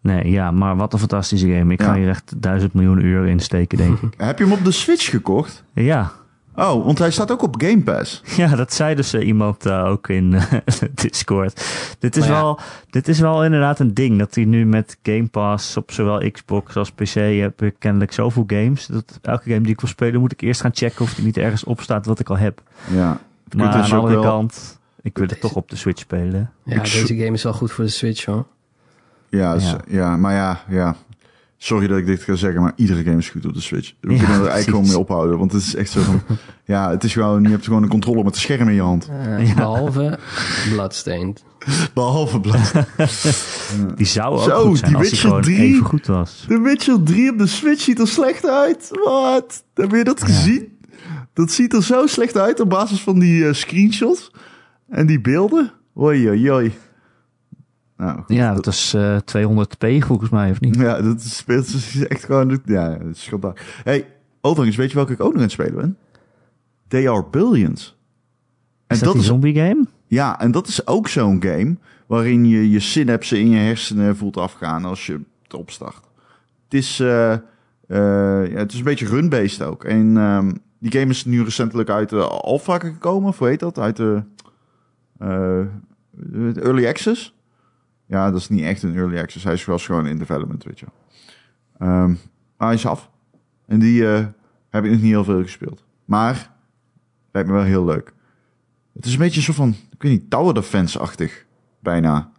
Nee, 0.00 0.30
ja, 0.30 0.50
maar 0.50 0.76
wat 0.76 0.92
een 0.92 0.98
fantastische 0.98 1.46
game. 1.52 1.72
Ik 1.72 1.80
Ja. 1.80 1.86
ga 1.86 1.94
hier 1.94 2.08
echt 2.08 2.42
duizend 2.42 2.72
miljoen 2.74 3.04
uur 3.04 3.26
in 3.26 3.40
steken, 3.40 3.78
denk 3.78 3.98
ik. 4.02 4.14
Heb 4.16 4.38
je 4.38 4.44
hem 4.44 4.52
op 4.52 4.64
de 4.64 4.70
Switch 4.70 5.10
gekocht? 5.10 5.64
Ja, 5.74 6.12
Oh, 6.58 6.84
want 6.84 6.98
hij 6.98 7.10
staat 7.10 7.30
ook 7.32 7.42
op 7.42 7.54
Game 7.62 7.82
Pass. 7.82 8.22
Ja, 8.36 8.56
dat 8.56 8.72
zei 8.72 8.94
dus 8.94 9.14
iemand 9.14 9.70
ook 9.70 10.08
in 10.08 10.34
eh, 10.34 10.52
Discord. 11.02 11.64
Dit 11.98 12.16
is, 12.16 12.26
ja. 12.26 12.30
wel, 12.30 12.58
dit 12.90 13.08
is 13.08 13.20
wel 13.20 13.44
inderdaad 13.44 13.78
een 13.78 13.94
ding. 13.94 14.18
Dat 14.18 14.34
hij 14.34 14.44
nu 14.44 14.66
met 14.66 14.98
Game 15.02 15.26
Pass 15.28 15.76
op 15.76 15.92
zowel 15.92 16.30
Xbox 16.30 16.76
als 16.76 16.90
PC 16.92 17.14
heb 17.40 17.62
ik 17.62 17.74
kennelijk 17.78 18.12
zoveel 18.12 18.44
games. 18.46 18.86
Dat 18.86 19.18
elke 19.22 19.48
game 19.50 19.60
die 19.60 19.72
ik 19.72 19.80
wil 19.80 19.88
spelen 19.90 20.20
moet 20.20 20.32
ik 20.32 20.40
eerst 20.40 20.60
gaan 20.60 20.74
checken 20.74 21.04
of 21.04 21.14
die 21.14 21.24
niet 21.24 21.36
ergens 21.36 21.64
op 21.64 21.80
staat 21.80 22.06
wat 22.06 22.20
ik 22.20 22.28
al 22.30 22.36
heb. 22.38 22.62
Ja. 22.90 23.20
Maar 23.56 23.66
aan 23.68 23.88
de 23.88 23.94
andere 23.94 24.14
wel- 24.14 24.22
kant, 24.22 24.78
ik 25.02 25.18
wil 25.18 25.26
het 25.26 25.40
toch 25.40 25.54
op 25.54 25.70
de 25.70 25.76
Switch 25.76 26.00
spelen. 26.00 26.50
Ja, 26.64 26.74
Ik 26.76 26.82
deze 26.82 27.16
game 27.16 27.32
is 27.32 27.42
wel 27.42 27.52
goed 27.52 27.72
voor 27.72 27.84
de 27.84 27.90
Switch 27.90 28.24
hoor. 28.24 28.46
Ja, 29.28 29.54
Ja. 29.54 29.80
ja. 29.88 30.16
maar 30.16 30.34
ja, 30.34 30.60
ja. 30.68 30.96
Sorry 31.60 31.86
dat 31.86 31.98
ik 31.98 32.06
dit 32.06 32.22
ga 32.22 32.34
zeggen, 32.34 32.62
maar 32.62 32.72
iedere 32.76 33.02
game 33.02 33.16
is 33.16 33.28
goed 33.30 33.46
op 33.46 33.54
de 33.54 33.60
Switch. 33.60 33.92
We 34.00 34.12
Ja, 34.12 34.18
kunnen 34.18 34.34
er 34.36 34.46
eigenlijk 34.46 34.68
gewoon 34.68 34.86
mee 34.86 34.98
ophouden. 34.98 35.38
Want 35.38 35.52
het 35.52 35.62
is 35.62 35.74
echt 35.74 35.90
zo 35.90 36.00
van... 36.00 36.22
ja, 36.64 36.90
het 36.90 37.04
is 37.04 37.12
gewoon... 37.12 37.42
Je 37.42 37.48
hebt 37.48 37.64
gewoon 37.64 37.82
een 37.82 37.88
controle 37.88 38.16
met 38.16 38.26
het 38.26 38.36
scherm 38.36 38.68
in 38.68 38.74
je 38.74 38.80
hand. 38.80 39.08
Eh, 39.10 39.48
Ja. 39.48 39.54
Behalve 39.54 40.18
Bloodstained. 40.70 41.44
Behalve 41.94 42.40
blad. 42.40 42.72
Die 43.96 44.06
zou 44.06 44.34
ook 44.34 44.42
Zo, 44.42 44.66
goed 44.66 44.78
zijn 44.78 44.90
die 44.90 44.98
als 45.00 45.08
die 45.10 45.10
Witcher 45.10 45.28
gewoon 45.28 45.42
3. 45.42 45.58
even 45.58 45.84
goed 45.84 46.06
was. 46.06 46.44
De 46.48 46.58
Witcher 46.60 47.02
3 47.02 47.30
op 47.32 47.38
de 47.38 47.46
Switch 47.46 47.80
ziet 47.82 47.98
er 48.00 48.08
slecht 48.08 48.46
uit. 48.48 48.90
Wat? 49.04 49.64
Heb 49.74 49.90
je 49.90 50.04
dat 50.04 50.22
gezien? 50.22 50.78
Dat 51.32 51.50
ziet 51.50 51.72
er 51.72 51.82
zo 51.82 52.06
slecht 52.06 52.36
uit 52.36 52.60
op 52.60 52.68
basis 52.68 53.00
van 53.00 53.18
die 53.18 53.46
eh, 53.46 53.52
screenshots. 53.54 54.30
En 54.88 55.06
die 55.06 55.20
beelden. 55.20 55.72
Oei, 56.00 56.28
oei, 56.28 56.50
oei. 56.52 56.72
Nou, 57.98 58.18
goed. 58.18 58.36
Ja, 58.36 58.54
dat 58.54 58.66
is 58.66 58.94
eh 58.94 59.16
200p 59.36 60.06
volgens 60.06 60.30
mij, 60.30 60.50
of 60.50 60.60
niet? 60.60 60.76
Ja, 60.76 61.02
dat 61.02 61.20
is, 61.20 61.42
dat 61.46 61.66
is 61.66 62.06
echt 62.06 62.24
gewoon... 62.24 62.60
Ja, 62.64 62.88
dat 62.88 63.14
is 63.14 63.22
schandalig. 63.22 63.80
Hey, 63.84 64.06
overigens, 64.40 64.76
weet 64.76 64.88
je 64.90 64.96
welke 64.96 65.12
ik 65.12 65.20
ook 65.20 65.26
nog 65.26 65.36
aan 65.36 65.42
het 65.42 65.50
spelen 65.52 65.74
ben? 65.74 65.96
They 66.88 67.10
Are 67.10 67.24
Billions. 67.30 67.96
En 68.86 68.96
Is 68.96 69.02
dat, 69.02 69.12
die 69.12 69.20
is, 69.20 69.26
zombie 69.28 69.54
game? 69.54 69.86
ja, 70.06 70.40
en 70.40 70.50
dat 70.50 70.66
is 70.66 70.86
ook 70.86 71.08
zo'n 71.08 71.42
game 71.42 71.76
waarin 72.06 72.44
je 72.44 72.70
je 72.70 72.80
synapsen 72.80 73.38
in 73.38 73.50
je 73.50 73.58
hersenen 73.58 74.16
voelt 74.16 74.36
afgaan 74.36 74.84
als 74.84 75.06
je 75.06 75.20
het 75.42 75.54
opstart. 75.54 76.00
Het 76.64 76.74
is, 76.74 77.00
eh, 77.00 77.32
eh, 77.32 77.40
ja, 78.50 78.58
het 78.58 78.72
is 78.72 78.78
een 78.78 78.84
beetje 78.84 79.06
run-based 79.06 79.62
ook. 79.62 79.84
En 79.84 80.16
ehm, 80.16 80.52
die 80.78 80.92
game 80.92 81.10
is 81.10 81.24
nu 81.24 81.42
recentelijk 81.42 81.90
uit 81.90 82.08
de 82.08 82.22
alpha 82.22 82.78
gekomen, 82.78 83.28
of 83.28 83.38
hoe 83.38 83.48
heet 83.48 83.60
dat? 83.60 83.78
Uit 83.78 83.96
de 83.96 84.22
eh, 85.18 85.60
de 86.10 86.60
early 86.60 86.86
access. 86.86 87.34
Ja, 88.08 88.30
dat 88.30 88.40
is 88.40 88.48
niet 88.48 88.64
echt 88.64 88.82
een 88.82 88.96
early 88.96 89.18
access. 89.18 89.44
Hij 89.44 89.52
is 89.52 89.64
wel 89.64 89.78
gewoon 89.78 90.06
in 90.06 90.18
development, 90.18 90.64
weet 90.64 90.80
je 90.80 90.86
wel. 90.86 91.88
Ehm, 91.88 92.08
maar 92.56 92.68
hij 92.68 92.74
is 92.74 92.86
af. 92.86 93.10
En 93.66 93.78
die 93.78 94.08
eh, 94.12 94.26
heb 94.70 94.84
ik 94.84 94.90
nog 94.90 95.00
niet 95.00 95.10
heel 95.10 95.24
veel 95.24 95.42
gespeeld. 95.42 95.84
Maar, 96.04 96.50
lijkt 97.32 97.48
me 97.48 97.54
wel 97.54 97.64
heel 97.64 97.84
leuk. 97.84 98.12
Het 98.94 99.06
is 99.06 99.12
een 99.12 99.18
beetje 99.18 99.40
zo 99.40 99.52
van, 99.52 99.68
ik 99.68 100.02
weet 100.02 100.12
niet, 100.12 100.30
tower 100.30 100.54
defense-achtig. 100.54 101.44
Bijna. 101.80 102.30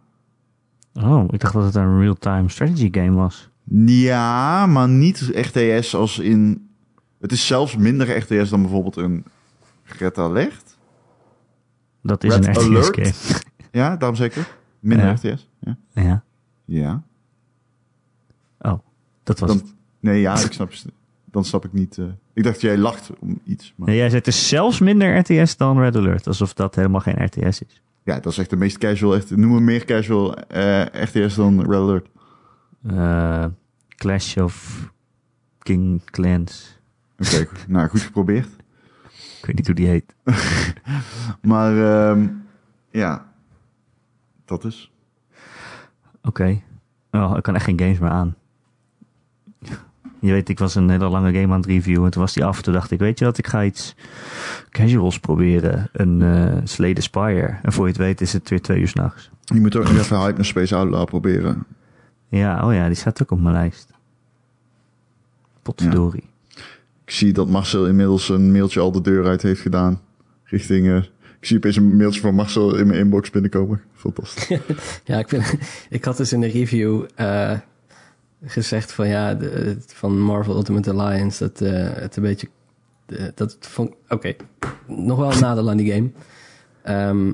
Oh, 0.93 1.25
ik 1.31 1.39
dacht 1.39 1.53
dat 1.53 1.63
het 1.63 1.75
een 1.75 1.99
real-time 1.99 2.49
strategy 2.49 2.89
game 2.91 3.11
was. 3.11 3.49
Ja, 3.85 4.65
maar 4.65 4.89
niet 4.89 5.31
RTS 5.33 5.95
als 5.95 6.19
in... 6.19 6.69
Het 7.19 7.31
is 7.31 7.47
zelfs 7.47 7.75
minder 7.75 8.17
RTS 8.17 8.49
dan 8.49 8.61
bijvoorbeeld 8.61 8.95
een 8.95 9.25
Red 9.83 10.17
Alert. 10.17 10.77
Dat 12.01 12.23
is 12.23 12.35
Red 12.35 12.47
een 12.47 12.77
RTS 12.77 12.89
game. 12.91 13.39
Ja, 13.71 13.95
daarom 13.95 14.17
zeker. 14.17 14.47
Minder 14.79 15.05
Ja. 15.05 15.11
RTS. 15.13 15.48
Ja. 15.59 15.77
Ja. 15.93 16.23
ja. 16.65 17.03
Oh, 18.59 18.79
dat 19.23 19.39
was 19.39 19.49
Dan, 19.49 19.57
het. 19.57 19.73
nee, 19.99 20.21
ja, 20.21 20.39
ik 20.39 20.51
snap, 20.51 20.73
dan 21.25 21.45
snap 21.45 21.65
ik 21.65 21.73
niet... 21.73 21.97
eh, 21.97 22.05
ik 22.33 22.43
dacht, 22.43 22.61
jij 22.61 22.77
lacht 22.77 23.09
om 23.19 23.39
iets. 23.45 23.73
Maar, 23.75 23.87
Nee, 23.87 23.97
jij 23.97 24.09
zegt 24.09 24.25
dus 24.25 24.47
zelfs 24.47 24.79
minder 24.79 25.17
RTS 25.17 25.57
dan 25.57 25.79
Red 25.79 25.95
Alert. 25.95 26.27
Alsof 26.27 26.53
dat 26.53 26.75
helemaal 26.75 27.01
geen 27.01 27.25
RTS 27.25 27.61
is. 27.61 27.81
Ja, 28.03 28.19
dat 28.19 28.31
is 28.31 28.37
echt 28.37 28.49
de 28.49 28.55
meest 28.55 28.77
casual... 28.77 29.15
Echt, 29.15 29.35
noem 29.35 29.51
me 29.51 29.59
meer 29.59 29.85
casual 29.85 30.35
eh, 30.37 30.85
RTS 31.03 31.35
dan 31.35 31.59
Red 31.61 31.79
Alert. 31.79 32.07
Eh, 32.83 33.45
Clash 33.95 34.37
of 34.37 34.87
King 35.59 36.03
Clans. 36.05 36.79
Oké, 37.17 37.47
nou, 37.67 37.89
goed 37.89 38.01
geprobeerd. 38.01 38.49
Ik 39.39 39.45
weet 39.45 39.55
niet 39.55 39.65
hoe 39.65 39.75
die 39.75 39.87
heet. 39.87 40.15
Maar 41.41 41.77
ehm, 42.11 42.27
ja, 42.91 43.31
dat 44.45 44.65
is... 44.65 44.91
Oké. 46.23 46.61
Oh, 47.11 47.33
ik 47.37 47.43
kan 47.43 47.55
echt 47.55 47.63
geen 47.63 47.79
games 47.79 47.99
meer 47.99 48.09
aan. 48.09 48.35
Je 50.19 50.31
weet, 50.31 50.49
ik 50.49 50.59
was 50.59 50.75
een 50.75 50.89
hele 50.89 51.09
lange 51.09 51.33
game 51.33 51.53
aan 51.53 51.59
het 51.59 51.65
reviewen. 51.65 52.05
En 52.05 52.11
toen 52.11 52.21
was 52.21 52.33
die 52.33 52.45
af. 52.45 52.61
Toen 52.61 52.73
dacht 52.73 52.91
ik, 52.91 52.99
weet 52.99 53.19
je 53.19 53.25
wat, 53.25 53.37
ik 53.37 53.47
ga 53.47 53.63
iets 53.63 53.95
casuals 54.69 55.19
proberen. 55.19 55.89
Een 55.91 56.21
eh 56.21 56.61
Slay 56.63 56.93
the 56.93 57.01
Spire. 57.01 57.57
En 57.61 57.71
voor 57.71 57.83
je 57.85 57.91
het 57.91 58.01
weet 58.01 58.21
is 58.21 58.33
het 58.33 58.49
weer 58.49 58.61
twee 58.61 58.79
uur 58.79 58.87
s'nachts. 58.87 59.29
Je 59.43 59.59
moet 59.59 59.75
ook 59.75 59.83
nog 59.83 59.97
even 59.97 60.19
Hype 60.19 60.43
Space 60.43 60.75
Outlaw 60.75 61.05
proberen. 61.05 61.65
Ja, 62.27 62.67
oh 62.67 62.73
ja, 62.73 62.87
die 62.87 62.95
staat 62.95 63.21
ook 63.21 63.31
op 63.31 63.41
mijn 63.41 63.55
lijst. 63.55 63.91
Potverdorie. 65.61 66.29
Ik 67.05 67.11
zie 67.15 67.33
dat 67.33 67.49
Marcel 67.49 67.87
inmiddels 67.87 68.29
een 68.29 68.51
mailtje 68.51 68.79
al 68.79 68.91
de 68.91 69.01
deur 69.01 69.25
uit 69.25 69.41
heeft 69.41 69.61
gedaan. 69.61 70.01
Richting... 70.43 70.87
eh, 70.87 71.03
ik 71.39 71.45
zie 71.47 71.57
opeens 71.57 71.75
een 71.75 71.97
mailtje 71.97 72.21
van 72.21 72.35
Marcel 72.35 72.75
in 72.75 72.87
mijn 72.87 72.99
inbox 72.99 73.29
binnenkomen. 73.29 73.81
Fantastisch. 73.93 74.59
Ja, 75.03 75.17
ik, 75.19 75.29
vind, 75.29 75.53
ik 75.89 76.03
had 76.05 76.17
dus 76.17 76.33
in 76.33 76.41
de 76.41 76.47
review 76.47 77.03
eh, 77.15 77.57
gezegd 78.45 78.91
van 78.91 79.07
ja, 79.07 79.33
de, 79.35 79.77
van 79.87 80.19
Marvel 80.21 80.55
Ultimate 80.55 80.91
Alliance, 80.93 81.43
dat 81.43 81.61
eh, 81.61 81.89
het 81.93 82.15
een 82.15 82.23
beetje. 82.23 82.47
de- 83.05 83.31
dat 83.35 83.57
vond. 83.59 83.93
Oké, 84.09 84.35
nog 84.87 85.17
wel 85.17 85.31
een 85.31 85.39
nadeel 85.49 85.69
aan 85.69 85.77
die 85.77 85.93
game. 85.93 86.09
Ehm, 86.83 87.31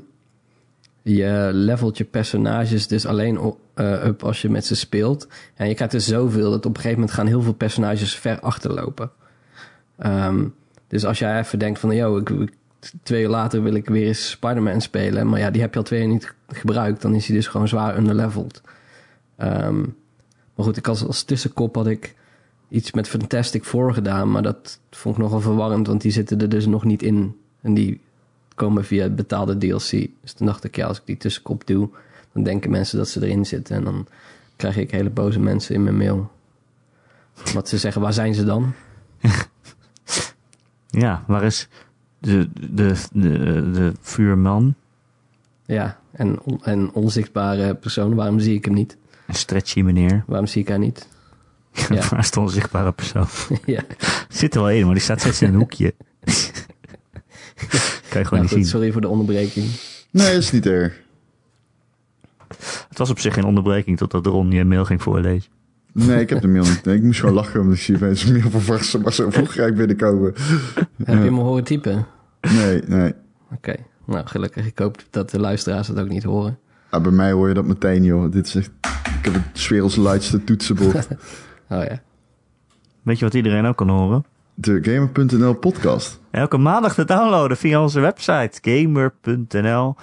je 1.01 1.49
levelt 1.53 1.97
je 1.97 2.03
personages 2.03 2.87
dus 2.87 3.05
alleen 3.05 3.39
o- 3.39 3.59
eh, 3.73 4.05
up 4.05 4.23
als 4.23 4.41
je 4.41 4.49
met 4.49 4.65
ze 4.65 4.75
speelt. 4.75 5.27
En 5.55 5.67
je 5.67 5.73
krijgt 5.75 5.93
er 5.93 6.01
zoveel 6.01 6.51
dat 6.51 6.65
op 6.65 6.75
een 6.75 6.81
gegeven 6.81 6.99
moment 6.99 7.17
gaan 7.17 7.27
heel 7.27 7.41
veel 7.41 7.53
personages 7.53 8.15
ver 8.15 8.39
achterlopen. 8.39 9.11
Ehm, 9.97 10.47
dus 10.87 11.05
als 11.05 11.19
jij 11.19 11.39
even 11.39 11.59
denkt 11.59 11.79
van, 11.79 11.95
yo, 11.95 12.17
ik, 12.17 12.29
ik- 12.29 12.53
twee 13.03 13.23
uur 13.23 13.29
later 13.29 13.63
wil 13.63 13.73
ik 13.73 13.89
weer 13.89 14.07
eens 14.07 14.29
Spider-Man 14.29 14.81
spelen. 14.81 15.29
Maar 15.29 15.39
ja, 15.39 15.51
die 15.51 15.61
heb 15.61 15.73
je 15.73 15.79
al 15.79 15.86
twee 15.86 15.99
jaar 15.99 16.09
niet 16.09 16.33
gebruikt. 16.47 17.01
Dan 17.01 17.15
is 17.15 17.27
hij 17.27 17.36
dus 17.36 17.47
gewoon 17.47 17.67
zwaar 17.67 17.97
underleveled. 17.97 18.61
Ehm, 19.36 19.79
maar 20.55 20.65
goed, 20.65 20.77
ik 20.77 20.88
als, 20.88 21.05
als 21.05 21.23
tussenkop 21.23 21.75
had 21.75 21.88
ik 21.88 22.15
iets 22.69 22.91
met 22.91 23.07
Fantastic 23.07 23.63
Four 23.63 23.93
gedaan. 23.93 24.31
Maar 24.31 24.43
dat 24.43 24.79
vond 24.91 25.15
ik 25.15 25.21
nogal 25.21 25.41
verwarrend, 25.41 25.88
want 25.88 26.01
die 26.01 26.11
zitten 26.11 26.41
er 26.41 26.49
dus 26.49 26.65
nog 26.65 26.83
niet 26.83 27.03
in. 27.03 27.38
En 27.61 27.73
die 27.73 28.01
komen 28.55 28.86
via 28.86 29.09
betaalde 29.09 29.57
DLC. 29.57 30.07
Dus 30.21 30.33
toen 30.33 30.47
dacht 30.47 30.63
ik, 30.63 30.75
ja, 30.75 30.88
als 30.88 30.97
ik 30.97 31.05
die 31.05 31.17
tussenkop 31.17 31.67
doe, 31.67 31.89
dan 32.33 32.43
denken 32.43 32.71
mensen 32.71 32.97
dat 32.97 33.09
ze 33.09 33.25
erin 33.25 33.45
zitten. 33.45 33.75
En 33.75 33.83
dan 33.83 34.07
krijg 34.55 34.77
ik 34.77 34.91
hele 34.91 35.09
boze 35.09 35.39
mensen 35.39 35.75
in 35.75 35.83
mijn 35.83 35.97
mail. 35.97 36.31
Wat 37.53 37.69
ze 37.69 37.77
zeggen, 37.77 38.01
waar 38.01 38.13
zijn 38.13 38.33
ze 38.33 38.43
dan? 38.43 38.73
Ja, 40.97 41.23
waar 41.27 41.43
is 41.43 41.67
de, 42.26 42.49
de, 42.73 42.93
de, 43.13 43.71
de 43.71 43.91
vuurman? 44.01 44.76
Ja, 45.65 45.99
en, 46.11 46.39
on- 46.41 46.63
en 46.63 46.91
onzichtbare 46.93 47.76
persoon, 47.76 48.15
waarom 48.15 48.39
zie 48.39 48.55
ik 48.55 48.65
hem 48.65 48.73
niet? 48.73 48.97
Een 49.28 49.36
stretchy 49.36 49.82
meneer. 49.82 50.23
Waarom 50.28 50.47
zie 50.47 50.61
ik 50.61 50.67
haar 50.69 50.80
niet? 50.80 51.07
Ja. 51.89 52.07
waar 52.09 52.19
is 52.19 52.32
de 52.32 52.39
onzichtbare 52.39 52.91
persoon? 52.91 53.26
ja, 53.65 53.82
Zit 54.30 54.55
er 54.55 54.61
wel 54.61 54.69
in, 54.69 54.86
maar 54.86 54.93
die 54.93 55.03
staat 55.03 55.19
steeds 55.19 55.41
in 55.41 55.47
een 55.49 55.55
hoekje. 55.55 55.93
kan 58.09 58.21
je 58.21 58.26
gewoon 58.26 58.30
nou 58.30 58.41
niet 58.41 58.49
goed, 58.49 58.49
zien. 58.49 58.65
sorry 58.65 58.91
voor 58.91 59.01
de 59.01 59.07
onderbreking. 59.07 59.65
Nee, 60.11 60.34
dat 60.34 60.41
is 60.41 60.51
niet 60.51 60.65
erg. 60.65 61.01
Het 62.89 62.97
was 62.97 63.09
op 63.09 63.19
zich 63.19 63.34
geen 63.34 63.43
onderbreking 63.43 63.97
totdat 63.97 64.26
Ron 64.26 64.51
je 64.51 64.65
mail 64.65 64.86
ging 64.86 65.01
voorlezen. 65.01 65.51
Nee, 65.93 66.19
ik 66.19 66.30
heb 66.30 66.41
de 66.41 66.47
mail 66.47 66.63
niet. 66.63 66.86
Nee, 66.86 66.95
ik 66.95 67.03
moest 67.03 67.19
gewoon 67.19 67.36
lachen, 67.36 67.59
omdat 67.59 67.78
zie 67.78 67.95
opeens 67.95 68.23
een 68.23 68.32
mail 68.38 68.49
van 68.49 68.61
Varsen, 68.61 69.01
maar 69.01 69.13
zo 69.13 69.30
vroeg 69.30 69.53
ga 69.53 69.65
ik 69.65 69.76
binnenkomen. 69.76 70.34
Heb 71.03 71.23
je 71.23 71.32
me 71.32 71.41
horen 71.41 71.63
typen? 71.63 72.07
Nee, 72.53 72.81
nee. 72.87 73.13
Oké, 73.53 73.75
nou 74.05 74.25
gelukkig. 74.25 74.65
Ik 74.65 74.79
hoop 74.79 74.97
dat 75.09 75.29
de 75.29 75.39
luisteraars 75.39 75.87
het 75.87 75.99
ook 75.99 76.09
niet 76.09 76.23
horen. 76.23 76.57
Ah, 76.89 77.01
bij 77.01 77.11
mij 77.11 77.31
hoor 77.31 77.47
je 77.47 77.53
dat 77.53 77.65
meteen, 77.65 78.03
joh. 78.03 78.31
Dit 78.31 78.47
is 78.47 78.55
echt... 78.55 78.71
Ik 79.19 79.25
heb 79.25 79.33
het 79.33 79.67
werelds 79.67 79.95
luidste 79.95 80.43
toetsenbord. 80.43 81.07
Oh 81.69 81.83
ja. 81.83 82.01
Weet 83.01 83.19
je 83.19 83.25
wat 83.25 83.33
iedereen 83.33 83.65
ook 83.65 83.75
kan 83.77 83.89
horen? 83.89 84.25
De 84.53 84.79
Gamer.nl 84.81 85.53
podcast. 85.53 86.19
Elke 86.31 86.57
maandag 86.57 86.93
te 86.93 87.05
downloaden 87.05 87.57
via 87.57 87.81
onze 87.81 87.99
website 87.99 88.59
gamer.nl. 88.61 89.95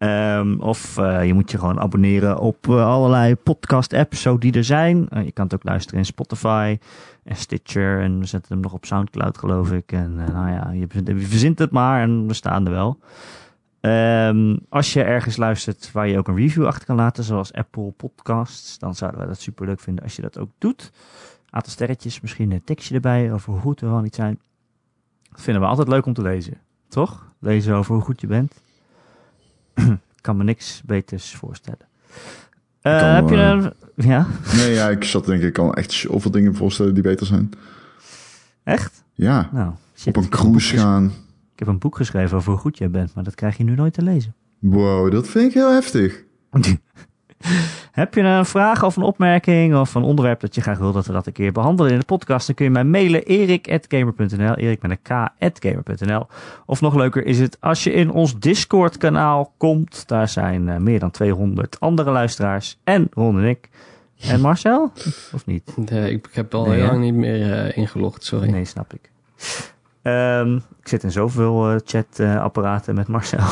Ehm, 0.00 0.58
of 0.60 0.98
eh, 0.98 1.26
je 1.26 1.34
moet 1.34 1.50
je 1.50 1.58
gewoon 1.58 1.80
abonneren 1.80 2.38
op 2.38 2.68
eh, 2.68 2.86
allerlei 2.86 3.36
podcast-apps 3.36 4.22
zo 4.22 4.38
die 4.38 4.52
er 4.52 4.64
zijn. 4.64 5.08
Eh, 5.08 5.24
je 5.24 5.32
kan 5.32 5.44
het 5.44 5.54
ook 5.54 5.64
luisteren 5.64 5.98
in 5.98 6.04
Spotify 6.04 6.78
en 7.24 7.36
Stitcher. 7.36 8.00
En 8.00 8.18
we 8.18 8.26
zetten 8.26 8.52
hem 8.52 8.62
nog 8.62 8.72
op 8.72 8.84
Soundcloud, 8.84 9.38
geloof 9.38 9.72
ik. 9.72 9.92
En 9.92 10.14
nou 10.14 10.50
ja, 10.50 10.70
je, 10.70 10.86
verzint- 11.16 11.58
het 11.58 11.70
maar 11.70 12.02
en 12.02 12.26
we 12.26 12.34
staan 12.34 12.66
er 12.66 12.72
wel. 12.72 12.98
Ehm, 13.80 14.56
als 14.68 14.92
je 14.92 15.02
ergens 15.02 15.36
luistert 15.36 15.92
waar 15.92 16.08
je 16.08 16.18
ook 16.18 16.28
een 16.28 16.36
review 16.36 16.66
achter 16.66 16.86
kan 16.86 16.96
laten, 16.96 17.24
zoals 17.24 17.52
Apple 17.52 17.90
Podcasts, 17.90 18.78
dan 18.78 18.94
zouden 18.94 19.20
we 19.20 19.26
dat 19.26 19.40
super 19.40 19.66
leuk 19.66 19.80
vinden 19.80 20.04
als 20.04 20.16
je 20.16 20.22
dat 20.22 20.38
ook 20.38 20.50
doet. 20.58 20.92
Aantal 21.50 21.72
sterretjes, 21.72 22.20
misschien 22.20 22.50
een 22.52 22.64
tekstje 22.64 22.94
erbij 22.94 23.32
over 23.32 23.52
hoe 23.52 23.60
goed 23.60 23.80
we 23.80 23.86
wel 23.86 24.00
niet 24.00 24.14
zijn. 24.14 24.38
Dat 25.30 25.40
vinden 25.40 25.62
we 25.62 25.68
altijd 25.68 25.88
leuk 25.88 26.06
om 26.06 26.12
te 26.14 26.22
lezen. 26.22 26.58
Toch? 26.88 27.32
Lezen 27.38 27.74
over 27.74 27.94
hoe 27.94 28.04
goed 28.04 28.20
je 28.20 28.26
bent. 28.26 28.60
Kan 30.20 30.36
me 30.36 30.44
niks 30.44 30.82
beters 30.84 31.34
voorstellen. 31.34 31.88
Eh, 32.80 32.98
kan 32.98 33.08
heb 33.08 33.28
je 33.28 33.36
een... 33.36 33.72
Ja? 33.94 34.26
Nee, 34.56 34.72
ja, 34.72 34.88
ik 34.88 35.04
zat 35.04 35.26
denk 35.26 35.40
ik, 35.40 35.46
ik 35.46 35.52
kan 35.52 35.74
echt 35.74 35.92
zoveel 35.92 36.30
dingen 36.30 36.54
voorstellen 36.54 36.94
die 36.94 37.02
beter 37.02 37.26
zijn. 37.26 37.50
Echt? 38.64 39.04
Ja, 39.14 39.48
Nou, 39.52 39.72
shit. 39.96 40.16
op 40.16 40.16
ik 40.16 40.32
een 40.32 40.38
cruise 40.38 40.76
gaan. 40.76 41.04
Ik 41.52 41.58
heb 41.58 41.68
een 41.68 41.78
boek 41.78 41.96
geschreven 41.96 42.36
over 42.36 42.50
hoe 42.52 42.60
goed 42.60 42.78
jij 42.78 42.90
bent, 42.90 43.14
maar 43.14 43.24
dat 43.24 43.34
krijg 43.34 43.56
je 43.56 43.64
nu 43.64 43.74
nooit 43.74 43.92
te 43.94 44.02
lezen. 44.02 44.34
Wow, 44.58 45.10
dat 45.12 45.28
vind 45.28 45.48
ik 45.48 45.54
heel 45.54 45.72
heftig. 45.72 46.22
Heb 47.92 48.14
je 48.14 48.20
een 48.20 48.46
vraag 48.46 48.82
of 48.82 48.96
een 48.96 49.02
opmerking 49.02 49.76
of 49.76 49.94
een 49.94 50.02
onderwerp 50.02 50.40
dat 50.40 50.54
je 50.54 50.60
graag 50.60 50.78
wil 50.78 50.92
dat 50.92 51.06
we 51.06 51.12
dat 51.12 51.26
een 51.26 51.32
keer 51.32 51.52
behandelen 51.52 51.92
in 51.92 51.98
de 51.98 52.04
podcast, 52.04 52.46
dan 52.46 52.54
kun 52.54 52.64
je 52.64 52.70
mij 52.70 52.84
mailen 52.84 53.24
erik.gamer.nl, 53.24 54.54
erik 54.54 54.82
met 54.82 54.90
een 54.90 55.28
k.gamer.nl. 55.54 56.26
Of 56.66 56.80
nog 56.80 56.94
leuker 56.94 57.26
is 57.26 57.38
het 57.38 57.56
als 57.60 57.84
je 57.84 57.92
in 57.92 58.10
ons 58.10 58.38
Discord 58.38 58.96
kanaal 58.96 59.54
komt. 59.56 60.08
Daar 60.08 60.28
zijn 60.28 60.68
eh, 60.68 60.76
meer 60.76 60.98
dan 60.98 61.10
200 61.10 61.80
andere 61.80 62.10
luisteraars 62.10 62.78
en 62.84 63.08
Ron 63.10 63.38
en 63.38 63.44
ik. 63.44 63.68
En 64.20 64.40
Marcel? 64.40 64.92
Of 65.32 65.46
niet? 65.46 65.76
Nee, 65.90 66.12
ik, 66.12 66.28
heb 66.32 66.54
al 66.54 66.66
Nee, 66.66 66.78
heel 66.78 66.86
lang 66.86 67.00
niet 67.00 67.14
meer 67.14 67.52
eh, 67.52 67.76
ingelogd, 67.76 68.24
sorry. 68.24 68.50
Nee, 68.50 68.64
snap 68.64 68.92
ik. 68.94 69.10
Ehm, 70.02 70.56
ik 70.56 70.88
zit 70.88 71.02
in 71.02 71.10
zoveel 71.10 71.70
eh, 71.70 71.76
chatapparaten 71.84 72.94
met 72.94 73.08
Marcel. 73.08 73.44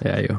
Ja, 0.00 0.20
joh. 0.20 0.38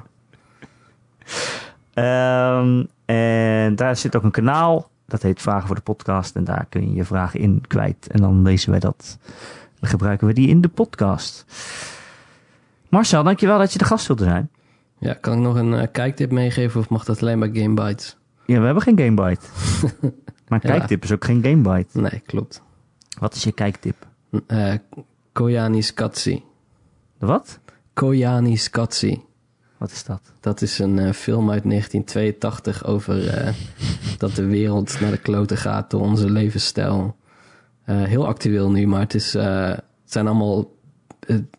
Ehm, 1.94 2.84
en 3.06 3.76
daar 3.76 3.96
zit 3.96 4.16
ook 4.16 4.24
een 4.24 4.32
kanaal. 4.32 4.90
Dat 5.06 5.22
heet 5.22 5.42
Vragen 5.42 5.68
voor 5.68 5.76
de 5.76 5.82
Podcast. 5.82 6.36
En 6.36 6.44
daar 6.44 6.66
kun 6.70 6.90
je 6.90 6.96
je 6.96 7.04
vragen 7.04 7.40
in 7.40 7.64
kwijt. 7.68 8.08
En 8.08 8.22
dan 8.22 8.42
lezen 8.42 8.72
wij 8.72 8.80
dat. 8.80 9.18
Dan 9.80 9.90
gebruiken 9.90 10.28
we 10.28 10.34
die 10.34 10.48
in 10.48 10.62
de 10.62 10.68
podcast. 10.68 11.46
Marcel, 12.90 13.24
dankjewel 13.24 13.58
dat 13.58 13.74
je 13.74 13.78
de 13.78 13.86
gast 13.86 14.08
wilde 14.08 14.24
zijn. 14.24 14.50
Ja, 14.98 15.14
kan 15.14 15.34
ik 15.34 15.40
nog 15.40 15.56
een 15.56 15.74
eh, 15.74 15.88
kijktip 15.92 16.32
meegeven 16.32 16.80
of 16.80 16.90
mag 16.90 17.06
dat 17.06 17.22
alleen 17.22 17.40
bij 17.40 17.50
Gamebytes? 17.54 18.18
Ja, 18.46 18.60
we 18.60 18.66
hebben 18.66 18.84
geen 18.84 19.00
Gamebite. 19.00 19.46
maar 20.48 20.60
kijktip 20.60 21.04
is 21.04 21.12
ook 21.12 21.26
geen 21.26 21.44
Gamebite. 21.44 22.00
Nee, 22.00 22.22
klopt. 22.26 22.62
Wat 23.20 23.36
is 23.36 23.44
je 23.44 23.52
kijktip? 23.52 24.08
Eh 24.48 24.74
Koyani 25.32 25.82
Skatsi. 25.82 26.44
De 27.18 27.26
wat? 27.26 27.60
Koyani 27.94 28.58
Skatsi. 28.58 29.24
Wat 29.78 29.92
is 29.92 30.04
dat? 30.04 30.22
Dat 30.40 30.62
is 30.62 30.80
een 30.80 31.00
eh, 31.00 31.12
film 31.12 31.52
uit 31.52 31.64
1982 31.64 32.86
over 32.86 33.28
eh, 33.28 33.54
dat 34.18 34.36
de 34.36 34.46
wereld 34.46 35.00
naar 35.00 35.12
de 35.12 35.18
kloten 35.18 35.58
gaat 35.58 35.90
door 35.92 36.02
onze 36.02 36.30
levensstijl. 36.32 37.16
Eh, 37.84 38.04
heel 38.04 38.28
actueel 38.28 38.72
nu, 38.72 38.88
maar 38.88 39.00
het, 39.00 39.14
is, 39.14 39.36
eh, 39.36 39.68
het 39.68 39.84
zijn 40.06 40.28
allemaal 40.28 40.74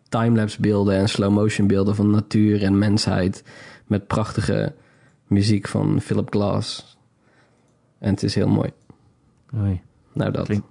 timelapse 0.09 0.61
beelden 0.61 0.95
en 0.97 1.09
slow 1.09 1.33
motion 1.33 1.67
beelden 1.67 1.95
van 1.95 2.09
natuur 2.09 2.63
en 2.63 2.77
mensheid. 2.77 3.43
Met 3.85 4.07
prachtige 4.07 4.73
muziek 5.27 5.67
van 5.67 6.01
Philip 6.01 6.29
Glass. 6.29 6.97
En 7.99 8.09
het 8.09 8.23
is 8.23 8.35
heel 8.35 8.47
mooi. 8.47 8.69
Oei. 9.55 9.81
Nou, 10.13 10.31
dat. 10.31 10.45
Klinkt- 10.45 10.67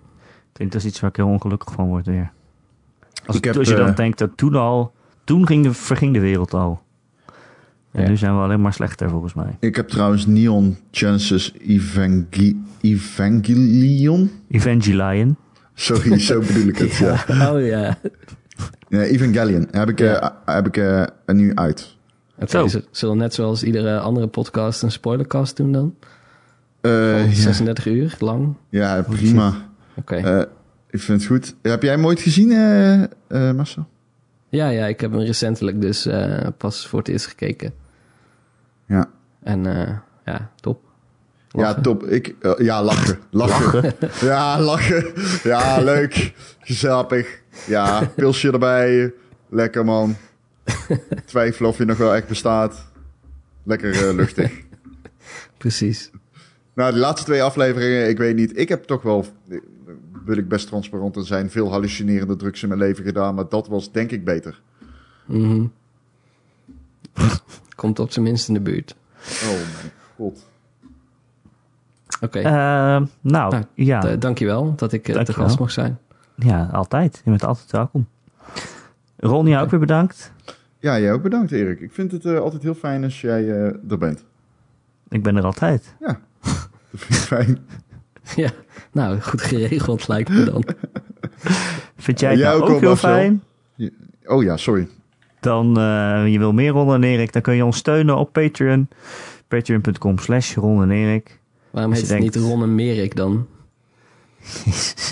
Klinkt 0.53 0.75
als 0.75 0.85
iets 0.85 1.01
waar 1.01 1.11
ik 1.11 1.17
heel 1.17 1.27
ongelukkig 1.27 1.73
van 1.73 1.87
word 1.87 2.07
weer. 2.07 2.33
Als, 3.27 3.37
Ik 3.37 3.45
heb, 3.45 3.57
als 3.57 3.69
je 3.69 3.75
dan 3.75 3.95
denkt 3.95 4.19
dat 4.19 4.37
toen 4.37 4.55
al... 4.55 4.95
Toen 5.25 5.47
ging 5.47 5.65
de, 5.65 5.73
verging 5.73 6.13
de 6.13 6.21
wereld 6.21 6.55
al. 6.55 6.83
En 7.97 8.03
Ja. 8.03 8.09
nu 8.09 8.17
zijn 8.17 8.37
we 8.37 8.43
alleen 8.43 8.61
maar 8.61 8.73
slechter 8.73 9.11
volgens 9.11 9.35
mij. 9.35 9.57
Ik 9.61 9.77
heb 9.77 9.89
trouwens 9.89 10.27
Neon 10.27 10.77
Genesis 10.91 11.53
Evangi- 11.67 12.57
Evangelion. 12.81 14.31
Evangelion. 14.51 15.37
Sorry, 15.75 16.19
zo 16.19 16.41
bedoel 16.47 16.67
ik 16.69 16.79
het. 16.79 16.97
ja. 16.97 17.25
Oh 17.53 17.67
ja. 17.67 17.99
Ja, 18.89 19.01
Evangelion 19.03 19.69
heb 19.71 19.89
ik, 19.89 20.01
eh, 20.01 20.07
Ja. 20.07 20.43
heb 20.45 20.67
ik 20.67 20.77
eh, 20.77 21.01
er 21.01 21.35
nu 21.35 21.55
uit. 21.55 21.97
Oké, 22.39 22.51
Zo. 22.51 22.67
z- 22.67 22.79
zullen 22.91 23.17
we 23.17 23.21
net 23.23 23.35
zoals 23.35 23.63
iedere 23.63 23.99
andere 23.99 24.27
podcast 24.27 24.83
een 24.83 24.91
spoilercast 24.93 25.57
doen 25.57 25.73
dan? 25.73 25.95
Eh, 26.81 26.91
Van 26.91 27.29
ja, 27.29 27.33
36 27.33 27.87
uur 27.87 28.17
lang? 28.19 28.55
ja, 28.69 29.03
prima. 29.03 29.55
Oké. 29.97 30.15
Eh, 30.17 30.43
ik 30.91 31.01
vind 31.01 31.19
het 31.21 31.31
goed. 31.31 31.55
Heb 31.63 31.83
jij 31.83 31.93
hem 31.93 32.07
ooit 32.07 32.21
gezien, 32.21 32.51
eh 32.53 33.03
eh, 33.03 33.09
Marcel? 33.57 33.87
Ja, 34.49 34.69
ja, 34.69 34.87
ik 34.87 35.01
heb 35.01 35.11
hem 35.13 35.21
recentelijk 35.21 35.81
dus 35.81 36.07
eh, 36.07 36.47
pas 36.57 36.87
voor 36.87 36.99
het 36.99 37.09
eerst 37.09 37.27
gekeken. 37.27 37.73
Ja. 38.87 39.11
En 39.43 39.67
eh, 39.67 39.99
ja, 40.25 40.51
top. 40.61 40.85
Ja, 41.49 41.75
top. 41.75 42.07
Ik, 42.07 42.35
eh, 42.41 42.53
ja, 42.59 42.83
lachen. 42.93 43.19
Lachen. 43.31 43.95
ja, 44.21 44.61
lachen. 44.61 45.13
Ja, 45.43 45.81
leuk. 45.81 46.35
Gezellig. 46.61 47.43
Ja, 47.67 48.11
pilsje 48.15 48.53
erbij. 48.53 49.13
Lekker, 49.49 49.85
man. 49.85 50.17
Twijfel 51.25 51.67
of 51.67 51.79
je 51.79 51.85
nog 51.85 51.97
wel 51.97 52.15
echt 52.15 52.29
bestaat. 52.29 52.87
Lekker 53.63 54.09
eh, 54.09 54.15
luchtig. 54.15 54.53
Precies. 55.59 56.11
Nou, 56.75 56.93
de 56.93 56.99
laatste 56.99 57.27
twee 57.27 57.43
afleveringen, 57.43 58.09
ik 58.09 58.19
weet 58.19 58.37
niet. 58.37 58.59
Ik 58.59 58.69
heb 58.69 58.85
toch 58.85 59.03
wel, 59.03 59.27
wil 60.25 60.37
ik 60.37 60.49
best 60.49 60.67
transparant 60.67 61.17
in 61.17 61.25
zijn, 61.25 61.51
veel 61.51 61.71
hallucinerende 61.71 62.37
drugs 62.37 62.63
in 62.63 62.69
mijn 62.69 62.81
leven 62.81 63.05
gedaan. 63.05 63.35
Maar 63.35 63.49
dat 63.49 63.69
was 63.69 63.93
denk 63.93 64.11
ik 64.11 64.25
beter. 64.25 64.63
Mhm. 65.27 65.67
Komt 67.77 67.99
op 67.99 68.11
zijn 68.13 68.25
minst 68.25 68.49
in 68.49 68.55
de 68.55 68.61
buurt. 68.61 68.97
Oh 69.43 69.49
mijn 69.49 69.93
god. 70.17 70.47
Oké, 72.21 72.39
Ehm, 72.39 73.05
nou, 73.21 73.51
Nou, 73.51 73.65
ja. 73.75 74.01
d- 74.01 74.21
dankjewel 74.21 74.75
dat 74.77 74.93
ik 74.93 75.01
eh, 75.01 75.07
te 75.07 75.13
Dankjewel. 75.13 75.45
gast 75.45 75.59
mocht 75.59 75.73
zijn. 75.73 75.99
ja, 76.37 76.69
altijd. 76.73 77.21
Je 77.25 77.31
bent 77.31 77.45
altijd 77.45 77.71
welkom. 77.71 78.07
Ron, 79.17 79.47
jou 79.47 79.65
ook 79.65 79.71
weer 79.71 79.81
bedankt. 79.81 80.33
Ja, 80.79 80.99
jij 81.01 81.13
ook 81.13 81.23
bedankt 81.23 81.53
Erik. 81.53 81.81
Ik 81.81 81.93
vind 81.93 82.13
het 82.13 82.25
eh, 82.25 82.39
altijd 82.39 82.63
heel 82.63 82.75
fijn 82.75 83.05
als 83.05 83.21
jij 83.21 83.43
eh, 83.51 83.91
er 83.91 83.99
bent. 83.99 84.25
Ik 85.09 85.23
ben 85.23 85.37
er 85.37 85.45
altijd. 85.45 85.95
Ja, 86.01 86.21
dat 86.91 87.01
vind 87.01 87.11
ik 87.21 87.27
fijn. 87.27 87.59
ja, 88.45 88.51
nou, 88.93 89.21
goed 89.21 89.43
geregeld 89.43 90.09
lijkt 90.09 90.29
me 90.29 90.45
dan. 90.45 90.65
Vind 91.97 92.21
jij 92.21 92.31
het 92.31 92.39
Jij 92.39 92.49
nou 92.59 92.63
ook 92.71 92.81
heel 92.81 92.97
fijn? 92.97 93.43
Oh 94.25 94.43
ja, 94.43 94.57
sorry. 94.57 94.89
Dan, 95.47 95.79
eh, 95.79 96.33
je 96.33 96.39
wil 96.39 96.53
meer 96.53 96.71
Ron 96.71 96.95
en 96.95 97.03
Erik, 97.05 97.33
dan 97.33 97.43
kun 97.43 97.55
je 97.55 97.65
ons 97.65 97.77
steunen 97.77 98.17
op 98.17 98.33
Patreon. 98.33 98.89
Patreon.com 99.49 100.19
slash 100.19 100.55
Ron 100.55 100.83
en 100.83 100.91
Erik. 100.91 101.41
Waarom 101.71 101.93
heet 101.93 102.01
het 102.01 102.11
denkt- 102.11 102.25
niet 102.35 102.45
Ron 102.45 102.63
en 102.63 102.75
Merik 102.75 103.17
dan? 103.17 103.47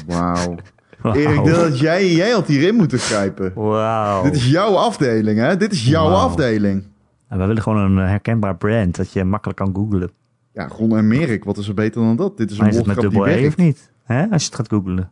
Wauw. 0.07 0.55
Wauw. 1.03 1.15
Erik, 1.15 1.49
had 1.55 1.79
jij, 1.79 2.13
jij 2.15 2.31
had 2.31 2.47
hierin 2.47 2.75
moeten 2.75 2.99
grijpen. 2.99 3.53
Wauw. 3.55 4.23
Dit 4.23 4.35
is 4.37 4.51
jouw 4.51 4.75
afdeling, 4.75 5.39
hè? 5.39 5.57
Dit 5.57 5.73
is 5.73 5.87
jouw 5.87 6.09
afdeling. 6.09 6.85
En 7.29 7.39
we 7.39 7.45
willen 7.47 7.63
gewoon 7.63 7.79
een 7.79 7.99
eh, 8.05 8.09
herkenbaar 8.11 8.57
brand, 8.57 8.97
dat 8.97 9.13
je 9.13 9.25
makkelijk 9.25 9.59
kan 9.59 9.75
googlen. 9.75 10.11
Ja, 10.53 10.67
Ron 10.67 10.97
en 10.97 11.09
Merik, 11.09 11.45
wat 11.45 11.57
is 11.59 11.69
er 11.69 11.75
beter 11.75 12.03
dan 12.03 12.17
dat? 12.17 12.37
Dit 12.37 12.51
is 12.51 12.57
een 12.57 12.63
Maar 12.63 12.73
is 12.73 12.77
het 12.79 12.87
met 12.87 12.95
woordgrap 12.97 13.25
die 13.25 13.33
dubbel 13.33 13.45
E 13.45 13.49
of 13.49 13.57
werkt. 13.57 13.77
niet? 13.79 13.91
Hè? 14.05 14.31
Als 14.31 14.43
je 14.43 14.49
het 14.49 14.57
gaat 14.57 14.69
googlen. 14.69 15.11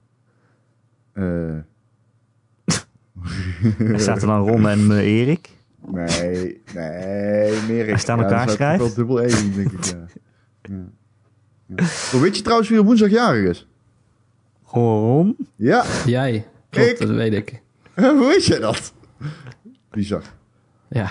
Eh, 1.13 1.25
Er 3.79 4.01
staat 4.01 4.21
er 4.23 4.27
dan 4.27 4.49
Ron 4.49 4.69
en 4.69 4.91
eh, 4.91 4.99
Erik. 5.21 5.51
nee, 5.87 6.61
nee, 6.75 7.53
Merik. 7.69 7.93
Als 7.93 8.03
je 8.03 8.07
het 8.07 8.09
aan 8.09 8.19
Ja, 8.19 8.25
elkaar 8.25 8.49
schrijft? 8.51 8.79
wel 8.79 8.95
dubbel 8.95 9.23
E 9.23 9.29
doen, 9.31 9.53
denk 9.57 9.73
ik, 9.73 9.85
ja. 9.85 10.05
ja. 10.63 10.75
ja. 12.13 12.21
Weet 12.21 12.37
je 12.37 12.43
trouwens 12.43 12.69
wie 12.69 12.79
op 12.81 12.87
woensdag 12.87 13.11
jarig 13.11 13.49
is? 13.51 13.67
Ron? 14.65 15.37
Ja, 15.57 15.85
Jij, 16.07 16.47
klopt, 16.71 16.89
Ik? 16.91 16.99
dat 16.99 17.09
weet 17.17 17.33
ik. 17.33 17.63
hoe 17.95 18.27
weet 18.29 18.45
jij 18.45 18.59
dat? 18.59 18.93
Bizar. 19.91 20.23
Ja, 20.89 21.11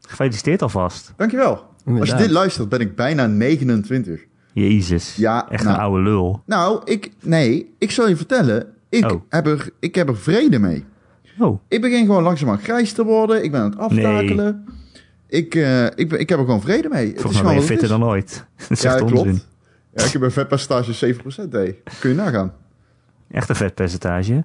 Gefeliciteerd 0.00 0.62
alvast. 0.62 1.12
Dankjewel. 1.16 1.70
Als 1.98 2.08
je 2.10 2.16
dit 2.16 2.30
luistert, 2.30 2.68
ben 2.68 2.80
ik 2.80 2.96
bijna 2.96 3.26
29. 3.26 4.20
Jezus. 4.52 5.16
Ja, 5.16 5.48
Echt 5.50 5.64
nou. 5.64 5.74
een 5.76 5.82
oude 5.82 6.02
lul. 6.02 6.42
Nou, 6.46 6.80
ik, 6.84 7.10
nee, 7.22 7.74
ik 7.78 7.90
zal 7.90 8.08
je 8.08 8.16
vertellen. 8.16 8.66
Ik, 8.88 9.10
Oh. 9.12 9.20
heb, 9.28 9.46
er, 9.46 9.68
ik 9.80 9.94
heb 9.94 10.08
er 10.08 10.16
vrede 10.16 10.58
mee. 10.58 10.84
Oh, 11.38 11.60
Ik 11.68 11.80
begin 11.80 12.06
gewoon 12.06 12.22
langzaamaan 12.22 12.58
grijs 12.58 12.92
te 12.92 13.04
worden. 13.04 13.44
Ik 13.44 13.50
ben 13.50 13.60
aan 13.60 13.70
het 13.70 13.78
aftakelen. 13.78 14.64
Ik, 15.28 15.54
eh, 15.54 15.84
ik, 15.84 16.08
ben, 16.08 16.20
ik 16.20 16.28
heb 16.28 16.38
er 16.38 16.44
gewoon 16.44 16.60
vrede 16.60 16.88
mee. 16.88 17.06
Het 17.06 17.14
is 17.16 17.20
volgens 17.22 17.42
mij 17.42 17.52
ben 17.52 17.60
je 17.62 17.66
fitter 17.68 17.88
dan 17.88 18.04
ooit. 18.04 18.44
Dat 18.56 18.70
is 18.70 18.82
Ja, 18.82 18.90
echt 18.94 18.98
klopt. 19.04 19.12
onzin. 19.26 19.42
Ja, 19.94 20.04
ik 20.04 20.12
heb 20.12 20.22
een 20.22 20.30
vetpercentage 20.30 21.14
7%. 21.14 21.18
Hey. 21.50 21.78
Kun 22.00 22.10
je 22.10 22.16
nagaan. 22.16 22.52
Echt 23.30 23.48
een 23.48 23.54
vetpercentage. 23.56 24.44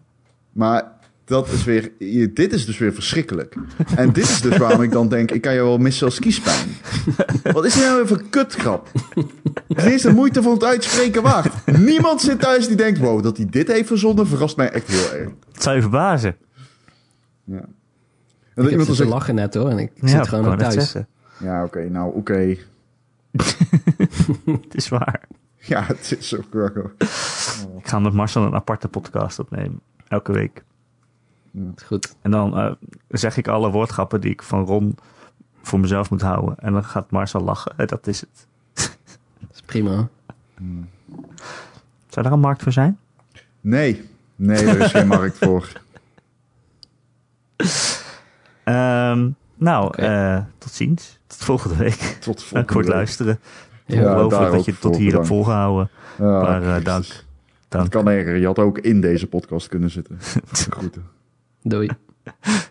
Maar 0.52 0.84
dat 1.26 1.48
is 1.52 1.64
weer, 1.64 1.92
dit 2.34 2.54
is 2.54 2.66
dus 2.66 2.78
weer 2.78 2.94
verschrikkelijk. 2.94 3.56
En 3.96 4.14
dit 4.14 4.24
is 4.24 4.42
dus 4.42 4.58
waarom 4.58 4.82
ik 4.82 4.92
dan 4.92 5.10
denk, 5.10 5.32
ik 5.32 5.42
kan 5.42 5.54
je 5.54 5.62
wel 5.62 5.78
missen 5.78 6.06
als 6.06 6.20
kiespijn. 6.20 6.68
Wat 7.54 7.66
is 7.66 7.74
dit 7.74 7.84
nou 7.84 7.96
weer 7.96 8.08
voor 8.08 8.24
kutgrap? 8.30 8.92
Het 9.68 9.86
is 9.86 10.02
de 10.02 10.14
moeite 10.14 10.42
van 10.42 10.54
het 10.54 10.64
uitspreken 10.64 11.22
waard. 11.22 11.54
Niemand 11.78 12.22
zit 12.22 12.40
thuis 12.40 12.68
die 12.68 12.76
denkt, 12.76 13.00
wow, 13.00 13.24
dat 13.24 13.38
hij 13.38 13.46
dit 13.50 13.68
heeft 13.68 13.88
verzonnen, 13.88 14.28
verrast 14.28 14.58
mij 14.58 14.70
echt 14.72 14.88
heel 14.88 15.20
erg. 15.20 15.30
Het 15.54 15.64
zou 15.64 15.76
je 15.76 15.82
verbazen. 15.82 16.36
Ja. 17.48 17.66
En 18.56 18.64
Ik 18.64 18.70
iemand 18.70 18.96
zegt, 18.96 19.10
lachen 19.10 19.36
net 19.36 19.54
hoor, 19.54 19.70
en 19.70 19.78
ik 19.78 19.92
Ja, 19.96 20.08
zit 20.08 20.28
gewoon 20.28 20.46
nog 20.46 20.56
thuis. 20.58 20.96
ja 21.40 21.64
oké, 21.64 21.90
nou 21.90 22.16
oké. 22.16 22.56
Het 24.66 24.76
is 24.76 24.90
waar. 24.90 25.22
Ja, 25.56 25.84
het 25.84 26.16
is 26.20 26.36
ook 26.36 26.54
wel. 26.54 26.92
Ik 27.78 27.88
ga 27.88 28.00
met 28.00 28.14
Marcel 28.14 28.44
een 28.44 28.54
aparte 28.54 28.88
podcast 28.88 29.40
opnemen. 29.40 29.80
Elke 30.08 30.32
week. 30.32 30.64
Goed. 31.86 32.16
En 32.22 32.32
dan 32.32 32.58
eh, 32.58 32.72
zeg 33.08 33.38
ik 33.38 33.48
alle 33.48 33.72
woordgrappen 33.72 34.22
die 34.22 34.32
ik 34.32 34.42
van 34.44 34.66
Ron 34.66 34.98
voor 35.62 35.80
mezelf 35.80 36.10
moet 36.10 36.22
houden. 36.22 36.58
En 36.60 36.74
dan 36.74 36.84
gaat 36.84 37.12
Marcel 37.12 37.42
lachen. 37.42 37.74
En 37.78 37.88
dat 37.88 38.08
is 38.08 38.22
het. 38.22 38.48
Dat 39.40 39.50
is 39.54 39.62
prima. 39.62 40.08
Zou 42.08 42.26
daar 42.26 42.32
een 42.32 42.40
markt 42.40 42.64
voor 42.64 42.72
zijn? 42.72 42.98
Nee, 43.62 44.10
nee, 44.36 44.66
er 44.66 44.80
is 44.80 44.92
geen 44.92 45.08
markt 45.08 45.38
voor. 45.38 45.72
Ehm, 48.64 49.30
nou, 49.56 49.98
eh, 49.98 50.40
tot 50.58 50.72
ziens. 50.72 51.20
Tot 51.28 51.38
volgende 51.38 51.76
week. 51.76 51.94
Tot 52.20 52.24
Dank 52.24 52.40
voor 52.40 52.48
volgende 52.48 52.78
het 52.78 52.86
week. 52.86 52.88
luisteren. 52.96 53.40
Ja, 53.86 54.02
Ongelooflijk 54.02 54.52
dat 54.52 54.66
je 54.66 54.72
het 54.72 54.82
tot 54.82 54.98
hier 54.98 55.14
hebt 55.14 55.28
volgehouden. 55.28 55.90
Ja, 56.18 56.26
Maar 56.26 56.62
eh, 56.62 56.68
Christus. 56.68 56.84
dank. 56.84 57.06
Het 57.06 57.26
Dank. 57.68 57.90
kan 57.92 58.08
erger. 58.10 58.36
Je 58.38 58.46
had 58.46 58.60
ook 58.60 58.78
in 58.80 59.02
deze 59.02 59.28
podcast 59.28 59.68
kunnen 59.68 59.90
zitten. 59.90 60.18
Groeten. 60.70 61.06
Doei. 61.62 61.90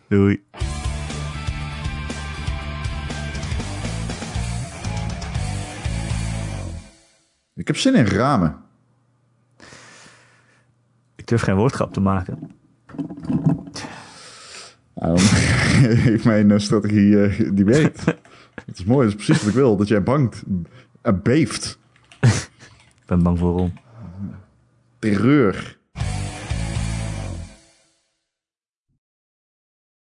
Doei. 0.09 0.43
Ik 7.55 7.67
heb 7.67 7.77
zin 7.77 7.95
in 7.95 8.07
ramen. 8.07 8.57
Ik 11.15 11.27
durf 11.27 11.43
geen 11.43 11.57
woordgrap 11.57 11.93
te 11.93 12.01
maken. 12.01 12.51
Dan 14.97 15.17
heeft 15.19 16.25
mijn 16.25 16.51
eh, 16.51 16.59
strategie, 16.59 17.23
eh, 17.23 17.51
die 17.53 17.65
werkt. 17.65 18.05
Het 18.67 18.79
is 18.79 18.85
mooi, 18.85 19.09
dat 19.09 19.19
is 19.19 19.25
precies 19.25 19.43
wat 19.43 19.53
ik 19.53 19.59
wil. 19.59 19.77
Dat 19.77 19.89
jij 19.89 20.03
bangt 20.03 20.43
en 21.03 21.23
beeft. 21.23 21.79
Ik 23.01 23.07
ben 23.07 23.23
bang 23.23 23.39
voor 23.39 23.59
Ron. 23.59 23.79
Terreur. 24.99 25.76